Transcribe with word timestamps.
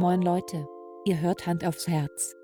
Moin 0.00 0.22
Leute, 0.22 0.64
ihr 1.06 1.20
hört 1.20 1.44
Hand 1.44 1.64
aufs 1.64 1.88
Herz. 1.88 2.36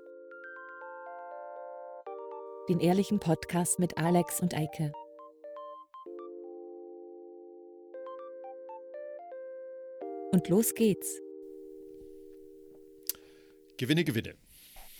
Den 2.67 2.81
ehrlichen 2.81 3.21
Podcast 3.21 3.79
mit 3.79 3.97
Alex 3.97 4.41
und 4.41 4.53
Eike. 4.53 4.91
Und 10.33 10.49
los 10.49 10.75
geht's. 10.75 11.21
Gewinne, 13.77 14.03
Gewinne. 14.03 14.35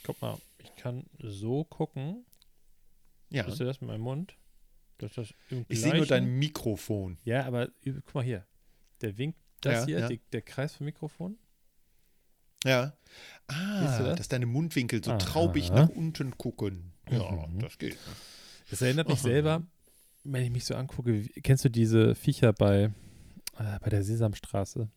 Guck 0.06 0.22
mal, 0.22 0.38
ich 0.60 0.74
kann 0.78 1.04
so 1.20 1.66
gucken. 1.66 2.26
Ja. 3.32 3.44
Siehst 3.44 3.60
du 3.60 3.66
das 3.66 3.82
mit 3.82 3.90
meinem 3.90 4.00
Mund? 4.00 4.38
Dass 5.00 5.12
das 5.16 5.34
im 5.50 5.66
Ich 5.68 5.82
sehe 5.82 5.94
nur 5.94 6.06
dein 6.06 6.40
Mikrofon. 6.40 7.18
Ja, 7.26 7.44
aber 7.48 7.68
guck 7.84 8.16
mal 8.16 8.24
hier. 8.24 8.48
Der 9.02 9.18
winkt, 9.18 9.40
das 9.60 9.82
Ja, 9.82 9.86
hier, 9.88 10.00
ja. 10.00 10.08
Die, 10.08 10.20
der 10.32 10.42
Kreis 10.42 10.74
vom 10.74 10.86
Mikrofon. 10.86 11.38
Ja. 12.66 12.94
Ah, 13.48 13.98
du 14.00 14.04
das? 14.05 14.18
dass 14.18 14.28
deine 14.28 14.46
Mundwinkel 14.48 15.04
so 15.04 15.12
Aha. 15.12 15.18
traubig 15.20 15.70
nach 15.72 15.90
unten 15.90 16.38
gucken. 16.38 16.92
Ja, 17.10 17.20
Mhm. 17.32 17.60
das 17.60 17.78
geht. 17.78 17.98
Das 18.72 18.82
erinnert 18.82 19.08
mich 19.08 19.20
Aha. 19.20 19.23
selber, 19.28 19.64
wenn 20.23 20.44
ich 20.44 20.50
mich 20.50 20.66
so 20.66 20.73
angucke. 20.76 21.14
Wie, 21.14 21.28
kennst 21.42 21.64
du 21.64 21.70
diese 21.70 22.16
Viecher 22.16 22.52
bei, 22.54 22.92
äh, 23.59 23.80
bei 23.82 23.90
der 23.90 24.04
Sesamstraße? 24.04 24.90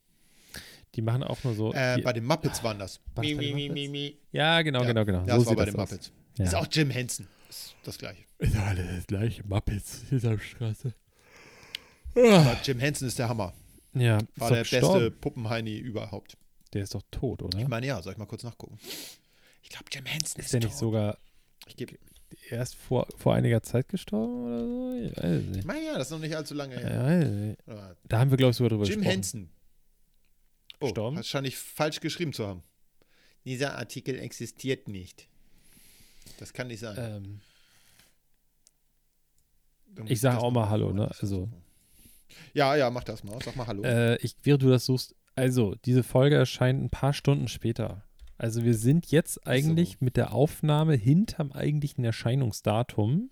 Die 0.95 1.03
machen 1.03 1.23
auch 1.23 1.45
nur 1.45 1.55
so. 1.55 1.75
Äh, 1.75 1.97
die, 1.97 2.03
bei 2.03 2.15
den 2.15 2.25
Muppets 2.25 2.65
waren 2.65 2.79
das. 2.79 3.01
War 3.15 3.23
das 3.23 3.35
bei 3.37 3.43
den 3.45 3.69
Muppets? 3.69 3.91
mi. 3.91 4.19
ja, 4.33 4.63
genau, 4.63 4.81
Ja, 4.81 4.87
genau, 4.87 5.05
genau. 5.05 5.25
Das 5.27 5.43
so 5.45 5.47
war 5.51 5.57
bei 5.57 5.65
das 5.67 5.75
den 5.75 5.81
aus. 5.81 5.91
Muppets. 5.91 6.13
Ja. 6.39 6.45
Ist 6.47 6.55
auch 6.55 6.67
Jim 6.71 6.89
Henson. 6.91 7.27
Ist 7.51 7.75
das 7.85 7.99
gleiche. 7.99 8.23
Ist 8.39 8.55
doch 8.55 8.63
alles 8.63 8.87
das 8.97 9.07
gleiche. 9.07 9.43
Muppets, 9.47 10.09
Sesamstraße. 10.09 10.95
Aber 12.15 12.57
Jim 12.65 12.79
Henson 12.79 13.09
ist 13.09 13.19
der 13.19 13.29
Hammer. 13.29 13.53
Ja, 13.95 14.19
War 14.37 14.49
der 14.51 14.57
beste 14.61 14.81
gestorben. 14.81 15.17
Puppenheini 15.21 15.77
überhaupt. 15.79 16.37
Der 16.75 16.83
ist 16.83 16.95
doch 16.95 17.03
tot, 17.11 17.43
oder? 17.43 17.59
Ich 17.59 17.69
meine, 17.69 17.87
ja, 17.87 18.03
soll 18.03 18.13
ich 18.13 18.19
mal 18.19 18.27
kurz 18.27 18.43
nachgucken? 18.43 18.79
Ich 19.63 19.71
glaube, 19.71 19.87
Jim 19.93 20.05
Henson 20.07 20.39
ist, 20.41 20.47
ist 20.47 20.53
der 20.53 20.61
nicht 20.61 20.71
tot. 20.73 20.79
sogar 20.79 21.19
Ich 21.67 21.77
erst 22.51 22.75
vor, 22.75 23.07
vor 23.17 23.35
einiger 23.35 23.63
Zeit 23.63 23.89
gestorben 23.89 24.45
oder 24.47 24.61
so? 24.61 24.93
Ich 24.95 25.17
weiß 25.17 25.25
es 25.25 25.43
Ich 25.43 25.49
nicht. 25.57 25.65
meine, 25.67 25.85
ja, 25.85 25.95
das 25.99 26.09
ist 26.09 26.11
noch 26.13 26.19
nicht 26.19 26.37
allzu 26.37 26.55
lange 26.55 26.75
Ich 26.77 26.81
her. 26.83 27.25
nicht. 27.27 27.69
Aber 27.69 27.97
Da 28.05 28.19
haben 28.19 28.31
wir, 28.31 28.37
glaube 28.37 28.51
ich, 28.51 28.57
sogar 28.57 28.71
drüber 28.71 28.85
Jim 28.85 28.97
gesprochen. 28.97 29.11
Henson. 29.13 29.51
Oh, 30.81 30.87
Gestorben? 30.87 31.17
wahrscheinlich 31.17 31.57
falsch 31.57 32.01
geschrieben 32.01 32.33
zu 32.33 32.47
haben. 32.47 32.63
Dieser 33.45 33.77
Artikel 33.79 34.19
existiert 34.19 34.89
nicht. 34.89 35.27
Das 36.39 36.53
kann 36.53 36.67
nicht 36.69 36.81
sein. 36.81 36.97
Ähm, 36.99 37.41
ich 40.05 40.11
muss 40.11 40.21
sag 40.21 40.35
das 40.35 40.43
auch 40.43 40.51
mal 40.51 40.69
Hallo, 40.69 40.93
ne? 40.93 41.11
Also-. 41.21 41.49
Ja, 42.55 42.77
ja, 42.77 42.91
mach 42.91 43.05
das 43.05 43.25
mal. 43.25 43.39
Sag 43.43 43.57
mal 43.57 43.67
Hallo. 43.67 43.83
äh, 43.83 44.17
ich, 44.17 44.37
während 44.43 44.63
du 44.63 44.69
das 44.71 44.85
suchst, 44.85 45.15
also, 45.39 45.75
diese 45.85 46.03
Folge 46.03 46.37
erscheint 46.37 46.83
ein 46.83 46.91
paar 46.91 47.13
Stunden 47.13 47.49
später. 47.49 48.05
Also, 48.37 48.65
wir 48.65 48.75
sind 48.75 49.11
jetzt 49.11 49.47
eigentlich 49.47 50.01
mit 50.01 50.17
der 50.17 50.33
Aufnahme 50.33 50.95
hinterm 50.95 51.53
eigentlichen 51.53 52.05
Erscheinungsdatum, 52.05 53.31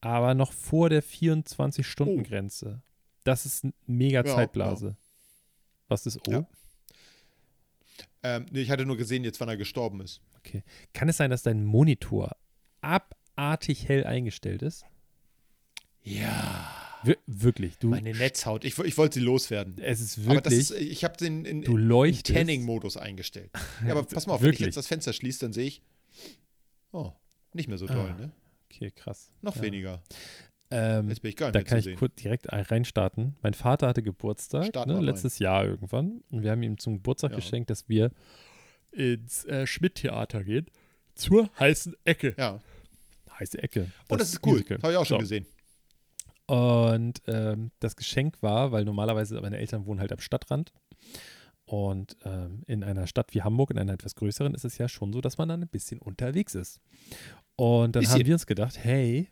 aber 0.00 0.34
noch 0.34 0.52
vor 0.52 0.90
der 0.90 1.02
24-Stunden-Grenze. 1.02 2.82
Das 3.24 3.46
ist 3.46 3.64
eine 3.64 3.74
mega 3.86 4.24
Ja, 4.24 4.34
Zeitblase. 4.34 4.96
Was 5.88 6.06
ist 6.06 6.26
O? 6.28 6.32
Ja. 6.32 6.46
Ähm, 8.22 8.46
nee, 8.50 8.60
ich 8.60 8.70
hatte 8.70 8.86
nur 8.86 8.96
gesehen, 8.96 9.24
jetzt 9.24 9.40
wann 9.40 9.48
er 9.48 9.56
gestorben 9.56 10.00
ist. 10.00 10.20
Kann 10.92 11.08
es 11.08 11.16
sein, 11.16 11.30
dass 11.30 11.42
dein 11.42 11.64
Monitor 11.64 12.36
abartig 12.80 13.88
hell 13.88 14.04
eingestellt 14.04 14.62
ist? 14.62 14.84
Ja. 16.02 16.75
Wir 17.04 17.16
wirklich, 17.26 17.78
du. 17.78 17.88
Meine 17.88 18.12
Netzhaut. 18.12 18.64
Ich, 18.64 18.78
ich 18.78 18.96
wollte 18.98 19.14
sie 19.20 19.24
loswerden. 19.24 19.76
es 19.80 20.00
ist 20.00 20.18
Aber 20.26 20.40
das 20.40 20.52
wirklich. 20.52 20.58
ist, 20.58 20.70
ich 20.72 21.04
habe 21.04 21.16
den 21.16 21.44
in, 21.44 21.62
du 21.62 21.76
leuchtest. 21.76 22.36
Tanning-Modus 22.36 22.96
eingestellt. 22.96 23.50
Ja, 23.84 23.92
aber 23.92 24.02
pass 24.04 24.26
mal 24.26 24.34
auf, 24.34 24.40
wenn 24.40 24.48
ich 24.48 24.54
Wirklich? 24.54 24.66
jetzt 24.66 24.76
das 24.76 24.86
Fenster 24.86 25.12
schließe, 25.12 25.40
dann 25.40 25.52
sehe 25.52 25.66
ich. 25.66 25.82
Oh, 26.92 27.12
nicht 27.52 27.68
mehr 27.68 27.78
so 27.78 27.86
toll, 27.86 28.14
Ah, 28.16 28.20
ne? 28.20 28.32
Okay, 28.72 28.90
krass. 28.90 29.30
Noch 29.42 29.56
Ja. 29.56 29.62
weniger. 29.62 30.02
Ähm, 30.70 31.08
Jetzt 31.08 31.22
bin 31.22 31.28
ich 31.28 31.36
gar 31.36 31.46
nicht 31.46 31.54
da 31.54 31.58
mehr 31.60 31.64
kann 31.64 31.78
ich 31.78 31.84
sehen. 31.84 31.96
kurz 31.96 32.14
direkt 32.16 32.52
ein- 32.52 32.64
reinstarten. 32.64 33.36
Mein 33.42 33.54
Vater 33.54 33.86
hatte 33.86 34.02
Geburtstag, 34.02 34.74
ne, 34.86 35.00
letztes 35.00 35.38
Jahr 35.38 35.64
irgendwann. 35.64 36.22
Und 36.30 36.42
wir 36.42 36.50
haben 36.50 36.62
ihm 36.64 36.76
zum 36.78 36.94
Geburtstag 36.94 37.30
Ja. 37.30 37.36
geschenkt, 37.36 37.70
dass 37.70 37.88
wir 37.88 38.10
ins 38.90 39.44
äh, 39.44 39.66
Schmidt-Theater 39.66 40.42
gehen. 40.42 40.66
Zur 41.14 41.50
heißen 41.60 41.94
Ecke. 42.04 42.34
Ja. 42.36 42.60
Heiße 43.38 43.62
Ecke. 43.62 43.90
Oh, 44.08 44.16
das 44.16 44.30
ist 44.32 44.44
cool. 44.46 44.64
Habe 44.82 44.92
ich 44.92 44.98
auch 44.98 45.06
schon 45.06 45.18
So. 45.18 45.20
gesehen. 45.20 45.46
Und 46.46 47.22
ähm, 47.26 47.70
das 47.80 47.96
Geschenk 47.96 48.42
war, 48.42 48.70
weil 48.72 48.84
normalerweise 48.84 49.40
meine 49.40 49.58
Eltern 49.58 49.86
wohnen 49.86 50.00
halt 50.00 50.12
am 50.12 50.20
Stadtrand. 50.20 50.72
Und 51.64 52.16
ähm, 52.24 52.62
in 52.66 52.84
einer 52.84 53.08
Stadt 53.08 53.34
wie 53.34 53.42
Hamburg, 53.42 53.70
in 53.72 53.78
einer 53.78 53.92
etwas 53.94 54.14
größeren, 54.14 54.54
ist 54.54 54.64
es 54.64 54.78
ja 54.78 54.88
schon 54.88 55.12
so, 55.12 55.20
dass 55.20 55.38
man 55.38 55.48
dann 55.48 55.62
ein 55.62 55.68
bisschen 55.68 55.98
unterwegs 55.98 56.54
ist. 56.54 56.80
Und 57.56 57.96
dann 57.96 58.02
Bisschen. 58.02 58.20
haben 58.20 58.26
wir 58.26 58.34
uns 58.34 58.46
gedacht, 58.46 58.78
hey, 58.78 59.28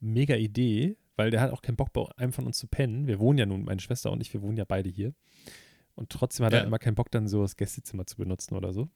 mega 0.00 0.34
Idee, 0.34 0.96
weil 1.14 1.30
der 1.30 1.40
hat 1.40 1.52
auch 1.52 1.62
keinen 1.62 1.76
Bock 1.76 1.92
bei 1.92 2.04
einem 2.16 2.32
von 2.32 2.46
uns 2.46 2.58
zu 2.58 2.66
pennen. 2.66 3.06
Wir 3.06 3.20
wohnen 3.20 3.38
ja 3.38 3.46
nun, 3.46 3.62
meine 3.64 3.80
Schwester 3.80 4.10
und 4.10 4.20
ich, 4.20 4.32
wir 4.32 4.42
wohnen 4.42 4.56
ja 4.56 4.64
beide 4.64 4.88
hier. 4.88 5.14
Und 5.94 6.10
trotzdem 6.10 6.46
hat 6.46 6.52
Ja. 6.52 6.60
er 6.60 6.64
immer 6.64 6.78
keinen 6.78 6.94
Bock, 6.96 7.10
dann 7.12 7.28
so 7.28 7.42
das 7.42 7.56
Gästezimmer 7.56 8.06
zu 8.06 8.16
benutzen 8.16 8.56
oder 8.56 8.72
so. 8.72 8.88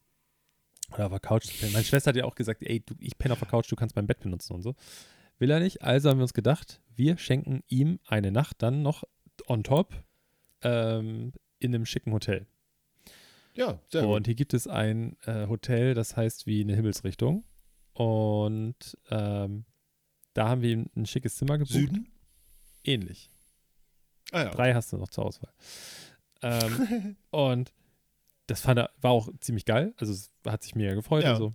Oder 0.93 1.07
auf 1.07 1.13
der 1.13 1.21
Couch 1.21 1.45
zu 1.45 1.55
pennen. 1.57 1.73
Meine 1.73 1.85
Schwester 1.85 2.09
hat 2.09 2.17
ja 2.17 2.25
auch 2.25 2.35
gesagt, 2.35 2.63
ey, 2.65 2.81
du, 2.81 2.95
ich 2.99 3.17
penne 3.19 3.33
auf 3.35 3.39
der 3.39 3.49
Couch, 3.49 3.71
du 3.71 3.77
kannst 3.77 3.95
mein 3.95 4.07
Bett 4.07 4.21
benutzen 4.21 4.55
und 4.55 4.63
so. 4.63 4.75
Will 5.39 5.51
er 5.51 5.61
nicht. 5.61 5.83
Also 5.83 6.11
haben 6.11 6.19
wir 6.19 6.23
uns 6.23 6.35
gedacht, 6.35 6.81
wir 6.95 7.17
schenken 7.19 7.63
ihm 7.69 7.99
eine 8.07 8.31
Nacht 8.31 8.63
dann 8.63 8.83
noch 8.83 9.05
on 9.47 9.65
top 9.65 9.95
ähm, 10.63 11.33
in 11.59 11.75
einem 11.75 11.87
schicken 11.87 12.13
Hotel. 12.13 12.47
Ja, 13.55 13.79
sehr 13.89 14.07
und 14.07 14.19
gut. 14.19 14.27
hier 14.27 14.35
gibt 14.35 14.55
es 14.55 14.67
ein 14.67 15.17
äh, 15.27 15.47
Hotel, 15.47 15.95
das 15.95 16.17
heißt 16.17 16.47
wie 16.47 16.61
eine 16.63 16.75
Himmelsrichtung. 16.75 17.45
Und 17.93 18.99
ähm, 19.11 19.65
da 20.33 20.49
haben 20.49 20.63
wir 20.63 20.71
ihm 20.71 20.91
ein 20.97 21.07
schickes 21.07 21.37
Zimmer 21.37 21.59
gebucht. 21.59 21.73
Süden? 21.75 22.09
Ähnlich. 22.83 23.31
Ah 24.33 24.45
ja. 24.45 24.51
Drei 24.51 24.75
hast 24.75 24.93
du 24.93 24.97
noch 24.97 25.09
zur 25.09 25.25
Auswahl. 25.27 25.53
Ähm, 26.43 27.17
und 27.31 27.73
das 28.49 28.61
fand 28.61 28.79
er, 28.81 28.91
war 29.01 29.13
auch 29.13 29.29
ziemlich 29.41 29.65
geil. 29.65 29.95
Also 29.99 30.13
es 30.13 30.31
hat 30.47 30.63
sich 30.65 30.75
mega 30.75 30.95
gefreut 30.95 31.23
Ja. 31.25 31.37
und 31.37 31.39
so. 31.39 31.53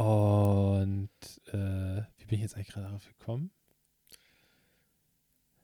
Und 0.00 1.10
äh, 1.52 2.02
wie 2.24 2.28
bin 2.30 2.38
ich 2.38 2.42
jetzt 2.42 2.54
eigentlich 2.56 2.68
gerade 2.68 2.86
darauf 2.86 3.06
gekommen? 3.06 3.50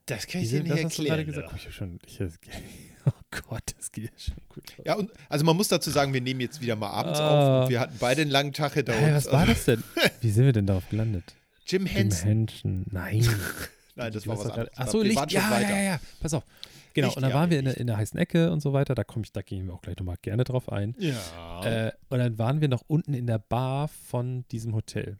Das 0.06 0.26
kann 0.26 0.40
ich 0.42 0.48
Diese- 0.48 0.62
dir 0.62 0.72
nicht 0.74 0.84
das 0.84 0.98
erklären. 0.98 1.24
gesagt. 1.26 1.48
Oh, 1.52 1.56
ich 1.56 1.74
schon, 1.74 1.98
ich, 2.04 2.20
oh 3.06 3.10
Gott, 3.48 3.62
das 3.76 3.92
geht 3.92 4.04
ja 4.04 4.10
schon 4.18 4.34
gut. 4.48 4.76
los. 4.76 4.86
Ja, 4.86 4.94
und, 4.94 5.10
also 5.28 5.44
man 5.44 5.56
muss 5.56 5.68
dazu 5.68 5.90
sagen, 5.90 6.12
wir 6.12 6.20
nehmen 6.20 6.40
jetzt 6.40 6.60
wieder 6.60 6.74
mal 6.74 6.90
abends 6.90 7.20
Ah. 7.20 7.58
auf 7.60 7.64
und 7.64 7.70
wir 7.70 7.78
hatten 7.80 7.96
beide 8.00 8.22
einen 8.22 8.30
langen 8.30 8.52
Tag 8.52 8.74
hinter 8.74 8.92
Hey, 8.92 9.14
uns. 9.14 9.26
was 9.26 9.32
war 9.32 9.46
das 9.46 9.64
denn? 9.66 9.82
Wie 10.20 10.30
sind 10.30 10.44
wir 10.46 10.52
denn 10.52 10.66
darauf 10.66 10.88
gelandet? 10.88 11.34
Jim 11.66 11.86
Jim 11.86 11.92
Henson. 11.94 12.28
Henson. 12.28 12.86
Nein. 12.90 13.28
Nein, 13.94 14.12
das 14.12 14.26
war 14.26 14.36
was 14.38 14.46
anderes. 14.50 14.70
Ach 14.76 14.88
so, 14.88 14.98
wir 14.98 15.04
Licht. 15.04 15.16
waren 15.16 15.28
Ja, 15.28 15.50
weiter. 15.50 15.70
ja, 15.70 15.82
ja. 15.82 16.00
Pass 16.20 16.34
auf. 16.34 16.44
Genau, 16.94 17.06
Licht, 17.08 17.16
und 17.18 17.22
dann 17.22 17.30
ja, 17.30 17.36
waren 17.36 17.50
wir 17.50 17.60
in, 17.60 17.66
in 17.66 17.86
der 17.86 17.96
heißen 17.96 18.18
Ecke 18.18 18.50
und 18.50 18.60
so 18.60 18.72
weiter. 18.72 18.96
Da 18.96 19.04
komme 19.04 19.24
ich, 19.24 19.32
da 19.32 19.42
gehen 19.42 19.66
wir 19.66 19.74
auch 19.74 19.82
gleich 19.82 19.96
nochmal 19.96 20.16
gerne 20.22 20.42
drauf 20.42 20.72
ein. 20.72 20.96
Ja. 20.98 21.64
Äh, 21.86 21.92
und 22.08 22.18
dann 22.18 22.36
waren 22.38 22.60
wir 22.60 22.68
noch 22.68 22.82
unten 22.88 23.14
in 23.14 23.28
der 23.28 23.38
Bar 23.38 23.86
von 23.86 24.44
diesem 24.50 24.74
Hotel. 24.74 25.18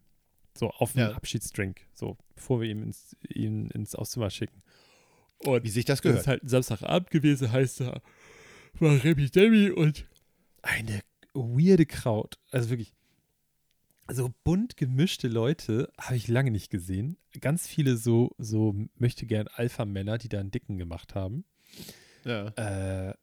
So 0.56 0.70
auf 0.70 0.96
einen 0.96 1.10
Ja. 1.10 1.16
Abschiedsdrink. 1.16 1.80
So, 1.94 2.16
bevor 2.34 2.60
wir 2.60 2.68
ihn 2.68 2.82
ins, 2.82 3.16
ihn 3.28 3.68
ins 3.70 3.94
Auszimmer 3.94 4.30
schicken. 4.30 4.62
Und 5.38 5.64
Wie 5.64 5.70
sich 5.70 5.84
das 5.84 5.98
das 5.98 6.02
gehört. 6.02 6.20
ist 6.20 6.26
halt 6.26 6.42
Samstagabend 6.48 7.10
gewesen, 7.10 7.50
heißt 7.50 7.80
da 7.80 8.00
war 8.78 9.02
Remy 9.02 9.30
Demi 9.30 9.70
und 9.70 10.06
eine 10.62 11.00
weirde 11.34 11.86
Kraut. 11.86 12.38
Also 12.50 12.70
wirklich 12.70 12.92
so 14.10 14.30
bunt 14.44 14.76
gemischte 14.76 15.28
Leute 15.28 15.90
habe 15.98 16.16
ich 16.16 16.28
lange 16.28 16.50
nicht 16.50 16.70
gesehen. 16.70 17.16
Ganz 17.40 17.66
viele 17.66 17.96
so, 17.96 18.32
so 18.38 18.74
möchte 18.96 19.24
gern 19.26 19.46
Alpha-Männer, 19.48 20.18
die 20.18 20.28
da 20.28 20.40
einen 20.40 20.50
Dicken 20.50 20.78
gemacht 20.78 21.14
haben. 21.14 21.44
Ja. 22.24 22.48
Äh, 23.10 23.14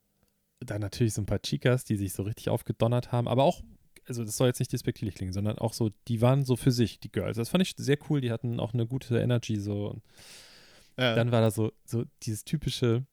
dann 0.59 0.81
natürlich 0.81 1.13
so 1.13 1.21
ein 1.21 1.25
paar 1.25 1.41
Chicas, 1.41 1.83
die 1.83 1.97
sich 1.97 2.13
so 2.13 2.23
richtig 2.23 2.50
aufgedonnert 2.50 3.12
haben, 3.12 3.27
aber 3.27 3.44
auch, 3.44 3.62
also 4.07 4.24
das 4.24 4.38
soll 4.38 4.48
jetzt 4.48 4.59
nicht 4.59 4.71
despektierlich 4.71 5.15
klingen, 5.15 5.33
sondern 5.33 5.57
auch 5.57 5.74
so, 5.74 5.92
die 6.07 6.21
waren 6.21 6.45
so 6.45 6.56
für 6.56 6.71
sich, 6.71 7.00
die 7.00 7.12
Girls. 7.12 7.38
Das 7.38 7.50
fand 7.50 7.62
ich 7.62 7.74
sehr 7.77 7.98
cool, 8.09 8.21
die 8.21 8.31
hatten 8.31 8.59
auch 8.59 8.74
eine 8.74 8.88
gute 8.88 9.19
Energy 9.19 9.57
so. 9.57 9.89
Und 9.89 10.04
ja. 10.98 11.15
dann 11.15 11.31
war 11.31 11.42
da 11.42 11.51
so, 11.51 11.71
so 11.86 12.06
dieses 12.24 12.44
typische, 12.44 13.06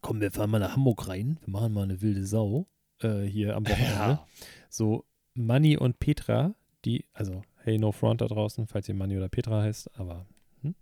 komm, 0.00 0.20
wir 0.20 0.30
fahren 0.30 0.50
mal 0.50 0.58
nach 0.58 0.76
Hamburg 0.76 1.08
rein, 1.08 1.38
wir 1.44 1.52
machen 1.52 1.72
mal 1.72 1.82
eine 1.82 2.00
wilde 2.00 2.26
Sau 2.26 2.66
äh, 3.00 3.22
hier 3.22 3.56
am 3.56 3.66
Wochenende. 3.66 3.94
Ja. 3.94 4.26
So 4.68 5.04
Manni 5.34 5.76
und 5.76 5.98
Petra, 5.98 6.54
die, 6.84 7.06
also 7.12 7.42
hey, 7.62 7.78
no 7.78 7.92
front 7.92 8.20
da 8.20 8.26
draußen, 8.26 8.66
falls 8.66 8.88
ihr 8.88 8.94
Manni 8.94 9.16
oder 9.16 9.28
Petra 9.28 9.62
heißt, 9.62 9.98
aber 9.98 10.26
hm? 10.62 10.74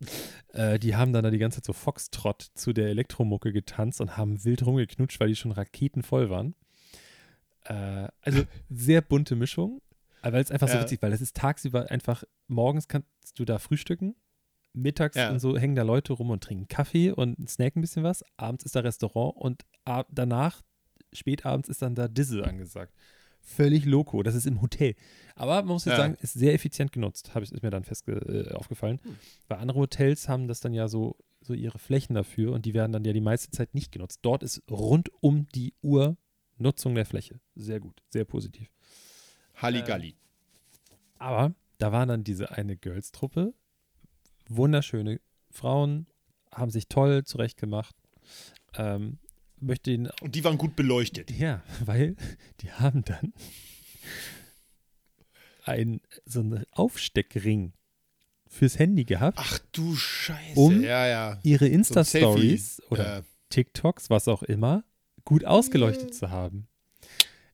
äh, 0.52 0.78
die 0.78 0.96
haben 0.96 1.12
dann 1.12 1.24
da 1.24 1.30
die 1.30 1.38
ganze 1.38 1.58
Zeit 1.58 1.66
so 1.66 1.72
Foxtrott 1.72 2.50
zu 2.54 2.72
der 2.72 2.88
Elektromucke 2.88 3.52
getanzt 3.52 4.00
und 4.00 4.16
haben 4.16 4.44
wild 4.44 4.64
rumgeknutscht, 4.64 5.20
weil 5.20 5.28
die 5.28 5.36
schon 5.36 5.52
raketenvoll 5.52 6.30
waren. 6.30 6.54
Äh, 7.64 8.08
also 8.22 8.42
sehr 8.70 9.00
bunte 9.02 9.36
Mischung, 9.36 9.80
aber 10.22 10.38
es 10.38 10.50
einfach 10.50 10.68
so 10.68 10.74
Ja. 10.74 10.82
witzig, 10.82 11.02
weil 11.02 11.12
es 11.12 11.20
ist 11.20 11.36
tagsüber 11.36 11.90
einfach, 11.90 12.24
morgens 12.48 12.88
kannst 12.88 13.08
du 13.38 13.44
da 13.44 13.58
frühstücken, 13.58 14.14
mittags 14.72 15.16
Ja. 15.16 15.30
und 15.30 15.40
so 15.40 15.56
hängen 15.58 15.74
da 15.74 15.82
Leute 15.82 16.12
rum 16.12 16.30
und 16.30 16.42
trinken 16.44 16.68
Kaffee 16.68 17.10
und 17.10 17.48
snacken 17.48 17.80
ein 17.80 17.82
bisschen 17.82 18.02
was, 18.02 18.24
abends 18.36 18.64
ist 18.64 18.74
da 18.76 18.80
Restaurant 18.80 19.36
und 19.36 19.62
danach 20.10 20.62
spätabends 21.12 21.68
ist 21.68 21.82
dann 21.82 21.94
da 21.94 22.08
Disse 22.08 22.44
angesagt. 22.44 22.94
Völlig 23.42 23.86
loco. 23.86 24.22
Das 24.22 24.34
ist 24.34 24.46
im 24.46 24.60
Hotel. 24.60 24.94
Aber 25.34 25.56
man 25.62 25.68
muss 25.72 25.86
jetzt 25.86 25.92
Ja. 25.92 25.96
sagen, 26.04 26.16
ist 26.20 26.34
sehr 26.34 26.52
effizient 26.54 26.92
genutzt, 26.92 27.34
hab 27.34 27.42
ich, 27.42 27.50
ist 27.50 27.62
mir 27.62 27.70
dann 27.70 27.84
fest 27.84 28.06
äh, 28.06 28.52
aufgefallen. 28.52 29.00
Hm. 29.02 29.16
Weil 29.48 29.58
andere 29.58 29.78
Hotels 29.80 30.28
haben 30.28 30.46
das 30.46 30.60
dann 30.60 30.74
ja 30.74 30.88
so, 30.88 31.16
so 31.40 31.54
ihre 31.54 31.78
Flächen 31.78 32.14
dafür 32.14 32.52
und 32.52 32.66
die 32.66 32.74
werden 32.74 32.92
dann 32.92 33.02
ja 33.04 33.12
die 33.14 33.20
meiste 33.22 33.50
Zeit 33.50 33.74
nicht 33.74 33.92
genutzt. 33.92 34.20
Dort 34.22 34.42
ist 34.42 34.62
rund 34.70 35.10
um 35.22 35.48
die 35.54 35.72
Uhr 35.82 36.16
Nutzung 36.60 36.94
der 36.94 37.06
Fläche. 37.06 37.40
Sehr 37.56 37.80
gut, 37.80 38.02
sehr 38.08 38.24
positiv. 38.24 38.68
Halligalli. 39.56 40.14
Aber 41.18 41.54
da 41.78 41.92
war 41.92 42.06
dann 42.06 42.24
diese 42.24 42.52
eine 42.52 42.76
Girls-Truppe. 42.76 43.54
Wunderschöne 44.48 45.20
Frauen, 45.50 46.06
haben 46.52 46.70
sich 46.70 46.88
toll 46.88 47.24
zurechtgemacht. 47.24 47.94
Ähm, 48.74 49.18
möchte 49.58 49.90
ihn, 49.90 50.08
Und 50.22 50.34
die 50.34 50.44
waren 50.44 50.58
gut 50.58 50.76
beleuchtet. 50.76 51.30
ja, 51.30 51.62
weil 51.84 52.16
die 52.60 52.70
haben 52.72 53.04
dann 53.04 53.32
ein, 55.64 56.00
so 56.24 56.40
einen 56.40 56.64
Aufsteckring 56.72 57.72
fürs 58.48 58.78
Handy 58.78 59.04
gehabt, 59.04 59.38
Ach 59.40 59.58
du 59.72 59.94
Scheiße. 59.94 60.58
Um- 60.58 60.82
ja, 60.82 61.06
ja. 61.06 61.38
ihre 61.42 61.66
So 61.66 61.72
Insta-Stories 61.72 62.76
Selfie. 62.76 62.92
oder 62.92 63.18
Äh, 63.18 63.22
TikToks, 63.50 64.10
was 64.10 64.26
auch 64.28 64.42
immer, 64.42 64.84
gut 65.24 65.44
ausgeleuchtet 65.44 66.14
zu 66.14 66.30
haben. 66.30 66.66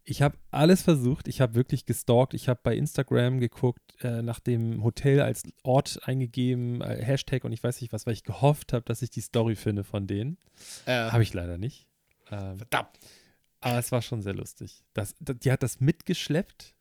Ich 0.08 0.22
habe 0.22 0.38
alles 0.52 0.82
versucht. 0.82 1.26
Ich 1.26 1.40
habe 1.40 1.56
wirklich 1.56 1.84
gestalkt. 1.84 2.32
Ich 2.32 2.48
habe 2.48 2.60
bei 2.62 2.76
Instagram 2.76 3.40
geguckt, 3.40 3.82
äh, 4.02 4.22
nach 4.22 4.38
dem 4.38 4.84
Hotel 4.84 5.20
als 5.20 5.42
Ort 5.64 5.98
eingegeben, 6.04 6.80
äh, 6.80 7.02
Hashtag 7.04 7.42
und 7.44 7.50
ich 7.52 7.62
weiß 7.64 7.80
nicht 7.80 7.92
was, 7.92 8.06
weil 8.06 8.12
ich 8.12 8.22
gehofft 8.22 8.72
habe, 8.72 8.84
dass 8.84 9.02
ich 9.02 9.10
die 9.10 9.20
Story 9.20 9.56
finde 9.56 9.82
von 9.82 10.06
denen. 10.06 10.38
äh, 10.84 10.92
Habe 11.10 11.24
ich 11.24 11.34
leider 11.34 11.58
nicht. 11.58 11.88
Ähm, 12.30 12.56
verdammt. 12.58 12.90
aber 13.60 13.78
es 13.78 13.90
war 13.90 14.00
schon 14.00 14.22
sehr 14.22 14.34
lustig. 14.34 14.84
Das, 14.94 15.16
das, 15.18 15.38
die 15.40 15.50
hat 15.50 15.64
das 15.64 15.80
mitgeschleppt 15.80 16.75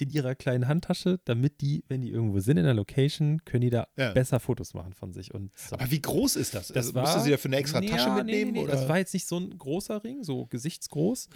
in 0.00 0.10
ihrer 0.10 0.34
kleinen 0.34 0.66
Handtasche, 0.68 1.20
damit 1.24 1.60
die, 1.60 1.84
wenn 1.88 2.00
die 2.00 2.10
irgendwo 2.10 2.40
sind 2.40 2.56
in 2.56 2.64
der 2.64 2.74
Location, 2.74 3.44
können 3.44 3.60
die 3.62 3.70
da 3.70 3.86
Ja. 3.96 4.12
besser 4.12 4.40
Fotos 4.40 4.74
machen 4.74 4.94
von 4.94 5.12
sich. 5.12 5.32
Und 5.34 5.56
so. 5.56 5.76
Aber 5.76 5.90
wie 5.90 6.00
groß 6.00 6.36
ist 6.36 6.54
das? 6.54 6.68
Das 6.68 6.76
also, 6.76 6.94
war, 6.94 7.02
musst 7.02 7.16
du 7.16 7.20
sie 7.20 7.30
ja 7.30 7.36
für 7.36 7.48
eine 7.48 7.56
extra 7.56 7.80
Nee, 7.80 7.88
Tasche 7.88 8.10
mitnehmen? 8.12 8.52
Nee, 8.52 8.60
nee? 8.62 8.66
Das 8.66 8.88
war 8.88 8.98
jetzt 8.98 9.12
nicht 9.14 9.26
so 9.26 9.38
ein 9.38 9.56
großer 9.58 10.02
Ring, 10.04 10.22
so 10.24 10.46
gesichtsgroß, 10.46 11.28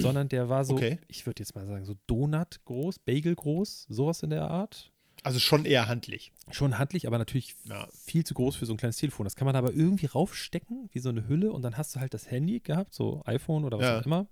sondern 0.00 0.28
der 0.28 0.48
war 0.48 0.64
so, 0.64 0.74
Okay. 0.74 0.98
ich 1.08 1.26
würde 1.26 1.42
jetzt 1.42 1.54
mal 1.54 1.66
sagen, 1.66 1.84
so 1.84 1.94
Donut 2.06 2.64
groß, 2.64 2.98
Bagel 3.00 3.34
groß, 3.34 3.86
sowas 3.88 4.22
in 4.22 4.30
der 4.30 4.50
Art. 4.50 4.92
also 5.24 5.40
schon 5.40 5.64
eher 5.64 5.88
handlich. 5.88 6.32
Schon 6.50 6.78
handlich, 6.78 7.06
aber 7.08 7.18
natürlich 7.18 7.56
Ja. 7.68 7.88
viel 7.92 8.24
zu 8.24 8.34
groß 8.34 8.54
für 8.56 8.66
so 8.66 8.72
ein 8.72 8.76
kleines 8.76 8.96
Telefon. 8.98 9.24
Das 9.24 9.34
kann 9.36 9.46
man 9.46 9.56
aber 9.56 9.72
irgendwie 9.72 10.06
raufstecken, 10.06 10.88
wie 10.92 11.00
so 11.00 11.08
eine 11.08 11.26
Hülle, 11.28 11.52
und 11.52 11.62
dann 11.62 11.76
hast 11.76 11.94
du 11.96 12.00
halt 12.00 12.14
das 12.14 12.30
Handy 12.30 12.60
gehabt, 12.60 12.94
so 12.94 13.22
iPhone 13.26 13.64
oder 13.64 13.78
was 13.78 13.86
Ja. 13.86 13.98
auch 14.00 14.06
immer. 14.06 14.28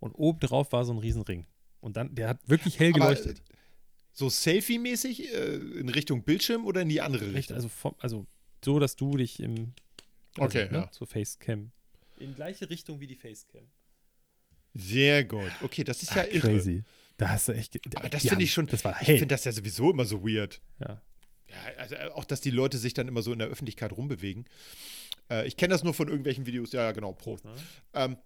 Und 0.00 0.12
oben 0.12 0.40
drauf 0.40 0.72
war 0.72 0.84
so 0.84 0.92
ein 0.92 0.98
Riesenring. 0.98 1.46
Und 1.84 1.96
dann, 1.98 2.14
der 2.14 2.28
hat 2.28 2.40
wirklich 2.48 2.78
hell 2.78 2.92
Aber, 2.94 3.08
geleuchtet. 3.10 3.42
So 4.12 4.28
Selfie-mäßig 4.30 5.32
äh, 5.34 5.54
in 5.56 5.88
Richtung 5.90 6.22
Bildschirm 6.22 6.64
oder 6.64 6.80
in 6.82 6.88
die 6.88 7.00
andere 7.00 7.34
Richtung? 7.34 7.56
also, 7.56 7.68
vom, 7.68 7.94
also 7.98 8.26
so, 8.64 8.78
dass 8.78 8.96
du 8.96 9.16
dich 9.16 9.38
im 9.40 9.74
also, 10.38 10.46
Okay, 10.58 10.68
ja. 10.72 10.90
zur 10.90 11.06
Facecam 11.06 11.70
in 12.18 12.34
gleiche 12.34 12.70
Richtung 12.70 13.00
wie 13.00 13.06
die 13.06 13.16
Facecam. 13.16 13.64
Sehr 14.72 15.24
gut. 15.24 15.50
Okay, 15.62 15.84
das 15.84 16.02
ist 16.02 16.14
ja 16.14 16.22
Ah, 16.22 16.26
irre. 16.26 16.48
Crazy. 16.48 16.84
Da 17.16 17.28
hast 17.28 17.48
du 17.48 17.52
echt. 17.52 17.78
Aber 17.96 18.08
das 18.08 18.26
finde 18.26 18.44
ich 18.44 18.52
schon. 18.52 18.66
Das 18.66 18.84
war 18.84 19.00
Ich 19.02 19.08
hell. 19.08 19.18
finde 19.18 19.34
das 19.34 19.44
ja 19.44 19.52
sowieso 19.52 19.90
immer 19.90 20.04
so 20.04 20.24
weird. 20.24 20.60
ja. 20.80 21.00
Ja, 21.46 21.56
also 21.78 21.94
äh, 21.94 22.08
auch, 22.14 22.24
dass 22.24 22.40
die 22.40 22.50
Leute 22.50 22.78
sich 22.78 22.94
dann 22.94 23.06
immer 23.06 23.22
so 23.22 23.32
in 23.32 23.38
der 23.38 23.46
Öffentlichkeit 23.48 23.92
rumbewegen. 23.92 24.46
Äh, 25.30 25.46
ich 25.46 25.56
kenne 25.56 25.72
das 25.74 25.84
nur 25.84 25.92
von 25.94 26.08
irgendwelchen 26.08 26.46
Videos, 26.46 26.72
ja, 26.72 26.82
ja, 26.84 26.92
genau, 26.92 27.12
Prost. 27.12 27.44
Ne? 27.44 27.52
Ähm, 27.92 28.16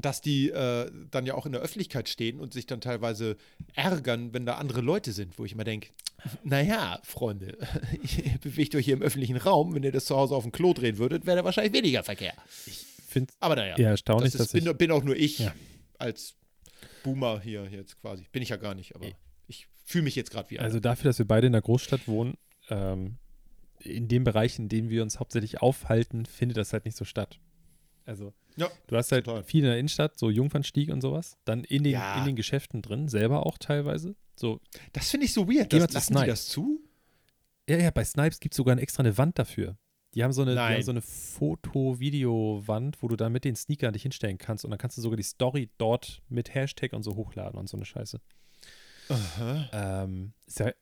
dass 0.00 0.20
die 0.20 0.50
äh, 0.50 0.90
dann 1.10 1.24
ja 1.26 1.34
auch 1.34 1.46
in 1.46 1.52
der 1.52 1.60
Öffentlichkeit 1.60 2.08
stehen 2.08 2.38
und 2.40 2.52
sich 2.52 2.66
dann 2.66 2.80
teilweise 2.80 3.36
ärgern, 3.74 4.32
wenn 4.34 4.44
da 4.44 4.56
andere 4.56 4.80
Leute 4.82 5.12
sind, 5.12 5.38
wo 5.38 5.44
ich 5.44 5.52
immer 5.52 5.64
denke, 5.64 5.88
naja, 6.44 7.00
Freunde, 7.02 7.56
ihr 8.16 8.38
bewegt 8.42 8.74
euch 8.74 8.84
hier 8.84 8.94
im 8.94 9.02
öffentlichen 9.02 9.36
Raum, 9.36 9.74
wenn 9.74 9.82
ihr 9.82 9.92
das 9.92 10.04
zu 10.06 10.16
Hause 10.16 10.34
auf 10.34 10.42
dem 10.42 10.52
Klo 10.52 10.72
drehen 10.74 10.98
würdet, 10.98 11.26
wäre 11.26 11.38
da 11.38 11.44
wahrscheinlich 11.44 11.72
weniger 11.72 12.02
Verkehr. 12.02 12.34
Ich 12.66 12.84
finde 13.08 13.32
Aber 13.40 13.56
naja, 13.56 13.76
ja 13.78 13.90
erstaunlich, 13.90 14.32
das 14.32 14.40
ist, 14.42 14.54
dass 14.54 14.58
ich. 14.58 14.64
bin, 14.64 14.76
bin 14.76 14.90
auch 14.90 15.02
nur 15.02 15.16
ich 15.16 15.38
Ja. 15.38 15.54
als 15.98 16.34
Boomer 17.02 17.40
hier 17.40 17.66
jetzt 17.70 18.00
quasi. 18.00 18.26
Bin 18.32 18.42
ich 18.42 18.50
ja 18.50 18.56
gar 18.56 18.74
nicht, 18.74 18.94
aber 18.94 19.06
ich 19.46 19.68
fühle 19.84 20.04
mich 20.04 20.16
jetzt 20.16 20.30
gerade 20.30 20.50
wie 20.50 20.58
einer. 20.58 20.66
Also 20.66 20.80
dafür, 20.80 21.08
dass 21.10 21.18
wir 21.18 21.26
beide 21.26 21.46
in 21.46 21.52
der 21.52 21.62
Großstadt 21.62 22.06
wohnen, 22.08 22.34
ähm, 22.68 23.16
in 23.80 24.08
dem 24.08 24.24
Bereich, 24.24 24.58
in 24.58 24.68
dem 24.68 24.90
wir 24.90 25.02
uns 25.02 25.20
hauptsächlich 25.20 25.62
aufhalten, 25.62 26.26
findet 26.26 26.56
das 26.58 26.72
halt 26.72 26.84
nicht 26.84 26.96
so 26.96 27.04
statt. 27.04 27.38
Also 28.04 28.34
ja, 28.56 28.68
du 28.86 28.96
hast 28.96 29.12
halt 29.12 29.26
total. 29.26 29.44
viel 29.44 29.60
in 29.60 29.66
der 29.70 29.78
Innenstadt, 29.78 30.18
so 30.18 30.30
Jungfernstieg 30.30 30.90
und 30.90 31.00
sowas, 31.00 31.36
dann 31.44 31.64
in 31.64 31.84
den, 31.84 31.92
Ja. 31.92 32.18
in 32.18 32.24
den 32.24 32.36
Geschäften 32.36 32.82
drin, 32.82 33.08
selber 33.08 33.46
auch 33.46 33.58
teilweise. 33.58 34.16
So, 34.34 34.60
das 34.92 35.10
finde 35.10 35.26
ich 35.26 35.32
so 35.32 35.48
weird. 35.48 35.72
Das, 35.72 35.92
lassen 35.92 36.12
die 36.12 36.18
Snipe. 36.18 36.26
das 36.26 36.48
zu? 36.48 36.80
ja, 37.68 37.76
ja, 37.78 37.90
bei 37.90 38.04
Snipes 38.04 38.40
gibt 38.40 38.54
es 38.54 38.56
sogar 38.56 38.72
eine 38.72 38.80
extra 38.80 39.02
eine 39.02 39.16
Wand 39.18 39.38
dafür. 39.38 39.76
Die 40.14 40.24
haben 40.24 40.32
so 40.32 40.42
eine, 40.42 40.54
die 40.54 40.58
haben 40.60 40.82
so 40.82 40.92
eine 40.92 41.02
Foto-Video-Wand, 41.02 43.02
wo 43.02 43.08
du 43.08 43.16
dann 43.16 43.32
mit 43.32 43.44
den 43.44 43.54
Sneakern 43.56 43.92
dich 43.92 44.02
hinstellen 44.02 44.38
kannst 44.38 44.64
und 44.64 44.70
dann 44.70 44.78
kannst 44.78 44.96
du 44.96 45.02
sogar 45.02 45.16
die 45.16 45.22
Story 45.22 45.68
dort 45.76 46.22
mit 46.28 46.54
Hashtag 46.54 46.92
und 46.94 47.02
so 47.02 47.16
hochladen 47.16 47.58
und 47.58 47.68
so 47.68 47.76
eine 47.76 47.84
Scheiße. 47.84 48.20
Ähm, 49.72 50.32
ja, 50.58 50.66
äh, 50.68 50.74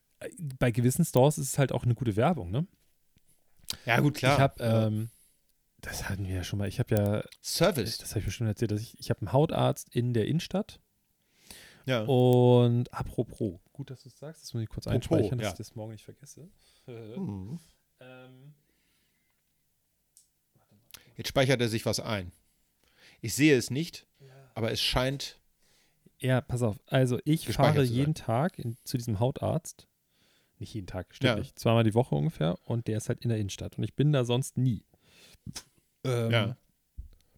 bei 0.59 0.71
gewissen 0.71 1.05
Stores 1.05 1.39
ist 1.39 1.49
es 1.49 1.59
halt 1.59 1.73
auch 1.73 1.85
eine 1.85 1.95
gute 1.95 2.17
Werbung, 2.17 2.51
ne? 2.51 2.67
Ja, 3.87 4.01
gut, 4.01 4.15
klar. 4.15 4.35
Ich 4.35 4.41
habe, 4.41 4.63
ähm, 4.63 5.11
das 5.85 6.09
hatten 6.09 6.27
wir 6.27 6.35
ja 6.37 6.45
schon 6.45 6.59
mal, 6.59 6.69
ich 6.69 6.79
habe 6.79 6.95
ja, 6.95 7.25
Service. 7.43 7.99
das 7.99 8.11
habe 8.11 8.21
ich 8.21 8.27
bestimmt 8.27 8.49
erzählt, 8.49 8.71
dass 8.71 8.81
ich, 8.81 8.99
ich 8.99 9.11
habe 9.11 9.21
einen 9.21 9.33
Hautarzt 9.33 9.89
in 9.95 10.13
der 10.15 10.27
Innenstadt 10.27 10.81
Ja. 11.87 12.03
und 12.05 12.93
apropos, 12.93 13.61
gut, 13.73 13.91
dass 13.91 14.03
du 14.03 14.09
es 14.09 14.19
sagst, 14.19 14.43
das 14.43 14.55
muss 14.55 14.63
ich 14.63 14.69
kurz 14.69 14.87
Apropos, 14.87 15.11
einspeichern, 15.11 15.39
dass 15.39 15.47
ja. 15.47 15.53
ich 15.53 15.59
das 15.59 15.75
morgen 15.75 15.93
nicht 15.93 16.05
vergesse. 16.05 16.49
Hm. 16.87 17.59
ähm, 18.01 18.55
Jetzt 21.17 21.29
speichert 21.29 21.61
er 21.61 21.69
sich 21.69 21.87
was 21.87 22.01
ein. 22.01 22.33
Ich 23.21 23.35
sehe 23.35 23.57
es 23.57 23.71
nicht, 23.71 24.07
aber 24.55 24.71
es 24.73 24.81
scheint. 24.83 25.39
ja, 26.19 26.41
pass 26.41 26.63
auf, 26.63 26.77
also 26.87 27.19
ich 27.25 27.49
fahre 27.49 27.83
jeden 27.83 28.15
Tag 28.15 28.59
in, 28.59 28.77
zu 28.85 28.97
diesem 28.99 29.21
Hautarzt, 29.21 29.87
nicht 30.59 30.75
jeden 30.75 30.87
Tag, 30.87 31.15
stimmt 31.15 31.29
Ja. 31.29 31.37
nicht, 31.37 31.59
zweimal 31.59 31.85
die 31.85 31.95
Woche 31.95 32.15
ungefähr 32.15 32.59
und 32.65 32.87
der 32.87 32.99
ist 32.99 33.09
halt 33.09 33.21
in 33.21 33.29
der 33.29 33.39
Innenstadt 33.39 33.79
und 33.79 33.85
ich 33.85 33.95
bin 33.95 34.13
da 34.13 34.25
sonst 34.25 34.57
nie. 34.59 34.85
Ähm, 36.05 36.31
Ja. 36.31 36.57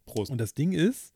Prost. 0.07 0.31
Und 0.31 0.39
das 0.39 0.55
Ding 0.55 0.73
ist, 0.73 1.13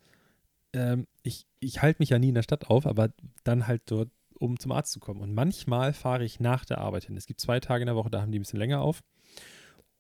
ähm, 0.73 1.07
ich, 1.23 1.47
ich 1.61 1.83
halte 1.83 2.01
mich 2.01 2.11
ja 2.11 2.19
nie 2.19 2.29
in 2.31 2.35
der 2.35 2.43
Stadt 2.43 2.67
auf, 2.69 2.87
aber 2.87 3.11
dann 3.45 3.67
halt 3.67 3.83
dort, 3.87 4.11
um 4.39 4.59
zum 4.59 4.73
Arzt 4.73 4.93
zu 4.93 5.01
kommen. 5.01 5.21
Und 5.21 5.35
manchmal 5.35 5.93
fahre 5.93 6.25
ich 6.25 6.41
nach 6.41 6.65
der 6.65 6.79
Arbeit 6.79 7.05
hin. 7.05 7.17
Es 7.17 7.27
gibt 7.27 7.41
zwei 7.41 7.61
Tage 7.61 7.83
in 7.83 7.87
der 7.87 7.95
Woche, 7.97 8.11
da 8.11 8.21
haben 8.23 8.33
die 8.33 8.39
ein 8.39 8.43
bisschen 8.43 8.59
länger 8.59 8.81
auf. 8.81 9.03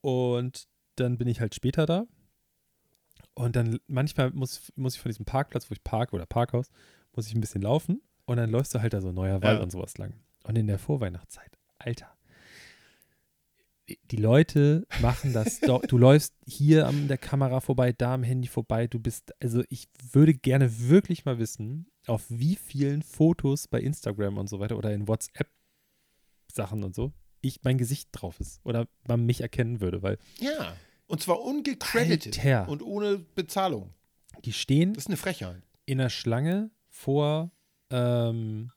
Und 0.00 0.66
dann 0.96 1.18
bin 1.18 1.28
ich 1.28 1.40
halt 1.40 1.54
später 1.54 1.86
da. 1.86 2.06
Und 3.34 3.56
dann 3.56 3.78
manchmal 3.86 4.30
muss, 4.30 4.72
muss 4.76 4.94
ich 4.96 5.00
von 5.00 5.10
diesem 5.10 5.24
Parkplatz, 5.24 5.70
wo 5.70 5.72
ich 5.72 5.84
parke 5.84 6.14
oder 6.14 6.26
Parkhaus, 6.26 6.70
muss 7.14 7.26
ich 7.26 7.34
ein 7.34 7.40
bisschen 7.40 7.62
laufen. 7.62 8.00
Und 8.26 8.36
dann 8.36 8.50
läufst 8.50 8.74
du 8.74 8.80
halt 8.80 8.92
da 8.92 9.00
so 9.00 9.12
neuer 9.12 9.42
Wald 9.42 9.58
Ja. 9.58 9.62
und 9.62 9.70
sowas 9.70 9.98
lang. 9.98 10.14
Und 10.44 10.56
in 10.56 10.66
der 10.66 10.78
Vorweihnachtszeit, 10.78 11.50
Alter, 11.78 12.10
die 14.10 14.16
Leute 14.16 14.86
machen 15.00 15.32
das 15.32 15.60
doch. 15.60 15.82
Du 15.82 15.98
läufst 15.98 16.34
hier 16.46 16.86
an 16.86 17.08
der 17.08 17.18
Kamera 17.18 17.60
vorbei, 17.60 17.92
da 17.92 18.14
am 18.14 18.22
Handy 18.22 18.48
vorbei. 18.48 18.86
Du 18.86 18.98
bist, 18.98 19.32
also 19.42 19.62
ich 19.68 19.88
würde 20.12 20.34
gerne 20.34 20.88
wirklich 20.88 21.24
mal 21.24 21.38
wissen, 21.38 21.86
auf 22.06 22.24
wie 22.28 22.56
vielen 22.56 23.02
Fotos 23.02 23.68
bei 23.68 23.80
Instagram 23.80 24.38
und 24.38 24.48
so 24.48 24.60
weiter 24.60 24.76
oder 24.76 24.92
in 24.92 25.08
WhatsApp-Sachen 25.08 26.84
und 26.84 26.94
so 26.94 27.12
ich 27.42 27.60
mein 27.62 27.78
Gesicht 27.78 28.10
drauf 28.12 28.38
ist 28.40 28.60
oder 28.64 28.86
man 29.06 29.24
mich 29.24 29.40
erkennen 29.40 29.80
würde, 29.80 30.02
weil 30.02 30.18
Ja. 30.40 30.76
Und 31.06 31.20
zwar 31.20 31.40
ungecredited 31.40 32.38
Alter. 32.38 32.68
und 32.68 32.82
ohne 32.82 33.18
Bezahlung. 33.18 33.92
die 34.44 34.52
stehen 34.52 34.94
Das 34.94 35.04
ist 35.04 35.08
eine 35.08 35.16
Frechheit. 35.16 35.62
in 35.86 35.98
der 35.98 36.08
Schlange 36.10 36.70
vor 36.88 37.50
ähm. 37.90 38.70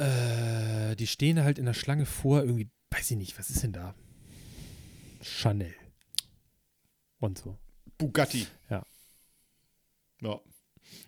Äh, 0.00 0.96
die 0.96 1.06
stehen 1.06 1.42
halt 1.42 1.58
in 1.58 1.66
der 1.66 1.74
Schlange 1.74 2.06
vor 2.06 2.40
irgendwie, 2.42 2.70
weiß 2.90 3.10
ich 3.12 3.16
nicht, 3.16 3.38
was 3.38 3.50
ist 3.50 3.62
denn 3.62 3.72
da? 3.72 3.94
Chanel. 5.22 5.74
Und 7.18 7.38
so. 7.38 7.58
Bugatti. 7.98 8.46
Ja. 8.70 8.84
Ja. 10.22 10.40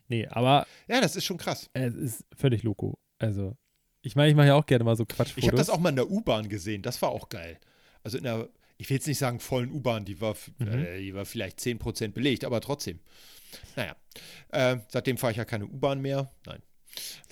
Nee, 0.09 0.27
aber 0.29 0.67
Ja, 0.89 1.01
das 1.01 1.17
ist 1.17 1.25
schon 1.25 1.39
krass. 1.39 1.71
es 1.73 1.95
ist 1.95 2.25
völlig 2.37 2.63
loco. 2.63 2.99
Also, 3.19 3.57
ich 4.03 4.15
meine, 4.17 4.31
ich 4.31 4.37
mache 4.37 4.49
ja 4.49 4.55
auch 4.55 4.67
gerne 4.67 4.85
mal 4.85 4.97
so 4.97 5.05
Quatschfotos. 5.07 5.43
Ich 5.43 5.49
habe 5.49 5.57
das 5.57 5.71
auch 5.71 5.79
mal 5.79 5.89
in 5.91 5.97
der 5.97 6.11
U-Bahn 6.11 6.49
gesehen. 6.49 6.83
Das 6.83 7.01
war 7.03 7.09
auch 7.11 7.29
geil. 7.29 7.59
Also 8.03 8.19
in 8.19 8.25
der, 8.25 8.49
ich 8.79 8.91
will 8.91 8.97
jetzt 8.97 9.07
nicht 9.07 9.19
sagen 9.19 9.41
vollen 9.41 9.71
U-Bahn, 9.73 10.05
die, 10.05 10.21
war 10.21 10.37
Mhm. 10.59 10.69
äh, 10.69 10.99
die 11.01 11.15
war 11.15 11.25
vielleicht 11.25 11.59
10% 11.61 12.09
belegt, 12.15 12.45
aber 12.45 12.61
trotzdem. 12.61 13.01
Naja. 13.77 13.97
Äh, 14.51 14.79
seitdem 14.89 15.17
fahre 15.19 15.31
ich 15.33 15.37
ja 15.39 15.45
keine 15.45 15.67
U-Bahn 15.67 16.01
mehr. 16.01 16.31
Nein. 16.47 16.63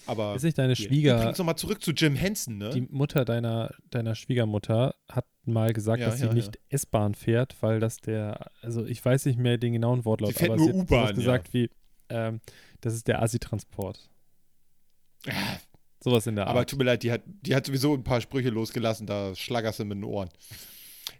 Aber 0.07 0.35
Ist 0.35 0.43
nicht 0.43 0.59
deine. 0.59 0.75
Schwieger, 0.75 1.17
Übrigens 1.17 1.39
nochmal 1.39 1.57
zurück 1.57 1.83
zu 1.83 1.93
Jim 1.93 2.17
Henson, 2.17 2.59
ne? 2.59 2.71
die 2.71 2.81
Mutter 2.81 3.25
deiner, 3.25 3.75
deiner 3.91 4.15
Schwiegermutter 4.15 4.95
hat 5.09 5.27
mal 5.45 5.73
gesagt, 5.73 6.01
Ja, 6.01 6.07
dass 6.11 6.19
sie 6.19 6.27
ja, 6.27 6.33
nicht 6.33 6.59
S-Bahn 6.69 7.15
fährt, 7.15 7.57
weil 7.61 7.81
das 7.81 7.99
der, 7.99 8.51
also 8.63 8.85
ich 8.85 9.05
weiß 9.05 9.27
nicht 9.27 9.39
mehr 9.39 9.59
den 9.59 9.73
genauen 9.75 10.05
Wortlaut, 10.05 10.33
Sie 10.33 10.39
fährt 10.39 10.51
aber 10.51 10.59
nur 10.59 10.73
sie 10.73 10.79
hat 10.79 10.91
U-Bahn, 10.91 11.07
ja. 11.07 11.13
gesagt 11.13 11.53
wie, 11.53 11.71
ähm, 12.09 12.41
das 12.81 12.95
ist 12.95 13.09
der 13.09 13.23
Assi-Transport. 13.23 14.11
Sowas 16.03 16.27
in 16.27 16.37
der 16.37 16.47
Art. 16.47 16.57
Aber 16.57 16.67
tut 16.67 16.79
mir 16.79 16.87
leid, 16.87 17.03
die 17.03 17.13
hat, 17.13 17.23
die 17.27 17.55
hat 17.55 17.67
sowieso 17.67 17.95
ein 17.95 18.05
paar 18.05 18.21
Sprüche 18.21 18.49
losgelassen, 18.49 19.07
da 19.07 19.35
schlagerst 19.35 19.81
du 19.81 19.85
mit 19.85 19.99
den 19.99 20.05
Ohren. 20.05 20.31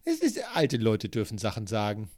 Es 0.05 0.21
ist, 0.21 0.41
alte 0.55 0.79
Leute 0.79 1.09
dürfen 1.09 1.37
Sachen 1.39 1.67
sagen, 1.67 2.09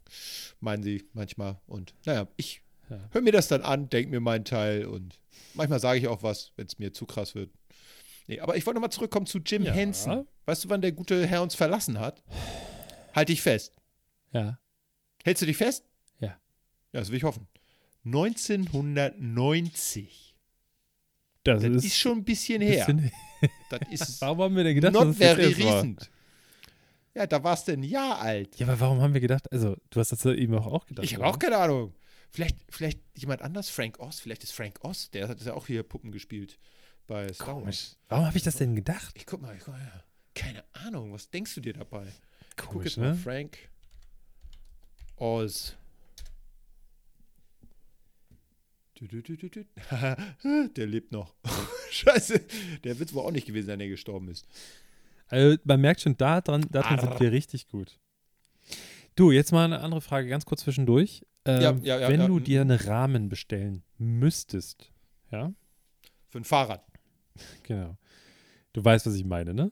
meinen 0.59 0.81
sie 0.83 1.03
manchmal. 1.13 1.59
Und 1.67 1.93
naja, 2.05 2.27
ich 2.37 2.61
Ja. 2.93 3.09
höre 3.11 3.21
mir 3.21 3.31
das 3.31 3.47
dann 3.47 3.61
an, 3.61 3.89
denke 3.89 4.11
mir 4.11 4.19
meinen 4.19 4.45
Teil 4.45 4.85
und 4.85 5.19
manchmal 5.53 5.79
sage 5.79 5.99
ich 5.99 6.07
auch 6.07 6.23
was, 6.23 6.51
wenn 6.55 6.65
es 6.67 6.79
mir 6.79 6.93
zu 6.93 7.05
krass 7.05 7.35
wird. 7.35 7.51
Nee, 8.27 8.39
aber 8.39 8.55
ich 8.55 8.65
wollte 8.65 8.75
nochmal 8.75 8.91
zurückkommen 8.91 9.25
zu 9.25 9.39
Jim 9.39 9.63
Ja. 9.63 9.73
Henson. 9.73 10.27
Weißt 10.45 10.63
du, 10.65 10.69
wann 10.69 10.81
der 10.81 10.91
gute 10.93 11.25
Herr 11.27 11.41
uns 11.41 11.55
verlassen 11.55 11.99
hat? 11.99 12.23
Halt 13.13 13.29
dich 13.29 13.41
fest. 13.41 13.75
ja. 14.31 14.57
Hältst 15.25 15.41
du 15.41 15.45
dich 15.45 15.55
fest? 15.57 15.85
Ja. 16.19 16.37
Ja, 16.91 16.99
das 16.99 17.09
will 17.09 17.15
ich 17.17 17.23
hoffen. 17.23 17.47
1990. 18.05 20.35
Das, 21.43 21.61
Das 21.61 21.71
ist, 21.71 21.85
ist 21.85 21.97
schon 21.97 22.19
ein 22.19 22.23
bisschen 22.23 22.61
her. 22.61 22.85
bisschen, 22.85 23.11
Das 23.69 23.81
ist 23.89 24.21
Warum 24.21 24.41
haben 24.41 24.55
wir 24.55 24.63
denn 24.63 24.75
gedacht, 24.75 24.93
not 24.93 25.09
dass 25.09 25.19
jetzt 25.19 25.35
very 25.35 25.49
erst 25.51 25.63
war? 25.63 25.75
recent. 25.75 26.09
Ja, 27.15 27.27
da 27.27 27.43
warst 27.43 27.67
du 27.67 27.73
ein 27.73 27.83
Jahr 27.83 28.19
alt. 28.19 28.57
Ja, 28.59 28.67
aber 28.67 28.79
warum 28.79 29.01
haben 29.01 29.13
wir 29.13 29.21
gedacht, 29.21 29.51
also 29.51 29.75
du 29.89 29.99
hast 29.99 30.11
das 30.11 30.25
eben 30.25 30.55
auch, 30.55 30.65
auch 30.67 30.85
gedacht. 30.85 31.05
Ich 31.05 31.15
habe 31.15 31.25
auch 31.25 31.37
keine 31.37 31.57
Ahnung. 31.57 31.93
Vielleicht, 32.33 32.57
vielleicht 32.67 32.99
jemand 33.15 33.43
anders, 33.43 33.69
Frank 33.69 33.99
Oz. 33.99 34.19
Vielleicht 34.19 34.43
ist 34.43 34.53
Frank 34.53 34.83
Oz, 34.83 35.11
der 35.11 35.27
hat 35.27 35.39
ja 35.41 35.53
auch 35.53 35.67
hier 35.67 35.83
Puppen 35.83 36.11
gespielt 36.11 36.57
bei 37.05 37.31
Star 37.31 37.63
Wars. 37.63 37.99
Warum 38.09 38.25
habe 38.25 38.35
ich 38.35 38.41
das 38.41 38.55
denn 38.55 38.75
gedacht? 38.75 39.13
Ich 39.15 39.27
guck 39.27 39.39
mal, 39.39 39.55
ich 39.55 39.63
guck 39.63 39.75
mal. 39.75 40.03
Keine 40.33 40.63
Ahnung, 40.73 41.13
was 41.13 41.29
denkst 41.29 41.53
du 41.53 41.61
dir 41.61 41.73
dabei? 41.73 42.07
Ich 42.49 42.55
guck 42.57 42.83
jetzt 42.83 42.97
mal 42.97 43.11
ne? 43.11 43.15
Frank 43.15 43.69
Oz. 45.17 45.75
Der 50.75 50.87
lebt 50.87 51.11
noch. 51.11 51.35
Scheiße, 51.91 52.41
der 52.83 52.97
wird 52.97 53.13
wohl 53.13 53.23
auch 53.25 53.31
nicht 53.31 53.45
gewesen 53.45 53.67
sein, 53.67 53.77
der 53.77 53.89
gestorben 53.89 54.29
ist. 54.29 54.47
Also, 55.27 55.57
man 55.65 55.81
merkt 55.81 56.01
schon, 56.01 56.17
da 56.17 56.41
dran, 56.41 56.65
daran 56.71 56.99
sind 56.99 57.19
wir 57.19 57.31
richtig 57.31 57.67
gut. 57.67 57.99
Du, 59.15 59.29
jetzt 59.31 59.51
mal 59.51 59.65
eine 59.65 59.81
andere 59.81 60.01
Frage, 60.01 60.27
ganz 60.27 60.45
kurz 60.45 60.61
zwischendurch. 60.61 61.23
Ähm, 61.45 61.61
Ja, 61.61 61.71
ja, 61.83 61.99
ja, 62.01 62.09
wenn 62.09 62.27
du 62.27 62.39
dir 62.39 62.61
einen 62.61 62.79
Rahmen 62.79 63.29
bestellen 63.29 63.83
müsstest, 63.97 64.91
ja, 65.31 65.53
Für 66.29 66.37
ein 66.39 66.43
Fahrrad. 66.45 66.83
genau. 67.63 67.97
Du 68.71 68.83
weißt, 68.83 69.05
was 69.05 69.15
ich 69.15 69.25
meine, 69.25 69.53
ne? 69.53 69.71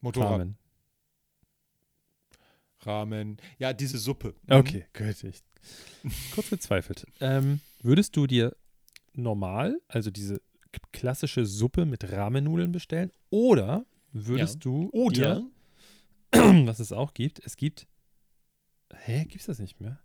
Motorrad. 0.00 0.32
Rahmen. 0.32 0.58
Rahmen. 2.80 3.36
Ja, 3.58 3.72
diese 3.72 3.98
Suppe. 3.98 4.34
Mhm. 4.46 4.54
Okay, 4.54 4.86
gut. 4.92 5.24
Ich, 5.24 5.42
kurz 6.34 6.50
bezweifelt. 6.50 7.06
Ähm, 7.20 7.60
würdest 7.82 8.16
du 8.16 8.26
dir 8.26 8.56
normal, 9.12 9.80
also 9.88 10.10
diese 10.10 10.40
klassische 10.92 11.46
Suppe 11.46 11.84
mit 11.84 12.10
Rahmennudeln 12.10 12.72
bestellen? 12.72 13.10
Oder 13.30 13.84
würdest 14.12 14.64
du 14.64 14.88
Oder 14.92 15.42
dir, 16.32 16.66
was 16.66 16.80
es 16.80 16.92
auch 16.92 17.12
gibt, 17.14 17.44
es 17.44 17.56
gibt. 17.56 17.86
Hä, 18.94 19.24
gibt's 19.24 19.46
das 19.46 19.58
nicht 19.58 19.80
mehr? 19.80 19.98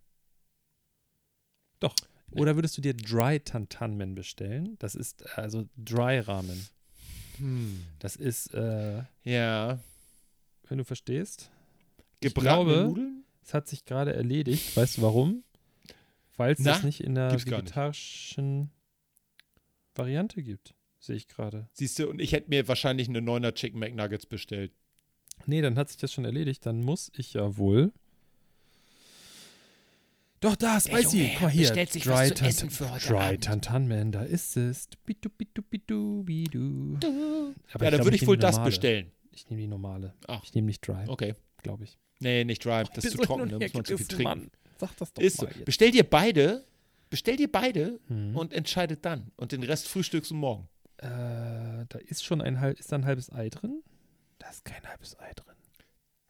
Doch. 1.82 1.96
Nee. 2.30 2.42
Oder 2.42 2.56
würdest 2.56 2.78
du 2.78 2.82
dir 2.82 2.94
Dry 2.94 3.42
Tantanmen 3.42 4.16
bestellen? 4.16 4.78
Das 4.80 4.96
ist 4.96 5.38
also 5.38 5.68
Dry 5.76 6.20
Ramen. 6.20 6.66
hm. 7.38 7.84
Das 8.00 8.16
ist, 8.16 8.54
äh, 8.54 9.04
ja, 9.26 9.80
wenn 10.70 10.78
du 10.78 10.86
verstehst, 10.86 11.52
gebratene 12.22 12.64
glaube, 12.64 12.84
Nudeln? 12.88 13.26
es 13.44 13.54
hat 13.54 13.68
sich 13.68 13.84
gerade 13.84 14.14
erledigt. 14.14 14.78
Weißt 14.78 14.98
du 14.98 15.02
warum? 15.02 15.44
Weil 16.38 16.54
es 16.54 16.64
das 16.64 16.84
nicht 16.84 17.02
in 17.02 17.16
der 17.16 17.34
vegetarischen 17.34 18.72
Variante 19.94 20.42
gibt. 20.42 20.74
Sehe 21.00 21.16
ich 21.16 21.28
gerade. 21.28 21.68
Siehst 21.74 22.00
du, 22.00 22.10
und 22.10 22.22
ich 22.22 22.32
hätte 22.32 22.50
mir 22.50 22.68
wahrscheinlich 22.68 23.10
eine 23.10 23.20
9er 23.20 23.54
Chicken 23.54 23.80
McNuggets 23.80 24.26
bestellt. 24.26 24.72
Nee, 25.46 25.62
dann 25.62 25.78
hat 25.78 25.90
sich 25.90 25.98
das 25.98 26.14
schon 26.14 26.26
erledigt. 26.26 26.66
Dann 26.66 26.82
muss 26.82 27.12
ich 27.16 27.34
ja 27.34 27.58
wohl. 27.58 27.92
Doch, 30.42 30.56
da, 30.56 30.80
Spicy. 30.80 31.18
Junge, 31.20 31.30
Guck 31.34 31.42
mal 31.44 31.50
hier. 31.52 31.62
bestellt 31.68 31.92
sich 31.92 32.04
Dry, 32.04 32.10
was 32.12 32.28
zu 32.30 32.34
Tan- 32.36 32.48
essen 32.50 32.70
für 32.72 32.92
heute 32.92 33.08
Dry 33.60 33.80
Man, 33.80 34.12
da 34.12 34.24
ist 34.24 34.58
es. 34.58 34.88
Bidu, 35.06 35.30
bidu, 35.30 35.62
bidu, 35.62 36.24
bidu. 36.24 36.98
Aber 37.74 37.86
ja, 37.86 37.90
glaub, 37.92 38.04
würde 38.06 38.16
ich 38.18 38.26
wohl 38.28 38.38
das 38.38 38.62
bestellen. 38.64 39.12
Ich 39.32 39.50
nehme 39.50 39.62
die 39.62 39.68
normale. 39.68 40.14
Ach. 40.28 40.44
Ich 40.44 40.54
nehme 40.54 40.66
nicht 40.68 40.86
Dry, 40.88 41.06
Okay. 41.08 41.36
glaube 41.58 41.84
ich. 41.86 41.98
Nee, 42.20 42.44
nicht 42.44 42.64
dry. 42.66 42.84
Das 42.94 43.04
ist 43.06 43.12
zu 43.18 43.18
trocken, 43.24 43.50
da 43.50 43.58
muss 43.58 43.74
man 43.74 43.86
zu 43.86 43.98
viel 43.98 44.06
trinken. 44.08 44.52
Sag 44.80 44.96
das 44.98 45.12
doch 45.14 45.22
Ist 45.24 45.38
so. 45.38 45.46
mal 45.46 45.54
jetzt. 45.56 45.66
Bestell 45.66 45.90
dir 45.92 46.04
beide, 46.04 46.66
bestell 47.10 47.36
dir 47.36 47.52
beide 47.52 48.00
Mhm. 48.10 48.36
und 48.36 48.54
entscheidet 48.54 49.06
dann. 49.06 49.32
Und 49.38 49.52
den 49.54 49.64
Rest 49.64 49.88
frühstückst 49.88 50.30
du 50.32 50.36
morgen. 50.36 50.68
Äh, 50.98 51.08
da 51.08 51.98
ist 52.06 52.24
schon 52.24 52.42
ein, 52.42 52.60
halb- 52.60 52.80
ist 52.80 52.92
da 52.92 52.98
ein 52.98 53.06
halbes 53.06 53.32
Ei 53.32 53.50
drin? 53.50 53.82
Da 54.38 54.50
ist 54.50 54.66
kein 54.66 54.88
halbes 54.88 55.18
Ei 55.20 55.32
drin. 55.36 55.56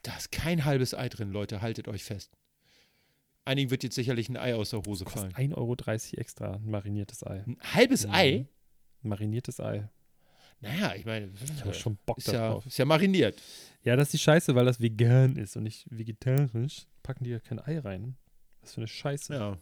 Da 0.04 0.16
ist 0.18 0.32
kein 0.32 0.64
halbes 0.64 0.94
Ei 0.94 1.10
drin, 1.10 1.32
Leute. 1.32 1.62
Haltet 1.62 1.88
euch 1.90 2.04
fest. 2.06 2.32
Einigen 3.44 3.72
wird 3.72 3.84
jetzt 3.84 3.96
sicherlich 3.96 4.30
ein 4.30 4.38
Ei 4.38 4.54
aus 4.56 4.70
der 4.70 4.82
Hose 4.84 5.06
fallen. 5.06 5.34
1,30 5.34 5.56
Euro 5.58 5.76
extra, 6.20 6.54
ein 6.54 6.70
mariniertes 6.70 7.26
Ei. 7.26 7.44
Ein 7.48 7.58
halbes 7.64 8.06
Mhm. 8.06 8.14
Ei? 8.14 8.48
Ein 9.04 9.10
mariniertes 9.10 9.60
Ei. 9.60 9.90
Naja, 10.60 10.94
ich 10.96 11.06
meine, 11.06 11.32
Ich 11.44 11.62
habe 11.62 11.74
schon 11.74 11.98
Bock 12.06 12.20
ist 12.20 12.28
ja, 12.28 12.34
darauf. 12.34 12.66
ist 12.68 12.78
ja 12.78 12.86
mariniert. 12.86 13.42
Ja, 13.84 13.96
das 13.96 14.10
ist 14.10 14.14
die 14.14 14.18
Scheiße, 14.20 14.54
weil 14.54 14.66
das 14.66 14.80
vegan 14.80 15.36
ist 15.38 15.58
und 15.58 15.64
nicht 15.64 15.88
vegetarisch. 15.90 16.86
Packen 17.02 17.24
die 17.24 17.32
ja 17.32 17.40
kein 17.40 17.60
Ei 17.60 17.80
rein. 17.80 18.16
Was 18.62 18.76
für 18.76 18.82
eine 18.82 18.88
Scheiße. 18.88 19.34
Ja. 19.34 19.58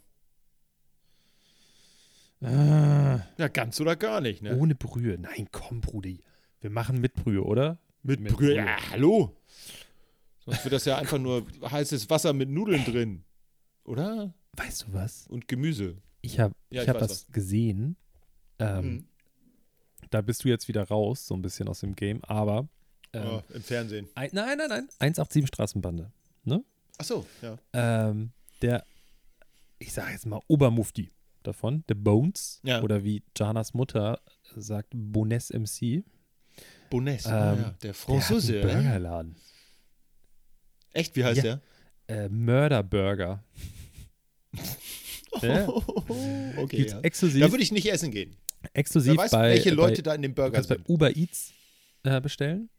Ah, 2.41 3.21
ja, 3.37 3.47
ganz 3.49 3.79
oder 3.79 3.95
gar 3.95 4.19
nicht, 4.21 4.41
ne? 4.41 4.57
Ohne 4.57 4.75
Brühe. 4.75 5.17
Nein, 5.17 5.47
komm, 5.51 5.79
Brudi. 5.81 6.21
Wir 6.61 6.69
machen 6.69 6.99
mit 6.99 7.13
Brühe, 7.13 7.43
oder? 7.43 7.79
Mit, 8.03 8.19
mit 8.19 8.33
Brühe. 8.33 8.55
Brühe. 8.55 8.55
Ja, 8.57 8.77
hallo. 8.91 9.35
Sonst 10.45 10.63
wird 10.65 10.73
das 10.73 10.85
ja 10.85 10.97
einfach 10.97 11.17
nur 11.17 11.45
heißes 11.69 12.09
Wasser 12.09 12.33
mit 12.33 12.49
Nudeln 12.49 12.83
drin. 12.85 13.23
Oder? 13.89 14.33
Weißt 14.53 14.83
du 14.83 14.93
was? 14.93 15.27
Und 15.27 15.47
Gemüse. 15.47 15.97
Ich 16.21 16.39
habe 16.39 16.53
Ja, 16.69 16.81
ich 16.81 16.87
ich 16.87 16.89
hab 16.89 17.01
weiß 17.01 17.09
was 17.09 17.27
gesehen. 17.31 17.95
Ähm, 18.59 18.85
Mhm. 18.93 19.05
Da 20.11 20.21
bist 20.21 20.43
du 20.43 20.47
jetzt 20.49 20.67
wieder 20.67 20.87
raus, 20.87 21.27
so 21.27 21.35
ein 21.35 21.41
bisschen 21.41 21.67
aus 21.67 21.81
dem 21.81 21.95
Game, 21.95 22.23
aber. 22.23 22.67
Ähm, 23.13 23.23
Ja, 23.23 23.43
Im 23.53 23.61
Fernsehen. 23.63 24.07
ein, 24.15 24.29
nein, 24.33 24.57
nein, 24.57 24.69
nein. 24.69 24.87
187 24.99 25.47
Straßenbande. 25.47 26.11
Ach 27.01 27.05
so, 27.05 27.25
ja. 27.41 27.57
Ähm, 27.71 28.31
der, 28.61 28.85
ich 29.77 29.93
sage 29.93 30.11
jetzt 30.11 30.25
mal 30.25 30.41
Obermufti 30.47 31.11
davon, 31.43 31.83
The 31.87 31.93
Bones. 31.93 32.59
Ja. 32.63 32.81
Oder 32.81 33.03
wie 33.05 33.23
Janas 33.37 33.73
Mutter 33.73 34.19
sagt, 34.55 34.89
Bones 34.93 35.49
MC. 35.51 36.03
Bones, 36.89 37.25
Ähm, 37.25 37.31
ah, 37.31 37.35
ja. 37.35 37.55
der 37.55 37.55
Der 37.55 37.69
hat 37.71 37.83
einen 37.85 37.93
Franzose. 37.93 38.59
äh? 38.59 38.61
Burgerladen. 38.63 39.35
Echt, 40.91 41.15
wie 41.15 41.23
heißt 41.23 41.43
Ja. 41.43 41.59
der? 42.07 42.25
Äh, 42.25 42.29
Murder 42.29 42.83
Burger. 42.83 43.43
Ja. 45.41 45.67
okay, 46.57 46.77
Gibt's 46.77 46.93
ja. 46.93 46.99
exklusiv, 47.01 47.41
Da 47.41 47.51
würde 47.51 47.63
ich 47.63 47.71
nicht 47.71 47.91
essen 47.91 48.11
gehen. 48.11 48.35
exklusiv 48.73 49.11
Wer 49.13 49.17
weiß, 49.19 49.31
bei, 49.31 49.49
welche 49.51 49.69
Leute 49.71 49.97
bei, 49.97 50.09
da 50.09 50.15
in 50.15 50.21
dem 50.23 50.31
du 50.31 50.41
Burger 50.41 50.51
kannst 50.55 50.69
bei 50.69 50.75
sind. 50.75 50.89
Uber 50.89 51.15
Eats 51.15 51.53
äh, 52.03 52.19
bestellen. 52.19 52.69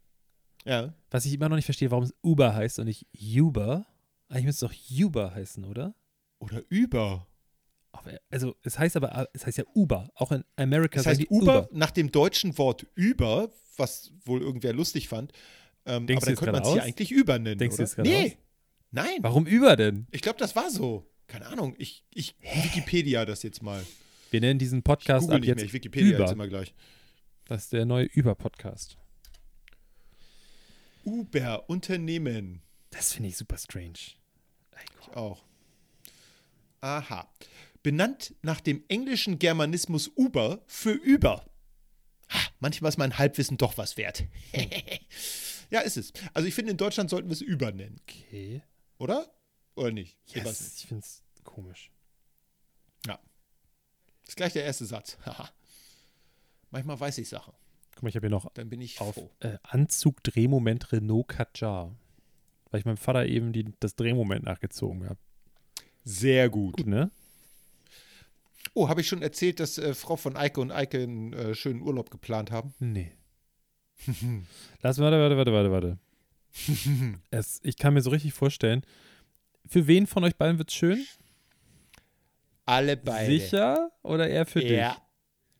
Ja. 0.64 0.92
Was 1.10 1.24
ich 1.26 1.32
immer 1.32 1.48
noch 1.48 1.56
nicht 1.56 1.64
verstehe, 1.64 1.90
warum 1.90 2.04
es 2.04 2.14
Uber 2.22 2.54
heißt 2.54 2.78
und 2.80 2.86
nicht 2.86 3.06
Uber. 3.38 3.86
Eigentlich 4.28 4.46
müsste 4.46 4.66
es 4.66 4.72
doch 4.72 5.04
Uber 5.06 5.34
heißen, 5.34 5.64
oder? 5.64 5.94
Oder 6.38 6.62
über. 6.68 7.26
Aber, 7.92 8.12
also 8.30 8.54
es 8.62 8.78
heißt 8.78 8.96
aber, 8.96 9.28
es 9.32 9.46
heißt 9.46 9.58
ja 9.58 9.64
Uber. 9.74 10.10
Auch 10.14 10.32
in 10.32 10.44
Amerika 10.56 11.00
sagen 11.02 11.18
heißt 11.18 11.20
die 11.20 11.28
Uber, 11.34 11.68
nach 11.72 11.90
dem 11.90 12.12
deutschen 12.12 12.56
Wort 12.58 12.86
über, 12.94 13.50
was 13.76 14.12
wohl 14.24 14.42
irgendwer 14.42 14.72
lustig 14.72 15.08
fand. 15.08 15.32
Ähm, 15.86 16.06
Denkst 16.06 16.22
aber 16.24 16.32
du 16.32 16.36
dann 16.36 16.44
könnte 16.44 16.52
man 16.52 16.62
es 16.62 16.68
aus? 16.68 16.86
eigentlich 16.86 17.10
über 17.10 17.38
nennen. 17.38 17.58
Denkst 17.58 17.76
du 17.76 17.82
oder? 17.82 17.88
jetzt 17.88 17.96
gerade 17.96 18.08
Nee. 18.08 18.24
aus? 18.26 18.32
Nein. 18.92 19.18
Warum 19.22 19.46
Uber 19.46 19.76
denn? 19.76 20.06
Ich 20.10 20.20
glaube, 20.22 20.38
das 20.38 20.54
war 20.54 20.70
so. 20.70 21.06
Keine 21.30 21.46
Ahnung. 21.46 21.75
Ich, 21.78 22.04
ich 22.12 22.34
Wikipedia 22.40 23.25
das 23.25 23.42
jetzt 23.42 23.62
mal. 23.62 23.84
Wir 24.30 24.40
nennen 24.40 24.58
diesen 24.58 24.78
Ich 24.80 24.84
Podcast 24.84 25.22
google 25.22 25.37
ab 25.37 25.40
nicht 25.40 25.49
jetzt 25.49 25.56
mehr. 25.56 25.64
Ich 25.66 25.72
Wikipedia 25.72 26.14
Uber. 26.16 26.25
jetzt 26.25 26.32
immer 26.32 26.49
gleich. 26.49 26.75
Das 27.46 27.64
ist 27.64 27.72
der 27.72 27.84
neue 27.87 28.08
Uber-Podcast. 28.16 28.96
Uber, 31.04 31.68
Unternehmen. 31.68 32.62
Das 32.90 33.12
finde 33.12 33.28
ich 33.30 33.37
super 33.37 33.56
strange. 33.58 33.99
Ich 35.04 35.16
auch. 35.16 35.42
Aha. 36.80 37.30
Benannt 37.82 38.34
nach 38.42 38.60
dem 38.60 38.84
englischen 38.88 39.38
Germanismus 39.38 40.08
Uber 40.16 40.62
für 40.66 40.92
über. 40.92 41.46
Ha, 42.30 42.38
manchmal 42.60 42.90
ist 42.90 42.99
mein 42.99 43.18
Halbwissen 43.18 43.56
doch 43.56 43.78
was 43.78 43.96
wert. 43.96 44.25
ja, 45.70 45.80
ist 45.80 45.96
es. 45.96 46.12
Also 46.34 46.46
ich 46.46 46.54
finde, 46.54 46.72
in 46.72 46.76
Deutschland 46.76 47.10
sollten 47.10 47.28
wir 47.28 47.34
es 47.34 47.40
über 47.40 47.72
nennen, 47.72 48.00
Okay. 48.02 48.62
oder? 48.99 49.30
Oder 49.80 49.92
nicht? 49.92 50.16
Ich 50.26 50.37
weiß 50.37 50.44
Yes, 50.44 50.75
ich 50.76 50.87
finde 50.88 51.04
es 51.04 51.22
komisch. 51.42 51.90
ist 54.28 54.37
gleich 54.37 54.52
der 54.52 54.64
erste 54.64 54.84
Satz. 54.84 55.16
Manchmal 56.70 57.00
weiß 57.00 57.18
ich 57.18 57.28
Sachen. 57.28 57.52
Guck 57.94 58.02
mal, 58.04 58.10
ich 58.10 58.14
habe 58.14 58.26
hier 58.26 58.30
noch 58.30 58.52
Dann 58.54 58.68
bin 58.68 58.80
ich 58.80 59.00
auf 59.00 59.14
froh. 59.14 59.30
äh, 59.40 59.56
Anzug 59.64 60.22
Drehmoment 60.22 60.92
Renault 60.92 61.28
Kadjar. 61.28 61.96
Weil 62.70 62.80
ich 62.80 62.87
meinem 62.87 62.96
Vater 62.99 63.26
eben 63.26 63.52
die, 63.52 63.72
das 63.80 63.96
Drehmoment 63.96 64.44
nachgezogen 64.44 65.04
habe. 65.08 65.18
Sehr 66.04 66.49
gut. 66.49 66.76
Gut, 66.76 66.87
ne? 66.87 67.10
Oh, 68.75 68.88
habe 68.88 69.00
ich 69.00 69.08
schon 69.08 69.22
erzählt, 69.22 69.58
dass 69.58 69.78
äh, 69.78 69.94
Frau 69.94 70.14
von 70.16 70.37
Eike 70.37 70.60
und 70.60 70.70
Eike 70.70 71.02
einen 71.02 71.32
äh, 71.32 71.54
schönen 71.56 71.80
Urlaub 71.82 72.10
geplant 72.10 72.52
haben? 72.52 72.72
Nee. 72.78 73.10
Lass, 74.82 74.99
warte, 74.99 75.18
warte, 75.18 75.37
warte, 75.37 75.52
warte, 75.52 75.70
warte. 75.72 75.99
es, 77.30 77.60
ich 77.64 77.76
kann 77.76 77.94
mir 77.94 78.02
so 78.02 78.10
richtig 78.10 78.32
vorstellen, 78.32 78.84
für 79.70 79.86
wen 79.86 80.06
von 80.06 80.24
euch 80.24 80.36
beiden 80.36 80.58
wird's 80.58 80.74
schön? 80.74 81.06
Alle 82.66 82.96
beide. 82.96 83.26
Sicher 83.30 83.90
oder 84.02 84.28
eher 84.28 84.44
für 84.46 84.62
Ja. 84.64 84.96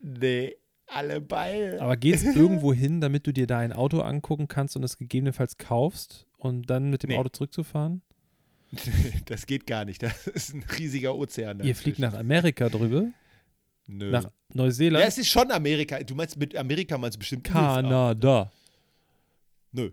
Nee, 0.00 0.57
alle 0.87 1.21
beide. 1.21 1.73
dich? 1.73 1.81
Aber 1.81 1.97
geht's 1.97 2.23
irgendwo 2.37 2.73
hin, 2.73 3.00
damit 3.00 3.26
du 3.26 3.33
dir 3.33 3.47
da 3.47 3.59
ein 3.59 3.73
Auto 3.73 4.00
angucken 4.00 4.49
kannst 4.49 4.76
und 4.76 4.83
es 4.83 4.97
gegebenenfalls 4.99 5.57
kaufst 5.57 6.26
und 6.37 6.69
dann 6.71 6.90
mit 6.90 7.02
dem 7.05 7.11
Nee. 7.11 7.19
Auto 7.19 7.29
zurückzufahren? 7.31 8.02
das 9.26 9.47
geht 9.47 9.67
gar 9.67 9.85
nicht. 9.85 10.02
Das 10.02 10.26
ist 10.26 10.55
ein 10.55 10.64
riesiger 10.79 11.17
Ozean. 11.17 11.61
Ihr 11.64 11.75
fliegt 11.75 11.99
nach 11.99 12.14
Amerika 12.14 12.69
drüber, 12.69 13.07
Nö. 13.87 14.11
nach 14.11 14.31
Neuseeland, 14.52 15.02
ja, 15.02 15.09
es 15.09 15.19
ist 15.19 15.29
schon 15.29 15.50
Amerika. 15.50 16.00
Du 16.02 16.14
meinst 16.14 16.37
mit 16.37 16.57
Amerika 16.57 16.97
meinst 16.99 17.17
du 17.17 17.19
bestimmt. 17.21 17.45
Kanada, 17.45 18.50
Nö. 19.73 19.90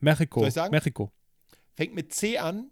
Mexiko, 0.00 0.40
Soll 0.40 0.48
ich 0.48 0.54
sagen? 0.54 0.70
Mexiko, 0.72 1.10
Fängt 1.74 1.94
mit 1.94 2.12
C 2.12 2.38
an 2.38 2.70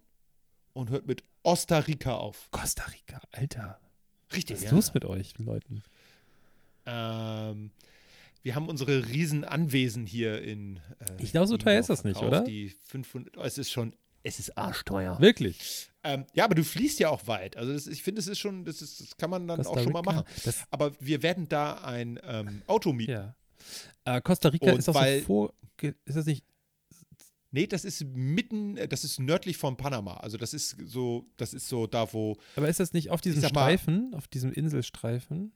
und 0.73 0.91
hört 0.91 1.07
mit 1.07 1.23
Costa 1.43 1.79
Rica 1.79 2.15
auf. 2.17 2.49
Costa 2.51 2.85
Rica, 2.85 3.21
Alter. 3.33 3.81
Richtig. 4.35 4.57
Was 4.59 4.65
ist 4.65 4.71
los 4.73 4.95
mit 4.95 5.05
euch, 5.05 5.35
Leuten? 5.39 5.83
Ähm, 6.87 7.71
wir 8.43 8.55
haben 8.55 8.69
unsere 8.69 9.09
riesen 9.09 9.45
Anwesen 9.45 10.07
hier 10.07 10.43
in. 10.43 10.77
Äh, 10.77 10.81
Ich 11.23 11.33
glaube, 11.33 11.47
so 11.47 11.57
teuer 11.57 11.79
ist 11.79 11.91
das 11.91 12.05
nicht, 12.05 12.21
oder? 12.23 12.43
Die 12.43 12.71
500. 12.85 13.37
oh, 13.37 13.43
Es 13.43 13.59
ist 13.59 13.71
schon. 13.71 13.95
Es 14.25 14.39
ist 14.39 14.57
arschteuer. 14.57 15.21
Wirklich? 15.21 15.89
Ähm, 16.05 16.27
ja, 16.33 16.45
aber 16.45 16.55
du 16.55 16.63
fließt 16.63 17.01
ja 17.01 17.09
auch 17.09 17.27
weit. 17.27 17.57
Also 17.57 17.73
das, 17.73 17.89
ich 17.89 18.03
finde, 18.05 18.21
das 18.21 18.29
ist 18.29 18.39
schon, 18.39 18.65
das, 18.65 18.81
ist, 18.81 19.01
das 19.01 19.17
kann 19.17 19.31
man 19.31 19.49
dann 19.49 19.57
Costa 19.57 19.73
auch 19.73 19.83
schon 19.83 19.93
mal 19.93 19.99
Rica? 20.01 20.13
machen. 20.13 20.25
Das, 20.45 20.63
Aber 20.71 20.93
wir 21.01 21.23
werden 21.25 21.49
da 21.49 21.75
ein 21.83 22.21
ähm, 22.23 22.63
Auto 22.69 22.93
mieten. 22.93 23.13
ja. 23.13 23.35
Äh, 24.05 24.21
Costa 24.21 24.49
Rica 24.51 24.71
Und 24.73 24.79
ist 24.79 24.89
auch 24.89 24.95
weil- 24.95 25.21
so 25.21 25.27
vor. 25.27 25.55
Ist 26.05 26.17
das 26.17 26.27
nicht. 26.27 26.45
Nee, 27.55 27.67
das 27.67 27.85
ist 27.85 28.05
mitten, 28.15 28.77
äh, 28.79 28.89
das 28.89 29.05
ist 29.05 29.21
nördlich 29.21 29.57
von 29.59 29.77
Panama. 29.77 30.15
Also 30.17 30.39
das 30.39 30.55
ist 30.55 30.77
so, 30.87 31.27
das 31.37 31.53
ist 31.55 31.69
so 31.69 31.87
da, 31.87 32.13
wo. 32.13 32.37
Aber 32.57 32.69
ist 32.69 32.81
das 32.81 32.93
nicht 32.95 33.11
auf 33.11 33.21
diesem 33.21 33.41
sag 33.43 33.53
mal- 33.55 33.61
Streifen, 33.65 34.15
auf 34.15 34.27
diesem 34.27 34.53
Inselstreifen? 34.53 35.53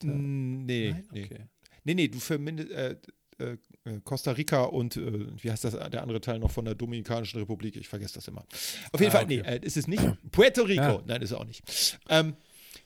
Da- 0.00 0.08
Nee, 0.08 0.90
Nein? 0.92 1.08
nee. 1.12 1.24
Okay. 1.24 1.46
Nee, 1.84 1.94
nee, 1.94 2.08
du 2.08 2.18
vermindest 2.18 2.70
äh, 2.72 2.96
äh, 3.38 3.56
äh, 3.84 4.00
Costa 4.04 4.32
Rica 4.32 4.64
und 4.64 4.96
äh, 4.96 5.26
wie 5.42 5.50
heißt 5.50 5.64
das, 5.64 5.74
der 5.74 6.02
andere 6.02 6.20
Teil 6.20 6.38
noch 6.38 6.50
von 6.50 6.64
der 6.64 6.74
Dominikanischen 6.74 7.38
Republik? 7.40 7.76
Ich 7.76 7.88
vergesse 7.88 8.14
das 8.14 8.26
immer. 8.28 8.44
Auf 8.92 9.00
jeden 9.00 9.10
Ah, 9.12 9.16
Fall, 9.16 9.24
okay. 9.24 9.42
nee, 9.44 9.48
äh, 9.48 9.60
ist 9.62 9.76
es 9.76 9.86
nicht. 9.86 10.02
Puerto 10.32 10.62
Rico, 10.62 10.82
Ja. 10.82 11.02
nein, 11.06 11.22
ist 11.22 11.30
es 11.30 11.36
auch 11.36 11.44
nicht. 11.44 11.98
Ähm, 12.08 12.34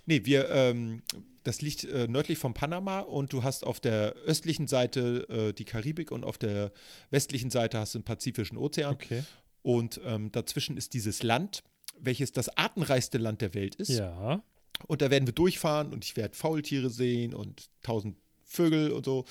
nee, 0.08 0.24
wir, 0.24 0.48
ähm, 0.50 1.02
das 1.44 1.60
liegt 1.60 1.84
äh, 1.84 2.08
nördlich 2.08 2.38
von 2.38 2.54
Panama 2.54 3.00
und 3.00 3.32
du 3.32 3.44
hast 3.44 3.64
auf 3.64 3.78
der 3.78 4.14
östlichen 4.26 4.66
Seite 4.66 5.28
äh, 5.28 5.52
die 5.52 5.64
Karibik 5.64 6.10
und 6.10 6.24
auf 6.24 6.38
der 6.38 6.72
westlichen 7.10 7.50
Seite 7.50 7.78
hast 7.78 7.94
du 7.94 8.00
den 8.00 8.04
Pazifischen 8.04 8.58
Ozean. 8.58 8.94
Okay. 8.94 9.22
Und 9.62 10.00
ähm, 10.04 10.32
dazwischen 10.32 10.76
ist 10.76 10.94
dieses 10.94 11.22
Land, 11.22 11.62
welches 12.00 12.32
das 12.32 12.56
artenreichste 12.56 13.18
Land 13.18 13.40
der 13.40 13.54
Welt 13.54 13.76
ist. 13.76 13.90
Ja. 13.90 14.42
Und 14.86 15.02
da 15.02 15.10
werden 15.10 15.26
wir 15.26 15.34
durchfahren 15.34 15.92
und 15.92 16.04
ich 16.04 16.16
werde 16.16 16.34
Faultiere 16.34 16.90
sehen 16.90 17.34
und 17.34 17.68
tausend 17.82 18.16
Vögel 18.44 18.92
und 18.92 19.04
so. 19.04 19.26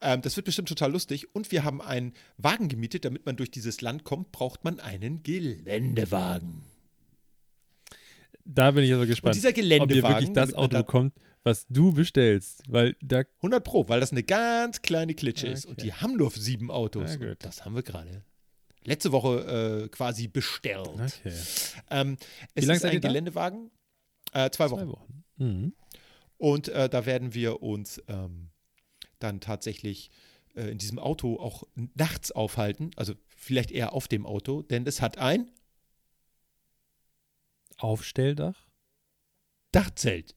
Ähm, 0.00 0.22
das 0.22 0.36
wird 0.36 0.46
bestimmt 0.46 0.68
total 0.68 0.92
lustig. 0.92 1.34
Und 1.34 1.52
wir 1.52 1.62
haben 1.62 1.82
einen 1.82 2.14
Wagen 2.38 2.68
gemietet. 2.68 3.04
Damit 3.04 3.26
man 3.26 3.36
durch 3.36 3.50
dieses 3.50 3.82
Land 3.82 4.04
kommt, 4.04 4.32
braucht 4.32 4.64
man 4.64 4.80
einen 4.80 5.22
Geländewagen. 5.22 6.62
Da 8.44 8.70
bin 8.72 8.84
ich 8.84 8.90
also 8.90 9.02
Und 9.02 9.08
gespannt, 9.08 9.34
dieser 9.34 9.50
ob 9.50 9.56
ihr 9.56 9.62
Geländewagen, 9.62 10.14
wirklich 10.16 10.32
das 10.32 10.54
Auto 10.54 10.78
bekommt, 10.78 11.14
was 11.44 11.66
du 11.68 11.92
bestellst. 11.92 12.62
Weil 12.68 12.96
da. 13.00 13.22
100 13.38 13.62
Pro, 13.64 13.88
weil 13.88 14.00
das 14.00 14.12
eine 14.12 14.22
ganz 14.22 14.82
kleine 14.82 15.14
Klitsche 15.14 15.48
ist. 15.48 15.66
Und 15.66 15.72
Okay. 15.72 15.82
die 15.84 15.92
haben 15.94 16.16
nur 16.16 16.30
sieben 16.30 16.70
Autos. 16.70 17.18
Das 17.38 17.64
haben 17.64 17.74
wir 17.74 17.82
gerade 17.82 18.22
letzte 18.84 19.12
Woche 19.12 19.84
äh, 19.84 19.88
quasi 19.88 20.28
bestellt. 20.28 20.88
Okay. 20.88 21.32
Ähm, 21.90 22.16
es 22.54 22.66
ist 22.68 22.84
ein? 22.84 23.00
Geländewagen. 23.00 23.70
Äh, 24.32 24.50
zwei 24.50 24.70
Wochen. 24.70 24.80
Zwei 24.82 24.88
Wochen. 24.92 25.24
Mhm. 25.36 25.72
Und 26.38 26.68
äh, 26.68 26.88
da 26.88 27.06
werden 27.06 27.34
wir 27.34 27.62
uns 27.62 28.02
ähm, 28.08 28.50
dann 29.18 29.40
tatsächlich 29.40 30.10
äh, 30.56 30.70
in 30.70 30.78
diesem 30.78 30.98
Auto 30.98 31.38
auch 31.38 31.62
nachts 31.94 32.32
aufhalten. 32.32 32.90
Also 32.96 33.14
vielleicht 33.36 33.70
eher 33.70 33.92
auf 33.92 34.08
dem 34.08 34.26
Auto, 34.26 34.62
denn 34.62 34.86
es 34.86 35.00
hat 35.00 35.18
ein 35.18 35.50
Aufstelldach. 37.82 38.66
Dachzelt. 39.72 40.34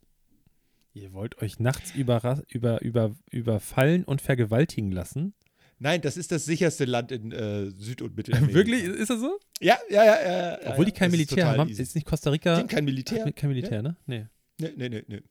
Ihr 0.94 1.12
wollt 1.14 1.42
euch 1.42 1.60
nachts 1.60 1.94
überra 1.94 2.42
über, 2.48 2.82
über, 2.82 3.16
überfallen 3.30 4.06
und 4.06 4.22
vergewaltigen 4.22 4.92
lassen? 4.92 5.34
Nein, 5.78 6.02
das 6.02 6.16
ist 6.16 6.32
das 6.32 6.46
sicherste 6.46 6.86
Land 6.86 7.12
in 7.12 7.34
äh, 7.34 7.70
Süd- 7.70 8.02
und 8.02 8.16
Mittelamerika. 8.18 8.54
Wirklich? 8.56 8.84
Ist 8.86 9.10
das 9.10 9.20
so? 9.20 9.38
Ja, 9.60 9.78
ja, 9.90 10.06
ja. 10.06 10.22
ja, 10.22 10.62
ja 10.64 10.72
Obwohl 10.72 10.86
die 10.86 10.92
ja, 10.92 10.98
kein 10.98 11.12
das 11.12 11.20
ist 11.20 11.32
Militär 11.32 11.48
haben. 11.58 11.70
easy. 11.70 11.82
Ist 11.82 11.96
nicht 11.96 12.08
Costa 12.08 12.30
Rica? 12.30 12.56
Die 12.56 12.62
haben 12.62 12.68
kein 12.70 12.86
Militär. 12.86 13.30
Kein 13.34 13.50
Militär, 13.50 13.82
ne? 13.82 13.98
Nee. 14.06 14.28
Nee, 14.58 14.72
nee, 14.78 14.88
nee, 14.88 15.04
nee. 15.08 15.22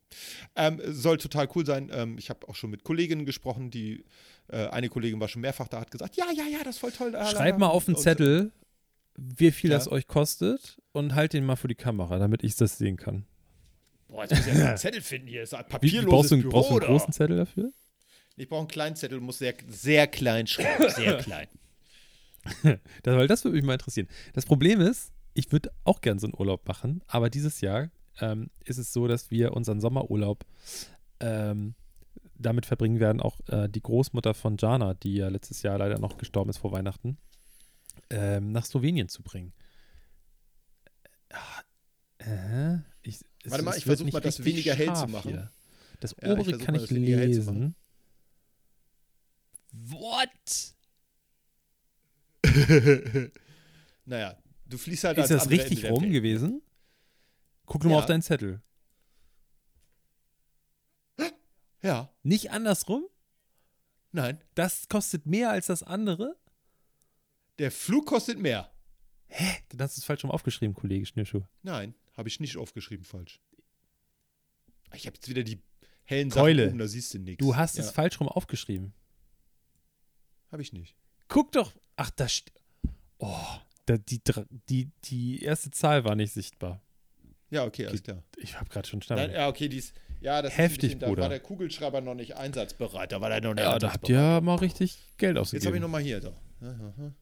Ähm, 0.55 0.79
soll 0.85 1.17
total 1.17 1.49
cool 1.55 1.65
sein. 1.65 1.89
Ähm, 1.91 2.19
ich 2.19 2.29
habe 2.29 2.47
auch 2.47 2.53
schon 2.53 2.69
mit 2.69 2.83
Kolleginnen 2.83 3.25
gesprochen, 3.25 3.71
die 3.71 4.05
äh, 4.49 4.67
eine 4.67 4.87
Kollegin 4.89 5.19
war 5.19 5.27
schon 5.27 5.41
mehrfach 5.41 5.67
da, 5.67 5.81
hat 5.81 5.89
gesagt, 5.89 6.15
ja, 6.15 6.25
ja, 6.31 6.43
ja, 6.45 6.59
das 6.63 6.75
ist 6.75 6.79
voll 6.79 6.91
toll. 6.91 7.09
la. 7.09 7.57
mal 7.57 7.67
auf 7.69 7.85
den 7.85 7.95
Und- 7.95 8.01
Zettel, 8.01 8.51
wie 9.17 9.51
viel 9.51 9.71
Ja. 9.71 9.77
das 9.77 9.91
euch 9.91 10.07
kostet 10.07 10.81
und 10.91 11.15
halt 11.15 11.33
den 11.33 11.45
mal 11.45 11.55
vor 11.55 11.67
die 11.67 11.75
Kamera, 11.75 12.19
damit 12.19 12.43
ich 12.43 12.55
das 12.55 12.77
sehen 12.77 12.97
kann. 12.97 13.25
Boah, 14.07 14.23
jetzt 14.23 14.35
muss 14.35 14.47
ich 14.47 14.53
ja 14.53 14.67
einen 14.69 14.77
Zettel 14.77 15.01
finden 15.01 15.27
hier. 15.27 15.43
Ist 15.43 15.53
ein 15.53 15.65
Wie, 15.65 15.69
papierloses 15.69 16.09
brauchst, 16.09 16.31
du, 16.31 16.37
Büro, 16.41 16.51
brauchst 16.51 16.69
du 16.71 16.75
einen 16.75 16.85
großen 16.85 17.13
Zettel 17.13 17.37
dafür? 17.37 17.71
Ich 18.37 18.49
brauche 18.49 18.59
einen 18.59 18.67
kleinen 18.67 18.95
Zettel, 18.95 19.19
muss 19.21 19.37
sehr, 19.37 19.53
sehr 19.67 20.07
klein 20.07 20.47
schreiben. 20.47 20.89
Sehr 20.89 21.17
klein. 21.23 21.47
Das, 23.03 23.15
weil 23.15 23.27
das 23.27 23.43
würde 23.43 23.55
mich 23.57 23.65
mal 23.65 23.73
interessieren. 23.73 24.07
Das 24.33 24.45
Problem 24.45 24.79
ist, 24.79 25.11
ich 25.33 25.51
würde 25.51 25.71
auch 25.83 26.01
gern 26.01 26.19
so 26.19 26.27
einen 26.27 26.35
Urlaub 26.37 26.67
machen, 26.67 27.01
aber 27.07 27.29
dieses 27.31 27.59
Jahr 27.61 27.89
ähm, 28.21 28.49
ist 28.63 28.77
es 28.77 28.93
so, 28.93 29.07
dass 29.07 29.31
wir 29.31 29.53
unseren 29.53 29.81
Sommerurlaub 29.81 30.45
ähm, 31.19 31.73
damit 32.37 32.65
verbringen 32.67 32.99
werden, 32.99 33.19
auch 33.19 33.39
äh, 33.47 33.67
die 33.67 33.81
Großmutter 33.81 34.33
von 34.35 34.57
Jana, 34.59 34.93
die 34.93 35.15
ja 35.15 35.29
letztes 35.29 35.63
Jahr 35.63 35.77
leider 35.79 35.97
noch 35.97 36.17
gestorben 36.17 36.49
ist 36.51 36.57
vor 36.59 36.71
Weihnachten, 36.71 37.17
ähm, 38.09 38.51
nach 38.51 38.65
Slowenien 38.65 39.09
zu 39.09 39.23
bringen. 39.23 39.53
Ah, 41.31 41.61
Äh, 42.19 42.75
ich, 43.01 43.19
es- 43.43 43.51
Warte 43.51 43.63
mal, 43.63 43.71
ich 43.77 43.85
wird 43.85 43.97
versuch 43.97 44.05
nicht 44.05 44.13
mal, 44.13 44.19
das 44.21 44.43
weniger 44.43 44.73
hell 44.73 44.93
zu 44.95 45.07
machen. 45.07 45.31
hier. 45.31 45.51
Das 45.99 46.11
Ja, 46.11 46.17
ich 46.27 46.29
obere 46.33 46.45
versuch 46.49 46.65
kann 46.65 46.75
mal, 46.75 46.83
ich 46.83 46.89
lesen. 46.91 47.75
What? 49.71 50.73
naja, 54.05 54.37
du 54.65 54.77
fließt 54.77 55.03
halt 55.03 55.17
Ist 55.17 55.31
das 55.31 55.49
richtig 55.49 55.83
Ende 55.83 55.89
rum 55.99 56.11
gewesen? 56.11 56.61
Guck 57.65 57.83
nur 57.83 57.91
mal 57.91 57.97
Ja. 57.97 58.03
auf 58.03 58.05
deinen 58.07 58.21
Zettel. 58.21 58.61
Ja, 61.81 62.09
Nicht 62.23 62.51
andersrum? 62.51 63.05
nein. 64.11 64.39
Das 64.55 64.87
kostet 64.87 65.25
mehr 65.27 65.51
als 65.51 65.67
das 65.67 65.83
andere? 65.83 66.35
Der 67.59 67.71
Flug 67.71 68.05
kostet 68.05 68.39
mehr. 68.39 68.71
Dann 69.69 69.79
hast 69.81 69.97
du 69.97 70.01
es 70.01 70.05
falsch 70.05 70.23
rum 70.23 70.31
aufgeschrieben, 70.31 70.75
Kollege 70.75 71.05
Schnürschuh. 71.05 71.41
Nein, 71.63 71.93
habe 72.15 72.29
ich 72.29 72.39
nicht 72.39 72.57
aufgeschrieben 72.57 73.05
falsch. 73.05 73.41
Ich 74.93 75.05
habe 75.07 75.15
jetzt 75.15 75.27
wieder 75.27 75.43
die 75.43 75.59
hellen 76.03 76.29
Keule. 76.29 76.63
Sachen 76.63 76.69
oben, 76.71 76.79
da 76.79 76.87
siehst 76.87 77.13
du 77.13 77.19
nichts. 77.19 77.43
Du 77.43 77.55
hast 77.55 77.77
ja, 77.77 77.83
es 77.83 77.91
falsch 77.91 78.19
rum 78.19 78.27
aufgeschrieben. 78.29 78.93
Habe 80.51 80.61
ich 80.61 80.73
nicht. 80.73 80.95
Guck 81.27 81.51
doch. 81.51 81.73
Ach, 81.95 82.11
da 82.11 82.29
steht. 82.29 82.53
Oh, 83.17 83.35
da, 83.85 83.97
die, 83.97 84.21
die, 84.69 84.91
die 85.05 85.41
erste 85.43 85.71
Zahl 85.71 86.03
war 86.05 86.15
nicht 86.15 86.33
sichtbar. 86.33 86.81
Ja, 87.49 87.63
okay, 87.65 87.87
alles 87.87 88.03
klar. 88.03 88.23
Ich 88.37 88.59
habe 88.59 88.69
gerade 88.69 88.87
schon 88.87 89.01
Schnabel. 89.01 89.31
ja, 89.31 89.47
okay, 89.47 89.69
dies. 89.69 89.93
Ja, 90.21 90.41
das 90.41 90.57
Heftig, 90.57 90.75
ist 90.75 90.99
bisschen, 90.99 90.99
Bruder. 91.09 91.15
Da 91.15 91.21
war 91.23 91.29
der 91.29 91.39
Kugelschreiber 91.39 92.01
noch 92.01 92.15
nicht 92.15 92.35
einsatzbereit. 92.35 93.11
Da 93.11 93.21
war 93.21 93.29
der 93.29 93.41
noch 93.41 93.53
nicht 93.53 93.63
Ja, 93.63 93.77
da 93.77 93.93
habt 93.93 94.09
ihr 94.09 94.41
mal 94.41 94.55
richtig 94.55 94.97
Geld 95.17 95.37
Jetzt 95.37 95.53
habe 95.53 95.57
ich 95.57 95.61
ausgegeben. 95.61 95.81
noch 95.81 95.89
mal 95.89 96.01
hier. 96.01 96.19
Da. 96.19 96.33
Aha. 96.61 97.13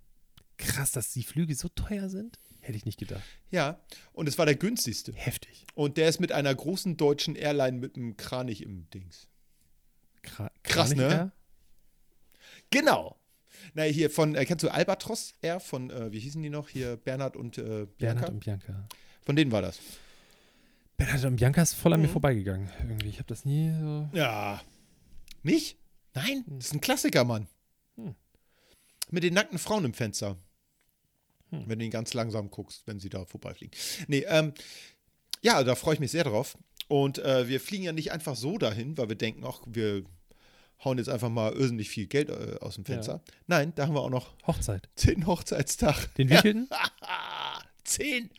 Krass, 0.65 0.91
dass 0.91 1.12
die 1.12 1.23
Flüge 1.23 1.56
so 1.56 1.67
teuer 1.69 2.10
sind? 2.10 2.39
Hätte 2.62 2.78
ich 2.78 2.86
nicht 2.86 2.99
gedacht. 2.99 3.23
Ja, 3.52 3.80
und 4.13 4.28
es 4.30 4.38
war 4.38 4.45
der 4.45 4.56
günstigste. 4.56 5.12
Heftig. 5.13 5.65
Und 5.76 5.97
der 5.97 6.08
ist 6.08 6.19
mit 6.19 6.32
einer 6.32 6.54
großen 6.56 6.95
deutschen 6.97 7.36
Airline 7.36 7.78
mit 7.78 7.95
einem 7.95 8.15
Kranich 8.17 8.62
im 8.62 8.89
Dings. 8.91 9.28
Kra 10.21 10.49
Krass, 10.63 10.95
ne? 10.95 11.32
Genau. 12.69 13.17
Na, 13.73 13.84
hier 13.84 14.10
von, 14.10 14.36
äh, 14.36 14.45
kennst 14.45 14.63
du 14.63 14.69
Albatros 14.69 15.34
Air 15.41 15.60
von, 15.60 15.89
äh, 15.89 16.12
wie 16.12 16.19
hießen 16.19 16.41
die 16.41 16.49
noch? 16.49 16.69
Hier 16.69 16.97
Bernhard 16.97 17.36
und 17.36 17.58
äh, 17.58 17.62
Bianca. 17.62 17.88
Bernhard 17.97 18.30
und 18.32 18.39
Bianca. 18.39 18.88
Von 19.26 19.36
denen 19.36 19.52
war 19.52 19.62
das. 19.62 19.80
Bernhard 20.97 21.26
und 21.26 21.36
Bianca 21.38 21.62
ist 21.62 21.73
voll 21.73 21.93
an 21.93 22.02
mir 22.02 22.08
Mhm. 22.08 22.12
vorbeigegangen. 22.12 22.69
Irgendwie. 22.88 23.10
Ich 23.10 23.17
habe 23.17 23.28
das 23.28 23.45
nie 23.45 23.71
so. 23.80 24.10
Ja. 24.13 24.62
Nicht? 25.43 25.78
Nein, 26.13 26.43
das 26.47 26.67
ist 26.67 26.73
ein 26.73 26.82
Klassiker, 26.82 27.23
Mann. 27.23 27.47
Hm. 27.95 28.15
Mit 29.12 29.23
den 29.23 29.34
nackten 29.34 29.58
Frauen 29.60 29.86
im 29.86 29.93
Fenster. 29.93 30.38
Hm. 31.54 31.63
Wenn 31.68 31.80
du 31.80 31.86
ihn 31.86 31.92
ganz 31.92 32.13
langsam 32.13 32.50
guckst, 32.50 32.84
wenn 32.86 33.00
sie 33.00 33.10
da 33.10 33.26
vorbeifliegen. 33.26 33.78
Nee, 34.08 34.26
ähm, 34.28 34.54
ja, 35.42 35.63
da 35.63 35.76
freue 35.76 35.96
ich 35.96 36.00
mich 36.00 36.12
sehr 36.12 36.24
drauf. 36.24 36.58
Und 36.88 37.20
äh, 37.20 37.48
wir 37.48 37.60
fliegen 37.60 37.84
ja 37.84 37.92
nicht 37.92 38.12
einfach 38.12 38.36
so 38.36 38.58
dahin, 38.58 38.98
weil 38.98 39.10
wir 39.10 39.16
denken, 39.16 39.44
ach, 39.46 39.62
wir 39.66 40.04
hauen 40.84 40.98
jetzt 40.98 41.10
einfach 41.10 41.30
mal 41.30 41.54
irrsinnig 41.54 41.89
viel 41.89 42.08
Geld 42.08 42.30
äh, 42.30 42.58
aus 42.60 42.76
dem 42.76 42.86
Fenster. 42.86 43.22
Nein, 43.48 43.74
da 43.76 43.88
haben 43.88 43.94
wir 43.96 44.02
auch 44.02 44.10
noch 44.10 44.36
Hochzeit. 44.46 44.89
zehn 44.96 45.26
Hochzeitstag. 45.26 46.13
Den 46.16 46.30
wievielten? 46.30 46.70
zehn. 47.84 48.30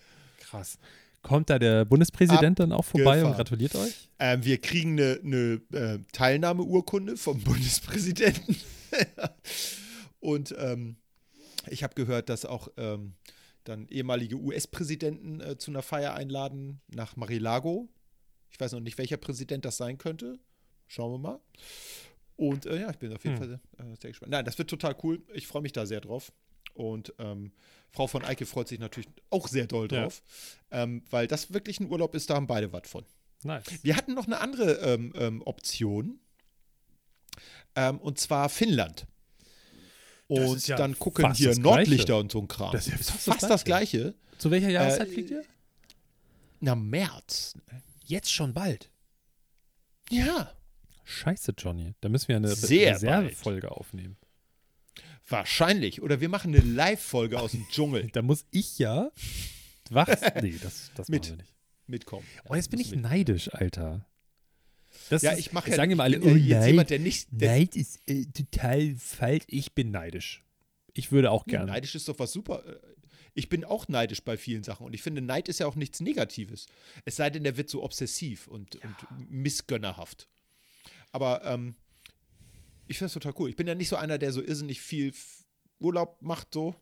Krass. 0.40 0.78
Kommt 1.22 1.48
da 1.48 1.58
der 1.58 1.86
Bundespräsident 1.86 2.58
dann 2.58 2.72
auch 2.72 2.84
vorbei 2.84 3.22
und 3.24 3.30
Abgefahren. 3.30 3.36
gratuliert 3.36 3.74
euch? 3.76 4.10
Ähm, 4.18 4.44
wir 4.44 4.58
kriegen 4.60 5.00
eine, 5.00 5.20
eine 5.24 5.60
äh, 5.72 5.98
Teilnahmeurkunde 6.12 7.16
vom 7.16 7.40
Bundespräsidenten. 7.44 8.56
Und 10.20 10.54
ähm, 10.58 10.96
ich 11.68 11.82
habe 11.82 11.94
gehört, 11.94 12.28
dass 12.28 12.44
auch 12.44 12.68
ähm, 12.76 13.14
dann 13.64 13.88
ehemalige 13.88 14.36
US-Präsidenten 14.36 15.40
äh, 15.40 15.56
zu 15.58 15.70
einer 15.70 15.82
Feier 15.82 16.14
einladen 16.14 16.80
nach 16.88 17.16
Marilago. 17.16 17.88
Ich 18.50 18.60
weiß 18.60 18.72
noch 18.72 18.80
nicht, 18.80 18.98
welcher 18.98 19.16
Präsident 19.16 19.64
das 19.64 19.76
sein 19.76 19.98
könnte. 19.98 20.38
Schauen 20.86 21.12
wir 21.12 21.18
mal. 21.18 21.40
Und 22.36 22.66
äh, 22.66 22.80
ja, 22.80 22.90
ich 22.90 22.98
bin 22.98 23.12
auf 23.12 23.24
jeden 23.24 23.38
Hm. 23.40 23.60
Fall 23.78 23.86
äh, 23.92 23.96
sehr 24.00 24.10
gespannt. 24.10 24.30
Nein, 24.32 24.44
das 24.44 24.58
wird 24.58 24.68
total 24.68 24.96
cool. 25.02 25.22
Ich 25.32 25.46
freue 25.46 25.62
mich 25.62 25.72
da 25.72 25.86
sehr 25.86 26.00
drauf. 26.00 26.32
Und 26.74 27.14
ähm, 27.18 27.52
Frau 27.90 28.06
von 28.08 28.24
Eike 28.24 28.46
freut 28.46 28.66
sich 28.68 28.80
natürlich 28.80 29.08
auch 29.30 29.46
sehr 29.48 29.66
doll 29.66 29.88
Ja. 29.90 30.02
drauf, 30.02 30.22
ähm, 30.72 31.04
weil 31.10 31.28
das 31.28 31.52
wirklich 31.54 31.78
ein 31.80 31.88
Urlaub 31.88 32.14
ist, 32.16 32.28
da 32.30 32.34
haben 32.34 32.48
beide 32.48 32.72
was 32.72 32.88
von. 32.88 33.04
Nice. 33.44 33.64
Wir 33.82 33.96
hatten 33.96 34.14
noch 34.14 34.26
eine 34.26 34.40
andere 34.40 34.72
ähm, 34.80 35.12
ähm, 35.16 35.42
Option. 35.42 36.18
Ähm, 37.76 37.98
und 37.98 38.18
zwar 38.18 38.48
Finnland. 38.48 39.06
Und 40.26 40.66
ja 40.66 40.76
dann 40.76 40.98
gucken 40.98 41.24
fast 41.24 41.38
hier. 41.38 41.58
Nordlichter 41.58 42.18
und 42.18 42.32
so 42.32 42.40
ein 42.40 42.48
Kram. 42.48 42.72
Das 42.72 42.86
ist 42.86 42.92
ja 42.92 42.98
Ist 42.98 43.10
fast 43.10 43.26
das 43.28 43.34
fast 43.40 43.50
das 43.50 43.64
Gleiche. 43.64 44.14
Zu 44.38 44.50
welcher 44.50 44.70
Jahreszeit 44.70 45.08
Äh, 45.08 45.12
fliegt 45.12 45.30
ihr? 45.30 45.44
Na, 46.60 46.74
März. 46.74 47.54
Jetzt 48.06 48.32
schon 48.32 48.52
bald. 48.54 48.90
Ja, 50.10 50.52
Scheiße, 51.06 51.52
Johnny. 51.58 51.94
Da 52.00 52.08
müssen 52.08 52.28
wir 52.28 52.36
eine 52.36 52.48
Sehr 52.54 52.94
Reservefolge 52.94 53.70
aufnehmen. 53.70 54.16
wahrscheinlich. 55.28 56.00
Oder 56.02 56.20
wir 56.20 56.28
machen 56.30 56.54
eine 56.54 56.64
Live-Folge 56.64 57.38
aus 57.38 57.50
dem 57.52 57.66
Dschungel 57.70 58.08
Da 58.12 58.22
muss 58.22 58.46
ich 58.50 58.78
ja 58.78 59.10
wach. 59.90 60.08
Nee, 60.42 60.56
das, 60.62 60.90
das 60.94 61.08
Mit. 61.08 61.24
machen 61.24 61.32
wir 61.38 61.42
nicht. 61.44 61.54
mitkommen. 61.86 62.26
Oh, 62.48 62.54
jetzt 62.54 62.70
bin 62.70 62.80
ich 62.80 62.94
neidisch, 62.94 63.52
Alter. 63.52 64.06
Das 65.10 65.22
Ja, 65.22 65.36
ich 65.36 65.52
mache 65.52 65.70
ja. 65.70 65.76
sagen 65.76 65.90
immer 65.90 66.04
alle, 66.04 66.20
oh, 66.20 66.34
ja 66.34 66.60
Neid, 66.60 66.68
jemand, 66.68 66.90
der 66.90 66.98
nicht. 66.98 67.28
Der, 67.30 67.50
Neid 67.56 67.76
ist 67.76 68.00
äh, 68.08 68.26
total 68.26 68.94
falsch. 68.96 69.44
Ich 69.48 69.72
bin 69.74 69.90
neidisch. 69.90 70.44
Ich 70.92 71.12
würde 71.12 71.30
auch 71.30 71.44
gerne. 71.46 71.66
Neidisch 71.72 71.94
ist 71.94 72.08
doch 72.08 72.18
was 72.18 72.32
super. 72.32 72.64
äh, 72.66 72.76
Ich 73.34 73.48
bin 73.48 73.64
auch 73.64 73.88
neidisch 73.88 74.22
bei 74.22 74.36
vielen 74.36 74.62
Sachen 74.62 74.86
und 74.86 74.94
ich 74.94 75.02
finde, 75.02 75.20
Neid 75.20 75.48
ist 75.48 75.58
ja 75.60 75.66
auch 75.66 75.74
nichts 75.76 76.00
Negatives. 76.00 76.66
Es 77.04 77.16
sei 77.16 77.30
denn, 77.30 77.42
der 77.44 77.56
wird 77.56 77.68
so 77.68 77.82
obsessiv 77.82 78.46
und, 78.46 78.76
und 78.76 78.94
missgönnerhaft. 79.30 80.28
Aber 81.12 81.44
ähm, 81.44 81.74
ich 82.86 82.98
finde 82.98 83.06
es 83.08 83.12
total 83.14 83.34
cool. 83.38 83.48
Ich 83.50 83.56
bin 83.56 83.66
ja 83.66 83.74
nicht 83.74 83.88
so 83.88 83.96
einer, 83.96 84.18
der 84.18 84.32
so 84.32 84.42
irrsinnig 84.42 84.80
viel 84.80 85.12
Urlaub 85.80 86.20
macht, 86.22 86.52
so. 86.54 86.74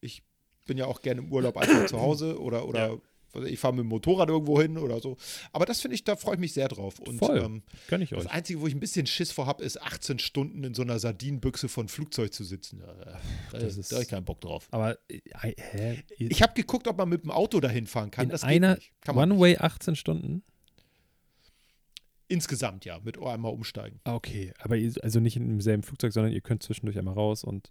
Ich 0.00 0.22
bin 0.66 0.78
ja 0.78 0.86
auch 0.86 1.00
gerne 1.02 1.20
im 1.20 1.32
Urlaub 1.32 1.56
einfach 1.56 1.86
zu 1.86 2.00
Hause 2.00 2.40
oder, 2.40 2.66
oder 2.68 2.88
Ja. 2.88 2.98
Ich 3.46 3.58
fahre 3.58 3.74
mit 3.74 3.84
dem 3.84 3.88
Motorrad 3.88 4.28
irgendwo 4.28 4.60
hin 4.60 4.78
oder 4.78 5.00
so. 5.00 5.16
Aber 5.52 5.66
das 5.66 5.80
finde 5.80 5.94
ich, 5.94 6.04
da 6.04 6.16
freue 6.16 6.34
ich 6.34 6.40
mich 6.40 6.52
sehr 6.52 6.68
drauf. 6.68 6.98
Und 6.98 7.18
Voll. 7.18 7.38
ähm, 7.38 7.62
Gönn 7.88 8.02
ich 8.02 8.10
das 8.10 8.24
euch. 8.26 8.30
Einzige, 8.32 8.60
wo 8.60 8.66
ich 8.66 8.74
ein 8.74 8.80
bisschen 8.80 9.06
Schiss 9.06 9.32
vor 9.32 9.46
habe, 9.46 9.62
ist 9.64 9.80
18 9.80 10.18
Stunden 10.18 10.64
in 10.64 10.74
so 10.74 10.82
einer 10.82 10.98
Sardinenbüchse 10.98 11.68
von 11.68 11.88
Flugzeug 11.88 12.32
zu 12.32 12.44
sitzen. 12.44 12.80
Da, 12.80 13.20
da, 13.52 13.58
Das 13.58 13.92
habe 13.92 14.02
ich 14.02 14.08
keinen 14.08 14.24
Bock 14.24 14.40
drauf. 14.40 14.68
Aber, 14.70 14.98
äh, 15.08 15.20
hä? 15.56 16.02
Ich 16.16 16.42
habe 16.42 16.54
geguckt, 16.54 16.88
ob 16.88 16.96
man 16.96 17.08
mit 17.08 17.22
dem 17.24 17.30
Auto 17.30 17.60
dahin 17.60 17.86
fahren 17.86 18.10
kann. 18.10 18.24
in 18.24 18.30
das 18.30 18.44
einer. 18.44 18.78
Kann. 19.02 19.16
One-Way 19.16 19.58
18 19.58 19.96
Stunden? 19.96 20.42
Insgesamt 22.30 22.84
ja, 22.84 22.98
mit 23.02 23.18
einmal 23.18 23.52
umsteigen. 23.52 24.00
Ah, 24.04 24.14
okay. 24.14 24.52
Aber 24.58 24.76
ihr, 24.76 24.92
also 25.02 25.18
nicht 25.18 25.36
in 25.36 25.48
demselben 25.48 25.82
Flugzeug, 25.82 26.12
sondern 26.12 26.32
ihr 26.32 26.42
könnt 26.42 26.62
zwischendurch 26.62 26.98
einmal 26.98 27.14
raus 27.14 27.42
und. 27.42 27.70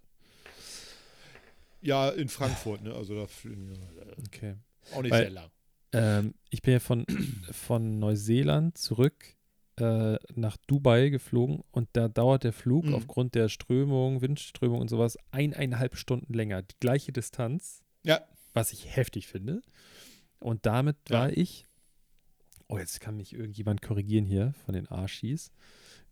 Ja, 1.80 2.08
in 2.08 2.28
Frankfurt, 2.28 2.82
ne? 2.82 2.92
Also 2.92 3.14
da 3.14 3.26
fliegen 3.28 3.68
wir, 3.70 3.76
Okay. 4.26 4.56
Auch 4.94 5.02
nicht 5.02 5.10
Weil- 5.12 5.22
sehr 5.22 5.30
lang. 5.30 5.50
Ähm, 5.92 6.34
ich 6.50 6.60
bin 6.62 6.72
ja 6.74 6.80
von, 6.80 7.06
von 7.50 7.98
Neuseeland 7.98 8.76
zurück 8.76 9.14
äh, 9.76 10.16
nach 10.34 10.56
Dubai 10.66 11.08
geflogen 11.08 11.62
und 11.70 11.88
da 11.92 12.08
dauert 12.08 12.44
der 12.44 12.52
Flug 12.52 12.84
Mhm. 12.86 12.94
aufgrund 12.94 13.34
der 13.34 13.48
Strömung, 13.48 14.20
Windströmung 14.20 14.80
und 14.80 14.88
sowas 14.90 15.16
eineinhalb 15.30 15.96
Stunden 15.96 16.34
länger. 16.34 16.62
Die 16.62 16.74
gleiche 16.80 17.12
Distanz, 17.12 17.82
Ja, 18.02 18.20
was 18.54 18.72
ich 18.72 18.94
heftig 18.96 19.28
finde. 19.28 19.62
Und 20.40 20.66
damit 20.66 20.96
Ja. 21.08 21.20
war 21.20 21.32
ich. 21.32 21.64
Oh, 22.68 22.76
jetzt 22.76 23.00
kann 23.00 23.16
mich 23.16 23.32
irgendjemand 23.32 23.80
korrigieren 23.80 24.26
hier 24.26 24.52
von 24.66 24.74
den 24.74 24.88
Arschis, 24.88 25.52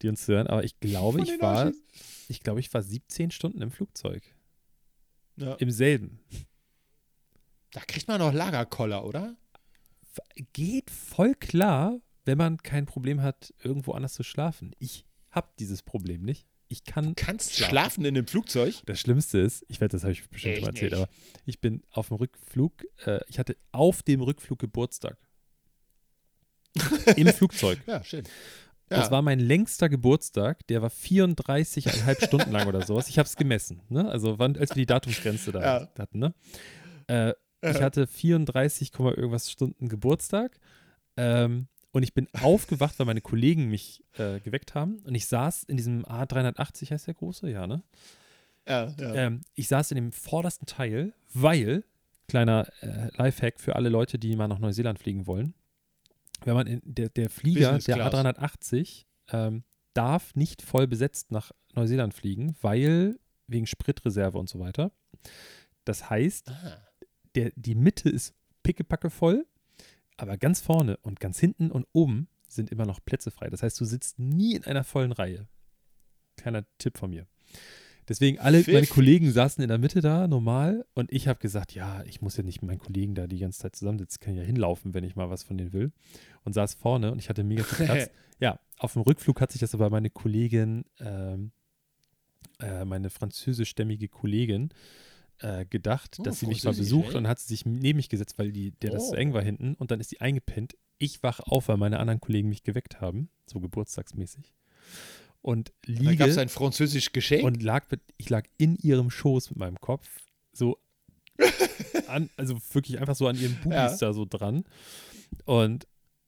die 0.00 0.08
uns 0.08 0.26
hören, 0.26 0.46
aber 0.46 0.64
ich 0.64 0.80
glaube, 0.80 1.18
Von 1.18 1.26
ich 1.28 1.40
war, 1.42 1.66
Arschis. 1.66 1.82
ich 2.28 2.40
glaube, 2.40 2.60
ich 2.60 2.72
war 2.72 2.82
17 2.82 3.30
Stunden 3.30 3.60
im 3.60 3.70
Flugzeug. 3.70 4.22
ja. 5.36 5.52
Im 5.56 5.70
selben. 5.70 6.18
Da 7.76 7.82
kriegt 7.86 8.08
man 8.08 8.18
noch 8.20 8.32
Lagerkoller, 8.32 9.04
oder? 9.04 9.36
geht 10.54 10.90
voll 10.90 11.34
klar, 11.34 12.00
wenn 12.24 12.38
man 12.38 12.56
kein 12.62 12.86
Problem 12.86 13.20
hat, 13.20 13.52
irgendwo 13.62 13.92
anders 13.92 14.14
zu 14.14 14.22
schlafen. 14.22 14.74
Ich 14.78 15.04
habe 15.30 15.48
dieses 15.58 15.82
Problem 15.82 16.22
nicht. 16.22 16.48
Ich 16.68 16.84
kann. 16.84 17.14
Kannst 17.16 17.52
schlafen 17.54 18.02
in 18.06 18.14
dem 18.14 18.26
Flugzeug? 18.26 18.76
Das 18.86 18.98
Schlimmste 18.98 19.38
ist, 19.40 19.62
ich 19.68 19.78
werde, 19.82 19.92
das 19.92 20.04
habe 20.04 20.12
ich 20.12 20.26
bestimmt 20.30 20.54
Ich 20.54 20.58
schon 20.60 20.64
mal 20.64 20.70
erzählt, 20.70 20.92
nicht. 20.92 21.02
aber 21.02 21.10
ich 21.44 21.60
bin 21.60 21.82
auf 21.90 22.08
dem 22.08 22.16
Rückflug, 22.16 22.86
äh, 23.04 23.20
ich 23.28 23.38
hatte 23.38 23.58
auf 23.72 24.02
dem 24.02 24.22
Rückflug 24.22 24.58
Geburtstag. 24.58 25.18
Im 27.16 27.28
Flugzeug. 27.28 27.78
Ja, 27.86 28.02
schön. 28.02 28.24
Das 28.88 29.06
Ja. 29.06 29.10
war 29.10 29.20
mein 29.20 29.38
längster 29.38 29.90
Geburtstag, 29.90 30.66
der 30.68 30.80
war 30.80 30.88
34,5 30.90 32.24
Stunden 32.24 32.52
lang 32.52 32.66
oder 32.68 32.86
sowas. 32.86 33.08
Ich 33.10 33.18
habe 33.18 33.26
es 33.26 33.36
gemessen, 33.36 33.82
ne? 33.90 34.08
Also 34.10 34.38
wann, 34.38 34.56
als 34.56 34.70
wir 34.70 34.76
die 34.76 34.86
Datumsgrenze 34.86 35.52
da 35.52 35.60
Ja. 35.60 35.88
hatten, 35.98 36.18
ne? 36.20 36.34
Äh, 37.08 37.34
ich 37.62 37.82
hatte 37.82 38.06
34, 38.06 38.92
Komma 38.92 39.10
irgendwas 39.12 39.50
Stunden 39.50 39.88
Geburtstag 39.88 40.58
ähm, 41.16 41.68
und 41.92 42.02
ich 42.02 42.14
bin 42.14 42.28
aufgewacht, 42.42 42.98
weil 42.98 43.06
meine 43.06 43.20
Kollegen 43.20 43.68
mich 43.68 44.04
äh, 44.14 44.40
geweckt 44.40 44.74
haben 44.74 44.98
und 45.04 45.14
ich 45.14 45.26
saß 45.26 45.64
in 45.64 45.76
diesem 45.76 46.04
A380, 46.04 46.90
heißt 46.90 47.06
der 47.06 47.14
große, 47.14 47.50
ja, 47.50 47.66
ne? 47.66 47.82
ja, 48.68 48.94
ja. 48.98 49.14
Ähm, 49.14 49.40
ich 49.54 49.68
saß 49.68 49.90
in 49.92 49.96
dem 49.96 50.12
vordersten 50.12 50.66
Teil, 50.66 51.12
weil, 51.32 51.84
kleiner 52.28 52.68
äh, 52.82 53.08
Lifehack 53.16 53.60
für 53.60 53.76
alle 53.76 53.88
Leute, 53.88 54.18
die 54.18 54.36
mal 54.36 54.48
nach 54.48 54.58
Neuseeland 54.58 54.98
fliegen 54.98 55.26
wollen, 55.26 55.54
wenn 56.44 56.54
man 56.54 56.66
in 56.66 56.82
der, 56.84 57.08
der 57.08 57.30
Flieger, 57.30 57.72
Business 57.72 57.84
der 57.84 57.96
Class. 57.96 58.14
A380, 58.14 59.04
ähm, 59.32 59.64
darf 59.94 60.34
nicht 60.34 60.60
voll 60.62 60.86
besetzt 60.86 61.32
nach 61.32 61.52
Neuseeland 61.74 62.12
fliegen, 62.12 62.54
weil 62.60 63.18
wegen 63.46 63.66
Spritreserve 63.66 64.36
und 64.36 64.48
so 64.48 64.58
weiter. 64.58 64.92
Das 65.84 66.10
heißt, 66.10 66.50
Ah. 66.50 66.85
Der, 67.36 67.52
die 67.54 67.74
Mitte 67.74 68.08
ist 68.08 68.34
pickepacke 68.62 69.10
voll, 69.10 69.46
aber 70.16 70.36
ganz 70.36 70.60
vorne 70.60 70.96
und 70.98 71.20
ganz 71.20 71.38
hinten 71.38 71.70
und 71.70 71.86
oben 71.92 72.28
sind 72.48 72.70
immer 72.70 72.86
noch 72.86 73.04
Plätze 73.04 73.30
frei. 73.30 73.48
Das 73.50 73.62
heißt, 73.62 73.78
du 73.80 73.84
sitzt 73.84 74.18
nie 74.18 74.54
in 74.54 74.64
einer 74.64 74.84
vollen 74.84 75.12
Reihe. 75.12 75.46
Kleiner 76.36 76.64
Tipp 76.78 76.98
von 76.98 77.10
mir. 77.10 77.26
Deswegen, 78.08 78.38
alle 78.38 78.58
meine 78.58 78.64
Pfiffig. 78.64 78.90
Kollegen 78.90 79.32
saßen 79.32 79.62
in 79.62 79.68
der 79.68 79.78
Mitte 79.78 80.00
da, 80.00 80.28
normal, 80.28 80.86
und 80.94 81.12
ich 81.12 81.26
habe 81.26 81.40
gesagt, 81.40 81.74
ja, 81.74 82.04
ich 82.04 82.22
muss 82.22 82.36
ja 82.36 82.44
nicht 82.44 82.62
mit 82.62 82.68
meinen 82.68 82.78
Kollegen 82.78 83.14
da 83.16 83.26
die 83.26 83.40
ganze 83.40 83.60
Zeit 83.60 83.74
zusammensitzen, 83.74 84.20
kann 84.20 84.36
ja 84.36 84.42
hinlaufen, 84.42 84.94
wenn 84.94 85.02
ich 85.02 85.16
mal 85.16 85.28
was 85.28 85.42
von 85.42 85.58
denen 85.58 85.72
will. 85.72 85.92
Und 86.44 86.52
saß 86.52 86.74
vorne 86.74 87.10
und 87.10 87.18
ich 87.18 87.28
hatte 87.28 87.42
mega 87.42 87.64
viel 87.64 87.86
Platz. 87.86 88.10
ja, 88.38 88.60
auf 88.78 88.92
dem 88.92 89.02
Rückflug 89.02 89.40
hat 89.40 89.50
sich 89.50 89.60
das 89.60 89.74
aber 89.74 89.90
meine 89.90 90.10
Kollegin, 90.10 90.84
ähm, 91.00 91.50
äh, 92.60 92.84
meine 92.84 93.10
französischstämmige 93.10 94.08
Kollegin, 94.08 94.70
äh, 95.40 95.66
gedacht, 95.66 96.16
Oh, 96.18 96.22
dass 96.22 96.40
sie 96.40 96.46
mich 96.46 96.58
mal 96.64 96.70
Französisch, 96.70 96.90
besucht 96.92 97.08
und 97.08 97.14
dann 97.14 97.28
hat 97.28 97.38
sie 97.38 97.48
sich 97.48 97.66
neben 97.66 97.96
mich 97.96 98.08
gesetzt, 98.08 98.38
weil 98.38 98.52
die, 98.52 98.72
der 98.72 98.90
das 98.90 99.04
Oh. 99.04 99.08
so 99.10 99.14
eng 99.14 99.32
war 99.34 99.42
hinten 99.42 99.74
und 99.74 99.90
dann 99.90 100.00
ist 100.00 100.10
sie 100.10 100.20
eingepennt. 100.20 100.76
Ich 100.98 101.22
wach 101.22 101.40
auf, 101.40 101.68
weil 101.68 101.76
meine 101.76 101.98
anderen 101.98 102.20
Kollegen 102.20 102.48
mich 102.48 102.62
geweckt 102.62 103.00
haben, 103.00 103.28
so 103.46 103.60
geburtstagsmäßig. 103.60 104.54
Und 105.42 105.68
Da 105.86 105.92
liege 105.92 106.16
gab 106.16 106.28
es 106.28 106.38
ein 106.38 106.48
französisches 106.48 107.12
Geschenk. 107.12 107.44
und 107.44 107.62
lag 107.62 107.86
ich 108.16 108.30
lag 108.30 108.44
in 108.58 108.76
ihrem 108.76 109.10
Schoß 109.10 109.50
mit 109.50 109.58
meinem 109.58 109.80
Kopf, 109.80 110.08
so 110.52 110.78
an, 112.08 112.30
also 112.36 112.56
wirklich 112.72 112.98
einfach 112.98 113.14
so 113.14 113.26
an 113.28 113.36
ihren 113.38 113.54
Bubis 113.62 113.74
Ja. 113.76 113.96
da 113.98 114.12
so 114.12 114.24
dran 114.24 114.64
und 115.44 115.86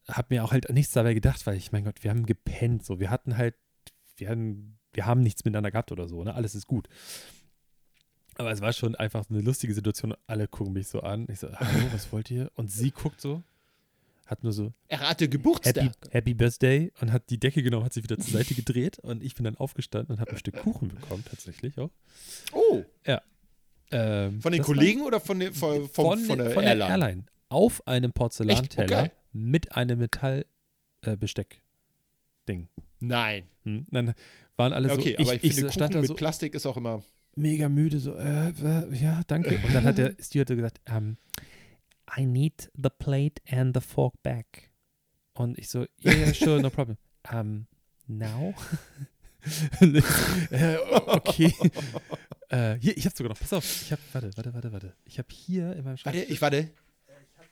habe 0.09 0.35
mir 0.35 0.45
auch 0.45 0.53
halt 0.53 0.69
nichts 0.71 0.93
dabei 0.93 1.15
gedacht, 1.15 1.47
weil 1.47 1.57
ich, 1.57 1.73
mein 1.73 1.85
Gott, 1.85 2.03
wir 2.05 2.11
haben 2.11 2.27
gepennt, 2.27 2.85
so, 2.85 3.01
wir 3.01 3.11
hatten 3.11 3.37
halt, 3.37 3.55
wir 4.17 4.29
hatten, 4.29 4.79
wir 4.93 5.07
haben 5.07 5.23
nichts 5.23 5.45
miteinander 5.45 5.71
gehabt 5.71 5.93
oder 5.93 6.09
so, 6.09 6.23
ne, 6.25 6.35
alles 6.35 6.55
ist 6.55 6.67
gut. 6.67 6.89
Aber 8.39 8.51
es 8.53 8.61
war 8.61 8.73
schon 8.73 8.95
einfach 8.95 9.25
eine 9.29 9.41
lustige 9.41 9.75
Situation. 9.75 10.15
Alle 10.27 10.47
gucken 10.49 10.73
mich 10.73 10.87
so 10.89 11.01
an. 11.01 11.27
Ich 11.31 11.41
so, 11.41 11.53
hallo, 11.53 11.87
was 11.93 12.11
wollt 12.13 12.31
ihr? 12.31 12.51
Und 12.55 12.71
sie 12.71 12.93
guckt 12.93 13.21
so, 13.21 13.43
hat 14.27 14.45
nur 14.45 14.53
so 14.53 14.73
Er 14.87 15.01
hatte 15.01 15.25
Happy, 15.25 15.37
Geburtstag. 15.39 15.91
Happy 16.11 16.35
Birthday 16.35 16.93
und 17.01 17.13
hat 17.13 17.29
die 17.31 17.39
Decke 17.39 17.63
genommen, 17.65 17.85
hat 17.85 17.93
sich 17.93 18.05
wieder 18.05 18.17
zur 18.17 18.33
Seite 18.33 18.55
gedreht 18.55 19.01
und 19.01 19.25
ich 19.25 19.35
bin 19.35 19.43
dann 19.45 19.57
aufgestanden 19.57 20.15
und 20.15 20.21
habe 20.21 20.31
ein 20.31 20.39
Stück 20.39 20.57
Kuchen 20.57 20.87
bekommen, 20.89 21.25
tatsächlich 21.29 21.77
auch. 21.79 21.91
Oh, 22.53 22.85
Ähm, 23.91 24.41
von 24.43 24.53
den 24.53 24.59
das 24.61 24.69
war- 24.69 24.75
Kollegen 24.77 25.01
oder 25.03 25.19
von, 25.19 25.41
den, 25.41 25.53
von, 25.55 25.89
von, 25.89 26.19
von, 26.21 26.39
der, 26.39 26.55
Airline? 26.57 27.25
Auf 27.49 27.85
einem 27.89 28.13
Porzellanteller? 28.13 29.05
Okay. 29.05 29.11
mit 29.33 29.75
einem 29.77 29.99
Metallbesteck-Ding. 29.99 32.69
Nein. 33.01 33.49
Hm? 33.65 33.87
Dann 33.91 34.13
waren 34.57 34.73
alle 34.75 34.93
Okay, 34.93 35.15
so, 35.17 35.25
aber 35.25 35.35
ich, 35.43 35.55
finde, 35.55 35.73
stand 35.73 35.93
Kuchen 35.93 36.01
mit 36.03 36.09
so 36.09 36.15
Plastik 36.15 36.55
ist 36.55 36.67
auch 36.67 36.77
immer. 36.77 37.03
Mega 37.39 37.69
müde, 37.69 37.99
so, 38.01 38.15
äh, 38.17 38.49
äh, 38.51 38.95
ja, 38.97 39.23
danke. 39.27 39.59
Und 39.65 39.75
dann 39.75 39.85
hat 39.85 39.99
der 39.99 40.15
Steward 40.21 40.49
so 40.49 40.57
gesagt, 40.57 40.81
ähm, 40.87 41.17
I 42.17 42.27
need 42.27 42.71
the 42.75 42.89
plate 42.99 43.41
and 43.51 43.75
the 43.77 43.81
fork 43.83 44.15
back. 44.23 44.71
Und 45.35 45.59
ich 45.59 45.69
so, 45.69 45.87
yeah, 46.05 46.15
yeah, 46.15 46.35
sure, 46.35 46.61
no 46.61 46.71
problem. 46.71 46.97
Um, 47.33 47.67
now? 48.07 48.55
Ich 49.45 49.53
so, 49.81 49.87
äh, 50.57 50.77
okay. 51.07 51.55
äh, 52.49 52.77
hier, 52.81 52.97
ich 52.97 53.05
habe 53.07 53.17
sogar 53.17 53.31
noch, 53.31 53.39
pass 53.39 53.53
auf, 53.53 53.83
ich 53.83 53.93
habe, 53.93 54.03
warte, 54.13 54.31
warte, 54.37 54.55
warte, 54.55 54.73
warte. 54.73 54.95
Ich 55.05 55.19
habe 55.19 55.29
hier 55.31 55.73
in 55.77 55.85
meinem 55.85 55.87
Warte, 55.87 55.99
Schreibtisch, 56.01 56.31
ich 56.31 56.43
warte. 56.43 56.71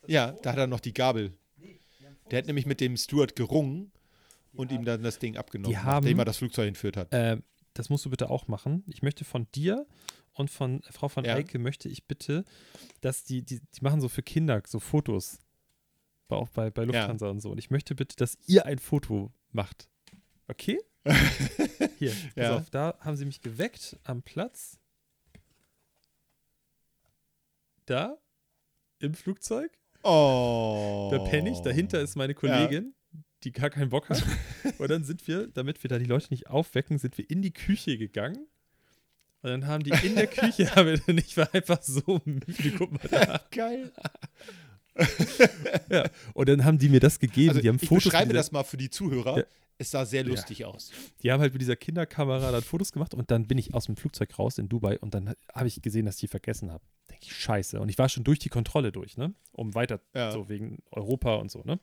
Ja, 0.09 0.33
da 0.43 0.53
hat 0.53 0.59
er 0.59 0.67
noch 0.67 0.81
die 0.81 0.93
Gabel. 0.95 1.33
Der 2.31 2.39
hat 2.39 2.47
nämlich 2.47 2.67
mit 2.67 2.81
dem 2.81 2.97
Steward 2.97 3.37
gerungen 3.37 3.93
und 4.53 4.73
ihm 4.73 4.85
dann 4.85 5.03
das 5.03 5.19
Ding 5.19 5.37
abgenommen, 5.37 5.83
haben- 5.85 6.05
nachdem 6.05 6.19
er 6.19 6.25
das 6.25 6.39
Flugzeug 6.39 6.69
entführt 6.69 6.97
hat. 6.97 7.13
äh, 7.13 7.37
das 7.79 7.89
musst 7.91 8.05
du 8.05 8.11
bitte 8.11 8.31
auch 8.31 8.49
machen. 8.49 8.85
Ich 8.89 9.03
möchte 9.03 9.25
von 9.25 9.47
dir 9.55 9.87
und 10.33 10.51
von 10.51 10.83
Frau 10.91 11.09
von 11.09 11.25
Ja. 11.25 11.35
Eike 11.35 11.59
möchte 11.59 11.89
ich 11.89 12.05
bitte, 12.07 12.45
dass 13.01 13.25
die, 13.25 13.43
die, 13.43 13.61
die 13.61 13.81
machen 13.83 14.01
so 14.01 14.09
für 14.09 14.23
Kinder 14.23 14.63
so 14.67 14.81
Fotos. 14.81 15.39
Auch 16.29 16.49
bei, 16.49 16.71
bei 16.71 16.85
Lufthansa 16.85 17.29
und 17.29 17.41
so. 17.41 17.51
Und 17.53 17.59
ich 17.59 17.71
möchte 17.71 17.95
bitte, 17.95 18.17
dass 18.17 18.37
ihr 18.47 18.67
ein 18.67 18.79
Foto 18.79 19.33
macht. 19.53 19.89
Okay? 20.49 20.81
Hier, 21.99 22.11
pass 22.11 22.33
Ja. 22.37 22.57
auf, 22.57 22.71
da 22.71 22.99
haben 23.01 23.17
sie 23.17 23.25
mich 23.25 23.41
geweckt 23.41 23.97
am 24.03 24.23
Platz. 24.23 24.79
Da, 27.87 28.19
im 28.99 29.15
Flugzeug. 29.15 29.71
Oh. 30.03 31.09
Da 31.13 31.19
penne 31.21 31.51
ich. 31.51 31.61
Dahinter 31.61 32.01
ist 32.01 32.17
meine 32.17 32.35
Kollegin, 32.35 32.95
die 33.45 33.53
gar 33.53 33.71
keinen 33.71 33.91
Bock 33.91 34.09
hat. 34.09 34.23
Und 34.79 34.91
dann 34.91 35.05
sind 35.05 35.27
wir, 35.29 35.47
damit 35.49 35.83
wir 35.83 35.89
da 35.89 35.99
die 35.99 36.05
Leute 36.07 36.29
nicht 36.31 36.49
aufwecken, 36.49 36.99
sind 36.99 37.17
wir 37.19 37.29
in 37.31 37.43
die 37.43 37.53
Küche 37.53 37.99
gegangen. 37.99 38.47
Und 39.43 39.51
dann 39.51 39.67
haben 39.67 39.85
die 39.85 39.91
in 40.07 40.15
der 40.17 40.27
Küche, 40.27 40.71
dann, 40.75 41.19
ich 41.19 41.37
war 41.37 41.53
einfach 41.55 41.81
so 41.83 42.21
müde, 42.25 42.73
guck 42.77 42.93
mal 42.93 43.09
da. 43.09 43.41
Geil. 43.51 43.93
Ja. 45.91 46.09
Und 46.35 46.49
dann 46.49 46.65
haben 46.65 46.79
die 46.79 46.89
mir 46.89 47.01
das 47.01 47.19
gegeben. 47.19 47.51
Also, 47.51 47.61
die 47.61 47.69
haben 47.69 47.79
ich 47.81 47.89
Fotos 47.89 48.05
beschreibe 48.05 48.27
mit 48.27 48.33
dieser, 48.35 48.41
das 48.41 48.53
mal 48.53 48.65
für 48.65 48.77
die 48.77 48.91
Zuhörer. 48.91 49.39
Ja. 49.39 49.45
Es 49.79 49.91
sah 49.91 50.07
sehr 50.07 50.25
lustig 50.25 50.65
aus. 50.65 50.91
Die 51.23 51.31
haben 51.31 51.41
halt 51.41 51.53
mit 51.53 51.61
dieser 51.61 51.77
Kinderkamera 51.77 52.51
dann 52.51 52.63
Fotos 52.63 52.93
gemacht 52.93 53.13
und 53.13 53.31
dann 53.31 53.47
bin 53.47 53.59
ich 53.59 53.75
aus 53.75 53.85
dem 53.85 53.97
Flugzeug 53.97 54.39
raus 54.39 54.57
in 54.57 54.71
Dubai 54.71 54.99
und 54.99 55.13
dann 55.13 55.35
habe 55.55 55.69
ich 55.69 55.83
gesehen, 55.83 56.07
dass 56.07 56.15
ich 56.15 56.23
die 56.23 56.29
vergessen 56.29 56.73
habe. 56.73 56.83
Denke 57.11 57.27
ich, 57.27 57.37
scheiße. 57.37 57.79
Und 57.79 57.91
ich 57.91 57.99
war 57.99 58.09
schon 58.09 58.25
durch 58.25 58.39
die 58.39 58.49
Kontrolle 58.49 58.91
durch, 58.91 59.19
ne? 59.19 59.35
Um 59.53 59.75
weiter, 59.75 60.01
Ja. 60.15 60.33
so 60.33 60.49
wegen 60.49 60.79
Europa 60.91 61.35
und 61.37 61.51
so, 61.51 61.63
ne? 61.63 61.79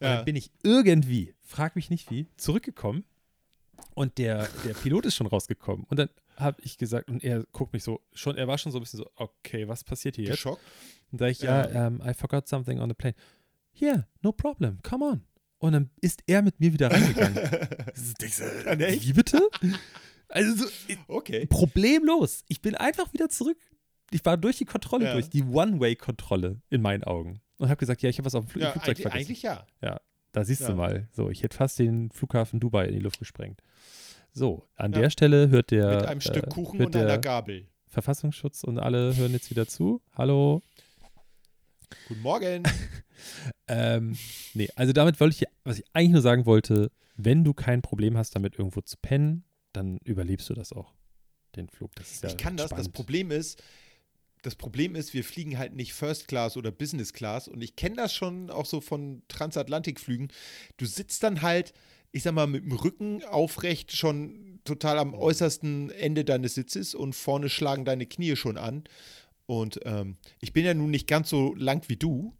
Und 0.00 0.06
Ja. 0.06 0.16
dann 0.16 0.24
bin 0.24 0.36
ich 0.36 0.50
irgendwie, 0.62 1.34
frag 1.42 1.76
mich 1.76 1.90
nicht 1.90 2.10
wie, 2.10 2.26
zurückgekommen 2.36 3.04
und 3.94 4.18
der, 4.18 4.48
der 4.64 4.74
Pilot 4.74 5.06
ist 5.06 5.14
schon 5.16 5.26
rausgekommen. 5.26 5.84
Und 5.88 5.98
dann 5.98 6.08
habe 6.36 6.60
ich 6.62 6.78
gesagt, 6.78 7.08
und 7.08 7.22
er 7.22 7.44
guckt 7.52 7.72
mich 7.72 7.84
so, 7.84 8.00
schon, 8.12 8.36
er 8.36 8.48
war 8.48 8.58
schon 8.58 8.72
so 8.72 8.78
ein 8.78 8.82
bisschen 8.82 8.98
so, 8.98 9.10
okay, 9.16 9.68
was 9.68 9.84
passiert 9.84 10.16
hier 10.16 10.24
jetzt? 10.24 10.34
Geschockt. 10.36 10.62
Und 11.12 11.18
sage 11.18 11.30
ich, 11.32 11.40
ja, 11.42 11.68
ähm, 11.86 12.02
I 12.04 12.12
forgot 12.14 12.48
something 12.48 12.80
on 12.80 12.88
the 12.90 12.94
plane. 12.94 13.14
Yeah, 13.80 14.06
no 14.22 14.32
problem, 14.32 14.80
come 14.82 15.04
on. 15.04 15.24
Und 15.58 15.72
dann 15.72 15.90
ist 16.00 16.22
er 16.26 16.42
mit 16.42 16.58
mir 16.60 16.72
wieder 16.72 16.90
reingegangen. 16.90 17.36
Wie 17.94 19.12
bitte? 19.12 19.48
Also 20.28 20.66
so, 20.66 20.70
Okay. 21.08 21.46
problemlos. 21.46 22.44
Ich 22.48 22.60
bin 22.60 22.74
einfach 22.74 23.12
wieder 23.12 23.28
zurück. 23.28 23.56
Ich 24.10 24.24
war 24.24 24.36
durch 24.36 24.58
die 24.58 24.64
Kontrolle 24.64 25.06
Ja. 25.06 25.12
durch, 25.14 25.30
die 25.30 25.42
One-Way-Kontrolle 25.42 26.60
in 26.70 26.82
meinen 26.82 27.04
Augen. 27.04 27.40
Und 27.64 27.70
habe 27.70 27.78
gesagt, 27.78 28.02
ja, 28.02 28.08
ich 28.10 28.18
habe 28.18 28.26
was 28.26 28.34
auf 28.34 28.44
dem 28.44 28.50
Fl 28.50 28.60
Ja, 28.60 28.70
Flugzeug 28.72 28.96
eigentlich, 28.96 29.02
vergessen. 29.02 29.28
eigentlich 29.30 29.42
ja. 29.82 30.00
Da 30.32 30.44
siehst 30.44 30.62
Ja. 30.62 30.68
du 30.68 30.74
mal. 30.74 31.08
So, 31.12 31.30
ich 31.30 31.42
hätte 31.42 31.56
fast 31.56 31.78
den 31.78 32.10
Flughafen 32.10 32.60
Dubai 32.60 32.86
in 32.86 32.94
die 32.94 33.00
Luft 33.00 33.18
gesprengt. 33.18 33.60
So, 34.32 34.68
an 34.74 34.92
Ja. 34.92 35.00
der 35.02 35.10
Stelle 35.10 35.48
hört 35.48 35.70
der, 35.70 35.96
Mit 35.96 36.06
einem 36.06 36.20
Stück 36.20 36.46
äh, 36.46 36.48
Kuchen 36.50 36.84
und 36.84 36.96
einer 36.96 37.18
Gabel. 37.18 37.68
Verfassungsschutz 37.86 38.64
und 38.64 38.78
alle 38.78 39.14
hören 39.16 39.30
jetzt 39.32 39.50
wieder 39.50 39.66
zu. 39.68 40.02
Hallo. 40.16 40.62
Guten 42.08 42.20
Morgen. 42.22 42.62
Ähm, 43.68 44.18
nee, 44.52 44.68
also 44.74 44.92
damit 44.92 45.18
wollte 45.20 45.34
ich, 45.34 45.40
ja- 45.42 45.48
was 45.62 45.78
ich 45.78 45.84
eigentlich 45.94 46.10
nur 46.12 46.20
sagen 46.20 46.44
wollte, 46.44 46.90
wenn 47.16 47.44
du 47.44 47.54
kein 47.54 47.80
Problem 47.80 48.16
hast, 48.18 48.34
damit 48.34 48.58
irgendwo 48.58 48.80
zu 48.82 48.96
pennen, 49.00 49.44
dann 49.72 49.98
überlebst 50.04 50.50
du 50.50 50.54
das 50.54 50.72
auch, 50.72 50.92
den 51.56 51.68
Flug. 51.70 51.94
Das 51.94 52.10
ist 52.10 52.22
ja 52.24 52.28
ich 52.28 52.36
kann 52.36 52.56
das. 52.58 52.70
Das. 52.70 52.88
Problem 52.90 53.30
ist, 53.30 53.62
das 54.44 54.54
Problem 54.54 54.94
ist, 54.94 55.14
wir 55.14 55.24
fliegen 55.24 55.58
halt 55.58 55.74
nicht 55.74 55.92
First 55.92 56.28
Class 56.28 56.56
oder 56.56 56.70
Business 56.70 57.12
Class 57.12 57.48
und 57.48 57.62
ich 57.62 57.76
kenne 57.76 57.96
das 57.96 58.12
schon 58.12 58.50
auch 58.50 58.66
so 58.66 58.80
von 58.80 59.22
Transatlantikflügen. 59.28 60.28
Du 60.76 60.86
sitzt 60.86 61.22
dann 61.22 61.42
halt, 61.42 61.72
ich 62.12 62.22
sag 62.22 62.34
mal, 62.34 62.46
mit 62.46 62.64
dem 62.64 62.72
Rücken 62.72 63.24
aufrecht 63.24 63.96
schon 63.96 64.60
total 64.64 64.98
am 64.98 65.14
äußersten 65.14 65.90
Ende 65.90 66.24
deines 66.24 66.54
Sitzes 66.54 66.94
und 66.94 67.14
vorne 67.14 67.48
schlagen 67.48 67.84
deine 67.84 68.06
Knie 68.06 68.36
schon 68.36 68.56
an. 68.56 68.84
Und 69.46 69.80
ähm, 69.84 70.16
ich 70.40 70.52
bin 70.52 70.64
ja 70.64 70.74
nun 70.74 70.90
nicht 70.90 71.06
ganz 71.06 71.28
so 71.28 71.54
lang 71.54 71.88
wie 71.88 71.96
du, 71.96 72.34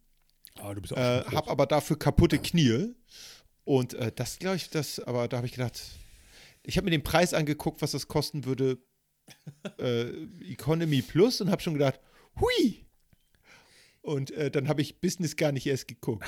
Ah, 0.60 0.74
du 0.74 0.80
bist 0.80 0.92
auch 0.92 0.98
äh, 0.98 1.24
habe 1.24 1.50
aber 1.50 1.66
dafür 1.66 1.98
kaputte 1.98 2.38
Knie. 2.38 2.94
Und 3.64 3.94
äh, 3.94 4.12
das 4.14 4.38
glaube 4.38 4.56
ich, 4.56 4.70
das, 4.70 5.00
aber 5.00 5.28
da 5.28 5.38
habe 5.38 5.46
ich 5.46 5.52
gedacht, 5.52 5.80
ich 6.62 6.76
habe 6.76 6.84
mir 6.84 6.90
den 6.90 7.02
Preis 7.02 7.34
angeguckt, 7.34 7.82
was 7.82 7.92
das 7.92 8.08
kosten 8.08 8.44
würde, 8.44 8.78
äh, 9.78 10.04
Economy 10.50 11.02
Plus 11.02 11.40
und 11.40 11.50
habe 11.50 11.62
schon 11.62 11.74
gedacht, 11.74 12.00
hui. 12.40 12.84
Und 14.02 14.30
äh, 14.32 14.50
dann 14.50 14.68
habe 14.68 14.82
ich 14.82 15.00
Business 15.00 15.36
gar 15.36 15.52
nicht 15.52 15.66
erst 15.66 15.88
geguckt. 15.88 16.26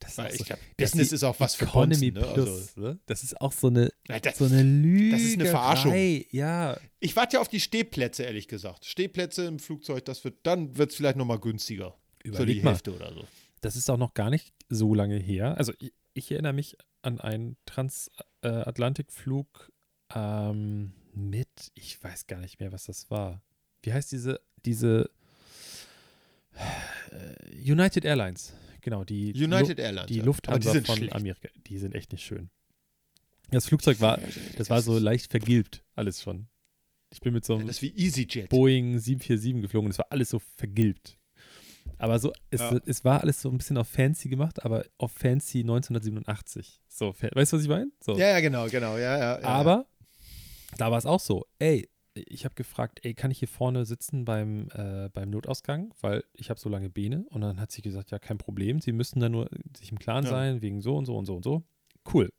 das 0.00 0.18
Weil 0.18 0.26
auch 0.26 0.30
ich 0.34 0.44
das 0.46 0.58
Business 0.76 1.12
ist 1.12 1.24
auch 1.24 1.40
was 1.40 1.54
für 1.54 1.64
Economy 1.64 2.10
Bonzen, 2.10 2.28
ne? 2.28 2.34
Plus, 2.34 2.48
Also, 2.68 2.80
ne? 2.80 2.98
Das 3.06 3.22
ist 3.22 3.40
auch 3.40 3.52
so 3.52 3.68
eine, 3.68 3.90
Ja, 4.08 4.20
das- 4.20 4.36
so 4.38 4.44
eine 4.44 4.62
Lüge. 4.62 5.12
das 5.12 5.22
ist 5.22 5.34
eine 5.40 5.46
Verarschung. 5.46 5.94
Ja, 6.30 6.76
ich 7.00 7.16
warte 7.16 7.36
ja 7.36 7.40
auf 7.40 7.48
die 7.48 7.60
Stehplätze, 7.60 8.24
ehrlich 8.24 8.46
gesagt. 8.48 8.84
Stehplätze 8.84 9.46
im 9.46 9.58
Flugzeug, 9.58 10.04
das 10.04 10.22
wird, 10.24 10.38
dann 10.42 10.76
wird 10.76 10.90
es 10.90 10.96
vielleicht 10.96 11.16
nochmal 11.16 11.38
günstiger. 11.40 11.96
Für 12.22 12.28
Überleg 12.28 12.56
die 12.58 12.62
mal. 12.62 12.70
Hälfte 12.72 12.94
oder 12.94 13.12
so. 13.14 13.24
das 13.62 13.76
ist 13.76 13.88
auch 13.90 13.96
noch 13.98 14.12
gar 14.14 14.28
nicht 14.30 14.52
so 14.68 14.92
lange 14.94 15.16
her. 15.18 15.56
Also 15.56 15.72
ich, 15.78 15.92
ich 16.12 16.30
erinnere 16.30 16.52
mich 16.52 16.76
an 17.02 17.18
einen 17.20 17.56
Transatlantikflug 17.64 19.72
ähm, 20.14 20.92
mit, 21.14 21.48
ich 21.74 22.02
weiß 22.02 22.26
gar 22.26 22.40
nicht 22.40 22.60
mehr, 22.60 22.72
was 22.72 22.84
das 22.84 23.10
war. 23.10 23.42
Wie 23.82 23.92
heißt 23.92 24.12
diese, 24.12 24.40
diese 24.64 25.10
äh, 26.54 27.70
United 27.70 28.04
Airlines, 28.04 28.52
genau, 28.80 29.04
die 29.04 29.32
United 29.32 29.78
Lu 29.78 29.84
Airlines. 29.84 30.06
die 30.08 30.18
ja. 30.18 30.24
Lufthansa 30.24 30.72
die 30.72 30.80
von 30.80 30.96
schlecht. 30.96 31.12
Amerika, 31.14 31.48
die 31.66 31.78
sind 31.78 31.94
echt 31.94 32.12
nicht 32.12 32.24
schön. 32.24 32.50
Das 33.50 33.66
Flugzeug 33.66 34.00
war, 34.00 34.18
das 34.56 34.70
war 34.70 34.80
so 34.82 34.98
leicht 34.98 35.30
vergilbt, 35.30 35.84
alles 35.94 36.22
schon. 36.22 36.48
Ich 37.10 37.20
bin 37.20 37.32
mit 37.34 37.44
so 37.44 37.54
einem 37.54 37.68
EasyJet. 37.68 38.48
Boeing 38.48 38.98
747 38.98 39.62
geflogen 39.62 39.86
und 39.86 39.90
es 39.92 39.98
war 39.98 40.06
alles 40.10 40.30
so 40.30 40.40
vergilbt. 40.56 41.16
Aber 41.98 42.18
so, 42.18 42.32
es, 42.50 42.60
Ja. 42.60 42.80
es 42.86 43.04
war 43.04 43.20
alles 43.20 43.40
so 43.40 43.50
ein 43.50 43.58
bisschen 43.58 43.76
auf 43.76 43.86
fancy 43.88 44.28
gemacht, 44.28 44.64
aber 44.64 44.84
auf 44.98 45.12
fancy 45.12 45.60
1987. 45.60 46.80
So, 46.88 47.14
weißt 47.20 47.52
du, 47.52 47.56
was 47.56 47.62
ich 47.62 47.68
meine? 47.68 47.90
So. 48.00 48.16
Ja, 48.18 48.30
ja, 48.30 48.40
genau, 48.40 48.66
genau. 48.68 48.96
Ja, 48.96 49.16
ja, 49.18 49.40
ja, 49.40 49.46
aber 49.46 49.86
da 50.76 50.90
war 50.90 50.98
es 50.98 51.06
auch 51.06 51.20
so, 51.20 51.46
ey, 51.58 51.88
ich 52.14 52.44
habe 52.44 52.54
gefragt, 52.54 53.00
ey, 53.02 53.14
kann 53.14 53.30
ich 53.32 53.40
hier 53.40 53.48
vorne 53.48 53.84
sitzen 53.84 54.24
beim, 54.24 54.68
äh, 54.72 55.08
beim 55.12 55.30
Notausgang, 55.30 55.92
weil 56.00 56.22
ich 56.32 56.48
habe 56.48 56.60
so 56.60 56.68
lange 56.68 56.88
Beine. 56.88 57.26
Und 57.30 57.40
dann 57.40 57.60
hat 57.60 57.72
sie 57.72 57.82
gesagt, 57.82 58.10
ja, 58.12 58.18
kein 58.20 58.38
Problem, 58.38 58.80
sie 58.80 58.92
müssten 58.92 59.18
da 59.20 59.28
nur 59.28 59.50
sich 59.76 59.90
im 59.90 59.98
Klaren 59.98 60.24
Ja. 60.24 60.30
sein, 60.30 60.62
wegen 60.62 60.80
so 60.80 60.96
und 60.96 61.06
so 61.06 61.16
und 61.16 61.26
so 61.26 61.34
und 61.36 61.42
so. 61.42 61.62
Cool. 62.12 62.30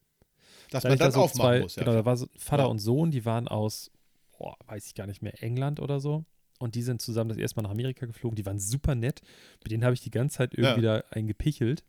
dass 0.72 0.84
Da 0.84 0.90
man 0.90 0.96
ich 0.96 1.00
da 1.02 1.12
so 1.12 1.22
aufmachen 1.22 1.38
zwei, 1.42 1.60
muss. 1.60 1.76
Ja. 1.76 1.84
Genau, 1.84 1.94
da 1.96 2.06
war 2.06 2.16
so 2.18 2.28
Vater 2.38 2.64
Ja. 2.64 2.70
und 2.70 2.80
Sohn, 2.80 3.12
die 3.12 3.26
waren 3.26 3.48
aus, 3.48 3.92
boah, 4.38 4.56
weiß 4.66 4.88
ich 4.88 4.96
gar 4.96 5.08
nicht 5.08 5.22
mehr, 5.22 5.44
England 5.44 5.80
oder 5.80 6.00
so. 6.00 6.24
Und 6.58 6.76
die 6.76 6.82
sind 6.82 7.02
zusammen 7.02 7.28
das 7.30 7.38
erste 7.38 7.58
Mal 7.58 7.64
nach 7.64 7.72
Amerika 7.72 8.06
geflogen. 8.06 8.36
Die 8.38 8.46
waren 8.46 8.60
super 8.60 8.96
nett. 8.96 9.22
Mit 9.64 9.72
denen 9.74 9.84
habe 9.84 9.94
ich 9.94 10.00
die 10.02 10.10
ganze 10.12 10.38
Zeit 10.38 10.54
irgendwie 10.58 10.82
da 10.84 11.04
eingepichelt. 11.12 11.84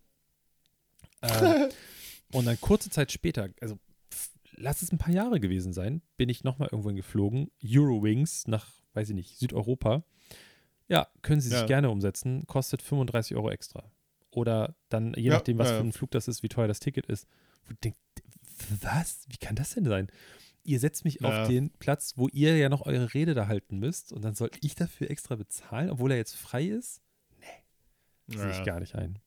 Ähm, 1.23 1.69
und 2.33 2.47
dann 2.47 2.61
kurze 2.61 2.91
Zeit 2.91 3.13
später, 3.13 3.49
also 3.61 3.79
lass 4.57 4.83
es 4.83 4.93
ein 4.93 4.99
paar 4.99 5.13
Jahre 5.13 5.41
gewesen 5.41 5.73
sein, 5.73 6.03
bin 6.17 6.29
ich 6.29 6.45
nochmal 6.45 6.69
irgendwohin 6.71 6.97
geflogen. 6.97 7.51
Eurowings 7.65 8.47
nach, 8.49 8.69
weiß 8.95 9.11
ich 9.11 9.15
nicht, 9.15 9.39
Südeuropa. 9.39 10.05
Ja, 10.89 11.09
können 11.23 11.41
Sie 11.41 11.49
sich 11.49 11.61
Ja. 11.61 11.67
gerne 11.67 11.91
umsetzen. 11.91 12.47
Kostet 12.47 12.83
35 12.83 13.37
Euro 13.37 13.51
extra. 13.51 13.91
Oder 14.31 14.77
dann, 14.89 15.15
je 15.15 15.25
Ja, 15.25 15.35
nachdem, 15.35 15.59
was 15.59 15.69
ja, 15.71 15.77
für 15.79 15.83
ein 15.85 15.93
Flug 15.93 16.11
das 16.13 16.29
ist, 16.29 16.43
wie 16.43 16.49
teuer 16.49 16.69
das 16.69 16.81
Ticket 16.81 17.07
ist. 17.07 17.27
Wo 17.65 17.71
du 17.71 17.77
denkst, 17.83 17.99
was? 18.81 19.25
Wie 19.29 19.37
kann 19.39 19.57
das 19.57 19.71
denn 19.75 19.85
sein? 19.85 20.09
Ihr 20.63 20.81
setzt 20.81 21.05
mich 21.05 21.25
auf 21.25 21.47
den 21.49 21.71
Platz, 21.71 22.15
wo 22.17 22.29
ihr 22.29 22.57
ja 22.57 22.69
noch 22.69 22.87
eure 22.87 23.15
Rede 23.15 23.35
da 23.35 23.47
halten 23.47 23.79
müsst 23.79 24.13
und 24.13 24.23
dann 24.23 24.35
soll 24.35 24.51
ich 24.63 24.75
dafür 24.75 25.11
extra 25.11 25.37
bezahlen, 25.37 25.91
obwohl 25.91 26.11
er 26.11 26.17
jetzt 26.17 26.35
frei 26.35 26.65
ist? 26.67 27.01
Sehe 28.29 28.51
ich 28.51 28.65
gar 28.65 28.81
nicht 28.81 28.97
ein. 28.97 29.21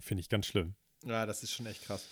Finde 0.00 0.20
ich 0.20 0.28
ganz 0.28 0.46
schlimm. 0.46 0.74
Ja, 1.04 1.24
das 1.24 1.42
ist 1.42 1.52
schon 1.52 1.64
echt 1.66 1.82
krass. 1.84 2.06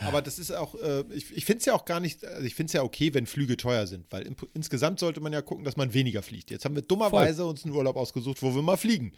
Aber 0.00 0.22
das 0.22 0.38
ist 0.38 0.50
auch, 0.52 0.74
äh, 0.76 1.04
ich, 1.12 1.36
ich 1.36 1.44
finde 1.44 1.58
es 1.60 1.64
ja 1.64 1.74
auch 1.74 1.84
gar 1.84 2.00
nicht, 2.00 2.24
also 2.24 2.44
ich 2.44 2.54
finde 2.54 2.68
es 2.68 2.72
ja 2.74 2.82
okay, 2.82 3.12
wenn 3.14 3.26
Flüge 3.26 3.56
teuer 3.56 3.86
sind, 3.86 4.06
weil 4.10 4.26
im, 4.26 4.36
insgesamt 4.54 5.00
sollte 5.00 5.20
man 5.20 5.32
ja 5.32 5.42
gucken, 5.42 5.64
dass 5.64 5.76
man 5.76 5.92
weniger 5.94 6.22
fliegt. 6.22 6.50
Jetzt 6.50 6.64
haben 6.64 6.74
wir 6.74 6.82
dummerweise 6.82 7.44
uns 7.46 7.64
einen 7.64 7.74
Urlaub 7.74 7.96
ausgesucht, 7.96 8.42
wo 8.42 8.54
wir 8.54 8.62
mal 8.62 8.76
fliegen. 8.76 9.12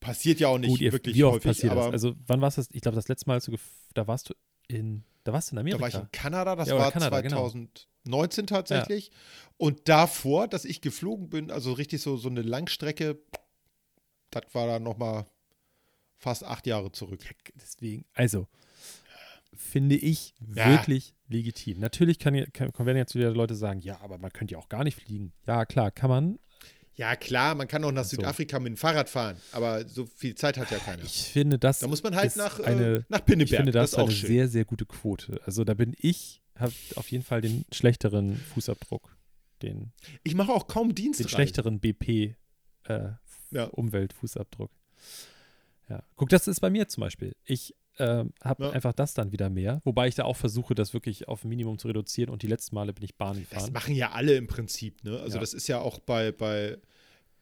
Passiert 0.00 0.40
ja 0.40 0.48
auch 0.48 0.58
nicht 0.58 0.68
Gut, 0.70 0.80
ihr, 0.80 0.92
wirklich 0.92 1.16
wie 1.16 1.24
oft 1.24 1.36
häufig, 1.36 1.50
passiert 1.50 1.72
aber 1.72 1.82
das? 1.84 1.92
Also, 1.92 2.14
wann 2.26 2.40
warst 2.40 2.58
du 2.58 2.60
das? 2.62 2.68
Ich 2.72 2.82
glaube, 2.82 2.96
das 2.96 3.08
letzte 3.08 3.26
Mal, 3.26 3.40
du, 3.40 3.56
da 3.94 4.06
warst 4.06 4.28
du 4.28 4.34
in, 4.68 5.02
da 5.24 5.32
warst 5.32 5.50
du 5.50 5.52
in 5.52 5.56
da 5.56 5.60
Amerika. 5.60 5.80
war 5.80 5.88
ich 5.88 5.94
in 5.94 6.12
Kanada, 6.12 6.56
das 6.56 6.68
Ja, 6.68 6.76
war 6.78 6.92
Kanada, 6.92 7.20
genau. 7.22 7.48
2019 7.48 8.46
tatsächlich. 8.46 9.10
Und 9.56 9.88
davor, 9.88 10.46
dass 10.46 10.66
ich 10.66 10.80
geflogen 10.82 11.30
bin, 11.30 11.50
also 11.50 11.72
richtig 11.72 12.02
so, 12.02 12.16
so 12.18 12.28
eine 12.28 12.42
Langstrecke, 12.42 13.18
das 14.30 14.42
war 14.52 14.66
dann 14.66 14.82
nochmal 14.82 15.26
fast 16.18 16.44
acht 16.44 16.66
Jahre 16.66 16.92
zurück. 16.92 17.20
Deswegen, 17.54 18.04
also, 18.12 18.46
finde 19.56 19.96
ich 19.96 20.34
Ja. 20.54 20.70
wirklich 20.70 21.14
legitim. 21.28 21.78
Natürlich 21.80 22.18
kann, 22.18 22.34
kann, 22.52 22.72
werden 22.86 22.96
jetzt 22.96 23.14
wieder 23.14 23.30
Leute 23.30 23.54
sagen, 23.54 23.80
ja, 23.80 24.00
aber 24.00 24.18
man 24.18 24.32
könnte 24.32 24.52
ja 24.52 24.58
auch 24.58 24.68
gar 24.68 24.84
nicht 24.84 24.96
fliegen. 25.00 25.32
Ja, 25.46 25.64
klar, 25.64 25.90
kann 25.90 26.10
man. 26.10 26.38
Ja, 26.96 27.16
klar, 27.16 27.56
man 27.56 27.66
kann 27.66 27.82
auch 27.82 27.90
nach 27.90 28.04
So. 28.04 28.16
Südafrika 28.16 28.60
mit 28.60 28.68
dem 28.70 28.76
Fahrrad 28.76 29.08
fahren, 29.08 29.36
aber 29.50 29.88
so 29.88 30.06
viel 30.06 30.36
Zeit 30.36 30.56
hat 30.56 30.70
ja 30.70 30.78
keiner. 30.78 31.02
Ich 31.02 31.24
finde, 31.24 31.58
das 31.58 31.80
Da 31.80 31.88
muss 31.88 32.02
man 32.04 32.14
halt 32.14 32.36
nach, 32.36 32.60
äh, 32.60 32.64
eine, 32.64 33.04
nach 33.08 33.24
Pinneberg. 33.24 33.50
Ich 33.50 33.56
finde, 33.56 33.72
das, 33.72 33.90
das 33.90 33.98
ist 33.98 34.04
eine 34.04 34.12
schön. 34.12 34.28
sehr, 34.28 34.48
sehr 34.48 34.64
gute 34.64 34.86
Quote. 34.86 35.40
Also, 35.44 35.64
da 35.64 35.74
bin 35.74 35.94
ich, 35.98 36.40
habe 36.56 36.72
auf 36.94 37.10
jeden 37.10 37.24
Fall 37.24 37.40
den 37.40 37.64
schlechteren 37.72 38.36
Fußabdruck, 38.36 39.16
den, 39.62 39.90
Ich 40.22 40.36
mache 40.36 40.52
auch 40.52 40.68
kaum 40.68 40.90
den 40.90 40.94
Dienstreisen. 40.94 41.30
schlechteren 41.30 41.80
BP 41.80 42.36
äh, 42.84 43.08
Ja. 43.50 43.64
Umweltfußabdruck. 43.64 44.70
Ja. 45.88 46.02
Guck, 46.14 46.28
das 46.28 46.46
ist 46.46 46.60
bei 46.60 46.70
mir 46.70 46.86
zum 46.88 47.00
Beispiel. 47.00 47.34
Ich 47.44 47.74
ähm, 47.98 48.32
habe 48.42 48.64
Ja. 48.64 48.70
einfach 48.70 48.92
das 48.92 49.14
dann 49.14 49.30
wieder 49.32 49.50
mehr, 49.50 49.80
wobei 49.84 50.08
ich 50.08 50.14
da 50.14 50.24
auch 50.24 50.36
versuche, 50.36 50.74
das 50.74 50.92
wirklich 50.94 51.28
auf 51.28 51.44
ein 51.44 51.48
Minimum 51.48 51.78
zu 51.78 51.86
reduzieren 51.88 52.30
und 52.30 52.42
die 52.42 52.46
letzten 52.48 52.74
Male 52.74 52.92
bin 52.92 53.04
ich 53.04 53.16
Bahn 53.16 53.36
Das 53.38 53.48
gefahren. 53.50 53.72
machen 53.72 53.94
ja 53.94 54.10
alle 54.12 54.34
im 54.34 54.46
Prinzip, 54.46 55.04
ne? 55.04 55.18
Also 55.20 55.36
Ja. 55.36 55.40
das 55.40 55.54
ist 55.54 55.68
ja 55.68 55.80
auch 55.80 55.98
bei, 56.00 56.32
bei, 56.32 56.78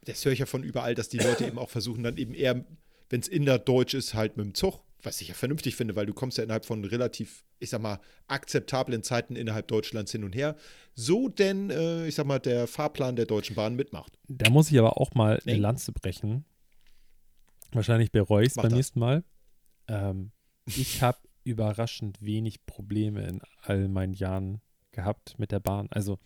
das 0.05 0.25
höre 0.25 0.33
ich 0.33 0.41
ja 0.41 0.47
von 0.47 0.63
überall, 0.63 0.95
dass 0.95 1.09
die 1.09 1.19
Leute 1.19 1.47
eben 1.47 1.59
auch 1.59 1.71
versuchen, 1.71 2.03
dann 2.03 2.17
eben 2.19 2.35
eher, 2.35 2.65
wenn 3.09 3.21
es 3.21 3.29
innerdeutsch 3.29 3.95
ist, 3.95 4.15
halt 4.15 4.37
mit 4.37 4.45
dem 4.47 4.55
Zug, 4.55 4.81
was 5.03 5.21
ich 5.21 5.29
ja 5.29 5.35
vernünftig 5.35 5.75
finde, 5.75 5.97
weil 5.97 6.07
du 6.07 6.15
kommst 6.15 6.39
ja 6.39 6.45
innerhalb 6.45 6.65
von 6.65 6.85
relativ, 6.85 7.45
ich 7.59 7.71
sag 7.71 7.81
mal, 7.81 7.99
akzeptablen 8.29 9.03
Zeiten 9.03 9.35
innerhalb 9.37 9.67
Deutschlands 9.69 10.13
hin 10.13 10.23
und 10.23 10.35
her, 10.35 10.55
so 10.95 11.29
denn, 11.29 11.71
äh, 11.71 12.07
ich 12.07 12.15
sag 12.15 12.27
mal, 12.27 12.39
der 12.39 12.67
Fahrplan 12.69 13.17
der 13.17 13.27
Deutschen 13.27 13.57
Bahn 13.57 13.75
mitmacht. 13.75 14.17
Da 14.29 14.51
muss 14.51 14.71
ich 14.71 14.79
aber 14.79 14.99
auch 15.01 15.15
mal 15.15 15.41
Nee. 15.45 15.53
eine 15.53 15.61
Lanze 15.61 15.93
brechen. 15.93 16.45
Wahrscheinlich 17.73 18.13
bereue 18.13 18.43
ich 18.45 18.51
es 18.51 18.55
beim 18.57 18.65
das. 18.65 18.75
nächsten 18.75 19.01
Mal. 19.01 19.25
Ähm, 19.89 20.31
ich 20.67 21.03
habe 21.03 21.19
überraschend 21.45 22.23
wenig 22.23 22.65
Probleme 22.67 23.27
in 23.27 23.41
all 23.63 23.89
meinen 23.89 24.13
Jahren 24.15 24.61
gehabt 24.93 25.39
mit 25.39 25.51
der 25.53 25.61
Bahn. 25.61 25.89
Also 25.91 26.19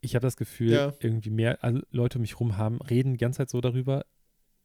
ich 0.00 0.14
habe 0.14 0.26
das 0.26 0.36
Gefühl, 0.36 0.72
Ja. 0.72 0.92
irgendwie 1.00 1.30
mehr 1.30 1.58
Leute 1.90 2.18
um 2.18 2.22
mich 2.22 2.38
rum 2.40 2.56
haben, 2.56 2.80
reden 2.82 3.12
die 3.12 3.18
ganze 3.18 3.38
Zeit 3.38 3.50
so 3.50 3.60
darüber. 3.60 4.04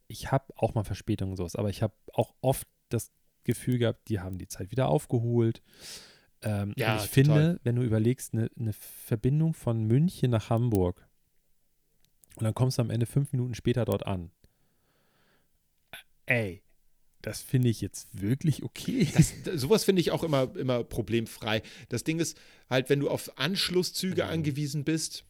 Ich 0.07 0.31
habe 0.31 0.45
auch 0.57 0.73
mal 0.73 0.83
Verspätungen 0.83 1.33
und 1.33 1.37
sowas, 1.37 1.55
aber 1.55 1.69
ich 1.69 1.81
habe 1.81 1.93
auch 2.13 2.33
oft 2.41 2.67
das 2.89 3.11
Gefühl 3.43 3.77
gehabt, 3.77 4.07
die 4.09 4.19
haben 4.19 4.37
die 4.37 4.47
Zeit 4.47 4.71
wieder 4.71 4.87
aufgeholt. 4.89 5.61
Ähm, 6.43 6.73
Ja, 6.75 6.95
ich 6.95 7.01
total. 7.03 7.07
finde, 7.07 7.59
wenn 7.63 7.75
du 7.75 7.83
überlegst, 7.83 8.33
eine 8.33 8.49
eine 8.59 8.73
Verbindung 8.73 9.53
von 9.53 9.83
München 9.85 10.31
nach 10.31 10.49
Hamburg 10.49 11.07
und 12.35 12.43
dann 12.43 12.53
kommst 12.55 12.77
du 12.77 12.81
am 12.81 12.89
Ende 12.89 13.05
fünf 13.05 13.31
Minuten 13.31 13.53
später 13.55 13.85
dort 13.85 14.05
an. 14.05 14.31
Ey, 16.25 16.61
das 17.21 17.41
finde 17.41 17.69
ich 17.69 17.81
jetzt 17.81 18.07
wirklich 18.13 18.63
okay. 18.63 19.07
Das, 19.15 19.33
sowas 19.55 19.83
finde 19.83 20.01
ich 20.01 20.11
auch 20.11 20.23
immer, 20.23 20.55
immer 20.55 20.83
problemfrei. 20.83 21.61
Das 21.89 22.03
Ding 22.03 22.19
ist 22.19 22.37
halt, 22.69 22.89
wenn 22.89 22.99
du 22.99 23.09
auf 23.09 23.37
Anschlusszüge 23.37 24.23
Mhm. 24.23 24.29
angewiesen 24.29 24.83
bist 24.83 25.23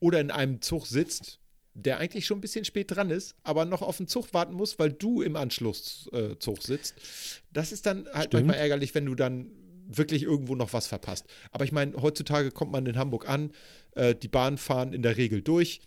oder 0.00 0.20
in 0.20 0.30
einem 0.30 0.60
Zug 0.60 0.86
sitzt, 0.86 1.38
der 1.74 1.98
eigentlich 1.98 2.26
schon 2.26 2.38
ein 2.38 2.40
bisschen 2.42 2.64
spät 2.64 2.90
dran 2.90 3.10
ist, 3.10 3.34
aber 3.44 3.64
noch 3.64 3.82
auf 3.82 3.96
den 3.98 4.08
Zug 4.08 4.34
warten 4.34 4.52
muss, 4.54 4.78
weil 4.78 4.92
du 4.92 5.22
im 5.22 5.36
Anschlusszug 5.36 6.12
äh, 6.58 6.60
sitzt. 6.66 6.94
Das 7.52 7.70
ist 7.72 7.86
dann 7.86 8.06
halt 8.12 8.28
Stimmt. 8.28 8.46
manchmal 8.46 8.56
ärgerlich, 8.56 8.94
wenn 8.94 9.06
du 9.06 9.14
dann 9.14 9.50
wirklich 9.86 10.22
irgendwo 10.24 10.54
noch 10.54 10.72
was 10.72 10.86
verpasst. 10.86 11.26
Aber 11.50 11.64
ich 11.64 11.72
meine, 11.72 11.94
heutzutage 12.02 12.50
kommt 12.50 12.72
man 12.72 12.84
in 12.86 12.96
Hamburg 12.98 13.28
an, 13.28 13.52
äh, 13.94 14.14
die 14.14 14.28
Bahnen 14.28 14.58
fahren 14.58 14.92
in 14.92 15.02
der 15.02 15.16
Regel 15.16 15.40
durch. 15.40 15.80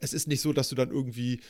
Es 0.00 0.12
ist 0.12 0.28
nicht 0.28 0.42
so, 0.42 0.52
dass 0.52 0.68
du 0.68 0.74
dann 0.74 0.90
irgendwie 0.90 1.40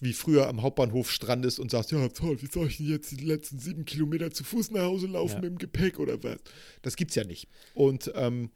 wie 0.00 0.12
früher 0.12 0.46
am 0.48 0.62
Hauptbahnhof 0.62 1.10
strandest 1.10 1.58
und 1.58 1.70
sagst, 1.70 1.90
ja 1.90 2.08
toll, 2.08 2.40
wie 2.40 2.46
soll 2.46 2.68
ich 2.68 2.76
denn 2.76 2.86
jetzt 2.88 3.10
die 3.10 3.24
letzten 3.24 3.58
sieben 3.58 3.84
Kilometer 3.84 4.30
zu 4.30 4.44
Fuß 4.44 4.70
nach 4.70 4.82
Hause 4.82 5.08
laufen 5.08 5.34
Ja. 5.34 5.40
mit 5.40 5.50
dem 5.50 5.58
Gepäck 5.58 5.98
oder 5.98 6.22
was? 6.22 6.38
Das 6.82 6.94
gibt's 6.96 7.16
ja 7.16 7.24
nicht. 7.24 7.48
Und 7.74 8.12
ähm, 8.14 8.50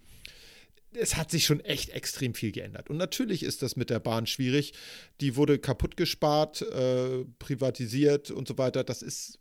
es 0.94 1.16
hat 1.16 1.30
sich 1.30 1.44
schon 1.46 1.60
echt 1.60 1.88
extrem 1.90 2.34
viel 2.34 2.52
geändert. 2.52 2.88
Und 2.90 2.98
natürlich 2.98 3.42
ist 3.42 3.62
das 3.62 3.76
mit 3.76 3.90
der 3.90 3.98
Bahn 3.98 4.26
schwierig. 4.26 4.74
Die 5.20 5.36
wurde 5.36 5.58
kaputt 5.58 5.96
gespart, 5.96 6.62
äh, 6.62 7.24
privatisiert 7.38 8.30
und 8.30 8.46
so 8.46 8.58
weiter. 8.58 8.84
Das 8.84 9.02
ist, 9.02 9.38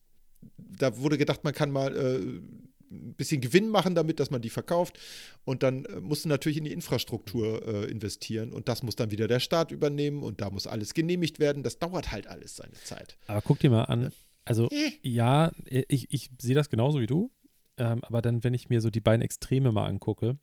da 0.58 0.98
wurde 0.98 1.18
gedacht, 1.18 1.44
man 1.44 1.54
kann 1.54 1.70
mal 1.72 1.96
äh, 1.96 2.42
ein 2.92 3.14
bisschen 3.16 3.42
Gewinn 3.42 3.70
machen 3.70 3.96
damit, 3.96 4.20
dass 4.20 4.30
man 4.32 4.42
die 4.42 4.50
verkauft. 4.50 5.00
Und 5.46 5.64
dann 5.64 5.86
äh, 5.86 6.00
musst 6.02 6.26
du 6.26 6.30
natürlich 6.30 6.58
in 6.58 6.66
die 6.66 6.74
Infrastruktur 6.74 7.66
äh, 7.68 7.90
investieren. 7.90 8.52
Und 8.54 8.68
das 8.68 8.84
muss 8.84 8.96
dann 8.96 9.12
wieder 9.12 9.28
der 9.28 9.40
Staat 9.40 9.72
übernehmen. 9.72 10.22
Und 10.24 10.42
da 10.42 10.50
muss 10.50 10.68
alles 10.68 10.94
genehmigt 10.94 11.40
werden. 11.40 11.64
Das 11.64 11.80
dauert 11.80 12.12
halt 12.12 12.28
alles 12.28 12.56
seine 12.58 12.74
Zeit. 12.84 13.18
Aber 13.28 13.42
guck 13.42 13.60
dir 13.60 13.70
mal 13.70 13.86
an, 13.86 14.12
also 14.46 14.68
Eh. 14.72 14.92
ja, 15.04 15.52
ich, 15.66 16.12
ich 16.12 16.30
sehe 16.42 16.56
das 16.56 16.70
genauso 16.70 17.00
wie 17.00 17.06
du, 17.08 17.32
ähm, 17.78 18.04
aber 18.04 18.22
dann, 18.22 18.44
wenn 18.44 18.54
ich 18.54 18.70
mir 18.70 18.82
so 18.82 18.90
die 18.90 19.00
beiden 19.00 19.22
Extreme 19.22 19.72
mal 19.72 19.88
angucke, 19.88 20.38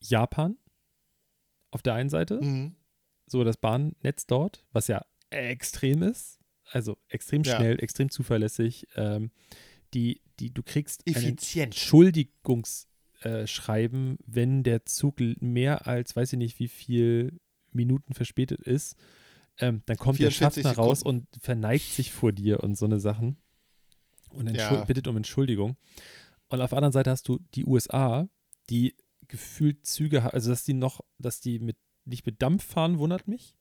Japan 0.00 0.56
auf 1.70 1.82
der 1.82 1.94
einen 1.94 2.10
Seite, 2.10 2.40
Mhm. 2.42 2.74
so 3.26 3.44
das 3.44 3.56
Bahnnetz 3.56 4.26
dort, 4.26 4.64
was 4.72 4.88
ja 4.88 5.04
extrem 5.30 6.02
ist, 6.02 6.38
also 6.70 6.96
extrem 7.08 7.42
Ja. 7.42 7.56
schnell, 7.56 7.82
extrem 7.82 8.10
zuverlässig, 8.10 8.86
ähm, 8.96 9.30
die, 9.94 10.20
die, 10.40 10.50
du 10.52 10.62
kriegst 10.62 11.06
Effizient. 11.06 11.74
Entschuldigungsschreiben, 13.22 14.18
wenn 14.26 14.62
der 14.62 14.84
Zug 14.86 15.20
mehr 15.40 15.86
als, 15.86 16.14
weiß 16.16 16.32
ich 16.34 16.38
nicht, 16.38 16.58
wie 16.58 16.68
viel 16.68 17.38
Minuten 17.72 18.14
verspätet 18.14 18.60
ist, 18.62 18.96
ähm, 19.58 19.82
dann 19.86 19.96
kommt 19.96 20.18
der 20.20 20.30
44 20.30 20.62
Schaffner 20.62 20.76
raus 20.82 21.02
und 21.02 21.26
verneigt 21.40 21.84
sich 21.92 22.12
vor 22.12 22.32
dir 22.32 22.62
und 22.62 22.76
so 22.78 22.86
eine 22.86 23.00
Sachen 23.00 23.36
und 24.30 24.54
Ja. 24.54 24.84
bittet 24.84 25.08
um 25.08 25.16
Entschuldigung. 25.16 25.76
Und 26.48 26.60
auf 26.60 26.70
der 26.70 26.78
anderen 26.78 26.92
Seite 26.92 27.10
hast 27.10 27.28
du 27.28 27.40
die 27.54 27.64
USA, 27.66 28.28
die 28.70 28.94
gefühlt 29.26 29.84
Züge, 29.84 30.22
ha- 30.24 30.28
also 30.28 30.50
dass 30.50 30.64
die 30.64 30.74
noch, 30.74 31.00
dass 31.18 31.40
die 31.40 31.58
mit 31.58 31.76
nicht 32.04 32.24
mit 32.24 32.40
Dampf 32.40 32.64
fahren, 32.64 32.98
wundert 32.98 33.28
mich. 33.28 33.54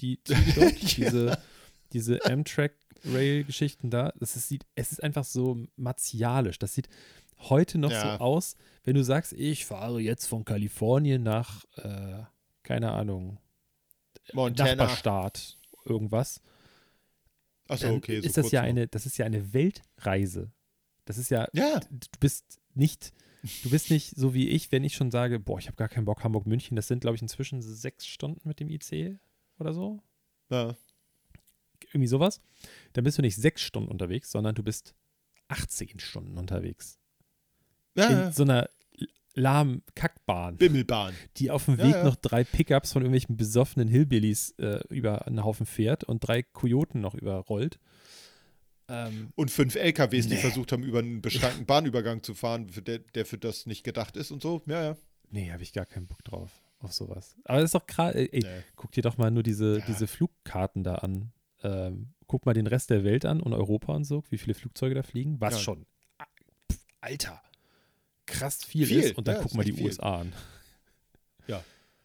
Die 0.00 0.22
Züge 0.24 0.52
dort, 0.54 0.78
Ja. 0.80 0.88
diese, 0.96 1.38
diese 1.92 2.24
Amtrak-Rail-Geschichten 2.24 3.90
da, 3.90 4.12
das 4.18 4.36
ist, 4.36 4.48
sieht, 4.48 4.66
es 4.74 4.92
ist 4.92 5.02
einfach 5.02 5.24
so 5.24 5.58
martialisch. 5.76 6.58
Das 6.58 6.74
sieht 6.74 6.88
heute 7.38 7.78
noch 7.78 7.90
Ja. 7.90 8.16
so 8.18 8.24
aus, 8.24 8.56
wenn 8.84 8.94
du 8.94 9.04
sagst, 9.04 9.32
ich 9.32 9.64
fahre 9.66 10.00
jetzt 10.00 10.26
von 10.26 10.44
Kalifornien 10.44 11.22
nach, 11.22 11.64
äh, 11.76 12.22
keine 12.62 12.92
Ahnung, 12.92 13.38
Montana. 14.32 14.74
Nachbarstaat, 14.74 15.58
irgendwas. 15.84 16.40
Achso, 17.68 17.94
okay. 17.94 18.20
so 18.20 18.26
ist 18.26 18.36
das 18.36 18.50
ja 18.50 18.62
noch. 18.62 18.68
eine, 18.68 18.88
das 18.88 19.06
ist 19.06 19.18
ja 19.18 19.26
eine 19.26 19.52
Weltreise. 19.52 20.50
Das 21.04 21.16
ist 21.18 21.30
ja, 21.30 21.48
Ja, 21.52 21.80
du 21.90 22.18
bist 22.20 22.60
nicht, 22.74 23.12
du 23.62 23.70
bist 23.70 23.90
nicht 23.90 24.14
so 24.16 24.34
wie 24.34 24.48
ich, 24.48 24.72
wenn 24.72 24.84
ich 24.84 24.94
schon 24.94 25.10
sage, 25.10 25.38
boah, 25.38 25.58
ich 25.58 25.66
habe 25.66 25.76
gar 25.76 25.88
keinen 25.88 26.04
Bock, 26.04 26.24
Hamburg-München, 26.24 26.76
das 26.76 26.88
sind, 26.88 27.00
glaube 27.00 27.16
ich, 27.16 27.22
inzwischen 27.22 27.62
sechs 27.62 28.06
Stunden 28.06 28.46
mit 28.48 28.60
dem 28.60 28.68
IC 28.68 29.18
oder 29.58 29.72
so. 29.72 30.02
ja. 30.50 30.74
Irgendwie 31.92 32.06
sowas. 32.08 32.40
Dann 32.92 33.04
bist 33.04 33.18
du 33.18 33.22
nicht 33.22 33.36
sechs 33.36 33.62
Stunden 33.62 33.90
unterwegs, 33.90 34.30
sondern 34.30 34.54
du 34.54 34.62
bist 34.62 34.94
18 35.48 35.98
Stunden 36.00 36.36
unterwegs. 36.38 36.98
ja. 37.96 38.26
In 38.26 38.32
so 38.32 38.42
einer 38.42 38.68
lahmen 39.34 39.82
Kackbahn, 39.94 40.56
Bimmelbahn. 40.56 41.14
die 41.36 41.50
auf 41.50 41.66
dem 41.66 41.78
Ja, 41.78 41.84
Weg 41.86 41.94
ja. 41.94 42.04
noch 42.04 42.16
drei 42.16 42.42
Pickups 42.44 42.92
von 42.92 43.02
irgendwelchen 43.02 43.36
besoffenen 43.36 43.86
Hillbillies 43.88 44.50
äh, 44.58 44.80
über 44.88 45.26
einen 45.26 45.44
Haufen 45.44 45.64
fährt 45.64 46.02
und 46.04 46.20
drei 46.26 46.42
Kojoten 46.42 47.00
noch 47.00 47.14
überrollt. 47.14 47.78
Ähm, 48.88 49.30
Und 49.36 49.50
fünf 49.50 49.76
LKWs, 49.76 50.26
die 50.28 50.34
Nee. 50.34 50.40
versucht 50.40 50.72
haben, 50.72 50.82
über 50.82 50.98
einen 51.00 51.20
beschränkten 51.22 51.66
Bahnübergang 51.66 52.22
zu 52.22 52.34
fahren, 52.34 52.70
für 52.70 52.82
der, 52.82 52.98
der 53.00 53.26
für 53.26 53.38
das 53.38 53.66
nicht 53.66 53.84
gedacht 53.84 54.16
ist 54.16 54.30
und 54.30 54.42
so. 54.42 54.62
Ja, 54.66 54.82
ja. 54.82 54.96
nee, 55.30 55.52
habe 55.52 55.62
ich 55.62 55.72
gar 55.72 55.86
keinen 55.86 56.06
Bock 56.06 56.24
drauf, 56.24 56.50
auf 56.80 56.92
sowas. 56.92 57.36
Aber 57.44 57.58
das 57.60 57.66
ist 57.66 57.74
doch 57.74 57.86
gerade, 57.86 58.32
ey, 58.32 58.40
Nee. 58.42 58.62
guck 58.76 58.92
dir 58.92 59.02
doch 59.02 59.18
mal 59.18 59.30
nur 59.30 59.42
diese, 59.42 59.78
Ja. 59.80 59.84
diese 59.86 60.06
Flugkarten 60.06 60.82
da 60.84 60.96
an. 60.96 61.32
Ähm, 61.62 62.14
guck 62.26 62.46
mal 62.46 62.54
den 62.54 62.66
Rest 62.66 62.90
der 62.90 63.04
Welt 63.04 63.24
an 63.24 63.40
und 63.40 63.52
Europa 63.52 63.94
und 63.94 64.04
so, 64.04 64.22
wie 64.30 64.38
viele 64.38 64.54
Flugzeuge 64.54 64.94
da 64.94 65.02
fliegen. 65.02 65.40
Was 65.40 65.54
Ja. 65.54 65.60
schon, 65.60 65.86
ah, 66.18 66.24
pf, 66.70 66.78
Alter, 67.00 67.42
krass 68.26 68.64
viel, 68.64 68.86
Viel, 68.86 69.00
ist. 69.00 69.18
Und 69.18 69.26
dann 69.28 69.36
ja, 69.36 69.42
guck 69.42 69.54
mal 69.54 69.64
die 69.64 69.72
viel. 69.72 69.86
USA 69.86 70.20
an. 70.20 70.32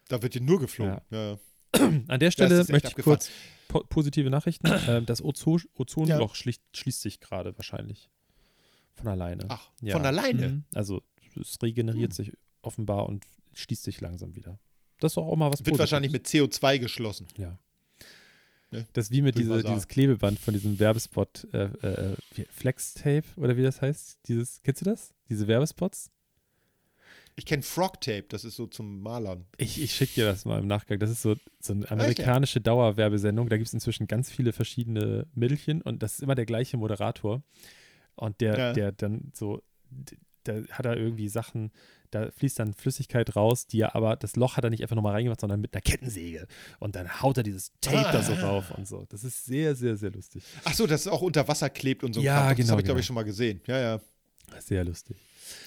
Da 0.10 0.22
wird 0.22 0.34
hier 0.34 0.41
nur 0.41 0.60
geflogen. 0.60 0.99
Ja. 1.12 1.32
ja. 1.32 1.39
An 2.08 2.20
der 2.20 2.30
Stelle 2.30 2.58
möchte 2.58 2.76
ich 2.76 2.86
abgefahren. 2.88 3.18
kurz 3.20 3.32
po 3.70 3.84
positive 3.86 4.30
Nachrichten. 4.30 4.68
ähm, 4.88 5.06
das 5.06 5.24
Ozon 5.24 5.62
Ozonloch 5.76 6.36
Ja. 6.36 6.54
schließt, 6.74 7.01
sich 7.01 7.20
gerade 7.22 7.58
wahrscheinlich. 7.58 8.10
Von 8.95 9.08
alleine. 9.08 9.45
Ach, 9.47 9.72
Ja. 9.82 9.95
von 9.95 10.06
alleine. 10.06 10.49
Mhm. 10.49 10.64
Also 10.76 11.01
es 11.39 11.58
regeneriert 11.64 12.12
Hm. 12.12 12.26
sich 12.26 12.34
offenbar 12.62 13.08
und 13.08 13.26
schließt 13.54 13.84
sich 13.84 14.01
langsam 14.01 14.36
wieder. 14.36 14.60
Das 14.99 15.14
ist 15.14 15.16
doch 15.18 15.26
auch 15.26 15.36
mal 15.38 15.51
was 15.51 15.66
Wird 15.66 15.80
wahrscheinlich 15.80 16.12
mit 16.12 16.28
CO2 16.28 16.80
geschlossen. 16.80 17.28
Ja. 17.38 17.58
Ne? 18.74 18.88
Das 18.93 19.05
ist 19.05 19.11
wie 19.11 19.21
mit 19.21 19.38
diese, 19.38 19.63
dieses 19.63 19.88
Klebeband 19.88 20.39
von 20.39 20.53
diesem 20.53 20.80
Werbespot, 20.80 21.47
äh, 21.53 21.65
äh, 21.65 22.15
wie- 22.36 22.45
Flex-Tape 22.49 23.24
oder 23.38 23.55
wie 23.57 23.63
das 23.63 23.82
heißt. 23.82 24.19
Dieses, 24.28 24.61
kennst 24.63 24.82
du 24.82 24.86
das? 24.86 25.13
Diese 25.30 25.47
Werbespots? 25.47 26.09
Ich 27.36 27.45
kenne 27.47 27.63
Frog 27.63 27.99
Tape, 28.01 28.26
das 28.30 28.45
ist 28.45 28.55
so 28.57 28.67
zum 28.67 29.01
Malern. 29.01 29.45
Ich, 29.57 29.82
ich 29.82 29.91
schicke 29.95 30.13
dir 30.15 30.26
das 30.26 30.45
mal 30.45 30.59
im 30.59 30.67
Nachgang. 30.67 30.99
Das 30.99 31.09
ist 31.09 31.24
so, 31.24 31.36
so 31.59 31.74
eine 31.74 31.89
amerikanische 31.89 32.61
Dauerwerbesendung. 32.61 33.49
Da 33.49 33.57
gibt 33.57 33.67
es 33.67 33.74
inzwischen 33.74 34.05
ganz 34.05 34.30
viele 34.30 34.53
verschiedene 34.53 35.26
Mittelchen 35.34 35.82
und 35.82 36.03
das 36.03 36.13
ist 36.13 36.21
immer 36.21 36.36
der 36.36 36.45
gleiche 36.45 36.78
Moderator. 36.78 37.41
Und 38.15 38.39
der, 38.41 38.57
Ja. 38.59 38.74
der 38.74 38.91
dann 38.91 39.32
so, 39.34 39.63
da 40.43 40.61
hat 40.71 40.86
er 40.86 40.95
irgendwie 40.97 41.28
Sachen, 41.28 41.71
da 42.14 42.32
fließt 42.32 42.59
dann 42.59 42.74
Flüssigkeit 42.74 43.36
raus, 43.36 43.68
die 43.68 43.82
er 43.82 43.95
aber, 43.95 44.16
das 44.16 44.36
Loch 44.36 44.57
hat 44.57 44.64
er 44.64 44.70
nicht 44.70 44.82
einfach 44.82 44.95
nochmal 44.95 45.14
reingemacht, 45.14 45.41
sondern 45.41 45.61
mit 45.61 45.74
einer 45.74 45.82
Kettensäge. 45.82 46.47
Und 46.80 46.95
dann 46.95 47.22
haut 47.22 47.38
er 47.38 47.43
dieses 47.43 47.72
Tape 47.82 48.09
da 48.11 48.22
so 48.24 48.34
Ah. 48.34 48.41
rauf 48.41 48.72
und 48.72 48.88
so. 48.88 49.05
Das 49.09 49.24
ist 49.24 49.45
sehr, 49.45 49.76
sehr, 49.76 49.95
sehr 49.95 50.11
lustig. 50.11 50.43
Ach 50.64 50.74
so, 50.74 50.86
dass 50.88 51.01
es 51.01 51.07
auch 51.07 51.22
unter 51.22 51.47
Wasser 51.47 51.70
klebt 51.70 52.03
und 52.03 52.14
so. 52.14 52.22
Ja, 52.22 52.36
Kram. 52.36 52.47
Das 52.49 52.57
genau, 52.57 52.72
habe 52.72 52.82
ich, 52.82 52.86
glaube 52.86 52.95
genau. 52.95 52.99
ich, 52.99 53.05
schon 53.05 53.16
mal 53.16 53.24
gesehen. 53.24 53.61
Ja, 53.68 53.80
ja. 53.80 54.01
Sehr 54.59 54.84
lustig. 54.84 55.18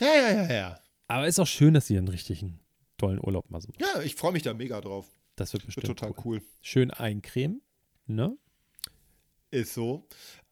Ja, 0.00 0.06
ja, 0.06 0.30
ja, 0.30 0.52
ja. 0.52 0.80
Aber 1.08 1.26
ist 1.26 1.38
auch 1.38 1.46
schön, 1.46 1.74
dass 1.74 1.86
sie 1.86 1.96
einen 1.98 2.08
richtigen 2.08 2.60
tollen 2.98 3.18
Urlaub 3.20 3.50
mal 3.50 3.60
so 3.60 3.68
machen. 3.68 3.80
Ja, 3.80 4.02
ich 4.02 4.14
freue 4.16 4.32
mich 4.32 4.42
da 4.42 4.54
mega 4.54 4.80
drauf. 4.80 5.06
Das 5.36 5.52
wird 5.52 5.62
Wird 5.62 5.74
bestimmt 5.76 5.98
total 5.98 6.10
cool. 6.24 6.38
cool. 6.38 6.42
Schön 6.62 6.90
eincremen, 6.90 7.60
ne? 8.06 8.36
Ist 9.50 9.74
so. 9.74 10.06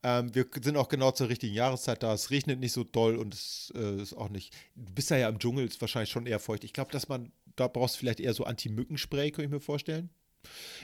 Ähm, 0.04 0.34
wir 0.34 0.46
sind 0.62 0.76
auch 0.76 0.88
genau 0.88 1.12
zur 1.12 1.30
richtigen 1.30 1.54
Jahreszeit 1.54 2.02
da. 2.02 2.12
Es 2.12 2.30
regnet 2.30 2.60
nicht 2.60 2.72
so 2.72 2.84
doll 2.84 3.16
und 3.16 3.32
es 3.32 3.72
äh, 3.74 4.02
ist 4.02 4.12
auch 4.12 4.28
nicht. 4.28 4.54
Du 4.76 4.92
bist 4.92 5.08
ja, 5.08 5.16
ja 5.16 5.30
im 5.30 5.38
Dschungel, 5.38 5.66
ist 5.66 5.80
wahrscheinlich 5.80 6.10
schon 6.10 6.26
eher 6.26 6.38
feucht. 6.38 6.62
Ich 6.62 6.74
glaube, 6.74 6.92
dass 6.92 7.08
man, 7.08 7.32
da 7.56 7.68
brauchst 7.68 7.96
du 7.96 8.00
vielleicht 8.00 8.20
eher 8.20 8.34
so 8.34 8.44
Anti-Mückenspray, 8.44 9.30
kann 9.30 9.46
ich 9.46 9.50
mir 9.50 9.60
vorstellen. 9.60 10.10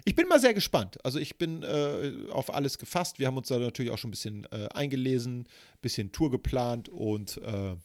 Ich 0.06 0.14
bin 0.14 0.26
mal 0.26 0.40
sehr 0.40 0.54
gespannt. 0.54 1.04
Also 1.04 1.18
ich 1.18 1.36
bin 1.36 1.62
äh, 1.62 2.30
auf 2.30 2.54
alles 2.54 2.78
gefasst. 2.78 3.18
Wir 3.18 3.26
haben 3.26 3.36
uns 3.36 3.48
da 3.48 3.58
natürlich 3.58 3.92
auch 3.92 3.98
schon 3.98 4.08
ein 4.08 4.12
bisschen 4.12 4.46
äh, 4.52 4.68
eingelesen, 4.72 5.40
ein 5.40 5.80
bisschen 5.82 6.12
Tour 6.12 6.30
geplant 6.30 6.88
und 6.88 7.36
äh, 7.42 7.76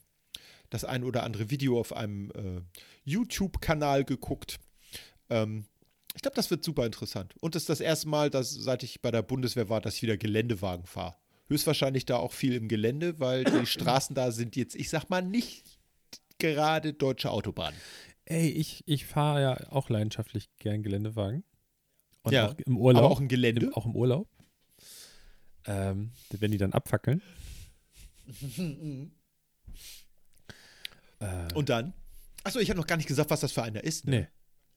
das 0.69 0.85
ein 0.85 1.03
oder 1.03 1.23
andere 1.23 1.49
Video 1.49 1.77
auf 1.77 1.91
einem 1.91 2.31
äh, 2.31 2.61
YouTube-Kanal 3.03 4.05
geguckt. 4.05 4.57
Ähm, 5.29 5.65
ich 6.15 6.21
glaube, 6.21 6.35
das 6.35 6.49
wird 6.49 6.63
super 6.63 6.85
interessant. 6.85 7.35
Und 7.41 7.57
es 7.57 7.63
ist 7.63 7.69
das 7.69 7.81
erste 7.81 8.07
Mal, 8.07 8.29
dass, 8.29 8.51
seit 8.51 8.83
ich 8.83 9.01
bei 9.01 9.11
der 9.11 9.21
Bundeswehr 9.21 9.67
war, 9.67 9.81
dass 9.81 9.95
ich 9.95 10.01
wieder 10.01 10.15
Geländewagen 10.15 10.85
fahre. 10.85 11.15
Höchstwahrscheinlich 11.47 12.05
da 12.05 12.17
auch 12.17 12.33
viel 12.33 12.53
im 12.53 12.67
Gelände, 12.67 13.19
weil 13.19 13.43
die 13.43 13.65
Straßen 13.65 14.15
da 14.15 14.31
sind 14.31 14.55
jetzt, 14.55 14.75
ich 14.75 14.89
sag 14.89 15.09
mal, 15.09 15.21
nicht 15.21 15.63
gerade 16.39 16.93
deutsche 16.93 17.31
Autobahnen. 17.31 17.79
Ey, 18.25 18.49
ich, 18.49 18.83
ich 18.87 19.05
fahre 19.05 19.41
ja 19.41 19.71
auch 19.71 19.89
leidenschaftlich 19.89 20.49
gern 20.57 20.81
Geländewagen. 20.81 21.43
Und 22.23 22.33
Ja, 22.33 22.49
auch 22.49 22.55
im 22.65 22.77
Urlaub. 22.77 23.03
Aber 23.03 23.11
auch 23.11 23.19
im 23.19 23.27
Gelände. 23.27 23.67
im, 23.67 23.73
auch 23.73 23.85
im 23.85 23.95
Urlaub. 23.95 24.27
Ähm, 25.65 26.11
wenn 26.31 26.51
die 26.51 26.57
dann 26.57 26.73
abfackeln. 26.73 27.21
Äh, 31.19 31.53
Und 31.53 31.69
dann? 31.69 31.93
Achso, 32.43 32.59
ich 32.59 32.69
habe 32.69 32.77
noch 32.79 32.87
gar 32.87 32.97
nicht 32.97 33.07
gesagt, 33.07 33.29
was 33.29 33.39
das 33.39 33.53
für 33.53 33.63
einer 33.63 33.83
ist. 33.83 34.05
Ne? 34.05 34.19
nee. 34.19 34.27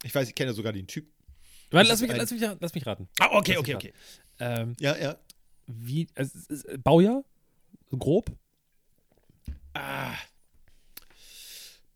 Ich 0.05 0.15
weiß, 0.15 0.29
ich 0.29 0.35
kenne 0.37 0.51
ja 0.51 0.55
sogar 0.55 0.73
den 0.73 0.87
Typ. 0.87 1.13
Warte, 1.71 1.89
lass 1.89 2.01
mich, 2.01 2.17
lass, 2.17 2.31
mich, 2.31 2.41
lass 2.61 2.75
mich 2.75 2.87
raten. 2.87 3.09
Ah, 3.19 3.31
okay, 3.33 3.53
Lass 3.55 3.61
okay, 3.61 3.75
okay. 3.75 3.93
Ähm, 4.39 4.77
Ja, 4.79 4.97
ja. 4.97 5.19
Wie, 5.69 6.09
es 6.15 6.35
ist, 6.35 6.83
Baujahr? 6.83 7.23
Grob? 7.91 8.33
Ah. 9.75 10.15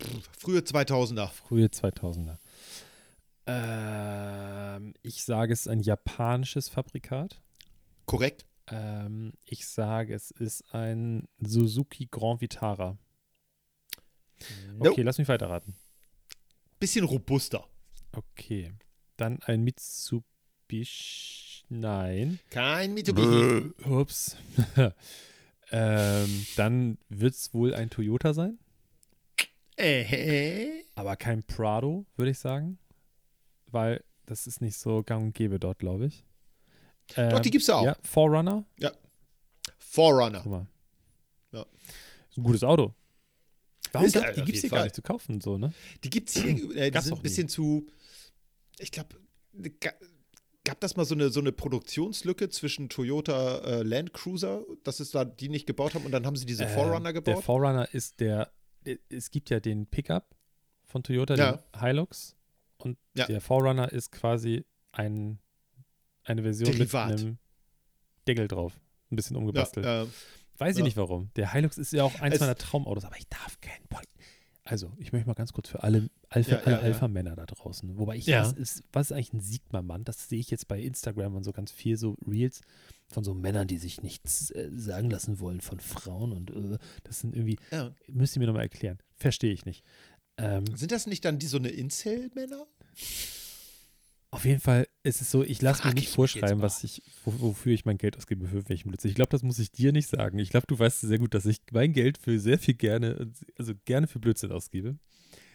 Pff, 0.01 0.29
frühe 0.39 0.61
2000er. 0.61 1.29
Frühe 1.29 1.67
2000er. 1.67 2.39
Ähm, 3.47 4.95
ich 5.03 5.25
sage, 5.25 5.53
es 5.53 5.63
ist 5.63 5.69
ein 5.69 5.81
japanisches 5.81 6.69
Fabrikat. 6.69 7.41
Korrekt? 8.07 8.47
Ähm, 8.69 9.33
ich 9.45 9.67
sage, 9.67 10.15
es 10.15 10.31
ist 10.31 10.73
ein 10.75 11.29
Suzuki 11.41 12.07
Grand 12.11 12.41
Vitara. 12.41 12.97
Nope. 14.75 14.91
Okay, 14.91 15.03
lass 15.03 15.19
mich 15.19 15.29
weiterraten. 15.29 15.75
Bisschen 16.79 17.05
robuster. 17.05 17.67
Okay. 18.13 18.73
Dann 19.17 19.41
ein 19.43 19.63
Mitsubishi. 19.63 21.52
Nein. 21.75 22.39
Kein 22.51 22.93
Mitsubishi. 22.93 23.73
Ups. 23.89 24.37
ähm, 25.71 26.47
dann 26.57 26.99
wird 27.09 27.33
es 27.33 27.55
wohl 27.55 27.75
ein 27.75 27.89
Toyota 27.89 28.35
sein, 28.35 28.59
Äh, 29.79 30.85
aber 30.95 31.17
kein 31.17 31.43
Prado, 31.45 32.05
würde 32.17 32.31
ich 32.31 32.39
sagen. 32.39 32.79
Weil 33.69 34.05
das 34.27 34.47
ist 34.47 34.61
nicht 34.61 34.77
so 34.77 35.03
gang 35.03 35.23
und 35.25 35.35
gäbe 35.35 35.59
dort, 35.59 35.79
glaube 35.79 36.05
ich. 36.07 36.27
Ähm, 37.17 37.31
Doch, 37.31 37.41
die 37.41 37.51
gibt's 37.51 37.69
ja 37.69 37.77
auch. 37.77 37.87
Ja, 37.87 37.97
Forerunner. 38.03 38.67
Forerunner. 39.79 40.41
Guck 40.43 40.53
mal. 40.53 40.67
Ja. 41.53 41.65
Ist 42.29 42.37
ein 42.37 42.45
gutes 42.45 42.65
Auto. 42.65 42.95
Warum 43.93 44.07
Ist 44.07 44.15
die 44.15 44.43
gibt 44.43 44.57
es 44.57 44.61
hier 44.61 44.71
gar 44.71 44.79
Fall. 44.81 44.87
nicht 44.87 44.95
zu 44.95 45.03
kaufen, 45.03 45.41
so, 45.41 45.57
ne? 45.57 45.73
Die 46.05 46.11
gibt 46.11 46.29
es 46.29 46.35
hier. 46.43 46.51
Äh, 46.77 46.85
die 46.85 46.91
Gab's 46.91 47.07
sind 47.07 47.17
ein 47.17 47.23
bisschen 47.23 47.49
zu. 47.49 47.87
Ich 48.79 48.91
glaube, 48.91 49.17
gab 50.65 50.81
das 50.81 50.97
mal 50.97 51.05
so 51.05 51.15
eine, 51.15 51.31
so 51.31 51.41
eine 51.41 51.53
Produktionslücke 51.53 52.49
zwischen 52.49 52.89
Toyota 52.89 53.59
äh, 53.59 53.83
Land 53.83 54.13
Cruiser, 54.13 54.65
dass 54.85 55.01
es 55.01 55.11
da 55.11 55.25
die 55.25 55.49
nicht 55.49 55.67
gebaut 55.67 55.95
haben 55.95 56.05
und 56.05 56.13
dann 56.13 56.25
haben 56.27 56.37
sie 56.37 56.47
diese 56.47 56.65
Ähm, 56.65 56.71
Forerunner 56.71 57.13
Der 57.13 57.23
gebaut? 57.23 57.45
Forerunner 57.45 57.93
ist 57.93 58.21
der, 58.21 58.53
äh, 58.85 58.97
es 59.09 59.31
gibt 59.31 59.51
ja 59.51 59.61
den 59.61 59.87
Pickup 59.87 60.35
von 60.85 61.03
Toyota, 61.03 61.35
Ja. 61.35 61.53
den 61.53 61.81
Hilux. 61.81 62.37
Und 62.79 62.99
Ja. 63.15 63.27
der 63.27 63.41
Forerunner 63.41 63.91
ist 63.93 64.13
quasi 64.13 64.65
ein, 64.93 65.39
eine 66.25 66.43
Version 66.43 66.71
Derivat. 66.73 67.11
mit 67.11 67.21
einem 67.21 67.39
Deckel 68.29 68.49
drauf. 68.49 68.79
Ein 69.11 69.17
bisschen 69.17 69.37
ja, 69.37 69.41
umgebastelt. 69.41 69.87
äh, 69.87 70.07
Weiß 70.59 70.75
ich 70.77 70.79
ja. 70.79 70.85
nicht 70.85 70.97
warum. 70.97 71.31
Der 71.35 71.53
Hilux 71.53 71.77
ist 71.79 71.93
ja 71.93 72.05
auch 72.05 72.21
eins 72.21 72.39
meiner 72.39 72.55
Traumautos, 72.55 73.05
aber 73.05 73.17
ich 73.17 73.27
darf 73.29 73.61
keinen 73.61 73.87
Point. 73.89 74.07
Also, 74.73 74.91
ich 74.99 75.13
möchte 75.13 75.29
mal 75.29 75.35
ganz 75.35 75.53
kurz 75.53 75.69
für 75.69 75.83
alle 75.83 76.09
Alpha, 76.31 76.53
Ja, 76.53 76.57
ja, 76.61 76.65
alle 76.65 76.77
ja. 76.77 76.81
Alpha-Männer 76.83 77.37
da 77.37 77.45
draußen. 77.45 77.99
Wobei 77.99 78.17
ich, 78.17 78.25
Ja. 78.27 78.41
was, 78.43 78.55
ist, 78.55 78.83
was 78.91 79.11
ist 79.11 79.13
eigentlich 79.13 79.33
ein 79.35 79.41
Sigma-Mann? 79.41 80.05
Das 80.05 80.31
sehe 80.31 80.41
ich 80.41 80.51
jetzt 80.51 80.67
bei 80.67 80.81
Instagram 80.81 81.35
und 81.35 81.45
so 81.45 81.53
ganz 81.53 81.71
viel 81.71 81.99
so 81.99 82.17
Reels 82.27 82.63
von 83.09 83.23
so 83.23 83.35
Männern, 83.35 83.69
die 83.69 83.77
sich 83.77 84.03
nichts 84.03 84.51
äh, 84.53 84.71
sagen 84.75 85.11
lassen 85.11 85.41
wollen 85.41 85.61
von 85.61 85.79
Frauen 85.79 86.33
und 86.33 86.51
äh, 86.51 86.79
das 87.05 87.21
sind 87.21 87.37
irgendwie, 87.37 87.59
müsst 88.09 88.35
ihr 88.35 88.41
mir 88.41 88.47
nochmal 88.47 88.63
erklären. 88.63 88.99
Verstehe 89.17 89.53
ich 89.53 89.67
nicht. 89.67 89.85
Ähm, 90.39 90.65
Sind 90.75 90.91
das 90.91 91.07
nicht 91.07 91.25
dann 91.27 91.39
die 91.39 91.47
so 91.47 91.59
eine 91.59 91.69
Incel-Männer? 91.69 92.67
Auf 94.33 94.47
jeden 94.47 94.61
Fall 94.61 94.89
ist 95.03 95.21
es 95.21 95.31
so, 95.31 95.45
ich 95.45 95.61
lasse 95.61 95.87
mir 95.87 95.93
nicht 95.95 96.09
vorschreiben, 96.09 96.63
was 96.63 96.83
ich, 96.85 97.03
wo, 97.25 97.39
wofür 97.41 97.73
ich 97.73 97.85
mein 97.85 97.99
Geld 97.99 98.17
ausgebe, 98.17 98.49
für 98.49 98.67
welchen 98.69 98.89
Blödsinn. 98.89 99.11
Ich 99.11 99.15
glaube, 99.15 99.29
das 99.31 99.43
muss 99.43 99.59
ich 99.59 99.71
dir 99.71 99.93
nicht 99.93 100.09
sagen. 100.09 100.39
Ich 100.39 100.49
glaube, 100.49 100.67
du 100.67 100.79
weißt 100.79 101.03
sehr 101.03 101.19
gut, 101.19 101.35
dass 101.35 101.45
ich 101.45 101.59
mein 101.71 101.93
Geld 101.93 102.17
für 102.17 102.39
sehr 102.41 102.59
viel 102.59 102.75
gerne, 102.75 103.31
also 103.59 103.75
gerne 103.85 104.07
für 104.07 104.19
Blödsinn 104.19 104.51
ausgebe. 104.51 104.99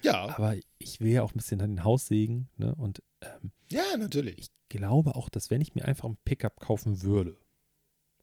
Ja, 0.04 0.28
Aber 0.30 0.56
ich 0.78 1.02
will 1.02 1.12
ja 1.12 1.24
auch 1.24 1.32
ein 1.34 1.38
bisschen 1.38 1.60
an 1.60 1.72
den 1.72 1.84
Haus 1.84 2.06
sägen. 2.06 2.50
Ne? 2.58 2.76
Und 2.76 3.02
ähm, 3.22 3.52
ja, 3.72 3.98
natürlich. 3.98 4.38
ich 4.38 4.50
glaube 4.70 5.16
auch, 5.16 5.30
dass 5.30 5.50
wenn 5.50 5.60
ich 5.62 5.74
mir 5.74 5.86
einfach 5.86 6.08
ein 6.08 6.18
Pickup 6.24 6.60
kaufen 6.60 7.02
würde 7.02 7.36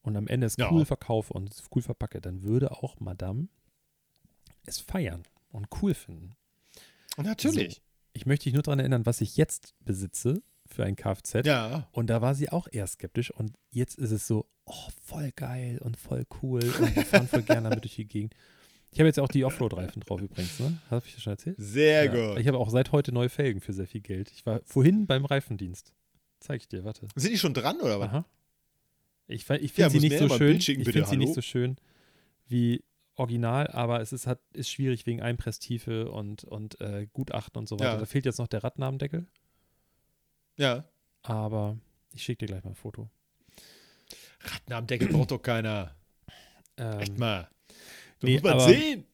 und 0.02 0.16
am 0.16 0.28
Ende 0.28 0.46
es 0.46 0.56
Ja. 0.56 0.70
cool 0.70 0.84
verkaufe 0.84 1.32
und 1.32 1.50
es 1.52 1.64
cool 1.74 1.82
verpacke, 1.82 2.20
dann 2.20 2.42
würde 2.42 2.70
auch 2.70 3.00
Madame 3.00 3.48
es 4.66 4.78
feiern 4.78 5.24
und 5.50 5.66
cool 5.82 5.94
finden. 5.94 6.36
Natürlich. 7.16 7.82
Ich 8.14 8.26
möchte 8.26 8.44
dich 8.44 8.54
nur 8.54 8.62
daran 8.62 8.78
erinnern, 8.78 9.04
was 9.06 9.20
ich 9.20 9.36
jetzt 9.36 9.74
besitze 9.84 10.42
für 10.66 10.84
ein 10.84 10.96
Kfz. 10.96 11.44
Ja. 11.44 11.88
Und 11.92 12.08
da 12.08 12.22
war 12.22 12.34
sie 12.34 12.48
auch 12.48 12.66
eher 12.70 12.86
skeptisch 12.86 13.30
und 13.30 13.52
jetzt 13.70 13.98
ist 13.98 14.12
es 14.12 14.26
so, 14.26 14.46
oh, 14.64 14.88
voll 15.02 15.30
geil 15.36 15.78
und 15.82 15.96
voll 15.98 16.24
cool 16.42 16.60
und 16.62 16.96
wir 16.96 17.04
fahren 17.04 17.28
voll 17.28 17.42
gerne 17.42 17.68
damit 17.68 17.84
durch 17.84 17.96
die 17.96 18.06
Gegend. 18.06 18.34
Ich 18.92 19.00
habe 19.00 19.08
jetzt 19.08 19.18
auch 19.18 19.28
die 19.28 19.44
Offroad-Reifen 19.44 20.00
drauf 20.02 20.22
übrigens, 20.22 20.60
ne? 20.60 20.78
Habe 20.88 21.04
ich 21.06 21.14
das 21.14 21.22
schon 21.22 21.32
erzählt? 21.32 21.56
Sehr 21.58 22.04
Ja. 22.04 22.30
gut. 22.30 22.38
Ich 22.40 22.46
habe 22.46 22.58
auch 22.58 22.70
seit 22.70 22.92
heute 22.92 23.12
neue 23.12 23.28
Felgen 23.28 23.60
für 23.60 23.72
sehr 23.72 23.88
viel 23.88 24.00
Geld. 24.00 24.30
Ich 24.30 24.46
war 24.46 24.60
vorhin 24.64 25.06
beim 25.06 25.24
Reifendienst. 25.24 25.92
Zeig 26.38 26.60
ich 26.60 26.68
dir, 26.68 26.84
warte. 26.84 27.08
Sind 27.16 27.32
die 27.32 27.38
schon 27.38 27.54
dran 27.54 27.80
oder 27.80 27.98
was? 27.98 28.08
Aha. 28.08 28.24
Ich, 29.26 29.48
ich 29.50 29.76
Ja, 29.76 29.90
finde 29.90 29.90
sie 29.90 29.96
muss 29.96 30.02
nicht 30.02 30.18
so 30.18 30.28
schön. 30.38 30.56
Ich 30.58 30.66
finde 30.66 31.06
sie 31.06 31.16
nicht 31.16 31.34
so 31.34 31.42
schön 31.42 31.76
wie 32.46 32.84
original, 33.16 33.68
aber 33.68 34.00
es 34.00 34.12
ist, 34.12 34.26
hat, 34.26 34.40
ist 34.52 34.68
schwierig 34.70 35.06
wegen 35.06 35.22
Einpresstiefe 35.22 36.10
und, 36.10 36.44
und 36.44 36.80
äh, 36.80 37.06
Gutachten 37.12 37.58
und 37.58 37.68
so 37.68 37.78
weiter. 37.78 37.92
Ja. 37.94 37.98
Da 37.98 38.06
fehlt 38.06 38.26
jetzt 38.26 38.38
noch 38.38 38.48
der 38.48 38.64
Radnamendeckel, 38.64 39.26
Ja. 40.56 40.84
aber 41.22 41.78
ich 42.12 42.22
schicke 42.22 42.38
dir 42.46 42.52
gleich 42.52 42.64
mal 42.64 42.70
ein 42.70 42.76
Foto. 42.76 43.08
Ratten 44.40 44.72
am 44.72 44.86
Deckel 44.86 45.08
braucht 45.08 45.30
doch 45.30 45.42
keiner. 45.42 45.94
Ähm, 46.76 46.98
Echt 47.00 47.18
mal. 47.18 47.48
Da 48.20 48.26
nee, 48.26 48.34
muss 48.34 48.42
man 48.42 48.52
aber- 48.54 48.68
sehen. 48.68 49.04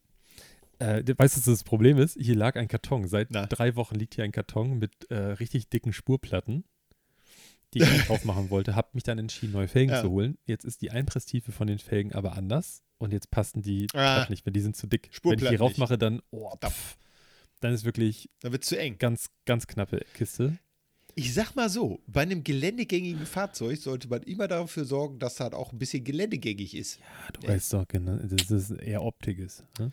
Äh, 0.79 1.05
weißt 1.07 1.37
du, 1.37 1.41
was 1.41 1.45
das 1.45 1.63
Problem 1.65 1.99
ist? 1.99 2.17
Hier 2.19 2.35
lag 2.35 2.57
ein 2.57 2.67
Karton. 2.69 3.07
Seit 3.07 3.31
Na. 3.31 3.45
drei 3.47 3.77
Wochen 3.77 3.97
liegt 3.97 4.15
hier 4.15 4.25
ein 4.25 4.33
Karton 4.33 4.79
mit 4.79 5.11
äh, 5.11 5.15
richtig 5.15 5.69
dicken 5.69 5.93
Spurplatten. 5.93 6.65
die 7.75 7.83
ich 7.83 7.91
nicht 7.93 8.09
drauf 8.09 8.25
machen 8.25 8.49
wollte. 8.49 8.75
Habe 8.77 8.89
mich 8.95 9.03
dann 9.03 9.19
entschieden, 9.19 9.53
neue 9.53 9.69
Felgen 9.69 9.93
Ja. 9.95 10.01
zu 10.01 10.09
holen. 10.11 10.39
Jetzt 10.47 10.65
ist 10.65 10.81
die 10.81 10.91
Einpresstiefe 10.91 11.53
von 11.53 11.67
den 11.67 11.79
Felgen 11.79 12.15
aber 12.15 12.33
anders 12.33 12.83
und 13.01 13.13
jetzt 13.13 13.31
passen 13.31 13.63
die 13.63 13.89
Ah. 13.95 14.27
nicht, 14.29 14.47
weil 14.47 14.53
die 14.53 14.61
sind 14.61 14.77
zu 14.77 14.87
dick. 14.87 15.11
Wenn 15.25 15.39
ich 15.39 15.49
die 15.49 15.57
rauf 15.57 15.71
nicht. 15.71 15.79
mache, 15.79 15.99
dann, 15.99 16.23
oh, 16.31 16.53
pff, 16.57 16.97
dann 17.61 17.73
ist 17.73 17.85
wirklich 17.85 18.31
Dann 18.43 18.53
wird 18.53 18.63
es 18.63 18.69
zu 18.69 18.79
eng. 18.79 18.97
ganz, 18.99 19.27
ganz 19.47 19.67
knappe 19.67 20.01
Kiste. 20.15 20.57
Ich 21.17 21.35
sag 21.35 21.57
mal 21.57 21.69
so, 21.69 22.01
bei 22.07 22.23
einem 22.23 22.45
geländegängigen 22.45 23.27
Fahrzeug 23.27 23.79
sollte 23.79 24.09
man 24.09 24.23
immer 24.23 24.47
dafür 24.47 24.85
sorgen, 24.85 25.19
dass 25.19 25.35
das 25.35 25.53
auch 25.53 25.73
ein 25.73 25.79
bisschen 25.79 26.05
geländegängig 26.05 26.77
ist. 26.77 27.01
Ja, 27.01 27.33
du 27.33 27.49
weißt 27.49 27.73
doch, 27.73 27.89
genau, 27.89 28.17
dass 28.17 28.51
es 28.51 28.71
eher 28.71 29.03
Optik 29.03 29.39
ist. 29.41 29.65
Ne? 29.79 29.93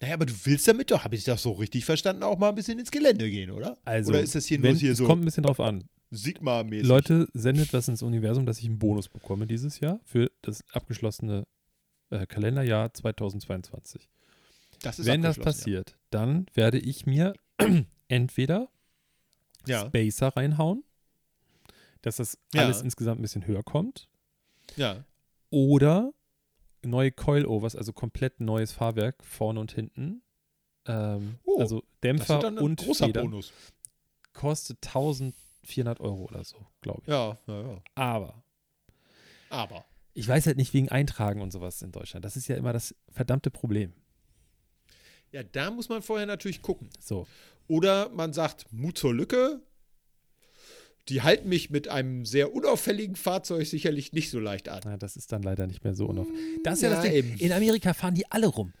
Naja, 0.00 0.14
aber 0.14 0.24
du 0.26 0.32
willst 0.44 0.66
damit 0.68 0.90
doch, 0.90 1.04
habe 1.04 1.16
ich 1.16 1.24
das 1.24 1.42
so 1.42 1.52
richtig 1.52 1.84
verstanden, 1.84 2.22
auch 2.22 2.38
mal 2.38 2.48
ein 2.48 2.54
bisschen 2.54 2.78
ins 2.78 2.90
Gelände 2.90 3.28
gehen, 3.30 3.50
oder? 3.50 3.76
Also, 3.84 4.10
oder 4.10 4.20
ist 4.20 4.34
das 4.34 4.46
hier 4.46 4.62
wenn, 4.62 4.72
nur 4.72 4.80
hier 4.80 4.94
so 4.94 5.04
kommt 5.04 5.22
ein 5.22 5.24
bisschen 5.26 5.42
drauf 5.42 5.60
an. 5.60 5.84
Sigma-mäßig? 6.12 6.86
Leute, 6.88 7.28
sendet 7.34 7.72
was 7.72 7.86
ins 7.88 8.02
Universum, 8.02 8.46
dass 8.46 8.58
ich 8.58 8.64
einen 8.66 8.78
Bonus 8.78 9.08
bekomme 9.08 9.46
dieses 9.46 9.80
Jahr 9.80 10.00
für 10.04 10.30
das 10.42 10.64
abgeschlossene 10.72 11.44
äh, 12.10 12.26
Kalenderjahr 12.26 12.92
2022. 12.92 14.08
das 14.82 14.98
ist 14.98 15.06
Wenn 15.06 15.22
das 15.22 15.38
passiert, 15.38 15.96
dann 16.10 16.46
werde 16.54 16.78
ich 16.78 17.06
mir 17.06 17.34
entweder 18.08 18.68
Ja. 19.66 19.86
Spacer 19.86 20.28
reinhauen, 20.36 20.84
dass 22.02 22.16
das 22.16 22.38
Ja. 22.54 22.62
alles 22.62 22.82
insgesamt 22.82 23.20
ein 23.20 23.22
bisschen 23.22 23.46
höher 23.46 23.62
kommt, 23.62 24.08
Ja. 24.76 24.94
ja. 24.94 25.04
oder 25.50 26.12
neue 26.82 27.12
Coilovers, 27.12 27.76
also 27.76 27.92
komplett 27.92 28.40
neues 28.40 28.72
Fahrwerk 28.72 29.22
vorne 29.24 29.60
und 29.60 29.72
hinten. 29.72 30.22
Ähm, 30.86 31.38
Oh, 31.44 31.58
also 31.60 31.82
Dämpfer 32.02 32.46
und 32.60 32.80
großer 32.80 33.04
Federn. 33.06 33.30
Bonus. 33.30 33.52
Kostet 34.32 34.78
1400 34.86 36.00
Euro 36.00 36.22
oder 36.24 36.42
so, 36.42 36.56
glaube 36.80 37.02
ich. 37.02 37.08
Ja, 37.08 37.36
ja, 37.46 37.60
ja. 37.62 37.82
Aber 37.96 38.42
Aber. 39.50 39.84
Ich 40.14 40.26
weiß 40.28 40.46
halt 40.46 40.56
nicht 40.56 40.74
wegen 40.74 40.88
Eintragen 40.88 41.40
und 41.40 41.50
sowas 41.52 41.82
in 41.82 41.92
Deutschland. 41.92 42.24
Das 42.24 42.36
ist 42.36 42.48
ja 42.48 42.56
immer 42.56 42.72
das 42.72 42.94
verdammte 43.10 43.50
Problem. 43.50 43.92
Ja, 45.32 45.42
da 45.44 45.70
muss 45.70 45.88
man 45.88 46.02
vorher 46.02 46.26
natürlich 46.26 46.60
gucken. 46.62 46.88
So, 46.98 47.26
Oder 47.68 48.08
man 48.08 48.32
sagt, 48.32 48.66
Mut 48.72 48.98
zur 48.98 49.14
Lücke. 49.14 49.60
Die 51.08 51.22
halten 51.22 51.48
mich 51.48 51.70
mit 51.70 51.88
einem 51.88 52.24
sehr 52.24 52.52
unauffälligen 52.54 53.16
Fahrzeug 53.16 53.66
sicherlich 53.66 54.12
nicht 54.12 54.30
so 54.30 54.38
leicht 54.38 54.68
an. 54.68 54.80
na, 54.84 54.96
das 54.96 55.16
ist 55.16 55.32
dann 55.32 55.42
leider 55.42 55.66
nicht 55.66 55.82
mehr 55.82 55.94
so 55.94 56.06
unauffällig. 56.06 56.62
Das 56.62 56.74
ist 56.74 56.82
ja, 56.82 56.90
Ja, 56.90 56.94
das 56.96 57.04
Ding. 57.04 57.12
eben. 57.14 57.34
In 57.38 57.52
Amerika 57.52 57.94
fahren 57.94 58.14
die 58.14 58.30
alle 58.30 58.46
rum. 58.48 58.72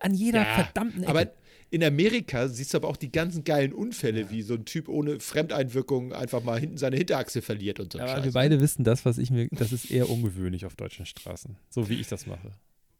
An 0.00 0.14
jeder 0.14 0.42
Ja, 0.46 0.54
verdammten 0.64 1.02
Ecke. 1.02 1.10
Aber 1.10 1.32
in 1.70 1.82
Amerika 1.82 2.48
siehst 2.48 2.72
du 2.74 2.78
aber 2.78 2.88
auch 2.88 2.96
die 2.96 3.10
ganzen 3.10 3.44
geilen 3.44 3.72
Unfälle, 3.72 4.30
wie 4.30 4.42
so 4.42 4.54
ein 4.54 4.64
Typ 4.64 4.88
ohne 4.88 5.20
Fremdeinwirkung 5.20 6.12
einfach 6.12 6.42
mal 6.42 6.58
hinten 6.58 6.78
seine 6.78 6.96
Hinterachse 6.96 7.42
verliert 7.42 7.80
und 7.80 7.92
so. 7.92 7.98
Aber 7.98 8.08
Scheiß. 8.08 8.24
wir 8.24 8.32
beide 8.32 8.60
wissen 8.60 8.84
das, 8.84 9.04
was 9.04 9.18
ich 9.18 9.30
mir, 9.30 9.48
das 9.50 9.72
ist 9.72 9.90
eher 9.90 10.08
ungewöhnlich 10.08 10.66
auf 10.66 10.76
deutschen 10.76 11.06
Straßen. 11.06 11.56
So 11.70 11.88
wie 11.88 11.94
ich 11.94 12.08
das 12.08 12.26
mache. 12.26 12.52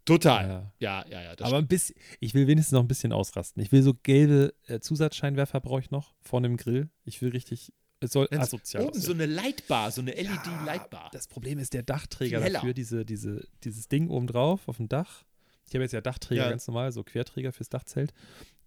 Total. 0.04 0.48
Ja. 0.48 0.72
Ja, 0.78 1.04
ja, 1.10 1.22
ja. 1.22 1.36
das 1.36 1.46
Aber 1.46 1.58
ein 1.58 1.66
bisschen, 1.66 1.96
ich 2.20 2.34
will 2.34 2.46
wenigstens 2.46 2.72
noch 2.72 2.82
ein 2.82 2.88
bisschen 2.88 3.12
ausrasten. 3.12 3.62
Ich 3.62 3.72
will 3.72 3.82
so 3.82 3.94
gelbe 3.94 4.54
äh, 4.66 4.80
Zusatzscheinwerfer 4.80 5.60
brauche 5.60 5.80
ich 5.80 5.90
noch 5.90 6.14
vorne 6.20 6.46
im 6.46 6.56
Grill. 6.56 6.90
Ich 7.04 7.22
will 7.22 7.30
richtig, 7.30 7.72
es 8.00 8.12
soll 8.12 8.26
Wenn's 8.30 8.44
asozial 8.44 8.84
Oben 8.84 8.94
so 8.94 9.12
aussehen. 9.12 9.22
eine 9.22 9.32
Lightbar, 9.32 9.90
so 9.90 10.02
eine 10.02 10.12
LED-Lightbar. 10.12 11.10
Das 11.12 11.26
Problem 11.26 11.58
ist 11.58 11.72
der 11.72 11.82
Dachträger 11.84 12.40
dafür, 12.40 12.74
diese, 12.74 13.04
diese, 13.06 13.46
dieses 13.62 13.88
Ding 13.88 14.10
oben 14.10 14.26
drauf 14.26 14.68
auf 14.68 14.76
dem 14.76 14.88
Dach. 14.88 15.24
Ich 15.66 15.74
habe 15.74 15.82
jetzt 15.82 15.92
ja 15.92 16.00
Dachträger 16.00 16.42
Ja. 16.44 16.50
ganz 16.50 16.66
normal, 16.66 16.92
so 16.92 17.02
Querträger 17.02 17.52
fürs 17.52 17.68
Dachzelt. 17.68 18.12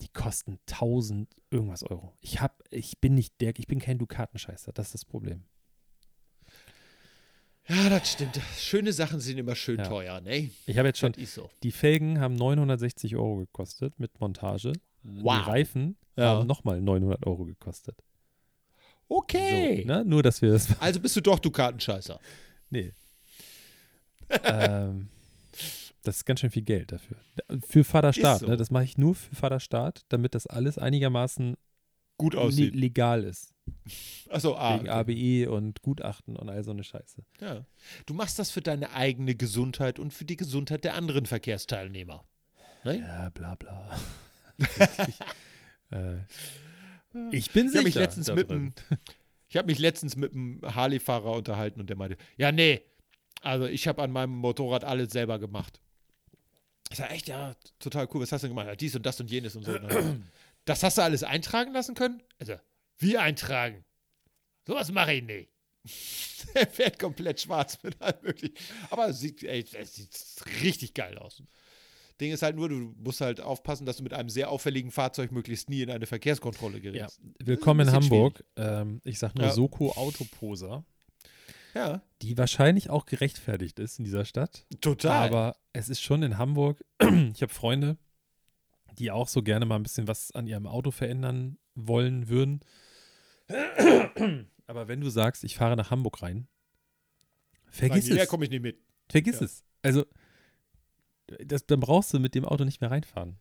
Die 0.01 0.07
kosten 0.09 0.59
1000 0.67 1.29
irgendwas 1.51 1.83
Euro. 1.83 2.13
Ich 2.21 2.41
hab, 2.41 2.63
ich 2.71 2.99
bin 2.99 3.13
nicht 3.13 3.39
der, 3.39 3.53
ich 3.57 3.67
bin 3.67 3.79
kein 3.79 3.97
Dukatenscheißer. 3.97 4.71
Das 4.73 4.87
ist 4.87 4.93
das 4.95 5.05
Problem. 5.05 5.43
Ja, 7.69 7.89
das 7.89 8.11
stimmt. 8.13 8.39
Schöne 8.57 8.93
Sachen 8.93 9.19
sind 9.19 9.37
immer 9.37 9.55
schön 9.55 9.79
Ja. 9.79 9.87
teuer, 9.87 10.21
ne? 10.21 10.49
Ich 10.65 10.77
habe 10.77 10.87
jetzt 10.87 10.99
schon, 10.99 11.13
so. 11.25 11.49
die 11.63 11.71
Felgen 11.71 12.19
haben 12.19 12.35
960 12.35 13.15
Euro 13.17 13.37
gekostet 13.37 13.99
mit 13.99 14.19
Montage. 14.21 14.73
Die 15.03 15.21
Reifen 15.27 15.97
Ja. 16.15 16.29
haben 16.37 16.47
nochmal 16.47 16.81
900 16.81 17.25
Euro 17.27 17.45
gekostet. 17.45 17.97
Okay. 19.09 19.81
So, 19.81 19.87
ne? 19.87 20.03
Nur, 20.05 20.23
dass 20.23 20.41
wir 20.41 20.51
das. 20.51 20.79
Also 20.81 20.99
bist 20.99 21.15
du 21.15 21.21
doch 21.21 21.39
Dukatenscheißer. 21.39 22.19
Nee. 22.69 22.91
ähm, 24.43 25.07
das 26.07 26.17
ist 26.17 26.25
ganz 26.25 26.39
schön 26.39 26.49
viel 26.49 26.63
Geld 26.63 26.91
dafür. 26.91 27.17
Für 27.67 27.83
Vaterstaat, 27.83 28.35
Ist 28.35 28.39
so. 28.41 28.47
ne? 28.47 28.57
Das 28.57 28.71
mache 28.71 28.85
ich 28.85 28.97
nur 28.97 29.15
für 29.15 29.35
Vaterstaat, 29.35 30.05
damit 30.09 30.35
das 30.35 30.47
alles 30.47 30.77
einigermaßen 30.77 31.55
Gut 32.17 32.33
le 32.33 32.41
aussieht. 32.41 32.75
legal 32.75 33.23
ist. 33.23 33.53
Achso, 34.29 34.55
ah. 34.55 34.75
Wegen 34.75 34.89
okay. 34.89 35.45
ABE 35.45 35.51
und 35.51 35.81
Gutachten 35.81 36.35
und 36.35 36.49
all 36.49 36.63
so 36.63 36.71
eine 36.71 36.83
Scheiße. 36.83 37.23
Ja. 37.41 37.65
Du 38.05 38.13
machst 38.13 38.39
das 38.39 38.49
für 38.49 38.61
deine 38.61 38.93
eigene 38.93 39.35
Gesundheit 39.35 39.99
und 39.99 40.13
für 40.13 40.25
die 40.25 40.37
Gesundheit 40.37 40.83
der 40.83 40.95
anderen 40.95 41.25
Verkehrsteilnehmer. 41.25 42.25
Ne? 42.83 42.99
Ja, 42.99 43.29
bla 43.29 43.55
bla. 43.55 43.99
ich, 44.57 45.95
äh, 45.95 46.17
ich 47.31 47.51
bin 47.51 47.67
Ich 47.67 47.75
habe 47.75 47.83
mich 47.83 47.93
sicher 47.93 47.99
letztens 47.99 48.33
mit 48.33 48.49
einem 48.49 48.73
ich 49.49 49.55
habe 49.55 49.67
mich 49.67 49.79
letztens 49.79 50.15
mit 50.15 50.33
einem 50.33 50.61
Harley-Fahrer 50.63 51.31
unterhalten 51.31 51.79
und 51.79 51.89
der 51.89 51.95
meinte, 51.97 52.17
ja, 52.35 52.51
nee, 52.51 52.81
also 53.41 53.65
ich 53.65 53.87
habe 53.87 54.01
an 54.03 54.11
meinem 54.11 54.35
Motorrad 54.35 54.83
alles 54.83 55.11
selber 55.11 55.39
gemacht. 55.39 55.81
Ich 56.89 56.97
sage, 56.97 57.11
echt, 57.13 57.27
ja, 57.27 57.55
total 57.79 58.07
cool, 58.13 58.21
was 58.21 58.31
hast 58.31 58.41
du 58.43 58.47
denn 58.47 58.55
gemacht? 58.55 58.67
Ja, 58.67 58.75
dies 58.75 58.95
und 58.95 59.05
das 59.05 59.19
und 59.19 59.29
jenes 59.29 59.55
und 59.55 59.65
so. 59.65 59.77
Das 60.65 60.83
hast 60.83 60.97
du 60.97 61.01
alles 61.01 61.23
eintragen 61.23 61.73
lassen 61.73 61.95
können? 61.95 62.21
Also, 62.39 62.55
wie 62.97 63.17
eintragen? 63.17 63.83
Sowas 64.65 64.91
mache 64.91 65.13
ich 65.13 65.23
nicht. 65.23 65.49
er 66.53 66.67
fährt 66.67 66.99
komplett 66.99 67.39
schwarz 67.41 67.77
mit 67.83 68.01
allem 68.01 68.21
möglichen. 68.21 68.55
Aber 68.89 69.07
es 69.09 69.19
sieht, 69.19 69.43
ey, 69.43 69.65
es 69.73 69.93
sieht 69.95 70.09
richtig 70.61 70.93
geil 70.93 71.17
aus. 71.17 71.41
Ding 72.19 72.31
ist 72.33 72.41
halt 72.41 72.55
nur, 72.55 72.67
du 72.67 72.93
musst 72.97 73.21
halt 73.21 73.39
aufpassen, 73.39 73.85
dass 73.85 73.97
du 73.97 74.03
mit 74.03 74.13
einem 74.13 74.29
sehr 74.29 74.49
auffälligen 74.49 74.91
Fahrzeug 74.91 75.31
möglichst 75.31 75.69
nie 75.69 75.83
in 75.83 75.91
eine 75.91 76.07
Verkehrskontrolle 76.07 76.77
Ja. 76.77 76.91
gerätst. 76.91 77.21
Willkommen 77.39 77.87
in 77.87 77.93
Hamburg. 77.93 78.43
Ähm, 78.55 79.01
ich 79.03 79.19
sag 79.19 79.35
nur 79.35 79.45
Ja. 79.45 79.53
Soko 79.53 79.91
Autoposer, 79.91 80.83
Ja, 81.77 82.01
die 82.23 82.37
wahrscheinlich 82.37 82.89
auch 82.89 83.05
gerechtfertigt 83.05 83.77
ist 83.79 83.99
in 83.99 84.05
dieser 84.05 84.25
Stadt. 84.25 84.65
total. 84.81 85.27
Aber 85.27 85.55
es 85.73 85.89
ist 85.89 86.01
schon 86.01 86.23
in 86.23 86.37
Hamburg. 86.39 86.83
ich 87.33 87.41
habe 87.43 87.53
Freunde, 87.53 87.97
die 88.97 89.11
auch 89.11 89.27
so 89.27 89.43
gerne 89.43 89.65
mal 89.65 89.75
ein 89.75 89.83
bisschen 89.83 90.07
was 90.07 90.31
an 90.31 90.47
ihrem 90.47 90.65
Auto 90.65 90.89
verändern 90.91 91.57
wollen 91.75 92.29
würden. 92.29 92.61
Aber 94.67 94.87
wenn 94.87 95.01
du 95.01 95.09
sagst, 95.09 95.43
ich 95.43 95.55
fahre 95.55 95.75
nach 95.77 95.91
Hamburg 95.91 96.21
rein, 96.23 96.47
vergiss 97.69 98.09
Nein, 98.09 98.17
es. 98.19 98.27
komme 98.27 98.45
ich 98.45 98.51
nicht 98.51 98.63
mit. 98.63 98.79
Vergiss 99.09 99.39
Ja. 99.39 99.45
es. 99.45 99.63
Also, 99.83 100.05
das, 101.45 101.65
dann 101.65 101.79
brauchst 101.79 102.13
du 102.13 102.19
mit 102.19 102.35
dem 102.35 102.43
Auto 102.45 102.63
nicht 102.65 102.81
mehr 102.81 102.91
reinfahren. 102.91 103.37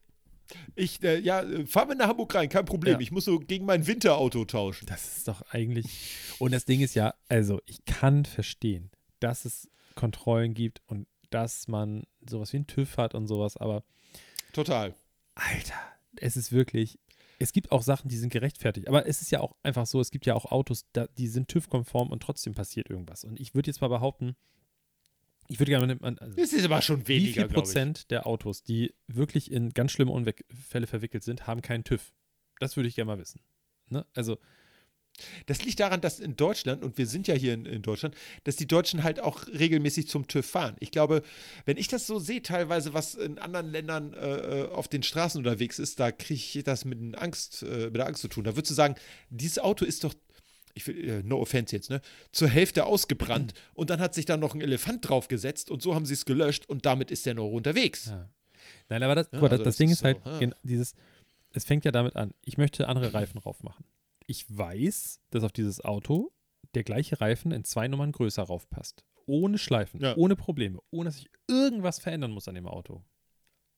Ich, 0.74 1.02
äh, 1.02 1.18
ja, 1.18 1.44
fahr 1.66 1.86
mit 1.86 1.98
nach 1.98 2.08
Hamburg 2.08 2.34
rein, 2.34 2.48
kein 2.48 2.64
Problem. 2.64 2.94
Ja. 2.94 3.00
Ich 3.00 3.10
muss 3.10 3.24
so 3.24 3.38
gegen 3.38 3.66
mein 3.66 3.86
Winterauto 3.86 4.44
tauschen. 4.44 4.86
Das 4.86 5.16
ist 5.16 5.28
doch 5.28 5.42
eigentlich. 5.50 5.86
Und 6.38 6.52
das 6.52 6.64
Ding 6.64 6.80
ist 6.80 6.94
ja, 6.94 7.14
also, 7.28 7.60
ich 7.66 7.84
kann 7.84 8.24
verstehen, 8.24 8.90
dass 9.20 9.44
es 9.44 9.68
Kontrollen 9.94 10.54
gibt 10.54 10.82
und 10.86 11.06
dass 11.30 11.68
man 11.68 12.04
sowas 12.28 12.52
wie 12.52 12.58
einen 12.58 12.66
TÜV 12.66 12.96
hat 12.96 13.14
und 13.14 13.26
sowas, 13.26 13.56
aber 13.56 13.82
Total. 14.52 14.94
Alter, 15.34 15.74
es 16.16 16.36
ist 16.36 16.52
wirklich. 16.52 16.98
Es 17.38 17.52
gibt 17.52 17.70
auch 17.72 17.82
Sachen, 17.82 18.08
die 18.08 18.16
sind 18.16 18.32
gerechtfertigt. 18.32 18.88
Aber 18.88 19.06
es 19.06 19.20
ist 19.20 19.30
ja 19.30 19.40
auch 19.40 19.54
einfach 19.62 19.84
so, 19.84 20.00
es 20.00 20.10
gibt 20.10 20.24
ja 20.24 20.34
auch 20.34 20.46
Autos, 20.46 20.86
die 21.18 21.28
sind 21.28 21.48
TÜV-konform 21.48 22.10
und 22.10 22.22
trotzdem 22.22 22.54
passiert 22.54 22.88
irgendwas. 22.88 23.24
Und 23.24 23.38
ich 23.38 23.54
würde 23.54 23.70
jetzt 23.70 23.82
mal 23.82 23.88
behaupten, 23.88 24.34
ich 25.48 25.58
würde 25.58 25.70
gerne 25.70 25.94
mal. 25.94 26.16
Also, 26.18 26.36
Das 26.36 26.52
ist 26.52 26.64
aber 26.64 26.82
schon 26.82 27.06
wie 27.08 27.16
weniger, 27.16 27.32
viel 27.32 27.34
glaube 27.34 27.48
ich. 27.50 27.54
Prozent 27.54 28.10
der 28.10 28.26
Autos, 28.26 28.62
die 28.62 28.94
wirklich 29.06 29.50
in 29.50 29.70
ganz 29.70 29.92
schlimme 29.92 30.12
Unfälle 30.12 30.86
verwickelt 30.86 31.24
sind, 31.24 31.46
haben 31.46 31.62
keinen 31.62 31.84
TÜV? 31.84 32.12
Das 32.58 32.76
würde 32.76 32.88
ich 32.88 32.94
gerne 32.94 33.12
mal 33.12 33.18
wissen. 33.18 33.40
Ne? 33.88 34.06
Also, 34.14 34.38
Das 35.46 35.64
liegt 35.64 35.80
daran, 35.80 36.00
dass 36.02 36.20
in 36.20 36.36
Deutschland, 36.36 36.82
und 36.82 36.98
wir 36.98 37.06
sind 37.06 37.26
ja 37.26 37.34
hier 37.34 37.54
in, 37.54 37.64
in 37.64 37.80
Deutschland, 37.80 38.14
dass 38.44 38.56
die 38.56 38.66
Deutschen 38.66 39.02
halt 39.02 39.18
auch 39.20 39.46
regelmäßig 39.46 40.08
zum 40.08 40.26
TÜV 40.28 40.44
fahren. 40.44 40.76
Ich 40.80 40.90
glaube, 40.90 41.22
wenn 41.64 41.78
ich 41.78 41.88
das 41.88 42.06
so 42.06 42.18
sehe, 42.18 42.42
teilweise, 42.42 42.92
was 42.92 43.14
in 43.14 43.38
anderen 43.38 43.70
Ländern 43.70 44.12
äh, 44.12 44.68
auf 44.70 44.88
den 44.88 45.02
Straßen 45.02 45.38
unterwegs 45.38 45.78
ist, 45.78 46.00
da 46.00 46.12
kriege 46.12 46.34
ich 46.58 46.62
das 46.64 46.84
mit, 46.84 47.16
Angst, 47.16 47.62
äh, 47.62 47.86
mit 47.86 47.96
der 47.96 48.06
Angst 48.06 48.20
zu 48.20 48.28
tun. 48.28 48.44
Da 48.44 48.56
würdest 48.56 48.70
du 48.70 48.74
sagen, 48.74 48.94
dieses 49.30 49.58
Auto 49.58 49.84
ist 49.86 50.04
doch, 50.04 50.12
ich 50.76 50.86
will, 50.86 51.08
äh, 51.08 51.22
no 51.22 51.40
offense 51.40 51.74
jetzt, 51.74 51.90
ne, 51.90 52.00
zur 52.32 52.48
Hälfte 52.48 52.84
ausgebrannt 52.86 53.54
und 53.74 53.90
dann 53.90 53.98
hat 54.00 54.14
sich 54.14 54.24
da 54.26 54.36
noch 54.36 54.54
ein 54.54 54.60
Elefant 54.60 55.08
draufgesetzt 55.08 55.70
und 55.70 55.82
so 55.82 55.94
haben 55.94 56.06
sie 56.06 56.14
es 56.14 56.24
gelöscht 56.24 56.66
und 56.68 56.86
damit 56.86 57.10
ist 57.10 57.26
der 57.26 57.34
noch 57.34 57.48
unterwegs. 57.50 58.06
ja. 58.06 58.28
Nein, 58.88 59.02
aber 59.02 59.14
das, 59.14 59.28
Ja, 59.32 59.40
also 59.40 59.48
das 59.56 59.62
das 59.62 59.76
Ding 59.76 59.90
ist 59.90 60.02
halt, 60.04 60.20
so, 60.24 60.30
ja. 60.30 60.50
dieses, 60.62 60.94
es 61.52 61.64
fängt 61.64 61.84
ja 61.84 61.92
damit 61.92 62.16
an, 62.16 62.32
ich 62.44 62.58
möchte 62.58 62.88
andere 62.88 63.14
Reifen 63.14 63.40
drauf 63.40 63.62
machen. 63.62 63.84
Ich 64.26 64.44
weiß, 64.48 65.20
dass 65.30 65.44
auf 65.44 65.52
dieses 65.52 65.80
Auto 65.84 66.32
der 66.74 66.82
gleiche 66.84 67.20
Reifen 67.20 67.52
in 67.52 67.64
zwei 67.64 67.86
Nummern 67.88 68.12
größer 68.12 68.42
raufpasst. 68.42 69.04
Ohne 69.26 69.58
Schleifen, 69.58 70.00
Ja. 70.00 70.16
ohne 70.16 70.36
Probleme, 70.36 70.80
ohne 70.90 71.08
dass 71.08 71.18
ich 71.18 71.28
irgendwas 71.48 71.98
verändern 72.00 72.32
muss 72.32 72.48
an 72.48 72.54
dem 72.56 72.66
Auto. 72.66 73.02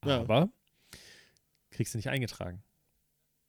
Aber 0.01 0.51
kriegst 1.71 1.93
du 1.95 1.99
nicht 1.99 2.09
eingetragen. 2.09 2.63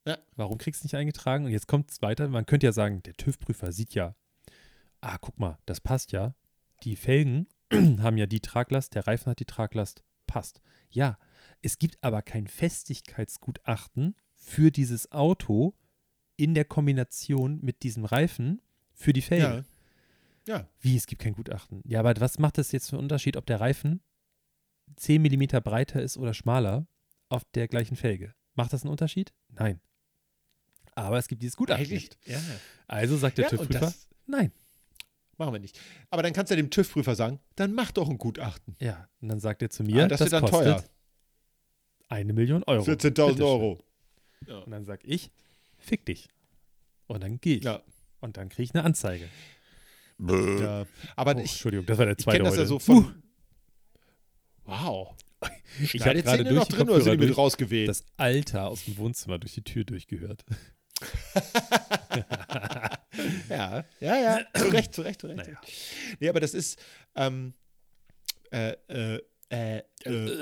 Ja. 0.10 0.18
Warum 0.36 0.58
kriegst 0.58 0.84
du 0.84 0.86
nicht 0.86 0.96
eingetragen? 0.96 1.46
Und 1.46 1.52
jetzt 1.52 1.68
kommt 1.68 1.92
es 1.92 2.02
weiter. 2.02 2.28
Man 2.28 2.46
könnte 2.46 2.68
ja 2.68 2.74
sagen, 2.74 3.02
der 3.04 3.14
TÜV-Prüfer 3.14 3.72
sieht 3.72 3.94
ja 3.94 4.16
ah, 5.02 5.18
guck 5.20 5.40
mal, 5.40 5.58
das 5.66 5.82
passt 5.82 6.12
ja. 6.12 6.36
Die 6.84 6.96
Felgen 6.96 7.48
haben 7.74 8.18
ja 8.18 8.26
die 8.26 8.40
Traglast, 8.40 8.96
der 8.96 9.08
Reifen 9.08 9.32
hat 9.32 9.40
die 9.40 9.46
Traglast, 9.46 10.04
passt. 10.28 10.62
Ja, 10.90 11.18
es 11.62 11.80
gibt 11.80 12.04
aber 12.04 12.22
kein 12.22 12.48
Festigkeitsgutachten 12.48 14.16
für 14.36 14.72
dieses 14.72 15.12
Auto 15.12 15.76
in 16.36 16.54
der 16.54 16.66
Kombination 16.66 17.60
mit 17.62 17.84
diesem 17.84 18.06
Reifen 18.06 18.62
für 18.94 19.14
die 19.14 19.22
Felge. 19.22 19.66
Ja. 20.46 20.56
Ja. 20.56 20.68
Wie, 20.80 20.96
es 20.96 21.06
gibt 21.06 21.22
kein 21.22 21.34
Gutachten. 21.34 21.82
Ja, 21.86 22.00
aber 22.00 22.20
was 22.20 22.40
macht 22.40 22.58
das 22.58 22.72
jetzt 22.72 22.90
für 22.90 22.96
einen 22.96 23.04
Unterschied, 23.04 23.38
ob 23.38 23.46
der 23.46 23.60
Reifen 23.60 24.02
10 24.96 25.22
mm 25.22 25.62
breiter 25.64 26.02
ist 26.02 26.18
oder 26.18 26.34
schmaler 26.34 26.88
auf 27.28 27.44
der 27.54 27.68
gleichen 27.68 27.96
Felge? 27.96 28.34
Macht 28.56 28.74
das 28.74 28.84
einen 28.84 28.92
Unterschied? 28.92 29.34
Nein. 29.50 29.80
Aber 31.00 31.18
es 31.18 31.28
gibt 31.28 31.42
dieses 31.42 31.56
Gutachten 31.58 31.84
Eigentlich, 31.86 32.10
nicht. 32.12 32.18
ja. 32.28 32.40
Also 32.88 33.18
sagt 33.18 33.38
der 33.38 33.46
Ja, 33.46 33.50
TÜV-Prüfer, 33.50 33.94
nein. 34.28 34.52
machen 35.38 35.54
wir 35.54 35.60
nicht. 35.60 35.80
Aber 36.10 36.24
dann 36.24 36.34
kannst 36.34 36.52
du 36.52 36.56
dem 36.56 36.70
TÜV-Prüfer 36.70 37.16
sagen, 37.16 37.40
dann 37.56 37.74
mach 37.74 37.92
doch 37.92 38.10
ein 38.10 38.18
Gutachten. 38.18 38.76
Ja, 38.80 39.08
und 39.22 39.30
dann 39.30 39.40
sagt 39.40 39.62
er 39.62 39.70
zu 39.70 39.84
mir, 39.84 40.06
Ah, 40.06 40.08
das 40.08 40.20
das, 40.20 40.32
wird 40.32 40.44
dann 40.44 40.50
kostet 40.50 40.78
teuer. 40.80 40.84
eine 42.10 42.34
Million 42.34 42.64
Euro. 42.64 42.84
14.000 42.84 43.10
Bitteschön. 43.12 43.42
Euro. 43.44 43.84
Und 44.66 44.72
dann 44.72 44.86
sag 44.86 45.02
ich, 45.04 45.32
fick 45.78 46.06
dich. 46.06 46.30
Und 47.08 47.22
dann 47.24 47.40
gehe 47.40 47.58
ich. 47.58 47.64
Ja. 47.64 47.82
Und 48.22 48.38
dann 48.38 48.50
kriege 48.50 48.64
ich 48.64 48.74
eine 48.76 48.84
Anzeige. 48.84 49.30
ja. 50.20 50.86
Aber 51.16 51.36
Oh, 51.36 51.40
ich, 51.40 51.52
Entschuldigung, 51.52 51.86
das 51.86 51.98
war 51.98 52.06
der 52.06 52.18
ich 52.18 52.24
zweite 52.24 52.38
kenne 52.38 52.50
das 52.50 52.58
ja 52.58 52.66
so 52.66 52.80
von. 52.80 52.98
Uh, 52.98 53.12
Wow. 54.66 55.16
ich 55.82 56.02
habe 56.06 56.16
die 56.16 56.22
gerade 56.24 56.44
durch 56.44 56.56
noch 56.56 56.68
die 56.68 56.74
drin 56.76 56.90
oder 56.90 57.02
sind 57.02 57.14
die 57.14 57.18
mit 57.20 57.30
durch 57.30 57.38
rausgewählt? 57.38 57.90
das 57.90 58.04
Alter 58.18 58.68
aus 58.68 58.86
dem 58.86 58.98
Wohnzimmer 58.98 59.40
durch 59.40 59.54
die 59.54 59.64
Tür 59.64 59.84
durchgehört. 59.86 60.44
ja, 63.50 63.86
ja, 64.00 64.18
ja. 64.18 64.40
Zu 64.54 64.66
Recht, 64.70 64.94
zu 64.94 65.02
Recht, 65.02 65.22
zu 65.22 65.28
Recht. 65.28 65.38
Naja. 65.38 65.60
Nee, 66.20 66.30
aber 66.30 66.40
das 66.40 66.54
ist, 66.54 66.80
ähm, 67.16 67.54
äh, 68.52 68.72
äh, 68.88 69.22
äh, 69.50 69.78
äh, 69.78 69.84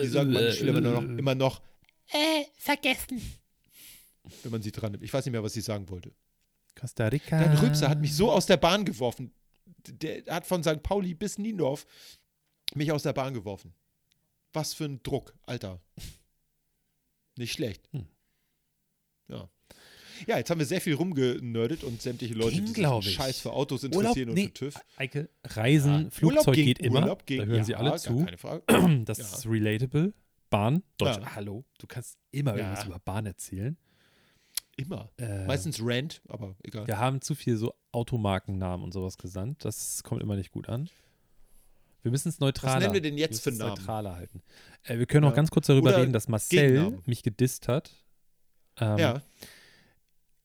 wie 0.01 0.07
sagt 0.07 0.29
man 0.31 0.51
Schüler 0.51 0.77
immer 0.77 0.81
noch, 0.81 1.01
immer 1.03 1.35
noch, 1.35 1.61
Äh, 2.11 2.45
vergessen. 2.57 3.21
wenn 4.43 4.51
man 4.51 4.61
sie 4.61 4.71
dran 4.71 4.91
nimmt. 4.91 5.03
Ich 5.03 5.13
weiß 5.13 5.25
nicht 5.25 5.31
mehr, 5.31 5.43
was 5.43 5.53
sie 5.53 5.61
sagen 5.61 5.89
wollte. 5.89 6.11
Costa 6.75 7.07
Rica. 7.07 7.39
Dein 7.39 7.57
Rübser 7.57 7.89
hat 7.89 7.99
mich 7.99 8.13
so 8.15 8.31
aus 8.31 8.45
der 8.45 8.57
Bahn 8.57 8.85
geworfen. 8.85 9.33
Der 9.87 10.23
hat 10.33 10.45
von 10.45 10.63
St. 10.63 10.83
Pauli 10.83 11.13
bis 11.13 11.37
Niendorf 11.37 11.85
mich 12.75 12.91
aus 12.91 13.03
der 13.03 13.13
Bahn 13.13 13.33
geworfen. 13.33 13.73
Was 14.53 14.73
für 14.73 14.85
ein 14.85 15.01
Druck, 15.03 15.33
Alter. 15.43 15.81
Nicht 17.37 17.53
schlecht. 17.53 17.87
Hm. 17.91 18.07
Ja. 19.27 19.49
Ja, 20.25 20.37
jetzt 20.37 20.49
haben 20.49 20.59
wir 20.59 20.65
sehr 20.65 20.81
viel 20.81 20.95
rumgenördet 20.95 21.83
und 21.83 22.01
sämtliche 22.01 22.33
Leute, 22.33 22.55
Ging, 22.61 22.73
die 22.73 23.01
sich. 23.03 23.13
Scheiß 23.15 23.39
für 23.39 23.51
Autos 23.53 23.83
Urlaub, 23.83 24.01
interessieren 24.01 24.33
nee, 24.33 24.45
und 24.45 24.57
für 24.57 24.65
TÜV. 24.71 24.75
Eike, 24.95 25.29
Reisen, 25.43 26.03
Ja, 26.05 26.09
Flugzeug 26.09 26.23
Urlaub 26.39 26.55
ging, 26.55 26.65
geht 26.65 26.79
immer. 26.79 27.01
Urlaub 27.01 27.25
ging, 27.25 27.39
da 27.39 27.45
hören 27.45 27.63
sie 27.63 27.71
ja, 27.73 27.77
alle 27.77 27.89
gar 27.91 27.97
zu. 27.99 28.25
Keine 28.25 28.37
Frage. 28.37 28.63
Das 29.05 29.17
Ja. 29.19 29.25
ist 29.25 29.45
relatable. 29.45 30.13
Bahn, 30.49 30.81
Deutsch. 30.97 31.19
Hallo, 31.35 31.65
du 31.77 31.87
kannst 31.87 32.17
immer 32.31 32.55
irgendwas 32.55 32.85
über 32.85 32.99
Bahn 32.99 33.25
erzählen. 33.25 33.77
Immer. 34.77 35.09
Äh, 35.17 35.45
Meistens 35.45 35.79
Rant, 35.81 36.21
aber 36.29 36.55
egal. 36.63 36.87
Wir 36.87 36.99
haben 36.99 37.19
zu 37.21 37.33
viel 37.35 37.57
so 37.57 37.73
Automarkennamen 37.91 38.83
und 38.83 38.91
sowas 38.93 39.17
gesandt. 39.17 39.65
Das 39.65 40.03
kommt 40.03 40.21
immer 40.21 40.35
nicht 40.35 40.51
gut 40.51 40.69
an. 40.69 40.89
Wir 42.03 42.11
müssen 42.11 42.29
es 42.29 42.39
neutraler. 42.39 42.75
Was 42.75 42.81
nennen 42.81 42.93
wir 42.93 43.01
denn 43.01 43.17
jetzt 43.17 43.45
müssen 43.45 43.57
für 43.57 43.63
Namen? 43.63 43.71
neutraler 43.79 44.15
halten. 44.15 44.41
Äh, 44.83 44.99
wir 44.99 45.05
können 45.07 45.25
auch 45.25 45.31
Ja. 45.31 45.35
ganz 45.35 45.49
kurz 45.49 45.67
darüber 45.67 45.89
Oder 45.89 46.01
reden, 46.01 46.13
dass 46.13 46.27
Marcel 46.29 46.99
mich 47.05 47.23
gedisst 47.23 47.67
hat. 47.67 47.91
Ähm, 48.79 48.97
ja, 48.99 49.21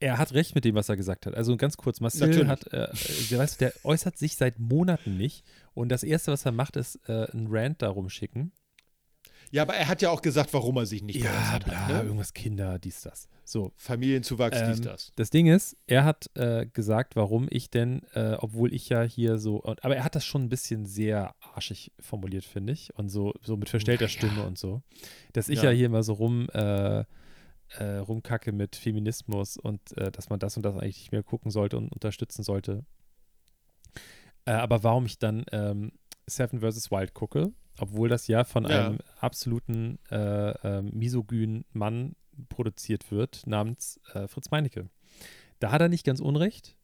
Er 0.02 0.18
hat 0.18 0.32
recht 0.34 0.54
mit 0.54 0.64
dem, 0.64 0.74
was 0.74 0.88
er 0.88 0.96
gesagt 0.96 1.26
hat. 1.26 1.34
Also 1.34 1.56
ganz 1.56 1.76
kurz, 1.76 2.00
Marcel 2.00 2.48
hat, 2.48 2.66
äh, 2.72 2.88
der, 3.30 3.38
weißt, 3.38 3.60
du, 3.60 3.64
der 3.66 3.72
äußert 3.84 4.18
sich 4.18 4.36
seit 4.36 4.58
Monaten 4.58 5.16
nicht. 5.16 5.44
Und 5.74 5.90
das 5.90 6.02
Erste, 6.02 6.32
was 6.32 6.44
er 6.44 6.52
macht, 6.52 6.76
ist 6.76 6.98
äh, 7.08 7.26
einen 7.30 7.46
Rant 7.48 7.82
darum 7.82 8.08
schicken. 8.08 8.52
ja, 9.52 9.62
aber 9.62 9.74
er 9.74 9.86
hat 9.86 10.02
ja 10.02 10.10
auch 10.10 10.22
gesagt, 10.22 10.52
warum 10.54 10.76
er 10.76 10.86
sich 10.86 11.02
nicht 11.02 11.20
geäußert 11.22 11.64
bla, 11.64 11.74
hat. 11.86 11.88
Ne? 11.94 12.02
irgendwas 12.02 12.32
Kinder, 12.34 12.78
dies, 12.78 13.02
das. 13.02 13.28
So, 13.44 13.72
Familienzuwachs, 13.76 14.56
dies, 14.66 14.78
Ähm, 14.78 14.84
das. 14.84 15.12
Das 15.14 15.30
Ding 15.30 15.46
ist, 15.46 15.76
er 15.86 16.04
hat 16.04 16.30
äh, 16.34 16.66
gesagt, 16.66 17.16
warum 17.16 17.46
ich 17.50 17.70
denn, 17.70 18.02
äh, 18.14 18.36
obwohl 18.38 18.72
ich 18.74 18.88
ja 18.88 19.02
hier 19.02 19.38
so, 19.38 19.56
und, 19.56 19.84
aber 19.84 19.96
er 19.96 20.04
hat 20.04 20.14
das 20.14 20.24
schon 20.24 20.42
ein 20.44 20.48
bisschen 20.48 20.86
sehr 20.86 21.34
arschig 21.54 21.92
formuliert, 22.00 22.44
finde 22.44 22.72
ich, 22.72 22.92
und 22.96 23.08
so, 23.08 23.34
so 23.42 23.56
mit 23.56 23.68
verstellter 23.68 24.06
Naja. 24.06 24.16
Stimme 24.16 24.42
und 24.46 24.58
so, 24.58 24.82
dass 25.32 25.48
ich 25.48 25.58
Ja. 25.62 25.70
ja, 25.70 25.76
hier 25.76 25.86
immer 25.86 26.02
so 26.02 26.14
rum, 26.14 26.48
äh, 26.52 27.04
äh, 27.78 27.96
rumkacke 27.98 28.52
mit 28.52 28.76
Feminismus 28.76 29.56
und 29.56 29.96
äh, 29.96 30.10
dass 30.10 30.28
man 30.30 30.38
das 30.38 30.56
und 30.56 30.62
das 30.64 30.74
eigentlich 30.74 30.98
nicht 30.98 31.12
mehr 31.12 31.22
gucken 31.22 31.50
sollte 31.50 31.76
und 31.78 31.90
unterstützen 31.92 32.42
sollte. 32.42 32.84
Äh, 34.44 34.52
aber 34.52 34.82
warum 34.82 35.06
ich 35.06 35.18
dann 35.18 35.44
ähm, 35.52 35.92
Seven 36.26 36.60
vs. 36.60 36.90
Wild 36.90 37.14
gucke, 37.14 37.52
obwohl 37.78 38.08
das 38.08 38.26
ja 38.28 38.44
von 38.44 38.64
Ja. 38.64 38.88
einem 38.88 38.98
absoluten 39.20 39.98
äh, 40.10 40.50
ähm, 40.66 40.90
misogynen 40.92 41.64
Mann 41.72 42.14
produziert 42.48 43.10
wird, 43.10 43.46
namens 43.46 44.00
äh, 44.14 44.26
Fritz 44.28 44.50
Meinecke. 44.50 44.88
Da 45.58 45.70
hat 45.70 45.80
er 45.80 45.88
nicht 45.88 46.04
ganz 46.04 46.20
unrecht. 46.20 46.76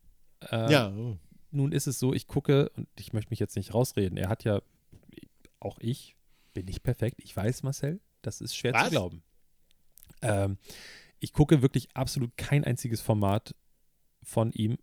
Äh, 0.50 0.70
ja, 0.70 0.92
Nun 1.50 1.72
ist 1.72 1.86
es 1.86 1.98
so, 1.98 2.12
ich 2.14 2.26
gucke, 2.26 2.68
und 2.76 2.88
ich 2.98 3.12
möchte 3.12 3.30
mich 3.30 3.40
jetzt 3.40 3.56
nicht 3.56 3.74
rausreden, 3.74 4.16
er 4.18 4.28
hat 4.28 4.44
ja, 4.44 4.60
auch 5.60 5.78
ich, 5.80 6.14
bin 6.52 6.66
nicht 6.66 6.82
perfekt. 6.82 7.20
Ich 7.22 7.36
weiß, 7.36 7.62
Marcel, 7.62 8.00
das 8.22 8.40
ist 8.40 8.54
schwer 8.54 8.74
zu 8.74 8.80
Was? 8.80 8.90
glauben. 8.90 9.22
Ähm, 10.22 10.58
ich 11.20 11.32
gucke 11.32 11.62
wirklich 11.62 11.88
absolut 11.94 12.36
kein 12.36 12.64
einziges 12.64 13.00
Format 13.00 13.54
von 14.22 14.52
ihm 14.52 14.78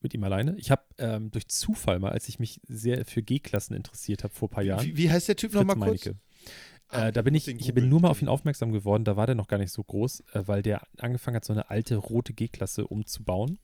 mit 0.00 0.14
ihm 0.14 0.22
alleine. 0.24 0.56
Ich 0.56 0.70
habe 0.70 0.82
ähm, 0.98 1.30
durch 1.30 1.48
Zufall 1.48 1.98
mal, 1.98 2.12
als 2.12 2.28
ich 2.28 2.38
mich 2.38 2.60
sehr 2.68 3.04
für 3.04 3.22
G-Klassen 3.22 3.74
interessiert 3.74 4.22
habe 4.24 4.32
vor 4.34 4.48
ein 4.48 4.52
paar 4.52 4.62
Jahren, 4.64 4.84
wie, 4.84 4.96
wie 4.96 5.10
heißt 5.10 5.28
der 5.28 5.36
Typ 5.36 5.52
nochmal 5.54 5.76
kurz? 5.76 6.06
Meinecke. 6.06 6.20
Ah, 6.90 7.08
Äh, 7.08 7.12
da 7.12 7.22
bin 7.22 7.34
ich, 7.34 7.48
ich 7.48 7.74
bin 7.74 7.88
nur 7.88 8.00
mal 8.00 8.08
auf 8.08 8.22
ihn 8.22 8.28
aufmerksam 8.28 8.72
geworden, 8.72 9.04
da 9.04 9.16
war 9.16 9.26
der 9.26 9.34
noch 9.34 9.48
gar 9.48 9.58
nicht 9.58 9.72
so 9.72 9.82
groß, 9.82 10.20
äh, 10.32 10.42
weil 10.46 10.62
der 10.62 10.82
angefangen 10.98 11.36
hat, 11.36 11.44
so 11.44 11.52
eine 11.52 11.68
alte 11.68 11.96
rote 11.96 12.32
G-Klasse 12.32 12.86
umzubauen. 12.86 13.58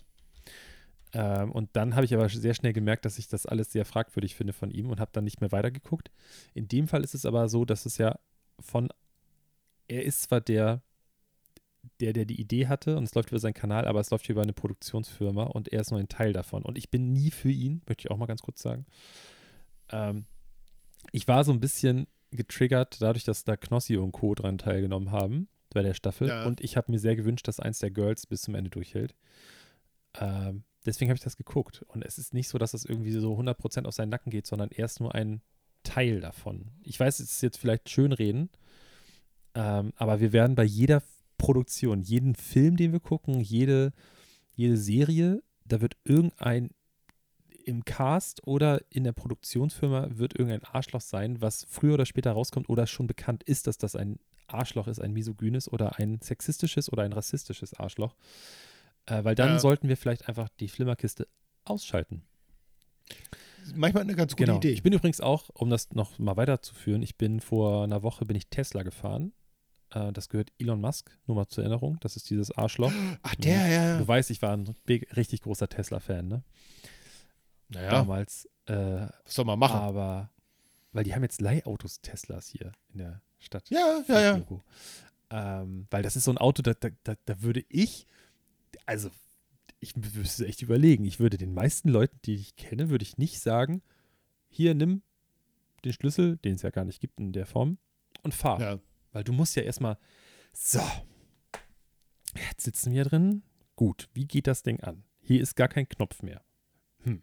Ähm, 1.13 1.53
und 1.53 1.71
dann 1.75 1.95
habe 1.95 2.05
ich 2.05 2.13
aber 2.15 2.29
sehr 2.29 2.55
schnell 2.55 2.73
gemerkt, 2.73 3.05
dass 3.05 3.19
ich 3.19 3.29
das 3.29 3.47
alles 3.47 3.71
sehr 3.73 3.85
fragwürdig 3.85 4.35
finde 4.35 4.53
von 4.53 4.71
ihm 4.71 4.91
und 4.91 5.01
habe 5.01 5.13
dann 5.15 5.25
nicht 5.25 5.41
mehr 5.41 5.53
weitergeguckt. 5.53 6.11
In 6.53 6.69
dem 6.69 6.89
Fall 6.89 7.05
ist 7.05 7.15
es 7.15 7.25
aber 7.25 7.49
so, 7.49 7.65
dass 7.65 7.87
es 7.87 7.97
ja 7.99 8.19
von, 8.61 8.89
er 9.89 10.05
ist 10.05 10.23
zwar 10.23 10.41
der, 10.41 10.83
der, 12.01 12.13
der 12.13 12.25
die 12.25 12.41
Idee 12.41 12.67
hatte 12.67 12.97
und 12.97 13.05
es 13.05 13.15
läuft 13.15 13.31
über 13.31 13.39
seinen 13.39 13.55
Kanal, 13.55 13.87
aber 13.87 14.01
es 14.01 14.11
läuft 14.11 14.29
über 14.29 14.43
eine 14.43 14.53
Produktionsfirma 14.53 15.45
und 15.45 15.69
er 15.73 15.81
ist 15.81 15.91
nur 15.91 16.01
ein 16.01 16.09
Teil 16.09 16.33
davon. 16.33 16.63
Und 16.63 16.79
ich 16.79 16.91
bin 16.91 17.13
nie 17.13 17.31
für 17.31 17.51
ihn, 17.51 17.83
möchte 17.87 18.03
ich 18.03 18.11
auch 18.11 18.17
mal 18.17 18.27
ganz 18.27 18.43
kurz 18.43 18.63
sagen. 18.63 18.87
Ähm, 19.91 20.27
ich 21.13 21.29
war 21.29 21.45
so 21.45 21.53
ein 21.53 21.61
bisschen 21.61 22.07
getriggert 22.31 23.01
dadurch, 23.01 23.25
dass 23.25 23.45
da 23.45 23.57
Knossi 23.57 23.97
und 23.97 24.13
Co. 24.13 24.35
dran 24.35 24.59
teilgenommen 24.59 25.13
haben 25.13 25.49
bei 25.71 25.83
der 25.83 25.95
Staffel. 25.95 26.29
Ja. 26.29 26.47
Und 26.47 26.61
ich 26.61 26.77
habe 26.77 26.91
mir 26.91 26.99
sehr 26.99 27.17
gewünscht, 27.17 27.47
dass 27.49 27.61
eins 27.61 27.79
der 27.79 27.91
Girls 27.91 28.27
bis 28.27 28.43
zum 28.43 28.55
Ende 28.55 28.71
durchhält. 28.71 29.15
Ähm, 30.19 30.65
deswegen 30.87 31.11
habe 31.11 31.17
ich 31.17 31.25
das 31.25 31.37
geguckt. 31.37 31.85
Und 31.89 32.05
es 32.05 32.19
ist 32.19 32.35
nicht 32.35 32.49
so, 32.49 32.59
dass 32.59 32.73
das 32.73 32.85
irgendwie 32.85 33.13
so 33.13 33.39
100% 33.39 33.85
auf 33.85 33.95
seinen 33.95 34.11
Nacken 34.11 34.31
geht, 34.31 34.47
sondern 34.47 34.71
er 34.71 34.87
ist 34.87 35.01
nur 35.01 35.15
ein 35.15 35.43
Teil 35.83 36.21
davon. 36.21 36.71
Ich 36.83 36.99
weiß, 36.99 37.21
es 37.21 37.33
ist 37.33 37.43
jetzt 37.43 37.59
vielleicht 37.59 37.91
schönreden, 37.91 38.49
ähm, 39.55 39.93
aber 39.97 40.21
wir 40.21 40.33
werden 40.33 40.57
bei 40.57 40.65
jeder 40.65 41.03
Produktion, 41.39 42.01
jeden 42.01 42.35
Film, 42.35 42.77
den 42.77 42.93
wir 42.93 43.01
gucken, 43.01 43.41
jede, 43.41 43.93
jede 44.55 44.77
Serie, 44.77 45.43
da 45.65 45.81
wird 45.81 45.97
irgendein 46.05 46.71
im 47.65 47.85
Cast 47.85 48.47
oder 48.47 48.83
in 48.91 49.05
der 49.05 49.13
Produktionsfirma 49.13 50.09
wird 50.19 50.39
irgendein 50.39 50.65
Arschloch 50.65 51.01
sein, 51.01 51.41
was 51.41 51.67
früher 51.69 51.95
oder 51.95 52.05
später 52.05 52.33
rauskommt 52.33 52.69
oder 52.69 52.87
schon 52.87 53.07
bekannt 53.07 53.43
ist, 53.43 53.67
dass 53.67 53.79
das 53.79 53.97
ein 53.97 54.19
Arschloch 54.47 54.87
ist, 54.87 55.01
ein 55.01 55.13
misogynes 55.15 55.73
oder 55.73 55.99
ein 55.99 56.21
sexistisches 56.21 56.93
oder 56.93 57.05
ein 57.05 57.15
rassistisches 57.15 57.73
Arschloch. 57.75 58.15
Äh, 59.07 59.25
weil 59.25 59.35
dann 59.35 59.53
Ja. 59.53 59.59
sollten 59.59 59.89
wir 59.89 59.97
vielleicht 59.97 60.29
einfach 60.29 60.51
die 60.61 60.69
Flimmerkiste 60.69 61.27
ausschalten. 61.65 62.23
Manchmal 63.75 64.03
eine 64.03 64.15
ganz 64.15 64.33
gute 64.33 64.45
genau. 64.45 64.59
Idee. 64.59 64.73
Ich 64.73 64.83
bin 64.83 64.93
übrigens 64.93 65.23
auch, 65.23 65.49
um 65.55 65.71
das 65.71 65.91
noch 65.93 66.19
mal 66.19 66.37
weiterzuführen, 66.37 67.03
ich 67.03 67.17
bin 67.17 67.41
vor 67.41 67.85
einer 67.85 68.03
Woche 68.03 68.27
bin 68.27 68.37
ich 68.37 68.49
Tesla 68.49 68.83
gefahren. 68.83 69.33
Äh, 69.95 70.13
das 70.13 70.29
gehört 70.29 70.53
Elon 70.59 70.81
Musk, 70.81 71.17
nur 71.27 71.37
mal 71.37 71.47
zur 71.47 71.65
Erinnerung. 71.65 71.99
Das 72.01 72.17
ist 72.17 72.29
dieses 72.29 72.51
Arschloch. 72.51 72.93
Ach, 73.23 73.35
der, 73.37 73.67
ja. 73.69 73.99
Du 73.99 74.07
weißt, 74.07 74.31
ich 74.31 74.43
war 74.43 74.57
ein 74.57 74.75
richtig 75.17 75.43
großer 75.43 75.69
Tesla-Fan, 75.69 76.29
ne? 76.29 76.43
Naja, 77.69 77.91
Damals. 77.91 78.49
Äh, 78.67 78.75
was 79.25 79.35
soll 79.35 79.45
man 79.45 79.59
machen? 79.59 79.77
aber, 79.79 80.31
weil 80.93 81.05
die 81.05 81.15
haben 81.15 81.23
jetzt 81.23 81.41
Leihautos 81.41 82.01
Teslas 82.01 82.49
hier 82.49 82.73
in 82.93 82.99
der 82.99 83.21
Stadt. 83.39 83.69
Ja, 83.71 84.03
ja, 84.09 84.21
ja. 84.21 84.43
Ähm, 85.31 85.87
weil 85.91 86.03
das 86.03 86.17
ist 86.17 86.25
so 86.25 86.31
ein 86.31 86.39
Auto, 86.39 86.63
da, 86.63 86.75
da, 86.75 86.91
da, 87.03 87.15
da 87.25 87.43
würde 87.43 87.65
ich, 87.69 88.07
also 88.87 89.11
ich 89.81 89.97
müsste 89.97 90.47
echt 90.47 90.63
überlegen, 90.63 91.05
ich 91.05 91.21
würde 91.21 91.37
den 91.37 91.55
meisten 91.55 91.89
Leuten, 91.89 92.19
die 92.25 92.35
ich 92.35 92.57
kenne, 92.57 92.89
würde 92.91 93.03
ich 93.03 93.19
nicht 93.19 93.41
sagen, 93.41 93.83
hier 94.49 94.75
nimm 94.75 95.03
den 95.85 95.93
Schlüssel, 95.93 96.37
den 96.39 96.55
es 96.55 96.63
ja 96.63 96.71
gar 96.71 96.85
nicht 96.85 97.01
gibt 97.01 97.19
in 97.19 97.33
der 97.33 97.47
Form, 97.47 97.79
und 98.23 98.33
fahr. 98.35 98.61
ja. 98.61 98.79
Weil 99.15 99.25
du 99.25 99.33
musst 99.33 99.55
ja 99.55 99.63
erstmal, 99.63 99.97
so, 100.53 100.83
jetzt 102.37 102.65
sitzen 102.65 102.93
wir 102.93 103.05
drin. 103.05 103.45
Gut, 103.77 104.09
wie 104.13 104.27
geht 104.27 104.49
das 104.49 104.63
Ding 104.63 104.81
an? 104.81 105.05
Hier 105.21 105.41
ist 105.41 105.55
gar 105.55 105.69
kein 105.69 105.89
Knopf 105.89 106.21
mehr. 106.23 106.45
Hm. 107.05 107.23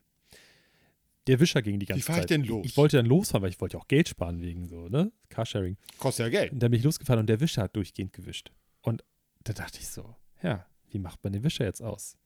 der 1.28 1.40
Wischer 1.40 1.62
ging 1.62 1.80
die 1.80 1.86
ganze 1.86 2.00
Wie 2.00 2.04
fahr 2.04 2.16
ich 2.16 2.22
Zeit. 2.22 2.30
denn 2.32 2.44
los? 2.46 2.66
Ich 2.66 2.78
wollte 2.78 2.98
dann 2.98 3.06
losfahren, 3.06 3.44
weil 3.44 3.50
ich 3.50 3.60
wollte 3.60 3.78
ja 3.78 3.82
auch 3.82 3.88
Geld 3.88 4.08
sparen 4.08 4.42
wegen 4.42 4.68
so, 4.68 4.88
ne? 4.88 5.12
Carsharing. 5.30 5.78
Kostet 5.98 6.26
ja 6.26 6.30
Geld. 6.30 6.54
Und 6.54 6.60
dann 6.64 6.72
bin 6.72 6.80
ich 6.80 6.84
losgefahren 6.86 7.20
und 7.20 7.28
der 7.28 7.42
Wischer 7.42 7.64
hat 7.64 7.76
durchgehend 7.76 8.14
gewischt. 8.14 8.52
Und 8.82 9.04
da 9.44 9.54
dachte 9.54 9.80
ich 9.80 9.90
so, 9.90 10.16
ja, 10.42 10.66
wie 10.90 11.00
macht 11.00 11.22
man 11.24 11.34
den 11.34 11.44
Wischer 11.44 11.66
jetzt 11.66 11.82
aus? 11.82 12.18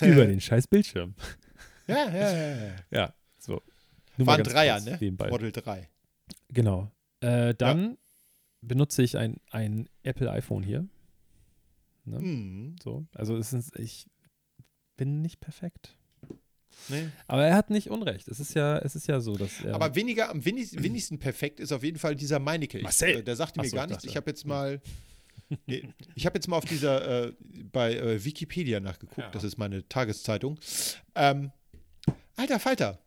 Über 0.00 0.26
den 0.26 0.40
scheiß 0.40 0.66
Bildschirm. 0.66 1.14
Ja, 1.86 2.08
ja, 2.10 2.32
ja. 2.32 2.56
ja. 2.66 2.74
Ja, 2.90 3.14
so. 3.38 3.62
Nur 4.18 4.26
War 4.26 4.26
mal 4.26 4.32
ein 4.34 4.42
ganz 4.44 4.54
Dreier, 4.54 4.80
ne? 4.80 4.98
nebenbei. 5.00 5.30
Model 5.30 5.52
3. 5.52 5.88
Genau. 6.48 6.90
Äh, 7.20 7.54
dann 7.54 7.96
benutze 8.62 9.02
ich 9.02 9.18
ein, 9.18 9.36
ein 9.50 9.88
Apple 10.02 10.30
iPhone 10.30 10.62
hier. 10.62 10.86
Ne? 12.04 12.18
Mhm. 12.20 12.76
So. 12.82 13.06
Also 13.14 13.36
es 13.36 13.52
ist, 13.52 13.78
ich 13.78 14.06
bin 14.96 15.20
nicht 15.20 15.40
perfekt. 15.40 15.96
Nee. 16.88 17.08
Aber 17.26 17.44
er 17.44 17.54
hat 17.54 17.68
nicht 17.70 17.90
Unrecht. 17.90 18.28
Es 18.28 18.40
ist 18.40 18.54
ja, 18.54 18.78
es 18.78 18.96
ist 18.96 19.06
ja 19.06 19.20
so, 19.20 19.36
dass 19.36 19.60
er. 19.62 19.74
Aber 19.74 19.94
weniger, 19.94 20.30
am 20.30 20.44
wenigsten, 20.44 20.82
wenigsten 20.82 21.18
perfekt 21.18 21.60
ist 21.60 21.70
auf 21.70 21.84
jeden 21.84 21.98
Fall 21.98 22.16
dieser 22.16 22.38
Meinecke. 22.38 22.78
Ich, 22.78 22.84
Marcel. 22.84 23.18
äh, 23.18 23.22
Der 23.22 23.36
sagte 23.36 23.60
mir 23.60 23.68
so, 23.68 23.76
gar 23.76 23.84
ich 23.84 23.90
nichts. 23.90 24.04
Ich 24.04 24.16
habe 24.16 24.30
jetzt 24.30 24.46
mal. 24.46 24.80
Nee, 25.66 25.86
ich 26.14 26.24
habe 26.24 26.36
jetzt 26.38 26.48
mal 26.48 26.56
auf 26.56 26.64
dieser, 26.64 27.26
äh, 27.26 27.32
bei 27.70 27.94
äh, 27.94 28.24
Wikipedia 28.24 28.80
nachgeguckt, 28.80 29.18
Ja. 29.18 29.30
das 29.32 29.44
ist 29.44 29.58
meine 29.58 29.86
Tageszeitung. 29.86 30.58
Ähm, 31.14 31.52
alter 32.36 32.58
Falter. 32.58 32.98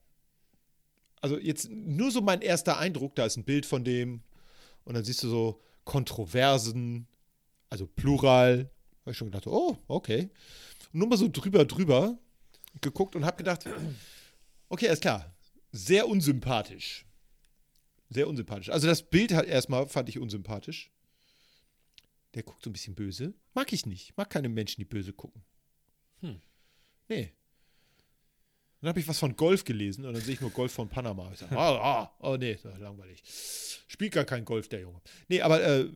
Also 1.22 1.39
jetzt 1.39 1.68
nur 1.72 2.12
so 2.12 2.22
mein 2.22 2.41
erster 2.41 2.78
Eindruck, 2.78 3.16
da 3.16 3.26
ist 3.26 3.36
ein 3.38 3.45
Bild 3.45 3.66
von 3.66 3.84
dem 3.84 4.22
und 4.86 4.93
dann 4.93 5.03
siehst 5.03 5.23
du 5.23 5.29
so 5.29 5.61
Kontroversen, 5.83 7.07
also 7.69 7.88
Plural. 7.88 8.71
Habe 9.01 9.11
ich 9.11 9.17
schon 9.17 9.29
gedacht, 9.29 9.47
oh, 9.47 9.77
okay. 9.88 10.29
Und 10.93 10.99
nur 10.99 11.07
mal 11.07 11.17
so 11.17 11.29
drüber, 11.31 11.65
drüber 11.65 12.17
geguckt 12.81 13.15
und 13.15 13.25
habe 13.25 13.38
gedacht, 13.38 13.65
okay, 14.69 14.88
ist 14.88 15.01
klar. 15.01 15.36
Sehr 15.71 16.07
unsympathisch. 16.07 17.05
Sehr 18.09 18.27
unsympathisch. 18.27 18.69
Also 18.69 18.88
das 18.88 19.03
Bild 19.03 19.33
halt 19.33 19.47
erstmal 19.47 19.88
fand 19.88 20.09
ich 20.09 20.19
unsympathisch. 20.19 20.91
Der 22.33 22.43
guckt 22.43 22.63
so 22.63 22.69
ein 22.69 22.73
bisschen 22.73 22.95
böse. 22.95 23.33
Mag 23.53 23.71
ich 23.73 23.86
nicht. 23.86 24.15
Mag 24.17 24.29
keine 24.29 24.49
Menschen, 24.49 24.81
die 24.81 24.86
böse 24.86 25.13
gucken. 25.13 25.43
Hm. 26.21 26.41
Nee. 27.07 27.33
Dann 28.86 28.91
habe 28.91 28.99
ich 28.99 29.07
was 29.07 29.17
von 29.17 29.36
Golf 29.36 29.63
gelesen 29.63 30.05
und 30.05 30.13
dann 30.13 30.21
sehe 30.21 30.36
ich 30.36 30.41
nur 30.41 30.51
Golf 30.51 30.71
von 30.71 30.88
Panama. 30.88 31.27
Ich 31.33 31.39
sag, 31.39 31.51
ah, 31.53 32.03
ah, 32.03 32.15
oh 32.19 32.38
nee, 32.38 32.55
langweilig. 32.77 33.23
Spielt 33.88 34.13
gar 34.13 34.25
kein 34.25 34.45
Golf, 34.45 34.69
der 34.69 34.81
Junge. 34.81 35.01
Nee, 35.27 35.41
aber 35.41 35.63
äh, 35.63 35.89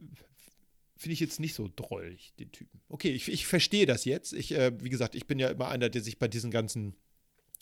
finde 0.96 1.12
ich 1.12 1.20
jetzt 1.20 1.38
nicht 1.38 1.54
so 1.54 1.70
drollig, 1.76 2.34
den 2.40 2.50
Typen. 2.50 2.80
Okay, 2.88 3.12
ich, 3.12 3.30
ich 3.30 3.46
verstehe 3.46 3.86
das 3.86 4.06
jetzt. 4.06 4.32
Ich, 4.32 4.50
äh, 4.50 4.72
wie 4.82 4.90
gesagt, 4.90 5.14
ich 5.14 5.28
bin 5.28 5.38
ja 5.38 5.50
immer 5.50 5.68
einer, 5.68 5.88
der 5.88 6.02
sich 6.02 6.18
bei 6.18 6.26
diesen 6.26 6.50
ganzen 6.50 6.96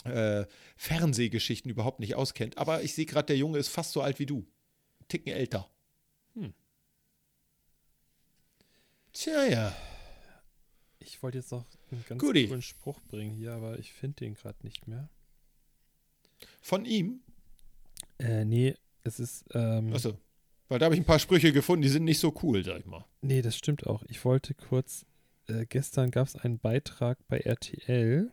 äh, 0.04 0.46
Fernsehgeschichten 0.78 1.70
überhaupt 1.70 2.00
nicht 2.00 2.14
auskennt. 2.14 2.56
Aber 2.56 2.82
ich 2.82 2.94
sehe 2.94 3.04
gerade, 3.04 3.26
der 3.26 3.36
Junge 3.36 3.58
ist 3.58 3.68
fast 3.68 3.92
so 3.92 4.00
alt 4.00 4.18
wie 4.18 4.24
du. 4.24 4.36
Einen 4.38 5.08
Ticken 5.08 5.34
älter. 5.34 5.70
Hm. 6.36 6.54
Tja, 9.12 9.44
ja. 9.44 9.76
ich 11.00 11.22
wollte 11.22 11.36
jetzt 11.36 11.52
noch 11.52 11.66
einen 11.90 12.02
ganz 12.08 12.18
Guti. 12.18 12.46
coolen 12.46 12.62
Spruch 12.62 12.98
bringen 13.02 13.34
hier, 13.36 13.52
aber 13.52 13.78
ich 13.78 13.92
finde 13.92 14.24
den 14.24 14.32
gerade 14.32 14.56
nicht 14.64 14.88
mehr. 14.88 15.10
Von 16.68 16.84
ihm? 16.84 17.22
Äh, 18.18 18.44
nee, 18.44 18.74
es 19.02 19.18
ist. 19.20 19.46
Ähm, 19.54 19.90
Achso. 19.94 20.18
Weil 20.68 20.78
da 20.78 20.84
habe 20.84 20.94
ich 20.94 21.00
ein 21.00 21.06
paar 21.06 21.18
Sprüche 21.18 21.50
gefunden, 21.50 21.80
die 21.80 21.88
sind 21.88 22.04
nicht 22.04 22.18
so 22.18 22.34
cool, 22.42 22.62
sag 22.62 22.80
ich 22.80 22.84
mal. 22.84 23.06
Nee, 23.22 23.40
das 23.40 23.56
stimmt 23.56 23.86
auch. 23.86 24.02
Ich 24.06 24.22
wollte 24.26 24.52
kurz. 24.52 25.06
Äh, 25.46 25.64
gestern 25.64 26.10
gab 26.10 26.26
es 26.26 26.36
einen 26.36 26.58
Beitrag 26.58 27.26
bei 27.26 27.38
RTL. 27.38 28.30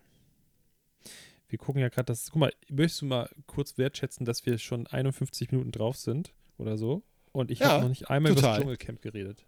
Wir 1.47 1.57
gucken 1.57 1.81
ja 1.81 1.87
gerade 1.87 2.07
das. 2.07 2.29
Guck 2.29 2.41
mal, 2.41 2.53
möchtest 2.69 3.03
du 3.03 3.05
mal 3.05 3.29
kurz 3.47 3.77
wertschätzen, 3.77 4.25
dass 4.25 4.45
wir 4.45 4.57
schon 4.57 4.85
51 4.85 5.53
Minuten 5.53 5.71
drauf 5.71 5.95
sind 5.95 6.33
oder 6.57 6.77
so? 6.77 7.03
Und 7.31 7.51
ich 7.51 7.59
Ja, 7.59 7.69
habe 7.69 7.83
noch 7.83 7.89
nicht 7.89 8.09
einmal 8.09 8.33
über 8.33 8.41
das 8.41 8.49
total. 8.49 8.59
Dschungelcamp 8.59 9.01
geredet. 9.01 9.45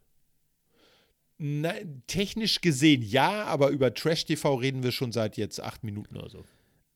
Na, 1.39 1.73
technisch 2.07 2.61
gesehen 2.61 3.01
ja, 3.01 3.43
aber 3.43 3.67
über 3.67 3.93
Trash 3.93 4.23
TV 4.23 4.55
reden 4.55 4.81
wir 4.81 4.93
schon 4.93 5.11
seit 5.11 5.35
jetzt 5.35 5.61
acht 5.61 5.83
Minuten 5.83 6.15
oder 6.15 6.29
so. 6.29 6.45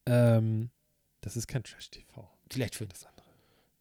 Ähm, 0.06 0.70
das 1.22 1.38
ist 1.38 1.48
kein 1.48 1.64
Trash-TV. 1.64 2.30
Vielleicht 2.50 2.76
für 2.76 2.88
Das 2.88 3.06
andere. 3.06 3.26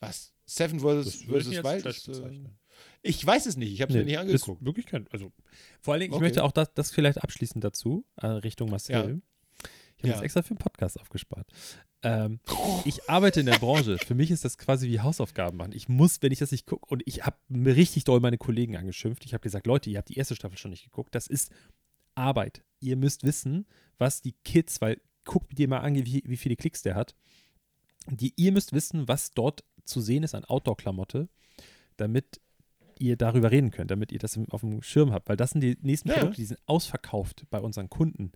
was? 0.01 0.33
Seven 0.47 0.81
vs. 0.81 1.15
Ich 1.23 1.29
Wild? 1.29 1.47
Ist, 1.87 2.09
äh, 2.09 2.13
bezeichnen. 2.13 2.59
Ich 3.03 3.25
weiß 3.25 3.47
es 3.47 3.57
nicht, 3.57 3.73
ich 3.73 3.83
habe 3.83 3.93
es 3.93 3.97
mir 3.99 4.05
nicht 4.05 4.15
ist 4.15 4.21
angeguckt. 4.21 4.65
wirklich 4.65 4.87
kein. 4.87 5.07
Also, 5.09 5.33
vor 5.81 5.93
allen 5.95 6.01
Dingen, 6.01 6.13
ich 6.13 6.17
Okay. 6.17 6.25
möchte 6.25 6.45
auch 6.45 6.53
das, 6.53 6.73
das 6.75 6.91
vielleicht 6.91 7.23
abschließend 7.23 7.63
dazu, 7.63 8.05
äh, 8.17 8.27
Richtung 8.27 8.71
Marcel. 8.71 9.21
Ich 9.97 10.03
habe 10.05 10.09
Ja. 10.09 10.15
das 10.15 10.23
extra 10.23 10.43
für 10.43 10.55
den 10.55 10.59
Podcast 10.59 10.99
aufgespart. 10.99 11.47
Ähm, 12.03 12.41
ich 12.87 13.09
arbeite 13.11 13.41
in 13.41 13.47
der 13.47 13.59
Branche. 13.59 13.99
Für 13.99 14.15
mich 14.15 14.31
ist 14.31 14.45
das 14.47 14.57
quasi 14.57 14.89
wie 14.89 15.01
Hausaufgaben 15.01 15.59
machen. 15.59 15.73
Ich 15.73 15.89
muss, 15.91 16.23
wenn 16.23 16.33
ich 16.33 16.39
das 16.39 16.51
nicht 16.53 16.67
gucke, 16.67 16.87
und 16.87 17.03
ich 17.05 17.25
habe 17.27 17.37
mir 17.49 17.77
richtig 17.77 18.05
doll 18.05 18.21
meine 18.21 18.39
Kollegen 18.39 18.77
angeschimpft. 18.79 19.25
Ich 19.27 19.35
habe 19.35 19.43
gesagt, 19.43 19.67
Leute, 19.67 19.91
ihr 19.91 19.99
habt 19.99 20.09
die 20.09 20.17
erste 20.17 20.35
Staffel 20.35 20.57
schon 20.57 20.71
nicht 20.71 20.85
geguckt. 20.85 21.15
Das 21.15 21.27
ist 21.27 21.53
Arbeit. 22.15 22.63
Ihr 22.81 22.97
müsst 22.97 23.25
wissen, 23.25 23.67
was 23.99 24.23
die 24.23 24.33
Kids, 24.45 24.81
weil 24.81 25.01
guckt 25.25 25.59
dir 25.59 25.69
mal 25.69 25.79
an, 25.81 25.95
wie, 25.95 26.23
wie 26.27 26.37
viele 26.37 26.57
Klicks 26.57 26.83
der 26.83 26.95
hat. 26.95 27.15
Die, 28.09 28.33
ihr 28.37 28.53
müsst 28.53 28.73
wissen, 28.73 29.09
was 29.09 29.33
dort 29.33 29.63
zu 29.85 30.01
sehen 30.01 30.23
ist 30.23 30.35
an 30.35 30.45
Outdoor-Klamotte, 30.45 31.29
damit 31.97 32.41
ihr 32.99 33.17
darüber 33.17 33.51
reden 33.51 33.71
könnt, 33.71 33.91
damit 33.91 34.13
ihr 34.13 34.19
das 34.19 34.39
auf 34.51 34.61
dem 34.61 34.83
Schirm 34.83 35.13
habt. 35.13 35.29
Weil 35.29 35.37
das 35.37 35.51
sind 35.51 35.61
die 35.63 35.77
nächsten 35.83 36.09
Ja. 36.09 36.15
Produkte, 36.17 36.37
die 36.41 36.47
sind 36.47 36.61
ausverkauft 36.67 37.45
bei 37.51 37.61
unseren 37.61 37.89
Kunden 37.91 38.33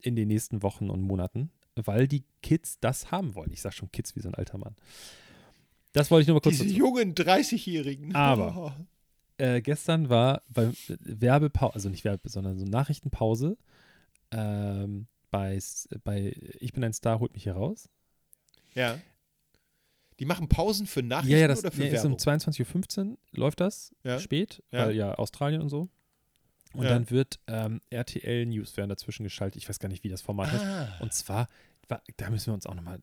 in 0.00 0.16
den 0.16 0.28
nächsten 0.28 0.62
Wochen 0.62 0.88
und 0.90 1.02
Monaten, 1.02 1.50
weil 1.76 2.08
die 2.08 2.24
Kids 2.42 2.78
das 2.80 3.10
haben 3.10 3.34
wollen. 3.34 3.52
Ich 3.52 3.60
sage 3.62 3.74
schon 3.74 3.92
Kids 3.92 4.16
wie 4.16 4.20
so 4.20 4.28
ein 4.28 4.34
alter 4.34 4.58
Mann. 4.58 4.76
Das 5.92 6.10
wollte 6.10 6.22
ich 6.22 6.28
nur 6.28 6.36
mal 6.36 6.40
kurz 6.40 6.56
Diese 6.56 6.66
dazu. 6.66 6.76
jungen 6.78 7.14
30-Jährigen. 7.14 8.14
Aber- 8.14 8.74
Äh, 9.38 9.62
gestern 9.62 10.10
war 10.10 10.42
bei 10.50 10.70
Werbepause, 11.00 11.72
also 11.72 11.88
nicht 11.88 12.04
Werbe, 12.04 12.28
sondern 12.28 12.58
so 12.58 12.66
Nachrichtenpause 12.66 13.56
ähm, 14.32 15.06
bei, 15.30 15.58
bei 16.04 16.34
Ich 16.60 16.72
bin 16.72 16.82
ein 16.84 16.92
Star, 16.92 17.20
holt 17.20 17.32
mich 17.34 17.44
hier 17.44 17.54
raus. 17.54 17.88
Ja. 18.74 18.98
Die 20.18 20.26
machen 20.26 20.48
Pausen 20.48 20.86
für 20.86 21.02
Nachrichten 21.02 21.32
Ja, 21.32 21.38
ja, 21.38 21.48
das 21.48 21.60
oder 21.60 21.70
für 21.70 21.86
ja, 21.86 21.94
ist 21.94 22.04
um 22.04 22.12
Werbung? 22.12 22.42
22.15 22.42 23.10
Uhr 23.12 23.18
läuft 23.32 23.60
das, 23.60 23.94
Ja. 24.04 24.18
spät, 24.18 24.62
Ja. 24.70 24.86
weil 24.86 24.94
ja 24.96 25.14
Australien 25.14 25.62
und 25.62 25.70
so. 25.70 25.88
Und 26.74 26.84
Ja. 26.84 26.90
dann 26.90 27.10
wird 27.10 27.40
ähm, 27.48 27.80
RTL 27.90 28.46
News 28.46 28.76
werden 28.76 28.90
dazwischen 28.90 29.24
geschaltet. 29.24 29.56
Ich 29.62 29.68
weiß 29.68 29.78
gar 29.78 29.88
nicht, 29.88 30.04
wie 30.04 30.08
das 30.08 30.20
Format 30.22 30.52
heißt. 30.52 30.64
ah. 30.64 30.96
Und 31.00 31.12
zwar, 31.14 31.48
wa- 31.88 32.02
da 32.18 32.30
müssen 32.30 32.46
wir 32.48 32.54
uns 32.54 32.66
auch 32.66 32.74
nochmal 32.74 33.00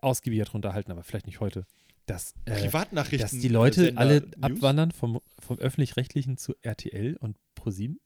ausgiebiger 0.00 0.44
drunter 0.44 0.68
unterhalten, 0.68 0.90
aber 0.90 1.02
vielleicht 1.04 1.26
nicht 1.26 1.40
heute. 1.40 1.66
Dass, 2.06 2.34
äh, 2.46 2.60
Privatnachrichten. 2.60 3.30
dass 3.30 3.40
die 3.40 3.46
Leute 3.48 3.84
Sender 3.84 4.00
alle 4.00 4.20
News? 4.22 4.32
abwandern 4.42 4.90
vom, 4.90 5.20
vom 5.38 5.58
Öffentlich-Rechtlichen 5.58 6.36
zu 6.38 6.54
RTL 6.62 7.16
und 7.18 7.36
ProSieben. 7.54 8.00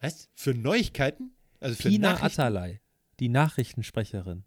Was? 0.00 0.28
Für 0.34 0.54
Neuigkeiten? 0.54 1.32
Also 1.60 1.74
für 1.76 1.88
Nachrichten? 1.98 2.40
Atalay, 2.40 2.80
die 3.20 3.28
Nachrichtensprecherin, 3.28 4.44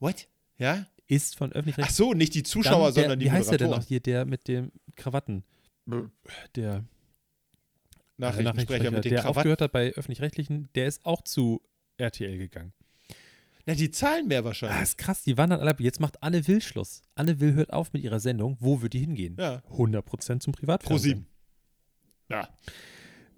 What? 0.00 0.28
Ja? 0.58 0.86
ist 1.06 1.36
von 1.36 1.50
Ach 1.50 1.56
Öffentlich-Rechtlichen. 1.56 1.94
so, 1.96 2.14
nicht 2.14 2.34
die 2.34 2.42
Zuschauer, 2.42 2.92
der, 2.92 3.02
sondern 3.02 3.18
die 3.20 3.26
Wie 3.26 3.30
heißt 3.30 3.50
der 3.50 3.58
denn 3.58 3.70
noch 3.70 3.76
Moderatoren. 3.78 3.88
hier, 3.88 4.00
der 4.00 4.24
mit 4.24 4.48
dem 4.48 4.72
Krawatten? 4.96 5.44
Der 6.56 6.84
Nachrichtensprecher 8.16 8.90
mit 8.90 9.04
den 9.04 9.10
der 9.12 9.20
Krawatten. 9.22 9.38
aufgehört 9.38 9.60
hat 9.62 9.72
bei 9.72 9.92
Öffentlich-Rechtlichen, 9.92 10.68
der 10.74 10.86
ist 10.86 11.04
auch 11.04 11.22
zu 11.22 11.60
RTL 11.98 12.38
gegangen. 12.38 12.72
Na, 13.66 13.74
die 13.74 13.90
zahlen 13.90 14.26
mehr 14.26 14.40
Ah, 14.40 14.44
wahrscheinlich. 14.44 14.82
ist 14.82 14.98
krass, 14.98 15.22
die 15.22 15.36
wandern 15.38 15.60
alle 15.60 15.70
ab. 15.70 15.80
Jetzt 15.80 16.00
macht 16.00 16.20
Anne 16.22 16.46
Will 16.48 16.60
Schluss. 16.60 17.02
Anne 17.14 17.38
Will 17.38 17.52
hört 17.54 17.72
auf 17.72 17.92
mit 17.92 18.02
ihrer 18.02 18.18
Sendung. 18.18 18.56
Wo 18.58 18.82
wird 18.82 18.92
die 18.92 18.98
hingehen? 18.98 19.36
Ja. 19.38 19.62
100% 19.70 20.40
zum 20.40 20.52
Pro 20.52 20.60
Privatfernsehen. 20.60 21.18
sieben. 21.18 21.26
Ja. 22.28 22.48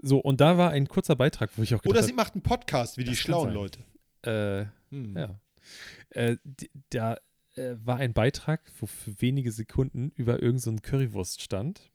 So, 0.07 0.18
und 0.18 0.40
da 0.42 0.59
war 0.59 0.70
ein 0.70 0.86
kurzer 0.86 1.16
Beitrag, 1.16 1.50
wo 1.57 1.62
ich 1.62 1.74
auch 1.74 1.82
Oder 1.86 2.02
sie 2.02 2.12
macht 2.12 2.34
einen 2.34 2.42
Podcast 2.42 2.98
wie 2.98 3.05
die 3.05 3.16
schlauen. 3.16 3.52
Leute. 3.55 3.80
habe, 4.22 4.66
Hm. 4.90 5.16
äh, 5.16 5.20
ja. 5.20 5.40
Äh, 6.11 6.36
da 6.90 7.16
äh, 7.57 7.74
war 7.82 7.96
ein 7.96 8.12
Beitrag, 8.12 8.61
wo 8.78 8.86
für 8.86 9.20
wenige 9.22 9.50
Sekunden 9.50 10.11
über 10.14 10.42
irgendeinen 10.42 10.76
so 10.76 10.82
Currywurst 10.82 11.40
stand, 11.40 11.90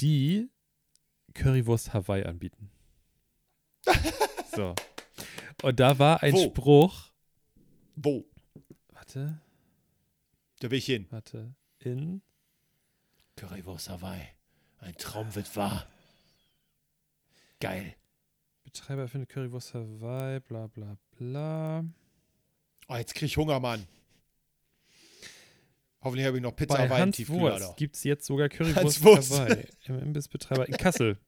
die 0.00 0.50
Currywurst 1.34 1.94
Hawaii 1.94 2.24
anbieten. 2.24 2.70
so. 4.56 4.74
Und 5.62 5.78
da 5.78 5.98
war 6.00 6.22
ein 6.24 6.32
Wo? 6.34 6.44
Spruch. 6.50 7.10
Wo? 7.94 8.24
Warte, 8.92 9.40
Da 10.60 10.70
will 10.70 10.78
ich 10.78 10.86
hin. 10.86 11.06
warte. 11.10 11.54
In. 11.78 12.22
Currywurst 13.36 13.88
Hawaii. 13.88 14.26
Ein 14.80 14.96
Traum 14.96 15.32
wird 15.36 15.54
wahr. 15.56 15.86
Geil. 17.60 17.94
Betreiber 18.64 19.08
findet 19.08 19.30
Currywurst 19.30 19.74
Hawaii, 19.74 20.40
bla 20.40 20.66
bla 20.68 20.96
bla. 21.18 21.84
Oh, 22.88 22.96
jetzt 22.96 23.14
krieg 23.14 23.26
ich 23.28 23.36
Hunger, 23.36 23.60
Mann. 23.60 23.86
Hoffentlich 26.00 26.26
habe 26.26 26.36
ich 26.36 26.42
noch 26.42 26.54
Pizza 26.54 26.74
Bei 26.76 26.84
Hawaii 26.84 26.96
im 26.98 27.02
Hans 27.06 27.16
Tiefkühler. 27.16 27.40
Wurst 27.60 27.76
gibt 27.76 27.96
es 27.96 28.04
jetzt 28.04 28.26
sogar 28.26 28.48
Currywurst 28.48 29.02
Wurst. 29.02 29.32
Hawaii 29.32 29.64
im 29.86 29.98
Imbissbetreiber 30.00 30.68
in 30.68 30.76
Kassel. 30.76 31.18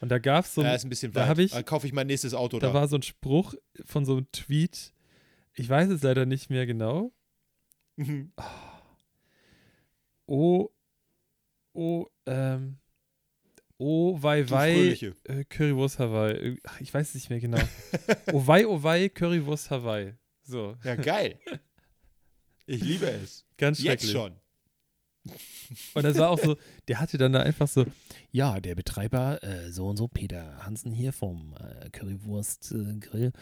Und 0.00 0.08
da 0.10 0.18
gab 0.18 0.44
es 0.44 0.54
so 0.54 0.62
Ja, 0.62 0.70
ein, 0.70 0.76
ist 0.76 0.84
ein 0.84 0.88
bisschen 0.90 1.12
da 1.12 1.28
weit. 1.28 1.38
ich- 1.38 1.52
Dann 1.52 1.64
kaufe 1.64 1.86
ich 1.86 1.92
mein 1.92 2.06
nächstes 2.06 2.34
Auto 2.34 2.58
da 2.58 2.68
da. 2.68 2.74
war 2.74 2.88
so 2.88 2.96
ein 2.96 3.02
Spruch 3.02 3.54
von 3.84 4.04
so 4.04 4.16
einem 4.16 4.30
Tweet, 4.32 4.92
Ich 5.54 5.68
weiß 5.68 5.90
es 5.90 6.02
leider 6.02 6.26
nicht 6.26 6.48
mehr 6.50 6.64
genau. 6.66 7.12
Mhm. 7.96 8.32
Oh, 10.26 10.70
oh, 11.74 12.06
ähm, 12.26 12.78
oh, 13.80 14.22
wei, 14.22 14.48
wei, 14.50 14.96
äh, 15.24 15.44
Currywurst 15.44 15.98
Hawaii. 15.98 16.58
Ach, 16.64 16.80
ich 16.80 16.92
weiß 16.92 17.08
es 17.08 17.14
nicht 17.14 17.30
mehr 17.30 17.40
genau. 17.40 17.58
oh, 18.32 18.46
wei, 18.46 18.66
oh, 18.66 18.82
wei, 18.82 19.08
Currywurst 19.08 19.70
Hawaii. 19.70 20.14
So, 20.42 20.76
Ja, 20.84 20.96
geil. 20.96 21.38
Ich 22.66 22.82
liebe 22.82 23.06
es. 23.06 23.44
ganz 23.56 23.82
Jetzt 23.82 24.02
schrecklich. 24.04 24.12
schon. 24.12 24.36
Und 25.94 26.02
das 26.04 26.16
war 26.18 26.30
auch 26.30 26.38
so, 26.38 26.56
der 26.88 27.00
hatte 27.00 27.18
dann 27.18 27.32
da 27.32 27.40
einfach 27.42 27.68
so, 27.68 27.84
ja, 28.30 28.60
der 28.60 28.74
Betreiber, 28.74 29.42
äh, 29.42 29.70
so 29.70 29.88
und 29.88 29.96
so, 29.96 30.08
Peter 30.08 30.64
Hansen 30.64 30.92
hier 30.92 31.12
vom 31.12 31.54
äh, 31.58 31.90
Currywurst-Grill, 31.90 33.32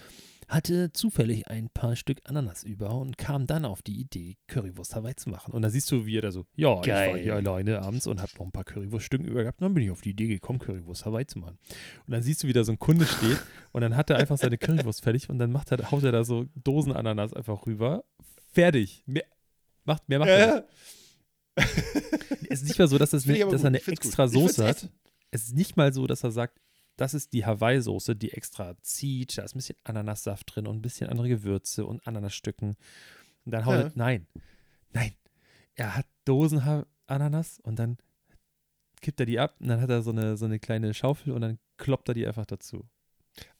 hatte 0.49 0.92
zufällig 0.92 1.49
ein 1.49 1.68
paar 1.68 1.94
Stück 1.94 2.20
Ananas 2.24 2.64
über 2.64 2.94
und 2.94 3.18
kam 3.18 3.46
dann 3.46 3.64
auf 3.64 3.82
die 3.82 4.01
Idee, 4.01 4.36
Currywurst 4.46 4.94
Hawaii 4.94 5.14
zu 5.14 5.28
machen. 5.28 5.53
Und 5.53 5.62
da 5.62 5.70
siehst 5.70 5.90
du, 5.90 6.07
wie 6.07 6.16
er 6.16 6.22
da 6.22 6.32
so, 6.32 6.46
ja, 6.57 6.70
ich 6.72 6.76
war 6.76 6.82
Geil. 6.82 7.18
hier 7.18 7.34
alleine 7.34 7.82
abends 7.82 8.07
und 8.07 8.22
hab 8.22 8.34
noch 8.38 8.46
ein 8.46 8.53
paar 8.53 8.64
Currywurststücken 8.64 9.26
über 9.26 9.42
gehabt. 9.42 9.61
Und 9.61 9.66
dann 9.66 9.74
bin 9.74 9.84
ich 9.84 9.90
auf 9.90 10.01
die 10.01 10.11
Idee 10.11 10.26
gekommen, 10.26 10.59
Currywurst 10.59 11.05
Hawaii 11.05 11.26
zu 11.26 11.38
machen. 11.38 11.59
Und 12.07 12.12
dann 12.12 12.22
siehst 12.22 12.42
du, 12.42 12.49
wie 12.49 12.53
da 12.53 12.64
so 12.64 12.72
ein 12.72 12.78
Kunde 12.78 13.07
steht 13.07 13.38
und 13.72 13.82
dann 13.82 13.94
hat 13.96 14.11
er 14.11 14.16
einfach 14.16 14.38
seine 14.38 14.57
Currywurst 14.59 15.03
fertig 15.03 15.28
und 15.28 15.38
dann 15.38 15.53
macht 15.53 15.70
er, 15.70 15.90
haut 15.90 16.03
er 16.03 16.12
da 16.12 16.24
so 16.24 16.46
Dosen 16.55 16.92
Ananas 16.92 17.34
einfach 17.34 17.66
rüber. 17.66 18.05
Fertig. 18.53 19.03
Mehr, 19.07 19.24
macht, 19.84 20.09
mehr 20.09 20.18
macht 20.18 20.28
er 20.30 20.46
nicht. 20.46 20.64
Ja, 21.59 21.64
Es 22.51 22.62
ist 22.62 22.68
nicht 22.68 22.78
mal 22.78 22.88
so, 22.88 22.96
dass, 22.99 23.11
das 23.11 23.24
dass 23.24 23.38
gut. 23.38 23.53
er 23.53 23.64
eine 23.66 23.86
extra 23.86 24.28
Soße 24.28 24.66
hat. 24.66 24.88
Es 25.30 25.44
ist 25.44 25.55
nicht 25.55 25.76
mal 25.76 25.92
so, 25.92 26.07
dass 26.07 26.24
er 26.24 26.30
sagt, 26.30 26.59
das 26.99 27.14
ist 27.14 27.32
die 27.32 27.46
Hawaii-Soße, 27.46 28.14
die 28.14 28.32
extra 28.32 28.76
zieht. 28.82 29.38
Da 29.38 29.42
ist 29.44 29.55
ein 29.55 29.59
bisschen 29.59 29.76
Ananassaft 29.84 30.55
drin 30.55 30.66
und 30.66 30.76
ein 30.76 30.82
bisschen 30.82 31.09
andere 31.09 31.28
Gewürze 31.28 31.86
und 31.86 32.07
Ananasstücken. 32.07 32.76
Und 33.46 33.53
dann 33.53 33.64
haut 33.64 33.74
Ja. 33.74 33.80
er, 33.84 33.92
nein, 33.94 34.26
nein. 34.92 35.14
Er 35.74 35.96
hat 35.96 36.07
Dosen 36.26 36.84
Ananas 37.07 37.61
und 37.61 37.78
dann 37.78 37.96
kippt 39.01 39.20
er 39.20 39.26
die 39.26 39.38
ab 39.38 39.55
und 39.61 39.68
dann 39.68 39.80
hat 39.80 39.88
er 39.90 40.03
so 40.03 40.11
eine, 40.11 40.36
so 40.36 40.44
eine 40.44 40.59
kleine 40.59 40.92
Schaufel 40.92 41.32
und 41.32 41.40
dann 41.40 41.59
kloppt 41.78 42.09
er 42.09 42.14
die 42.14 42.26
einfach 42.26 42.46
dazu. 42.46 42.84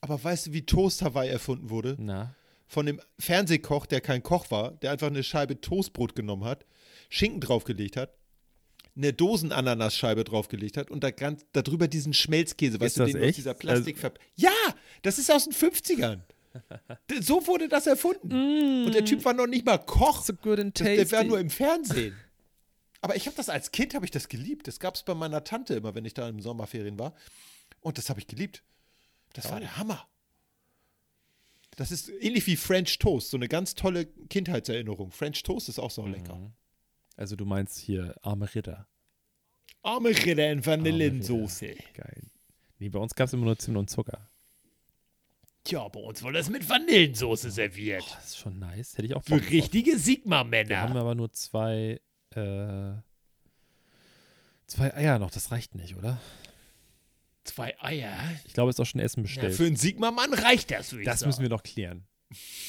Aber 0.01 0.21
weißt 0.21 0.47
du, 0.47 0.53
wie 0.53 0.65
Toast 0.65 1.01
Hawaii 1.01 1.29
erfunden 1.29 1.69
wurde? 1.69 1.95
Na, 1.97 2.35
Von 2.67 2.85
dem 2.85 2.99
Fernsehkoch, 3.17 3.85
der 3.85 4.01
kein 4.01 4.21
Koch 4.21 4.51
war, 4.51 4.71
der 4.73 4.91
einfach 4.91 5.07
eine 5.07 5.23
Scheibe 5.23 5.61
Toastbrot 5.61 6.13
genommen 6.15 6.43
hat, 6.43 6.65
Schinken 7.09 7.39
draufgelegt 7.39 7.95
hat, 7.95 8.18
eine 8.99 9.13
Dosenananasscheibe 9.13 10.23
draufgelegt 10.23 10.77
hat 10.77 10.91
und 10.91 11.03
da 11.03 11.11
ganz, 11.11 11.45
darüber 11.53 11.87
diesen 11.87 12.13
Schmelzkäse, 12.13 12.79
weißt 12.79 12.97
du, 12.99 13.05
den 13.05 13.15
aus 13.17 13.21
echt? 13.23 13.37
dieser 13.37 13.53
Plastikverpackung. 13.53 14.27
ja, 14.35 14.51
das 15.01 15.17
ist 15.17 15.31
aus 15.31 15.45
den 15.45 15.53
50ern. 15.53 16.19
D- 17.09 17.21
so 17.21 17.45
wurde 17.47 17.67
das 17.69 17.87
erfunden. 17.87 18.85
Und 18.85 18.93
der 18.93 19.05
Typ 19.05 19.23
war 19.25 19.33
noch 19.33 19.47
nicht 19.47 19.65
mal 19.65 19.77
Koch. 19.77 20.23
so 20.23 20.33
good 20.33 20.59
and 20.59 20.79
Das, 20.79 20.85
der 20.85 20.97
war 20.97 21.05
tasty. 21.19 21.27
nur 21.27 21.39
im 21.39 21.49
Fernsehen. 21.49 22.15
Aber 23.01 23.15
ich 23.15 23.25
habe 23.27 23.37
das 23.37 23.47
als 23.49 23.71
Kind 23.71 23.93
habe 23.95 24.03
ich 24.05 24.11
das 24.11 24.27
geliebt. 24.27 24.67
Das 24.67 24.79
gab 24.79 24.95
es 24.95 25.03
bei 25.03 25.13
meiner 25.15 25.43
Tante 25.43 25.75
immer, 25.75 25.95
wenn 25.95 26.03
ich 26.05 26.13
da 26.13 26.27
im 26.27 26.41
Sommerferien 26.41 26.99
war. 26.99 27.13
Und 27.81 27.97
das 27.97 28.09
habe 28.09 28.19
ich 28.19 28.27
geliebt. 28.27 28.63
Das 29.33 29.49
war 29.51 29.59
der 29.59 29.77
Hammer. 29.77 30.05
Das 31.77 31.91
ist 31.91 32.09
ähnlich 32.09 32.45
wie 32.47 32.57
French 32.57 32.99
Toast, 32.99 33.29
so 33.29 33.37
eine 33.37 33.47
ganz 33.47 33.75
tolle 33.75 34.05
Kindheitserinnerung. 34.29 35.11
French 35.11 35.43
Toast 35.43 35.69
ist 35.69 35.79
auch 35.79 35.91
so 35.91 36.05
lecker. 36.05 36.35
Mhm. 36.35 36.51
Also 37.19 37.35
du 37.35 37.45
meinst 37.45 37.77
hier 37.77 38.15
arme 38.21 38.53
Ritter. 38.55 38.87
Arme 39.83 40.09
Ritter 40.09 40.51
in 40.51 40.65
Vanillensoße. 40.65 41.75
Geil. 41.93 42.23
Nee, 42.79 42.87
bei 42.87 42.99
uns 42.99 43.13
gab 43.13 43.27
es 43.27 43.33
immer 43.33 43.43
nur 43.45 43.57
Zimt 43.57 43.75
und 43.75 43.89
Zucker. 43.89 44.29
Tja, 45.65 45.85
bei 45.89 45.99
uns 45.99 46.23
wurde 46.23 46.37
das 46.37 46.49
mit 46.49 46.67
Vanillensoße 46.67 47.51
serviert. 47.51 48.03
Das 48.15 48.27
ist 48.27 48.37
schon 48.37 48.57
nice. 48.57 48.93
Hätte 48.97 49.05
ich 49.07 49.15
auch 49.15 49.23
Für 49.25 49.37
drauf. 49.41 49.51
richtige 49.51 49.87
Wir 49.87 49.93
haben 49.95 49.99
Sigma-Männer. 50.01 50.95
aber 50.95 51.13
nur 51.13 51.29
zwei, 51.33 51.99
äh, 52.35 52.93
zwei 54.65 54.93
Eier 54.93 55.19
noch. 55.19 55.31
Das 55.31 55.51
reicht 55.51 55.75
nicht, 55.75 55.97
oder? 55.97 56.21
Zwei 57.43 57.77
Eier. 57.81 58.13
Ich 58.45 58.53
glaube, 58.53 58.69
es 58.69 58.77
ist 58.77 58.79
auch 58.79 58.85
schon 58.89 59.01
Essen 59.01 59.19
Ja, 59.19 59.23
bestellt. 59.23 59.55
für 59.55 59.65
einen 59.65 59.75
Sigma-Mann 59.75 60.33
reicht 60.33 60.71
das, 60.71 60.93
würde 60.93 61.03
das 61.03 61.19
sagen. 61.19 61.29
müssen 61.29 61.41
wir 61.41 61.49
noch 61.49 61.63
klären. 61.63 62.05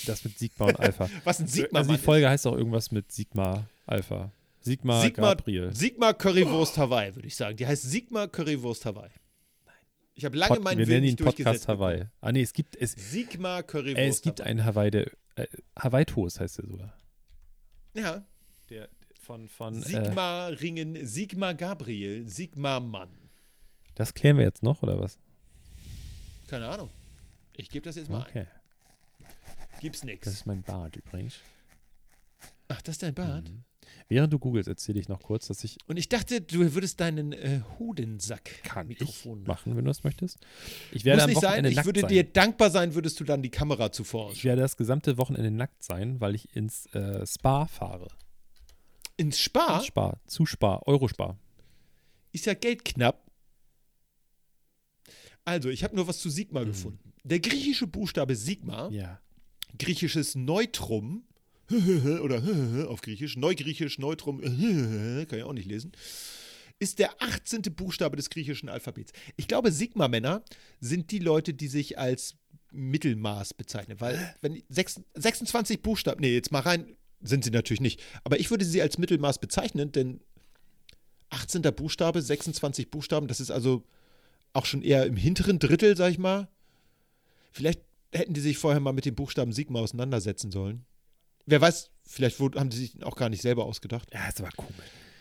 Das 0.07 0.25
mit 0.25 0.37
Sigma 0.39 0.67
und 0.67 0.81
Alpha. 0.81 1.09
Was 1.25 1.39
ein 1.39 1.45
also 1.45 1.55
Sigma-Mann 1.55 1.97
die 1.97 2.03
Folge 2.03 2.29
heißt 2.29 2.49
auch 2.49 2.57
irgendwas 2.57 2.91
mit 2.91 3.13
Sigma, 3.13 3.65
Alpha. 3.87 4.33
Sigma, 4.61 5.01
Sigma, 5.03 5.35
Gabriel. 5.35 5.75
Sigma 5.75 6.13
Currywurst 6.13 6.77
Hawaii, 6.79 7.15
würde 7.15 7.27
ich 7.29 7.37
sagen. 7.37 7.57
Die 7.57 7.67
heißt 7.67 7.83
Sigma 7.83 8.27
Currywurst 8.27 8.85
Hawaii. 8.85 9.11
Ich 10.15 10.25
habe 10.25 10.37
lange 10.37 10.55
Pod, 10.57 10.65
meinen 10.65 10.79
wir 10.79 10.87
Willen 10.87 11.03
nennen 11.05 11.17
ihn. 11.19 11.25
Podcast 11.25 11.67
Hawaii. 11.69 12.05
Ah, 12.21 12.31
nee, 12.33 12.43
es 12.43 12.53
gibt, 12.53 12.77
es, 12.77 12.95
bekommen. 12.95 13.11
Sigma 13.11 13.63
Currywurst 13.63 13.99
äh, 13.99 14.09
es 14.09 14.23
gibt 14.23 14.41
Hawaii. 14.41 14.51
einen 14.51 14.65
Hawaii, 14.65 14.91
der, 14.91 15.11
äh, 15.37 15.47
Hawaii-Toast 15.79 16.41
heißt 16.41 16.59
der 16.59 16.67
sogar. 16.67 16.95
Ja. 17.95 18.25
Der, 18.69 18.89
von, 19.21 19.49
von, 19.49 19.83
äh, 19.83 19.87
Sigma 19.87 20.47
Ringen, 20.49 21.07
Sigma 21.07 21.53
Gabriel, 21.55 22.29
Sigma 22.29 22.81
Mann. 22.81 23.09
das 23.95 24.13
klären 24.13 24.37
wir 24.37 24.45
jetzt 24.45 24.63
noch, 24.63 24.83
oder 24.83 25.01
was? 25.01 25.19
Keine 26.49 26.69
Ahnung. 26.69 26.91
Ich 27.57 27.71
gebe 27.71 27.85
das 27.85 27.97
jetzt 27.97 28.11
mal 28.11 28.23
ein. 28.23 28.29
Okay. 28.29 28.47
Gibt's 29.81 30.01
Das 30.01 30.07
nichts. 30.07 30.27
ist 30.27 30.47
mein 30.47 30.63
Bart 30.63 30.97
übrigens. 30.97 31.37
Ach, 32.69 32.83
das 32.83 32.97
ist 32.97 33.03
dein 33.03 33.15
Bart? 33.15 33.49
Mhm. 33.49 33.65
Während 34.09 34.33
du 34.33 34.39
googelst, 34.39 34.69
erzähle 34.69 34.99
ich 34.99 35.09
noch 35.09 35.21
kurz, 35.23 35.47
dass 35.47 35.63
ich 35.63 35.79
Und 35.87 35.97
ich 35.97 36.09
dachte, 36.09 36.41
du 36.41 36.75
würdest 36.75 36.99
deinen 37.01 37.33
äh, 37.33 37.61
Hodensack 37.79 38.63
kann 38.65 38.89
Mikrofon 38.89 39.43
ich 39.43 39.47
machen, 39.47 39.77
wenn 39.77 39.85
du 39.85 39.91
das 39.91 40.03
möchtest. 40.05 40.39
Ich 40.93 41.05
werde 41.05 41.23
Muss 41.23 41.29
nicht 41.29 41.41
sein. 41.41 41.51
Wochenende 41.51 41.71
Ich 41.71 41.77
nackt 41.77 41.87
würde 41.87 42.01
sein. 42.01 42.09
dir 42.11 42.25
dankbar 42.25 42.71
sein, 42.71 42.95
würdest 42.95 43.21
du 43.21 43.25
dann 43.25 43.43
die 43.43 43.51
Kamera 43.51 43.93
zuvor 43.93 44.33
ich 44.33 44.45
werde 44.45 44.63
das 44.63 44.77
gesamte 44.77 45.17
Wochenende 45.19 45.51
nackt 45.51 45.83
sein, 45.85 46.21
weil 46.21 46.35
ich 46.35 46.55
ins 46.57 46.87
äh, 46.95 47.25
Spa 47.27 47.67
fahre. 47.67 48.09
Ins 49.17 49.39
Spar 49.39 49.77
Ins 49.77 49.87
Spar, 49.87 50.21
zu 50.27 50.47
Spar, 50.47 50.87
Eurospar. 50.89 51.39
ist 52.33 52.47
ja 52.47 52.55
Geld 52.55 52.85
knapp. 52.85 53.31
Also, 55.45 55.69
ich 55.69 55.85
habe 55.85 55.97
nur 55.97 56.07
was 56.07 56.19
zu 56.21 56.29
Mhm. 56.29 56.33
Sigma 56.33 56.65
gefunden. 56.65 57.13
Der 57.25 57.41
griechische 57.41 57.87
Buchstabe 57.87 58.37
Sigma, 58.37 58.89
Ja. 58.91 59.21
griechisches 59.79 60.35
Neutrum, 60.35 61.25
oder 62.23 62.43
auf 62.89 63.01
Griechisch, 63.01 63.37
Neugriechisch, 63.37 63.99
Neutrum, 63.99 64.41
kann 65.29 65.39
ich 65.39 65.45
auch 65.45 65.53
nicht 65.53 65.69
lesen, 65.69 65.93
ist 66.79 66.99
der 66.99 67.23
18. 67.23 67.63
Buchstabe 67.75 68.17
des 68.17 68.31
griechischen 68.31 68.69
Alphabets. 68.69 69.13
Ich 69.37 69.49
glaube, 69.49 69.71
Sigma-Männer 69.71 70.43
sind 70.81 71.11
die 71.11 71.19
Leute, 71.19 71.53
die 71.55 71.69
sich 71.69 71.99
als 71.99 72.37
Mittelmaß 72.73 73.55
bezeichnen, 73.55 74.01
weil 74.01 74.35
wenn 74.41 74.63
sechs- 74.69 75.01
26 75.15 75.83
Buchstaben, 75.83 76.21
nee, 76.21 76.35
jetzt 76.35 76.53
mal 76.53 76.61
rein, 76.61 76.97
sind 77.21 77.45
sie 77.45 77.51
natürlich 77.51 77.81
nicht, 77.81 78.03
aber 78.25 78.41
ich 78.41 78.51
würde 78.51 78.65
sie 78.65 78.81
als 78.81 78.97
Mittelmaß 78.97 79.41
bezeichnen, 79.41 79.93
denn 79.93 80.21
18. 81.29 81.63
Buchstabe, 81.63 82.23
26 82.23 82.91
Buchstaben, 82.91 83.29
das 83.29 83.41
ist 83.41 83.51
also 83.51 83.85
auch 84.53 84.67
schon 84.67 84.83
eher 84.83 85.07
im 85.07 85.17
hinteren 85.17 85.59
Drittel, 85.59 85.97
sag 85.97 86.11
ich 86.11 86.19
mal. 86.19 86.49
Vielleicht 87.53 87.83
hätten 88.13 88.35
die 88.35 88.41
sich 88.41 88.59
vorher 88.59 88.81
mal 88.81 88.93
mit 88.93 89.05
dem 89.05 89.15
Buchstaben 89.15 89.53
Sigma 89.53 89.81
auseinandersetzen 89.81 90.51
sollen. 90.51 90.85
Wer 91.51 91.61
weiß, 91.61 91.91
vielleicht 92.05 92.39
haben 92.39 92.71
die 92.71 92.77
sich 92.77 93.03
auch 93.03 93.17
gar 93.17 93.29
nicht 93.29 93.43
selber 93.43 93.65
ausgedacht. 93.65 94.09
Ja, 94.13 94.29
ist 94.29 94.41
aber 94.41 94.51
cool. 94.59 94.69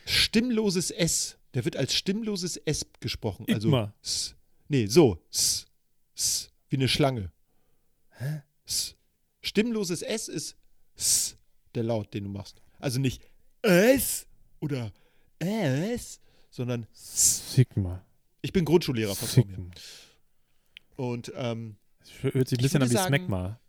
Stimmloses 0.05 0.91
S. 0.91 1.37
Der 1.55 1.65
wird 1.65 1.75
als 1.75 1.95
stimmloses 1.95 2.57
S 2.57 2.85
gesprochen. 2.99 3.45
Also 3.51 3.69
Igma. 3.69 3.93
S. 4.03 4.35
Nee, 4.67 4.85
so. 4.85 5.19
S. 5.31 5.65
S. 6.15 6.51
Wie 6.69 6.75
eine 6.75 6.87
Schlange. 6.87 7.31
Hä? 8.11 8.43
S. 8.65 8.95
Stimmloses 9.41 10.03
S 10.03 10.27
ist 10.27 10.55
S. 10.95 11.35
Der 11.73 11.83
Laut, 11.83 12.13
den 12.13 12.25
du 12.25 12.29
machst. 12.29 12.61
Also 12.77 12.99
nicht 12.99 13.23
S 13.63 14.27
oder 14.59 14.91
S, 15.39 16.19
sondern 16.51 16.85
Sigma. 16.91 18.05
ich 18.41 18.53
bin 18.53 18.65
Grundschullehrer 18.65 19.15
von 19.15 19.47
mir. 19.47 19.55
Sigma. 19.55 19.71
Und 20.95 21.31
ähm, 21.35 21.77
hört 22.21 22.49
sich 22.49 22.59
ein 22.59 22.61
bisschen 22.61 22.83
an 22.83 22.91
wie 22.91 22.97
Smegma. 22.97 23.59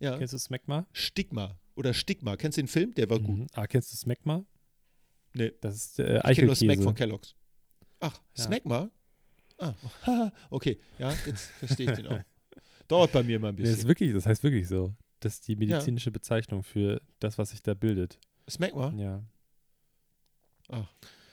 Ja, 0.00 0.16
Kennst 0.18 0.34
du 0.34 0.38
Smegma? 0.38 0.86
Stigma 0.92 1.58
oder 1.74 1.92
Stigma. 1.94 2.36
Kennst 2.36 2.58
du 2.58 2.62
den 2.62 2.68
Film? 2.68 2.94
Der 2.94 3.08
war 3.10 3.18
gut. 3.20 3.38
Mhm. 3.38 3.46
Ah, 3.54 3.66
kennst 3.66 3.92
du 3.92 3.96
Smegma? 3.96 4.44
Nee. 5.34 5.52
Das 5.60 5.74
ist 5.76 5.98
äh, 5.98 6.16
Ich 6.30 6.36
kenne 6.36 6.46
nur 6.46 6.56
Smack 6.56 6.70
Eichelkäse. 6.70 6.82
von 6.84 6.94
Kellogg's. 6.94 7.34
Ach, 8.00 8.20
Ja. 8.36 8.44
Smegma? 8.44 8.90
Ah, 9.58 9.74
okay. 10.50 10.78
Ja, 10.98 11.12
jetzt 11.26 11.46
verstehe 11.58 11.90
ich 11.90 11.96
den 11.96 12.06
auch. 12.08 12.20
Dauert 12.88 13.12
bei 13.12 13.22
mir 13.22 13.38
mal 13.40 13.48
ein 13.48 13.54
Nee, 13.54 13.62
das, 13.62 13.70
ist 13.70 13.76
bisschen. 13.76 13.88
wirklich, 13.88 14.12
das 14.12 14.26
heißt 14.26 14.42
wirklich 14.42 14.68
so. 14.68 14.94
Das 15.20 15.34
ist 15.34 15.48
die 15.48 15.56
medizinische 15.56 16.10
Bezeichnung 16.10 16.62
für 16.62 17.00
das, 17.20 17.38
was 17.38 17.50
sich 17.50 17.62
da 17.62 17.74
bildet. 17.74 18.18
Smegma? 18.48 18.92
Ja. 18.96 19.24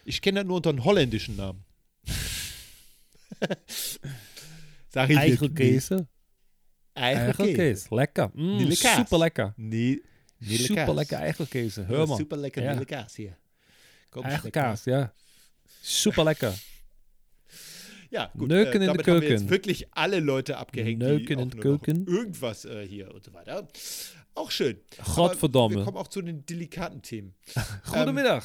Ich 0.05 0.21
kenne 0.21 0.39
das 0.41 0.47
nur 0.47 0.57
unter 0.57 0.69
einem 0.69 0.83
holländischen 0.85 1.35
Namen. 1.35 1.63
Sag 4.89 5.09
ich. 5.09 5.17
Eichelkäse. 5.17 6.07
Eichelkäse. 6.95 7.93
Lecker. 7.95 8.31
Mm, 8.33 8.69
Kaas. 8.69 8.97
super 8.97 9.17
lecker. 9.19 9.53
Nee, 9.57 10.01
Super 10.39 10.93
lecker 10.93 11.19
Eichelkäse. 11.19 11.87
Hör 11.87 12.05
mal. 12.07 12.17
Super 12.17 12.37
lecker 12.37 12.61
Ja. 12.63 12.83
Kaas 12.85 13.15
hier. 13.15 13.37
Eichelkaas, 14.15 14.85
ja. 14.85 15.11
Super 15.81 16.23
lecker. 16.25 16.49
mal. 16.51 16.57
Ja, 18.09 18.29
gut. 18.37 18.47
Nöken 18.47 18.81
äh, 18.81 18.85
in 18.85 18.93
de 18.93 18.99
haben 18.99 19.05
wir 19.21 19.29
jetzt 19.29 19.29
Köken. 19.39 19.49
wirklich 19.49 19.87
alle 19.91 20.19
Leute 20.19 20.57
abgehängt, 20.57 21.01
die 21.01 21.05
Nöken 21.07 21.37
auch 21.37 21.41
in 21.43 21.47
nur 21.49 21.55
noch 21.55 21.61
Köken. 21.81 22.05
irgendwas 22.07 22.65
äh, 22.65 22.85
hier 22.87 23.11
und 23.13 23.23
so 23.23 23.33
weiter. 23.33 23.67
Auch 24.35 24.51
schön. 24.51 24.77
Gottverdamme. 25.15 25.75
Wir 25.77 25.83
kommen 25.83 25.97
auch 25.97 26.07
zu 26.07 26.21
den 26.21 26.45
delikaten 26.45 27.01
Themen. 27.01 27.33
Guten 27.85 28.09
Ähm, 28.09 28.15
Mittag. 28.15 28.43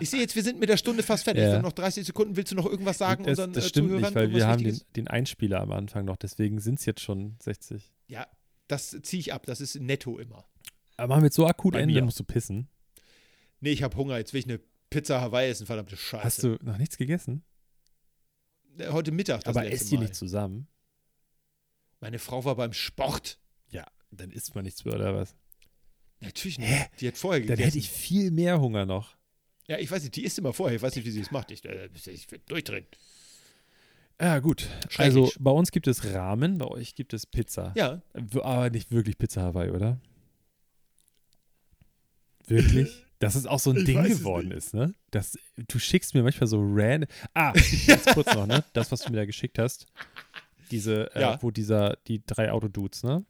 Ich 0.00 0.08
sehe 0.10 0.20
jetzt, 0.20 0.34
wir 0.34 0.42
sind 0.42 0.58
mit 0.58 0.68
der 0.70 0.78
Stunde 0.78 1.02
fast 1.02 1.24
fertig. 1.24 1.42
Ja. 1.42 1.50
Wir 1.50 1.54
haben 1.56 1.62
noch 1.62 1.72
30 1.72 2.06
Sekunden. 2.06 2.36
Willst 2.36 2.50
du 2.50 2.56
noch 2.56 2.66
irgendwas 2.66 2.98
sagen 2.98 3.24
das, 3.24 3.32
unseren 3.32 3.52
das 3.52 3.66
äh, 3.66 3.68
stimmt 3.68 3.88
Zuhörern? 3.88 4.04
nicht, 4.04 4.14
weil 4.14 4.32
wir 4.32 4.46
haben 4.46 4.62
den, 4.64 4.80
den 4.96 5.08
Einspieler 5.08 5.60
am 5.60 5.70
Anfang 5.72 6.06
noch, 6.06 6.16
deswegen 6.16 6.60
sind 6.60 6.78
es 6.78 6.86
jetzt 6.86 7.00
schon 7.02 7.36
60. 7.40 7.92
Ja, 8.06 8.26
das 8.68 8.96
ziehe 9.02 9.20
ich 9.20 9.32
ab. 9.34 9.44
Das 9.46 9.60
ist 9.60 9.74
netto 9.80 10.18
immer. 10.18 10.46
Aber 10.96 11.08
machen 11.08 11.22
wir 11.22 11.26
jetzt 11.26 11.36
so 11.36 11.46
akut 11.46 11.74
Bei 11.74 11.80
Ende, 11.80 11.94
dann 11.94 12.04
musst 12.06 12.18
du 12.20 12.24
pissen. 12.24 12.68
Nee, 13.60 13.70
ich 13.72 13.82
habe 13.82 13.96
Hunger. 13.96 14.16
Jetzt 14.16 14.32
will 14.32 14.40
ich 14.40 14.46
eine 14.48 14.60
Pizza 14.88 15.20
Hawaii 15.20 15.50
essen. 15.50 15.66
Verdammte 15.66 15.96
Scheiße. 15.96 16.24
Hast 16.24 16.42
du 16.42 16.58
noch 16.62 16.78
nichts 16.78 16.96
gegessen? 16.96 17.44
Äh, 18.78 18.88
Heute 18.88 19.12
Mittag 19.12 19.44
das 19.44 19.56
Aber 19.56 19.70
esst 19.70 19.92
ihr 19.92 19.98
nicht 19.98 20.14
zusammen? 20.14 20.68
Meine 22.00 22.18
Frau 22.18 22.44
war 22.44 22.56
beim 22.56 22.72
Sport. 22.72 23.38
Ja, 23.68 23.86
dann 24.10 24.30
isst 24.30 24.54
man 24.54 24.64
nichts 24.64 24.84
mehr, 24.84 24.94
oder 24.94 25.14
was? 25.14 25.36
Natürlich 26.20 26.58
nicht. 26.58 26.90
Die 27.00 27.08
hat 27.08 27.16
vorher 27.18 27.40
Dann 27.40 27.48
gegessen. 27.48 27.64
hätte 27.66 27.78
ich 27.78 27.90
viel 27.90 28.30
mehr 28.30 28.60
Hunger 28.60 28.86
noch. 28.86 29.16
Ja, 29.72 29.78
ich 29.78 29.90
weiß 29.90 30.02
nicht. 30.02 30.16
Die 30.16 30.24
isst 30.24 30.38
immer 30.38 30.52
vorher. 30.52 30.76
Ich 30.76 30.82
weiß 30.82 30.94
nicht, 30.96 31.06
wie 31.06 31.10
sie 31.10 31.20
es 31.22 31.30
macht. 31.30 31.50
Ich, 31.50 31.64
äh, 31.64 31.88
ich 31.94 32.30
will 32.30 32.40
durchdrehen. 32.46 32.84
Ja, 34.20 34.38
gut. 34.38 34.68
Schrecklich. 34.90 34.98
Also 35.00 35.32
bei 35.40 35.50
uns 35.50 35.70
gibt 35.70 35.86
es 35.86 36.04
Ramen, 36.12 36.58
bei 36.58 36.66
euch 36.66 36.94
gibt 36.94 37.14
es 37.14 37.24
Pizza. 37.26 37.72
Ja, 37.74 38.02
Aber 38.42 38.68
nicht 38.68 38.90
wirklich 38.92 39.16
Pizza 39.16 39.40
Hawaii, 39.42 39.70
oder? 39.70 39.98
Wirklich? 42.46 43.04
Dass 43.18 43.34
es 43.36 43.46
auch 43.46 43.60
so 43.60 43.70
ein 43.70 43.78
Ich 43.78 43.84
Ding 43.84 44.02
geworden 44.02 44.50
ist, 44.50 44.74
ne? 44.74 44.94
Das, 45.10 45.38
du 45.56 45.78
schickst 45.78 46.12
mir 46.12 46.22
manchmal 46.22 46.48
so 46.48 46.58
random. 46.60 47.08
Ah, 47.34 47.52
ganz 47.86 48.04
kurz 48.06 48.34
noch, 48.34 48.46
ne? 48.46 48.64
Das, 48.74 48.92
was 48.92 49.00
du 49.00 49.10
mir 49.10 49.16
da 49.18 49.24
geschickt 49.24 49.58
hast. 49.58 49.86
Diese, 50.70 51.14
äh, 51.14 51.20
Ja. 51.20 51.42
wo 51.42 51.50
dieser, 51.50 51.96
die 52.08 52.22
drei 52.26 52.50
Autodudes, 52.52 53.04
ne? 53.04 53.24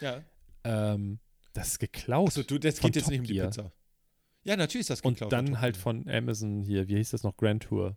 ja. 0.00 0.22
Ähm, 0.64 1.20
das 1.52 1.68
ist 1.68 1.78
geklaut. 1.78 2.28
Achso, 2.28 2.42
du, 2.42 2.58
das 2.58 2.80
geht 2.80 2.96
jetzt 2.96 3.04
Top 3.04 3.12
nicht 3.12 3.20
um 3.20 3.26
die. 3.26 3.40
Pizza. 3.40 3.72
Ja, 4.44 4.56
natürlich 4.56 4.82
ist 4.82 4.90
das 4.90 5.00
Und 5.00 5.14
geklaut. 5.14 5.32
dann 5.32 5.46
Top 5.46 5.58
halt 5.60 5.76
von 5.76 6.08
Amazon 6.08 6.62
hier, 6.62 6.88
wie 6.88 6.96
hieß 6.96 7.10
das 7.10 7.22
noch? 7.22 7.36
Grand 7.36 7.62
Tour. 7.64 7.96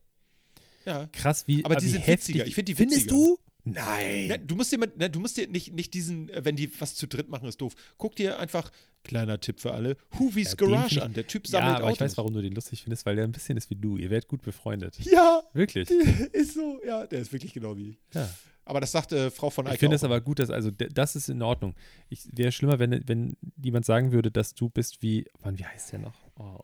Ja. 0.85 1.07
Krass, 1.11 1.47
wie, 1.47 1.65
Aber 1.65 1.75
die 1.75 1.85
wie 1.85 1.89
sind 1.89 2.07
heftig. 2.07 2.35
witziger. 2.35 2.47
Ich 2.47 2.55
find 2.55 2.67
die 2.69 2.75
Findest 2.75 3.05
witziger. 3.05 3.15
du? 3.15 3.37
Nein. 3.65 4.27
Ne, 4.27 4.39
du 4.39 4.55
musst 4.55 4.71
dir, 4.71 4.77
mal- 4.77 4.91
ne, 4.95 5.09
du 5.09 5.19
musst 5.19 5.35
dir 5.35 5.49
nicht, 5.49 5.73
nicht 5.73 5.93
diesen, 5.93 6.29
äh, 6.29 6.45
wenn 6.45 6.55
die 6.55 6.71
was 6.79 6.95
zu 6.95 7.05
dritt 7.05 7.27
machen, 7.27 7.49
ist 7.49 7.59
doof. 7.59 7.75
Guck 7.97 8.15
dir 8.15 8.39
einfach, 8.39 8.71
kleiner 9.03 9.41
Tipp 9.41 9.59
für 9.59 9.73
alle, 9.73 9.97
Huvis 10.17 10.51
Ja, 10.51 10.55
Garage 10.55 11.03
an. 11.03 11.13
Der 11.13 11.27
Typ 11.27 11.45
ja, 11.47 11.51
sammelt 11.51 11.75
aber 11.75 11.85
Autos. 11.87 11.95
ich 11.97 12.01
weiß, 12.01 12.17
warum 12.17 12.33
du 12.33 12.41
den 12.41 12.53
lustig 12.53 12.83
findest, 12.83 13.05
weil 13.05 13.17
der 13.17 13.25
ein 13.25 13.33
bisschen 13.33 13.57
ist 13.57 13.69
wie 13.69 13.75
du. 13.75 13.97
Ihr 13.97 14.09
werdet 14.09 14.29
gut 14.29 14.41
befreundet. 14.41 14.97
Ja, 15.01 15.43
Wirklich. 15.51 15.89
ist 15.89 16.53
so. 16.53 16.79
Ja, 16.87 17.05
der 17.05 17.19
ist 17.19 17.33
wirklich 17.33 17.51
genau 17.53 17.75
wie 17.75 17.89
ich. 17.89 17.97
Ja. 18.13 18.29
Aber 18.63 18.79
das 18.79 18.93
sagt 18.93 19.11
äh, 19.11 19.29
Frau 19.31 19.49
von 19.49 19.65
Eyck 19.65 19.73
Ich 19.73 19.79
finde 19.79 19.97
es 19.97 20.03
aber 20.05 20.21
gut, 20.21 20.39
dass, 20.39 20.49
also 20.49 20.71
das 20.71 21.17
ist 21.17 21.27
in 21.29 21.41
Ordnung. 21.41 21.75
Ich 22.07 22.25
wäre 22.31 22.53
schlimmer, 22.53 22.79
wenn, 22.79 23.05
wenn 23.05 23.35
jemand 23.61 23.85
sagen 23.85 24.13
würde, 24.13 24.31
dass 24.31 24.53
du 24.53 24.69
bist 24.69 25.01
wie, 25.01 25.25
Mann, 25.43 25.59
wie 25.59 25.65
heißt 25.65 25.91
der 25.91 25.99
noch? 25.99 26.26
Oh. 26.37 26.59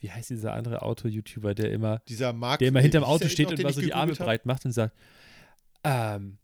Wie 0.00 0.10
heißt 0.10 0.30
dieser 0.30 0.52
andere 0.54 0.82
Auto-YouTuber, 0.82 1.54
der 1.54 1.72
immer, 1.72 2.00
Dieser 2.08 2.32
Marc, 2.32 2.60
der 2.60 2.68
immer 2.68 2.78
äh, 2.78 2.82
hinterm 2.82 3.04
Auto 3.04 3.24
der 3.24 3.28
steht 3.30 3.46
noch, 3.50 3.56
und 3.58 3.62
mal 3.64 3.72
so 3.72 3.80
die 3.80 3.92
Arme 3.94 4.12
hab? 4.12 4.18
breit 4.18 4.46
macht 4.46 4.64
und 4.64 4.72
sagt, 4.72 4.96
ähm, 5.82 6.38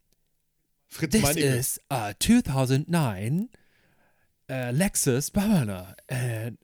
Fritz 0.87 1.11
this 1.11 1.21
Meinecke. 1.21 1.45
is 1.47 1.81
a 1.89 2.13
2009 2.19 3.49
uh, 4.51 4.53
Lexus 4.71 5.31
Bavana. 5.31 5.95
And 6.09 6.57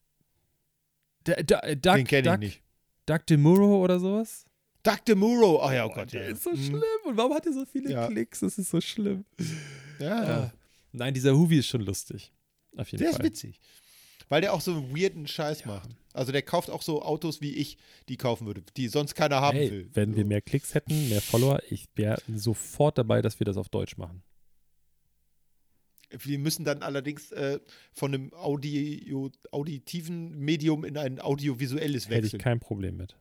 D- 1.27 1.43
D- 1.43 1.75
Doug, 1.77 1.95
Den 1.95 2.07
kenne 2.07 2.33
ich 2.33 2.39
nicht. 2.39 2.63
Doug 3.05 3.19
DeMuro 3.29 3.81
oder 3.83 3.99
sowas? 3.99 4.45
Doug 4.83 4.97
DeMuro. 5.07 5.61
Ach 5.63 5.71
ja, 5.71 5.85
oh 5.85 5.89
Gott. 5.93 6.11
der 6.13 6.23
ja. 6.25 6.29
ist 6.31 6.43
so 6.43 6.51
Mhm. 6.51 6.57
schlimm. 6.65 6.81
Und 7.05 7.17
warum 7.17 7.33
hat 7.33 7.45
er 7.45 7.53
so 7.53 7.65
viele 7.65 7.91
Ja. 7.91 8.07
Klicks? 8.07 8.39
Das 8.41 8.57
ist 8.57 8.69
so 8.69 8.81
schlimm. 8.81 9.25
Ja, 9.99 10.05
ja. 10.23 10.37
Ah. 10.45 10.53
Nein, 10.91 11.13
dieser 11.13 11.35
Huvi 11.35 11.59
ist 11.59 11.67
schon 11.67 11.81
lustig. 11.81 12.33
Auf 12.75 12.89
jeden 12.91 13.01
Der 13.01 13.11
ist 13.11 13.17
Fall. 13.17 13.25
witzig. 13.27 13.59
Weil 14.29 14.41
der 14.41 14.53
auch 14.53 14.61
so 14.61 14.71
einen 14.71 14.95
weirden 14.95 15.27
Scheiß 15.27 15.65
macht. 15.65 15.89
Also 16.13 16.31
der 16.31 16.41
kauft 16.41 16.69
auch 16.69 16.81
so 16.81 17.01
Autos, 17.01 17.41
wie 17.41 17.53
ich 17.55 17.77
die 18.09 18.17
kaufen 18.17 18.45
würde, 18.47 18.61
die 18.77 18.87
sonst 18.89 19.15
keiner 19.15 19.41
haben 19.41 19.57
Hey, 19.57 19.71
will. 19.71 19.89
wenn 19.93 20.11
so. 20.11 20.17
wir 20.17 20.25
mehr 20.25 20.41
Klicks 20.41 20.73
hätten, 20.73 21.09
mehr 21.09 21.21
Follower, 21.21 21.59
ich 21.69 21.85
wäre 21.95 22.21
sofort 22.35 22.97
dabei, 22.97 23.21
dass 23.21 23.39
wir 23.39 23.45
das 23.45 23.57
auf 23.57 23.69
Deutsch 23.69 23.97
machen. 23.97 24.21
Wir 26.09 26.39
müssen 26.39 26.65
dann 26.65 26.83
allerdings 26.83 27.31
äh, 27.31 27.59
von 27.93 28.13
einem 28.13 28.33
Audio, 28.33 29.29
auditiven 29.51 30.37
Medium 30.39 30.83
in 30.83 30.97
ein 30.97 31.21
audiovisuelles 31.21 32.05
Hätte 32.09 32.15
ich 32.17 32.23
wechseln. 32.25 32.39
kein 32.41 32.59
Problem 32.59 32.97
mit. 32.97 33.15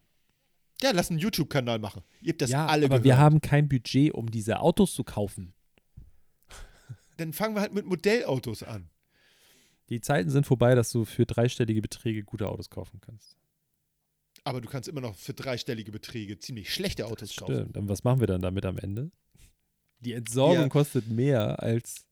Ja, 0.83 0.91
lass 0.93 1.11
einen 1.11 1.21
YouTube-Kanal 1.21 1.79
machen. 1.79 2.03
Ihr 2.21 2.31
habt 2.31 2.43
das 2.43 2.51
ja, 2.51 2.67
alle 2.67 2.87
aber 2.87 2.97
gehört. 3.01 3.05
wir 3.05 3.19
haben 3.19 3.41
kein 3.41 3.69
Budget, 3.69 4.13
um 4.13 4.29
diese 4.31 4.59
Autos 4.61 4.95
zu 4.95 5.05
kaufen. 5.05 5.53
Dann 7.19 7.33
fangen 7.33 7.55
wir 7.55 7.61
halt 7.61 7.75
mit 7.75 7.87
Modellautos 7.87 8.63
an. 8.65 8.89
Die 9.91 10.01
Zeiten 10.01 10.31
sind 10.31 10.47
vorbei, 10.47 10.75
dass 10.75 10.91
du 10.93 11.05
für 11.05 11.27
dreistellige 11.27 11.83
Beträge 11.83 12.23
gute 12.23 12.49
Autos 12.49 12.71
kaufen 12.71 13.01
kannst. 13.01 13.37
Aber 14.45 14.61
du 14.61 14.69
kannst 14.69 14.89
immer 14.89 15.01
noch 15.01 15.17
für 15.17 15.35
dreistellige 15.35 15.93
Beträge 15.93 16.39
ziemlich 16.39 16.73
schlechte 16.73 17.07
Autos 17.07 17.37
kaufen. 17.37 17.55
Stimmt. 17.57 17.77
Und 17.77 17.89
was 17.89 18.05
machen 18.05 18.21
wir 18.21 18.27
dann 18.27 18.41
damit 18.41 18.65
am 18.65 18.79
Ende? 18.79 19.11
Die 19.99 20.15
Entsorgung 20.15 20.63
Ja. 20.63 20.69
kostet 20.69 21.09
mehr 21.09 21.63
als. 21.63 22.07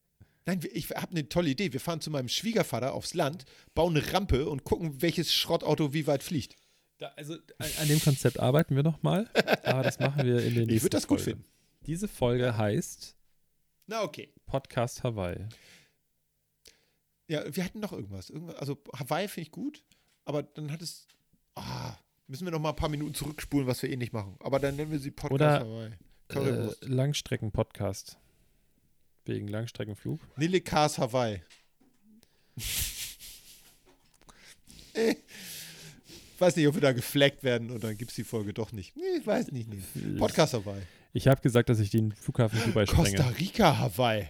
Nein, 0.45 0.61
ich 0.73 0.91
habe 0.91 1.11
eine 1.13 1.29
tolle 1.29 1.51
Idee. 1.51 1.73
Wir 1.73 1.81
fahren 1.81 2.01
zu 2.01 2.11
meinem 2.11 2.29
Schwiegervater 2.29 2.93
aufs 2.95 3.15
Land, 3.15 3.45
bauen 3.75 3.97
eine 3.97 4.13
Rampe 4.13 4.49
und 4.49 4.65
gucken, 4.65 5.01
welches 5.01 5.33
Schrottauto 5.33 5.93
wie 5.95 6.07
weit 6.07 6.23
fliegt. 6.23 6.57
Da, 6.99 7.09
also 7.17 7.35
an, 7.59 7.71
an 7.81 7.89
dem 7.89 8.01
Konzept 8.01 8.41
arbeiten 8.41 8.75
wir 8.75 8.83
noch 8.83 9.03
mal, 9.03 9.31
aber 9.63 9.83
das 9.85 9.99
machen 10.01 10.27
wir 10.27 10.39
in 10.43 10.55
den 10.55 10.67
nächsten 10.67 10.75
Ich 10.75 10.83
würde 10.83 10.97
das 10.97 11.07
gut 11.07 11.21
Folge. 11.21 11.37
finden. 11.39 11.49
Diese 11.87 12.09
Folge 12.09 12.57
heißt 12.57 13.15
Na, 13.87 14.03
okay. 14.03 14.33
Podcast 14.47 15.03
Hawaii. 15.05 15.47
Ja, 17.29 17.45
wir 17.55 17.65
hatten 17.65 17.79
noch 17.81 17.93
irgendwas. 17.93 18.31
irgendwas 18.31 18.57
also 18.57 18.83
Hawaii 18.97 19.29
finde 19.29 19.47
ich 19.47 19.53
gut, 19.53 19.85
aber 20.25 20.43
dann 20.43 20.73
hat 20.73 20.83
es. 20.83 21.07
Ah, 21.55 21.95
müssen 22.27 22.47
wir 22.47 22.51
noch 22.51 22.59
mal 22.61 22.71
ein 22.71 22.77
paar 22.77 22.89
Minuten 22.89 23.15
zurückspulen, 23.15 23.67
was 23.67 23.83
wir 23.83 23.91
eh 23.91 23.97
nicht 23.97 24.13
machen. 24.13 24.37
Aber 24.41 24.59
dann 24.59 24.77
nennen 24.77 24.91
wir 24.91 24.99
sie 24.99 25.11
Podcast 25.11 25.33
Oder, 25.33 25.61
Hawaii. 25.61 25.93
Äh. 26.29 26.71
Langstrecken-Podcast. 26.83 28.19
Wegen 29.25 29.49
Langstreckenflug. 29.49 30.21
Nille 30.39 30.63
Cars 30.63 30.99
Hawaii. 30.99 31.43
äh, 34.95 35.15
weiß 36.39 36.57
nicht, 36.57 36.67
ob 36.67 36.75
wir 36.75 36.81
da 36.81 36.93
gefleckt 36.93 37.43
werden 37.43 37.71
und 37.71 37.85
dann 37.85 37.97
gibt 37.99 38.11
es 38.11 38.15
die 38.15 38.25
Folge 38.25 38.55
doch 38.55 38.73
nicht. 38.73 38.97
Nee, 38.97 39.19
ich 39.21 39.27
weiß 39.27 39.53
nicht. 39.53 39.69
Nee. 39.69 40.19
Podcast 40.19 40.55
Hawaii. 40.55 40.83
Ich 41.13 41.29
habe 41.29 41.41
gesagt, 41.43 41.69
dass 41.69 41.79
ich 41.79 41.91
den 41.91 42.13
Flughafen 42.13 42.59
Dubai 42.65 42.87
Costa 42.87 43.05
sprenge. 43.05 43.39
Rica 43.39 43.79
Hawaii. 43.79 44.29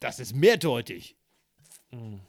Das 0.00 0.18
ist 0.18 0.34
mehrdeutig. 0.34 1.16
Mhm. 1.92 2.20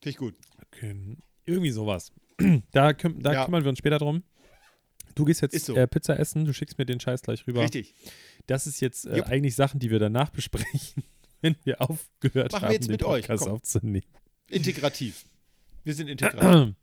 Finde 0.00 0.10
ich 0.10 0.16
gut. 0.16 0.34
Okay. 0.66 1.16
Irgendwie 1.44 1.70
sowas. 1.70 2.12
Da, 2.72 2.92
küm 2.92 3.22
da 3.22 3.32
Ja. 3.32 3.44
kümmern 3.46 3.64
wir 3.64 3.70
uns 3.70 3.78
später 3.78 3.98
drum. 3.98 4.22
Du 5.14 5.24
gehst 5.24 5.40
jetzt 5.40 5.58
so. 5.64 5.74
äh, 5.74 5.86
Pizza 5.86 6.18
essen, 6.18 6.44
du 6.44 6.52
schickst 6.52 6.76
mir 6.76 6.84
den 6.84 7.00
Scheiß 7.00 7.22
gleich 7.22 7.46
rüber. 7.46 7.62
Richtig. 7.62 7.94
Das 8.46 8.66
ist 8.66 8.80
jetzt 8.80 9.06
äh, 9.06 9.22
eigentlich 9.22 9.54
Sachen, 9.56 9.80
die 9.80 9.90
wir 9.90 9.98
danach 9.98 10.28
besprechen, 10.28 11.02
wenn 11.40 11.56
wir 11.64 11.80
aufgehört 11.80 12.52
Machen 12.52 12.62
wir 12.62 12.66
haben, 12.66 12.72
jetzt 12.74 12.86
den 12.88 12.92
mit 12.92 13.02
euch, 13.04 13.22
Podcast 13.26 13.44
komm. 13.44 13.52
aufzunehmen. 13.54 14.04
Integrativ. 14.50 15.24
Wir 15.84 15.94
sind 15.94 16.08
integrativ. 16.10 16.74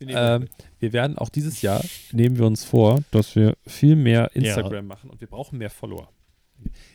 Wir 0.00 0.08
Ähm, 0.16 0.48
wir 0.80 0.92
werden 0.92 1.16
auch 1.16 1.28
dieses 1.28 1.62
Jahr, 1.62 1.82
nehmen 2.12 2.36
wir 2.36 2.46
uns 2.46 2.64
vor, 2.64 3.02
dass 3.12 3.36
wir 3.36 3.56
viel 3.66 3.94
mehr 3.96 4.34
Instagram 4.34 4.86
machen 4.88 5.08
und 5.08 5.20
wir 5.20 5.28
brauchen 5.28 5.58
mehr 5.58 5.70
Follower. 5.70 6.12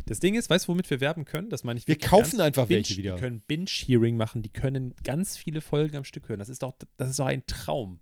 Das 0.06 0.20
Ding 0.20 0.36
ist, 0.36 0.50
weißt 0.50 0.68
du, 0.68 0.72
womit 0.74 0.90
wir 0.90 1.00
werben 1.02 1.26
können? 1.26 1.50
Das 1.50 1.64
meine 1.64 1.80
ich 1.80 1.88
wir 1.88 1.98
kaufen 1.98 2.40
ernst. 2.40 2.42
einfach 2.42 2.68
Binge, 2.68 2.80
welche 2.80 2.98
wieder. 2.98 3.16
Die 3.16 3.22
können 3.22 3.42
Binge-Hearing 3.42 4.18
machen, 4.18 4.42
die 4.42 4.50
können 4.50 4.94
ganz 5.04 5.38
viele 5.38 5.62
Folgen 5.62 5.96
am 5.98 6.04
Stück 6.04 6.28
hören. 6.30 6.40
Das 6.40 6.50
ist 6.50 6.64
doch, 6.64 6.74
das 6.98 7.10
ist 7.10 7.20
doch 7.20 7.26
ein 7.28 7.46
Traum, 7.48 8.00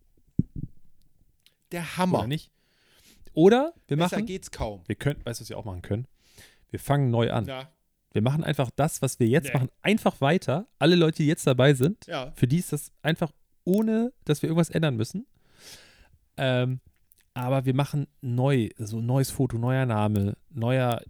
Der 1.71 1.81
oder 1.81 1.97
Hammer. 1.97 2.27
nicht? 2.27 2.51
Oder 3.33 3.73
wir 3.87 3.97
Besser 3.97 4.17
machen, 4.17 4.25
geht's 4.25 4.51
kaum. 4.51 4.81
wir 4.87 4.95
können, 4.95 5.23
weißt 5.23 5.39
du, 5.39 5.43
was 5.43 5.49
wir 5.49 5.57
auch 5.57 5.65
machen 5.65 5.81
können? 5.81 6.07
Wir 6.71 6.79
fangen 6.79 7.09
neu 7.11 7.31
an. 7.31 7.45
Ja. 7.45 7.69
Wir 8.11 8.21
machen 8.23 8.43
einfach 8.43 8.71
das, 8.75 9.01
was 9.03 9.19
wir 9.19 9.27
jetzt 9.27 9.47
Nee. 9.47 9.53
machen, 9.53 9.69
einfach 9.83 10.19
weiter. 10.19 10.67
Alle 10.79 10.95
Leute, 10.95 11.17
die 11.17 11.27
jetzt 11.27 11.45
dabei 11.45 11.73
sind, 11.75 12.07
Ja. 12.07 12.31
für 12.35 12.47
die 12.47 12.57
ist 12.57 12.73
das 12.73 12.91
einfach 13.03 13.31
ohne, 13.65 14.11
dass 14.25 14.41
wir 14.41 14.49
irgendwas 14.49 14.71
ändern 14.71 14.95
müssen. 14.95 15.27
Ähm, 16.37 16.79
aber 17.35 17.65
wir 17.65 17.75
machen 17.75 18.07
neu, 18.21 18.69
so 18.77 18.99
neues 18.99 19.29
Foto, 19.29 19.57
neuer 19.59 19.85
Name, 19.85 20.35
neuer, 20.49 21.01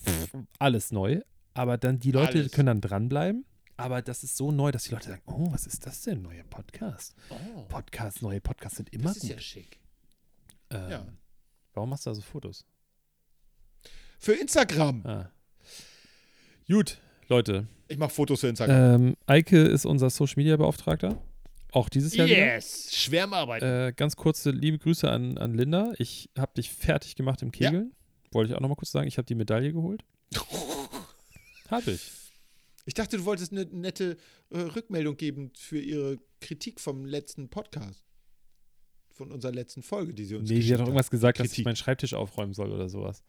pff, 0.00 0.34
alles 0.58 0.92
neu. 0.92 1.20
Aber 1.54 1.76
dann 1.78 1.98
die 1.98 2.12
Leute 2.12 2.38
Alles. 2.38 2.52
können 2.52 2.66
dann 2.66 2.80
dranbleiben. 2.80 3.44
Aber 3.76 4.02
das 4.02 4.22
ist 4.24 4.36
so 4.36 4.50
neu, 4.52 4.70
dass 4.72 4.84
die 4.84 4.90
Leute 4.92 5.08
sagen, 5.08 5.22
oh, 5.26 5.52
was 5.52 5.66
ist 5.66 5.86
das 5.86 6.02
denn? 6.02 6.22
Neuer 6.22 6.44
Podcast. 6.44 7.14
Oh, 7.30 7.62
Podcast, 7.68 8.22
neue 8.22 8.40
Podcasts 8.40 8.76
sind 8.76 8.92
immer 8.92 9.04
das 9.04 9.16
ist 9.18 9.22
gut. 9.22 9.30
ja 9.30 9.38
schick. 9.40 9.78
ähm, 10.70 10.90
ja. 10.90 11.06
Warum 11.74 11.90
machst 11.90 12.06
du 12.06 12.10
also 12.10 12.22
Fotos? 12.22 12.64
Für 14.18 14.32
Instagram. 14.34 15.06
Ah. 15.06 15.30
Gut, 16.68 16.98
Leute. 17.28 17.66
Ich 17.86 17.98
mache 17.98 18.10
Fotos 18.10 18.40
für 18.40 18.48
Instagram. 18.48 19.00
Ähm, 19.02 19.16
Eike 19.26 19.62
ist 19.62 19.86
unser 19.86 20.10
Social 20.10 20.34
Media 20.36 20.56
Beauftragter. 20.56 21.22
Auch 21.72 21.88
dieses 21.88 22.16
Jahr 22.16 22.26
wieder. 22.26 22.54
Yes! 22.54 22.94
Schwärmarbeit. 22.94 23.62
Äh, 23.62 23.92
ganz 23.94 24.16
kurze 24.16 24.50
liebe 24.50 24.78
Grüße 24.78 25.08
an, 25.10 25.38
an 25.38 25.54
Linda. 25.54 25.92
Ich 25.98 26.30
habe 26.36 26.52
dich 26.54 26.70
fertig 26.70 27.14
gemacht 27.14 27.42
im. 27.42 27.52
Kegeln. 27.52 27.92
Wollte 28.32 28.50
ich 28.52 28.56
auch 28.56 28.60
noch 28.60 28.68
mal 28.68 28.74
kurz 28.76 28.90
sagen. 28.92 29.08
Ich 29.08 29.16
habe 29.18 29.26
die 29.26 29.34
Medaille 29.34 29.72
geholt. 29.72 30.04
Habe 31.70 31.90
ich. 31.92 32.10
Ich 32.86 32.94
dachte, 32.94 33.18
du 33.18 33.24
wolltest 33.26 33.52
eine 33.52 33.66
nette 33.66 34.16
äh, 34.50 34.58
Rückmeldung 34.58 35.16
geben 35.18 35.50
für 35.54 35.78
ihre 35.78 36.18
Kritik 36.40 36.80
vom 36.80 37.04
letzten 37.04 37.50
Podcast. 37.50 38.02
Von 39.12 39.30
unserer 39.30 39.52
letzten 39.52 39.82
Folge, 39.82 40.14
die 40.14 40.24
sie 40.24 40.36
uns 40.36 40.48
Nee, 40.48 40.60
sie 40.62 40.72
hat 40.72 40.80
doch 40.80 40.86
irgendwas 40.86 41.10
gesagt, 41.10 41.38
dass 41.40 41.46
ich 41.46 41.50
Kritik. 41.52 41.64
meinen 41.66 41.76
Schreibtisch 41.76 42.14
aufräumen 42.14 42.54
soll 42.54 42.72
oder 42.72 42.88
sowas. 42.88 43.22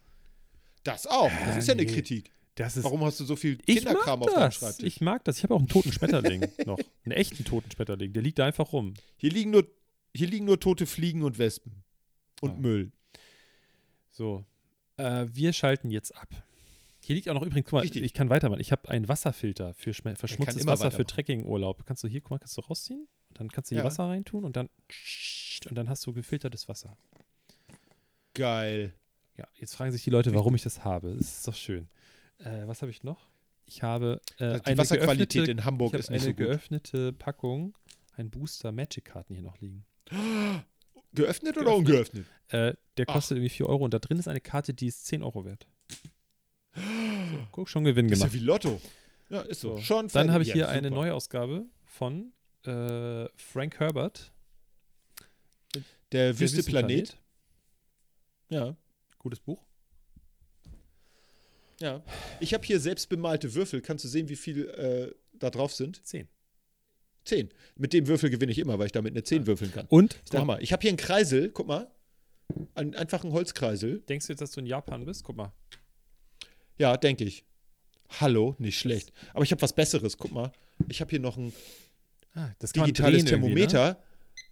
Das 0.84 1.06
auch. 1.08 1.30
Das 1.46 1.58
ist 1.58 1.68
ja 1.68 1.74
eine 1.74 1.84
nee. 1.84 1.92
Kritik. 1.94 2.32
Ist. 2.58 2.84
Warum 2.84 3.04
hast 3.06 3.18
du 3.22 3.24
so 3.26 3.38
viel 3.38 3.58
Kinderkram 3.58 4.22
auf 4.22 4.34
deinem. 4.34 4.52
Schreibtisch? 4.52 4.86
Ich 4.86 5.00
mag 5.02 5.24
das. 5.24 5.38
Ich 5.38 5.44
habe 5.44 5.56
auch 5.56 5.60
einen 5.60 5.70
toten 5.70 5.94
Schmetterling 5.94 6.46
noch. 6.66 6.78
Einen 7.06 7.14
echten 7.14 7.46
toten 7.46 7.72
Schmetterling. 7.72 8.12
Der 8.12 8.22
liegt 8.22 8.38
da 8.38 8.46
einfach 8.46 8.74
rum. 8.74 8.94
Hier 9.18 9.32
liegen 9.32 9.52
nur, 9.52 9.66
hier 10.14 10.28
liegen 10.28 10.46
nur 10.46 10.60
tote 10.60 10.86
Fliegen 10.86 11.24
und 11.24 11.38
Wespen. 11.40 11.84
Und 12.42 12.52
Ah. 12.52 12.60
Müll. 12.60 12.92
So. 14.12 14.44
Äh, 15.00 15.28
wir 15.36 15.54
schalten 15.54 15.90
jetzt 15.90 16.16
ab. 16.16 16.28
Hier 17.02 17.16
liegt 17.16 17.28
auch 17.30 17.34
noch 17.34 17.42
übrigens, 17.42 17.66
guck 17.66 17.74
mal, 17.74 17.80
Richtig. 17.82 18.04
ich 18.04 18.14
kann 18.14 18.30
weitermachen. 18.30 18.60
Ich 18.62 18.72
habe 18.72 18.88
einen 18.90 19.08
Wasserfilter 19.08 19.74
für 19.74 19.92
schme- 19.92 20.16
verschmutztes 20.16 20.68
Wasser 20.68 20.92
für. 20.92 21.06
Trekkingurlaub. 21.06 21.86
Kannst 21.86 22.04
du 22.04 22.08
hier, 22.08 22.22
guck 22.22 22.32
mal, 22.32 22.40
kannst 22.40 22.56
du 22.58 22.62
rausziehen? 22.62 23.08
Und 23.30 23.40
dann 23.40 23.50
kannst 23.50 23.72
du 23.72 23.76
hier 23.76 23.84
Ja. 23.84 23.86
Wasser 23.88 24.04
reintun 24.06 24.44
und 24.44 24.56
dann 24.56 24.70
und 25.70 25.76
dann 25.76 25.90
hast 25.90 26.06
du 26.06 26.14
gefiltertes 26.14 26.68
Wasser. 26.70 26.96
Geil. 28.34 28.94
Ja, 29.38 29.48
jetzt 29.56 29.76
fragen 29.76 29.92
sich 29.92 30.04
die 30.04 30.10
Leute, 30.10 30.34
warum 30.34 30.54
ich 30.56 30.62
das 30.64 30.84
habe. 30.84 31.16
Das 31.18 31.38
ist 31.38 31.48
doch 31.48 31.56
schön. 31.56 31.88
Äh, 32.40 32.68
was 32.68 32.82
habe 32.82 32.92
ich 32.92 33.04
noch? 33.04 33.28
Ich 33.66 33.84
habe 33.84 34.22
äh, 34.40 34.44
Also 34.46 34.60
die 34.60 34.66
eine 34.68 34.78
Wasserqualität 34.78 35.30
geöffnete, 35.34 35.52
in 35.52 35.66
Hamburg 35.66 35.94
ist 35.94 36.10
nicht 36.10 36.22
eine 36.24 36.32
so 36.32 36.36
gut. 36.36 36.38
geöffnete 36.38 37.14
Packung, 37.14 37.78
ein 38.18 38.30
Booster 38.30 38.72
Magic-Karten 38.72 39.34
hier 39.36 39.44
noch 39.44 39.60
liegen. 39.60 39.86
Geöffnet 41.14 41.58
oder 41.58 41.66
Geöffnet. 41.66 41.88
ungeöffnet? 41.88 42.26
Äh, 42.50 42.74
der 42.98 43.06
Ach. 43.08 43.14
kostet 43.14 43.38
irgendwie 43.38 43.50
4 43.50 43.68
Euro 43.68 43.84
und 43.86 43.94
da 43.94 44.00
drin 44.00 44.20
ist 44.20 44.28
eine 44.28 44.42
Karte, 44.42 44.74
die 44.74 44.88
ist 44.88 45.06
10 45.08 45.24
Euro 45.24 45.46
wert. 45.46 45.68
So, 46.76 46.82
guck, 47.52 47.70
schon 47.70 47.84
Gewinn 47.84 48.08
Das 48.08 48.20
ist 48.20 48.24
ja 48.24 48.28
gemacht. 48.30 48.42
wie 48.42 48.46
Lotto. 48.46 48.82
Ja, 49.30 49.42
ist 49.42 49.62
so. 49.62 49.76
So. 49.78 49.82
Schon 49.82 50.08
Dann 50.10 50.32
habe 50.32 50.44
ich 50.44 50.50
Ja, 50.50 50.56
hier 50.56 50.70
eine 50.70 50.90
super. 50.90 51.02
Neuausgabe 51.02 51.66
von 51.86 52.32
äh, 52.66 53.28
Frank 53.36 53.80
Herbert. 53.80 54.32
Der 55.76 55.82
Der 56.12 56.40
Wüste 56.40 56.64
Planet. 56.64 57.18
Ja. 58.50 58.76
Gutes 59.20 59.40
Buch. 59.40 59.64
Ja. 61.80 62.02
Ich 62.40 62.54
habe 62.54 62.66
hier 62.66 62.80
selbst 62.80 63.08
bemalte 63.10 63.54
Würfel. 63.54 63.82
Kannst 63.82 64.04
du 64.04 64.10
sehen, 64.10 64.28
wie 64.30 64.36
viel 64.36 64.68
äh, 64.70 65.14
da 65.38 65.50
drauf 65.50 65.74
sind? 65.74 66.02
10. 67.26 67.50
Zehn. 67.50 67.50
Mit 67.78 67.94
dem 67.94 68.08
Würfel 68.08 68.30
gewinne 68.30 68.52
ich 68.52 68.60
immer, 68.60 68.80
weil 68.80 68.88
ich 68.88 68.92
damit 68.92 69.14
eine 69.14 69.24
10 69.24 69.48
würfeln 69.48 69.72
kann. 69.72 69.86
Und, 69.90 70.16
ist 70.16 70.34
der 70.34 70.42
Hammer. 70.42 70.62
Ich 70.62 70.72
habe 70.74 70.82
hier 70.82 70.90
einen 70.90 70.98
Kreisel, 70.98 71.50
guck 71.52 71.68
mal. 71.68 71.90
Einen 72.76 72.96
einfachen 72.96 73.32
Holzkreisel. 73.32 74.00
denkst 74.02 74.28
du 74.28 74.34
jetzt, 74.34 74.42
dass 74.42 74.52
du 74.52 74.60
in 74.62 74.66
Japan 74.66 75.06
bist? 75.06 75.24
Guck 75.24 75.36
mal. 75.38 75.52
Ja, 76.78 76.98
denke 76.98 77.24
ich. 77.26 77.46
Hallo, 78.20 78.56
nicht 78.58 78.80
schlecht. 78.80 79.12
Aber 79.34 79.44
ich 79.44 79.52
habe 79.52 79.62
was 79.62 79.74
Besseres, 79.74 80.18
guck 80.18 80.32
mal. 80.32 80.52
Ich 80.88 81.02
habe 81.02 81.10
hier 81.12 81.20
noch 81.20 81.38
ein 81.38 81.54
Ah, 82.36 82.50
das 82.60 82.72
digitales 82.72 83.24
ne? 83.24 83.30
Thermometer. 83.30 84.02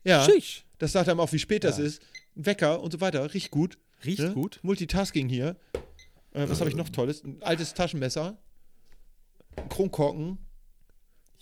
Ja, 0.03 0.23
Schisch. 0.25 0.65
das 0.77 0.91
sagt 0.91 1.09
einem 1.09 1.19
auch, 1.19 1.31
wie 1.31 1.39
spät 1.39 1.63
das 1.63 1.77
Ja. 1.77 1.85
ist. 1.85 2.01
Ein 2.35 2.45
Wecker 2.45 2.81
und 2.81 2.91
so 2.91 3.01
weiter. 3.01 3.33
Riecht 3.33 3.51
gut. 3.51 3.77
Riecht 4.05 4.19
ne? 4.19 4.33
gut. 4.33 4.59
Multitasking 4.61 5.29
hier. 5.29 5.55
Äh, 6.33 6.49
was 6.49 6.59
habe 6.59 6.69
ich 6.69 6.75
noch 6.75 6.89
Tolles? 6.89 7.23
Ein 7.23 7.41
altes 7.41 7.73
Taschenmesser. 7.73 8.37
Ein 9.55 9.69
Kronkorken. 9.69 10.37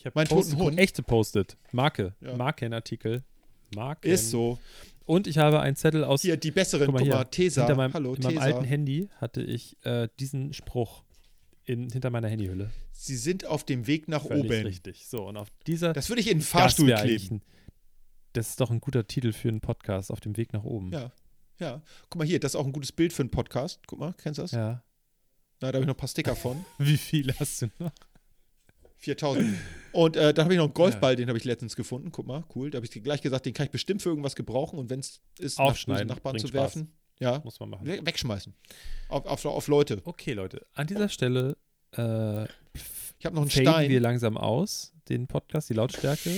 Ich 0.06 0.08
habe 0.08 0.20
Mein 0.20 0.28
toten 0.28 0.56
Hund. 0.58 0.78
echte 0.78 1.02
Postet. 1.02 1.58
Marke. 1.72 2.14
Ja. 2.22 2.36
Markenartikel. 2.38 3.24
Marken. 3.74 4.08
Ist 4.08 4.30
so. 4.30 4.60
Und 5.06 5.26
ich 5.26 5.40
habe 5.40 5.62
einen 5.62 5.76
Zettel 5.76 6.04
aus 6.04 6.22
Hier, 6.22 6.38
die 6.38 6.52
besseren. 6.52 6.86
Guck 6.86 6.98
Guck 6.98 7.08
mal 7.08 7.18
hier. 7.18 7.32
Tesa. 7.32 7.62
hinter 7.62 7.76
meinem, 7.76 7.92
Hallo, 7.96 8.14
in 8.14 8.22
meinem 8.22 8.34
Tesa. 8.36 8.46
alten 8.46 8.66
Handy 8.66 9.10
hatte 9.20 9.42
ich 9.42 9.84
äh, 9.84 10.08
diesen 10.20 10.54
Spruch 10.54 11.04
in, 11.64 11.90
hinter 11.90 12.12
meiner 12.12 12.28
Handyhülle. 12.28 12.70
Sie 12.92 13.18
sind 13.18 13.48
auf 13.48 13.64
dem 13.64 13.88
Weg 13.88 14.08
nach 14.08 14.28
Völlig 14.28 14.46
oben. 14.46 14.68
richtig. 14.68 15.08
So, 15.08 15.28
und 15.28 15.38
auf 15.38 15.48
dieser 15.66 15.94
Das 15.94 16.10
würde 16.10 16.22
ich 16.22 16.28
in 16.28 16.34
den 16.34 16.40
das 16.42 16.50
Fahrstuhl 16.50 16.94
eigentlich 16.94 17.26
kleben. 17.30 17.38
Ein, 17.38 17.54
das 18.34 18.50
ist 18.50 18.62
doch 18.62 18.70
ein 18.70 18.82
guter 18.82 19.08
Titel 19.08 19.34
für 19.34 19.50
einen 19.50 19.62
Podcast, 19.62 20.12
auf 20.12 20.20
dem 20.20 20.38
Weg 20.38 20.54
nach 20.54 20.64
oben. 20.64 20.92
Ja. 20.92 21.12
Ja. 21.58 21.82
Guck 22.12 22.20
mal 22.20 22.28
hier, 22.28 22.40
das 22.40 22.52
ist 22.52 22.56
auch 22.58 22.66
ein 22.68 22.74
gutes 22.74 22.92
Bild 22.92 23.12
für 23.12 23.24
einen 23.24 23.32
Podcast. 23.32 23.80
Guck 23.88 23.98
mal, 23.98 24.14
kennst 24.22 24.38
du 24.38 24.44
das? 24.44 24.52
Ja. 24.52 24.84
Na, 25.62 25.72
da 25.72 25.78
habe 25.78 25.80
ich 25.80 25.88
noch 25.88 25.96
ein 25.96 25.98
paar 25.98 26.10
Sticker 26.10 26.36
von. 26.36 26.64
Wie 26.78 26.98
viel 26.98 27.34
hast 27.40 27.64
du 27.64 27.70
noch? 27.80 27.92
4000. 28.98 29.56
Und 29.92 30.16
äh, 30.16 30.34
dann 30.34 30.46
habe 30.46 30.54
ich 30.54 30.58
noch 30.58 30.66
einen 30.66 30.74
Golfball, 30.74 31.16
den 31.16 31.28
habe 31.28 31.38
ich 31.38 31.44
letztens 31.46 31.76
gefunden. 31.76 32.12
Guck 32.12 32.26
mal, 32.28 32.44
cool. 32.56 32.70
Da 32.72 32.78
habe 32.78 32.86
ich 32.86 32.92
gleich 33.04 33.22
gesagt, 33.22 33.46
den 33.46 33.54
kann 33.54 33.66
ich 33.68 33.72
bestimmt 33.72 34.02
für 34.02 34.10
irgendwas 34.10 34.36
gebrauchen. 34.36 34.80
Und 34.80 34.90
wenn 34.90 35.00
es 35.00 35.22
ist, 35.40 35.58
nach 35.60 35.66
Aufschneiden, 35.66 36.08
bösen 36.08 36.16
Nachbarn 36.18 36.40
zu 36.40 36.48
Spaß. 36.48 36.54
werfen, 36.54 36.92
ja, 37.20 37.40
Muss 37.44 37.60
man 37.60 37.70
machen. 37.70 37.86
we 37.88 38.00
wegschmeißen. 38.06 38.54
Auf, 39.10 39.26
auf, 39.26 39.46
auf 39.46 39.68
Leute. 39.68 40.02
Okay, 40.04 40.34
Leute. 40.34 40.66
An 40.74 40.88
dieser 40.88 41.08
Stelle 41.10 41.56
äh, 41.98 42.44
Ich 42.44 43.26
habe 43.26 43.36
noch 43.36 43.42
einen 43.44 43.52
Stein. 43.52 43.90
wir 43.90 44.00
langsam 44.02 44.38
aus, 44.38 44.94
den 45.08 45.28
Podcast, 45.28 45.70
die 45.70 45.74
Lautstärke. 45.76 46.30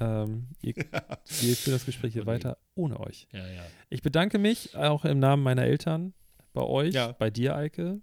Ähm, 0.00 0.48
ihr, 0.60 0.74
wir 1.40 1.56
führen 1.56 1.74
das 1.74 1.86
Gespräch 1.86 2.12
hier 2.12 2.22
Oh 2.22 2.26
weiter 2.26 2.58
ohne 2.74 3.00
euch. 3.00 3.26
ja, 3.32 3.40
ja. 3.46 3.62
Ich 3.88 4.02
bedanke 4.02 4.38
mich 4.38 4.76
auch 4.76 5.04
im 5.04 5.18
Namen 5.18 5.42
meiner 5.42 5.62
Eltern 5.64 6.12
bei 6.52 6.62
euch, 6.62 6.94
Ja. 6.94 7.12
bei 7.12 7.30
dir, 7.30 7.56
Eike. 7.56 8.00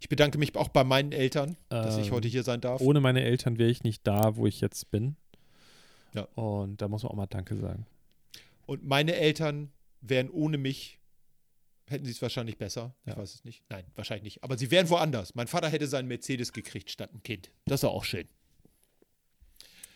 Ich 0.00 0.08
bedanke 0.08 0.38
mich 0.38 0.56
auch 0.56 0.68
bei 0.68 0.82
meinen 0.82 1.12
Eltern, 1.12 1.56
dass 1.68 1.98
ich 1.98 2.06
Ähm, 2.08 2.12
heute 2.14 2.28
hier 2.28 2.42
sein 2.42 2.60
darf. 2.60 2.80
Ohne 2.80 3.00
meine 3.00 3.22
Eltern 3.22 3.58
wäre 3.58 3.70
ich 3.70 3.82
nicht 3.84 4.06
da, 4.06 4.36
wo 4.36 4.46
ich 4.46 4.60
jetzt 4.60 4.90
bin. 4.90 5.16
Ja. 6.14 6.22
Und 6.34 6.80
da 6.82 6.88
muss 6.88 7.02
man 7.02 7.12
auch 7.12 7.16
mal 7.16 7.26
Danke 7.26 7.56
sagen. 7.56 7.86
Und 8.66 8.84
meine 8.84 9.14
Eltern 9.14 9.70
wären 10.00 10.30
ohne 10.30 10.56
mich, 10.58 10.98
hätten 11.86 12.04
sie 12.06 12.12
es 12.12 12.22
wahrscheinlich 12.22 12.56
besser. 12.56 12.94
Ich 13.04 13.12
Ja. 13.12 13.18
weiß 13.18 13.34
es 13.34 13.44
nicht. 13.44 13.62
Nein, 13.68 13.84
wahrscheinlich 13.94 14.24
nicht. 14.24 14.42
Aber 14.44 14.56
sie 14.56 14.70
wären 14.70 14.88
woanders. 14.88 15.34
Mein 15.34 15.46
Vater 15.48 15.68
hätte 15.68 15.86
seinen 15.86 16.08
Mercedes 16.08 16.52
gekriegt 16.52 16.90
statt 16.90 17.10
ein 17.12 17.22
Kind. 17.22 17.50
Das 17.66 17.76
ist 17.76 17.84
doch 17.84 17.92
auch 17.92 18.04
schön. 18.04 18.26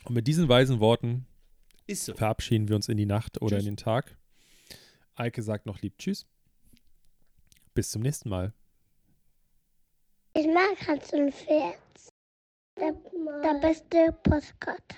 Und 0.05 0.15
mit 0.15 0.27
diesen 0.27 0.49
weisen 0.49 0.81
Worten 0.81 1.27
so. 1.91 2.15
verabschieden 2.15 2.69
wir 2.69 2.77
uns 2.77 2.89
in 2.89 2.99
die 2.99 3.07
Nacht 3.07 3.41
oder 3.41 3.57
Tschüss. 3.57 3.67
in 3.67 3.73
den 3.73 3.77
Tag. 3.79 4.17
Eike 5.15 5.43
sagt 5.43 5.65
noch 5.67 5.81
lieb 5.81 5.97
Tschüss. 5.99 6.27
Bis 7.73 7.91
zum 7.91 8.03
nächsten 8.03 8.29
Mal. 8.29 8.53
Ich 10.37 10.49
mag 10.49 10.77
Hans 10.89 11.13
und 11.13 11.33
Pferd. 11.33 11.79
Der, 12.77 12.93
der 13.45 13.55
beste 13.61 14.13
Postkarte. 14.25 14.97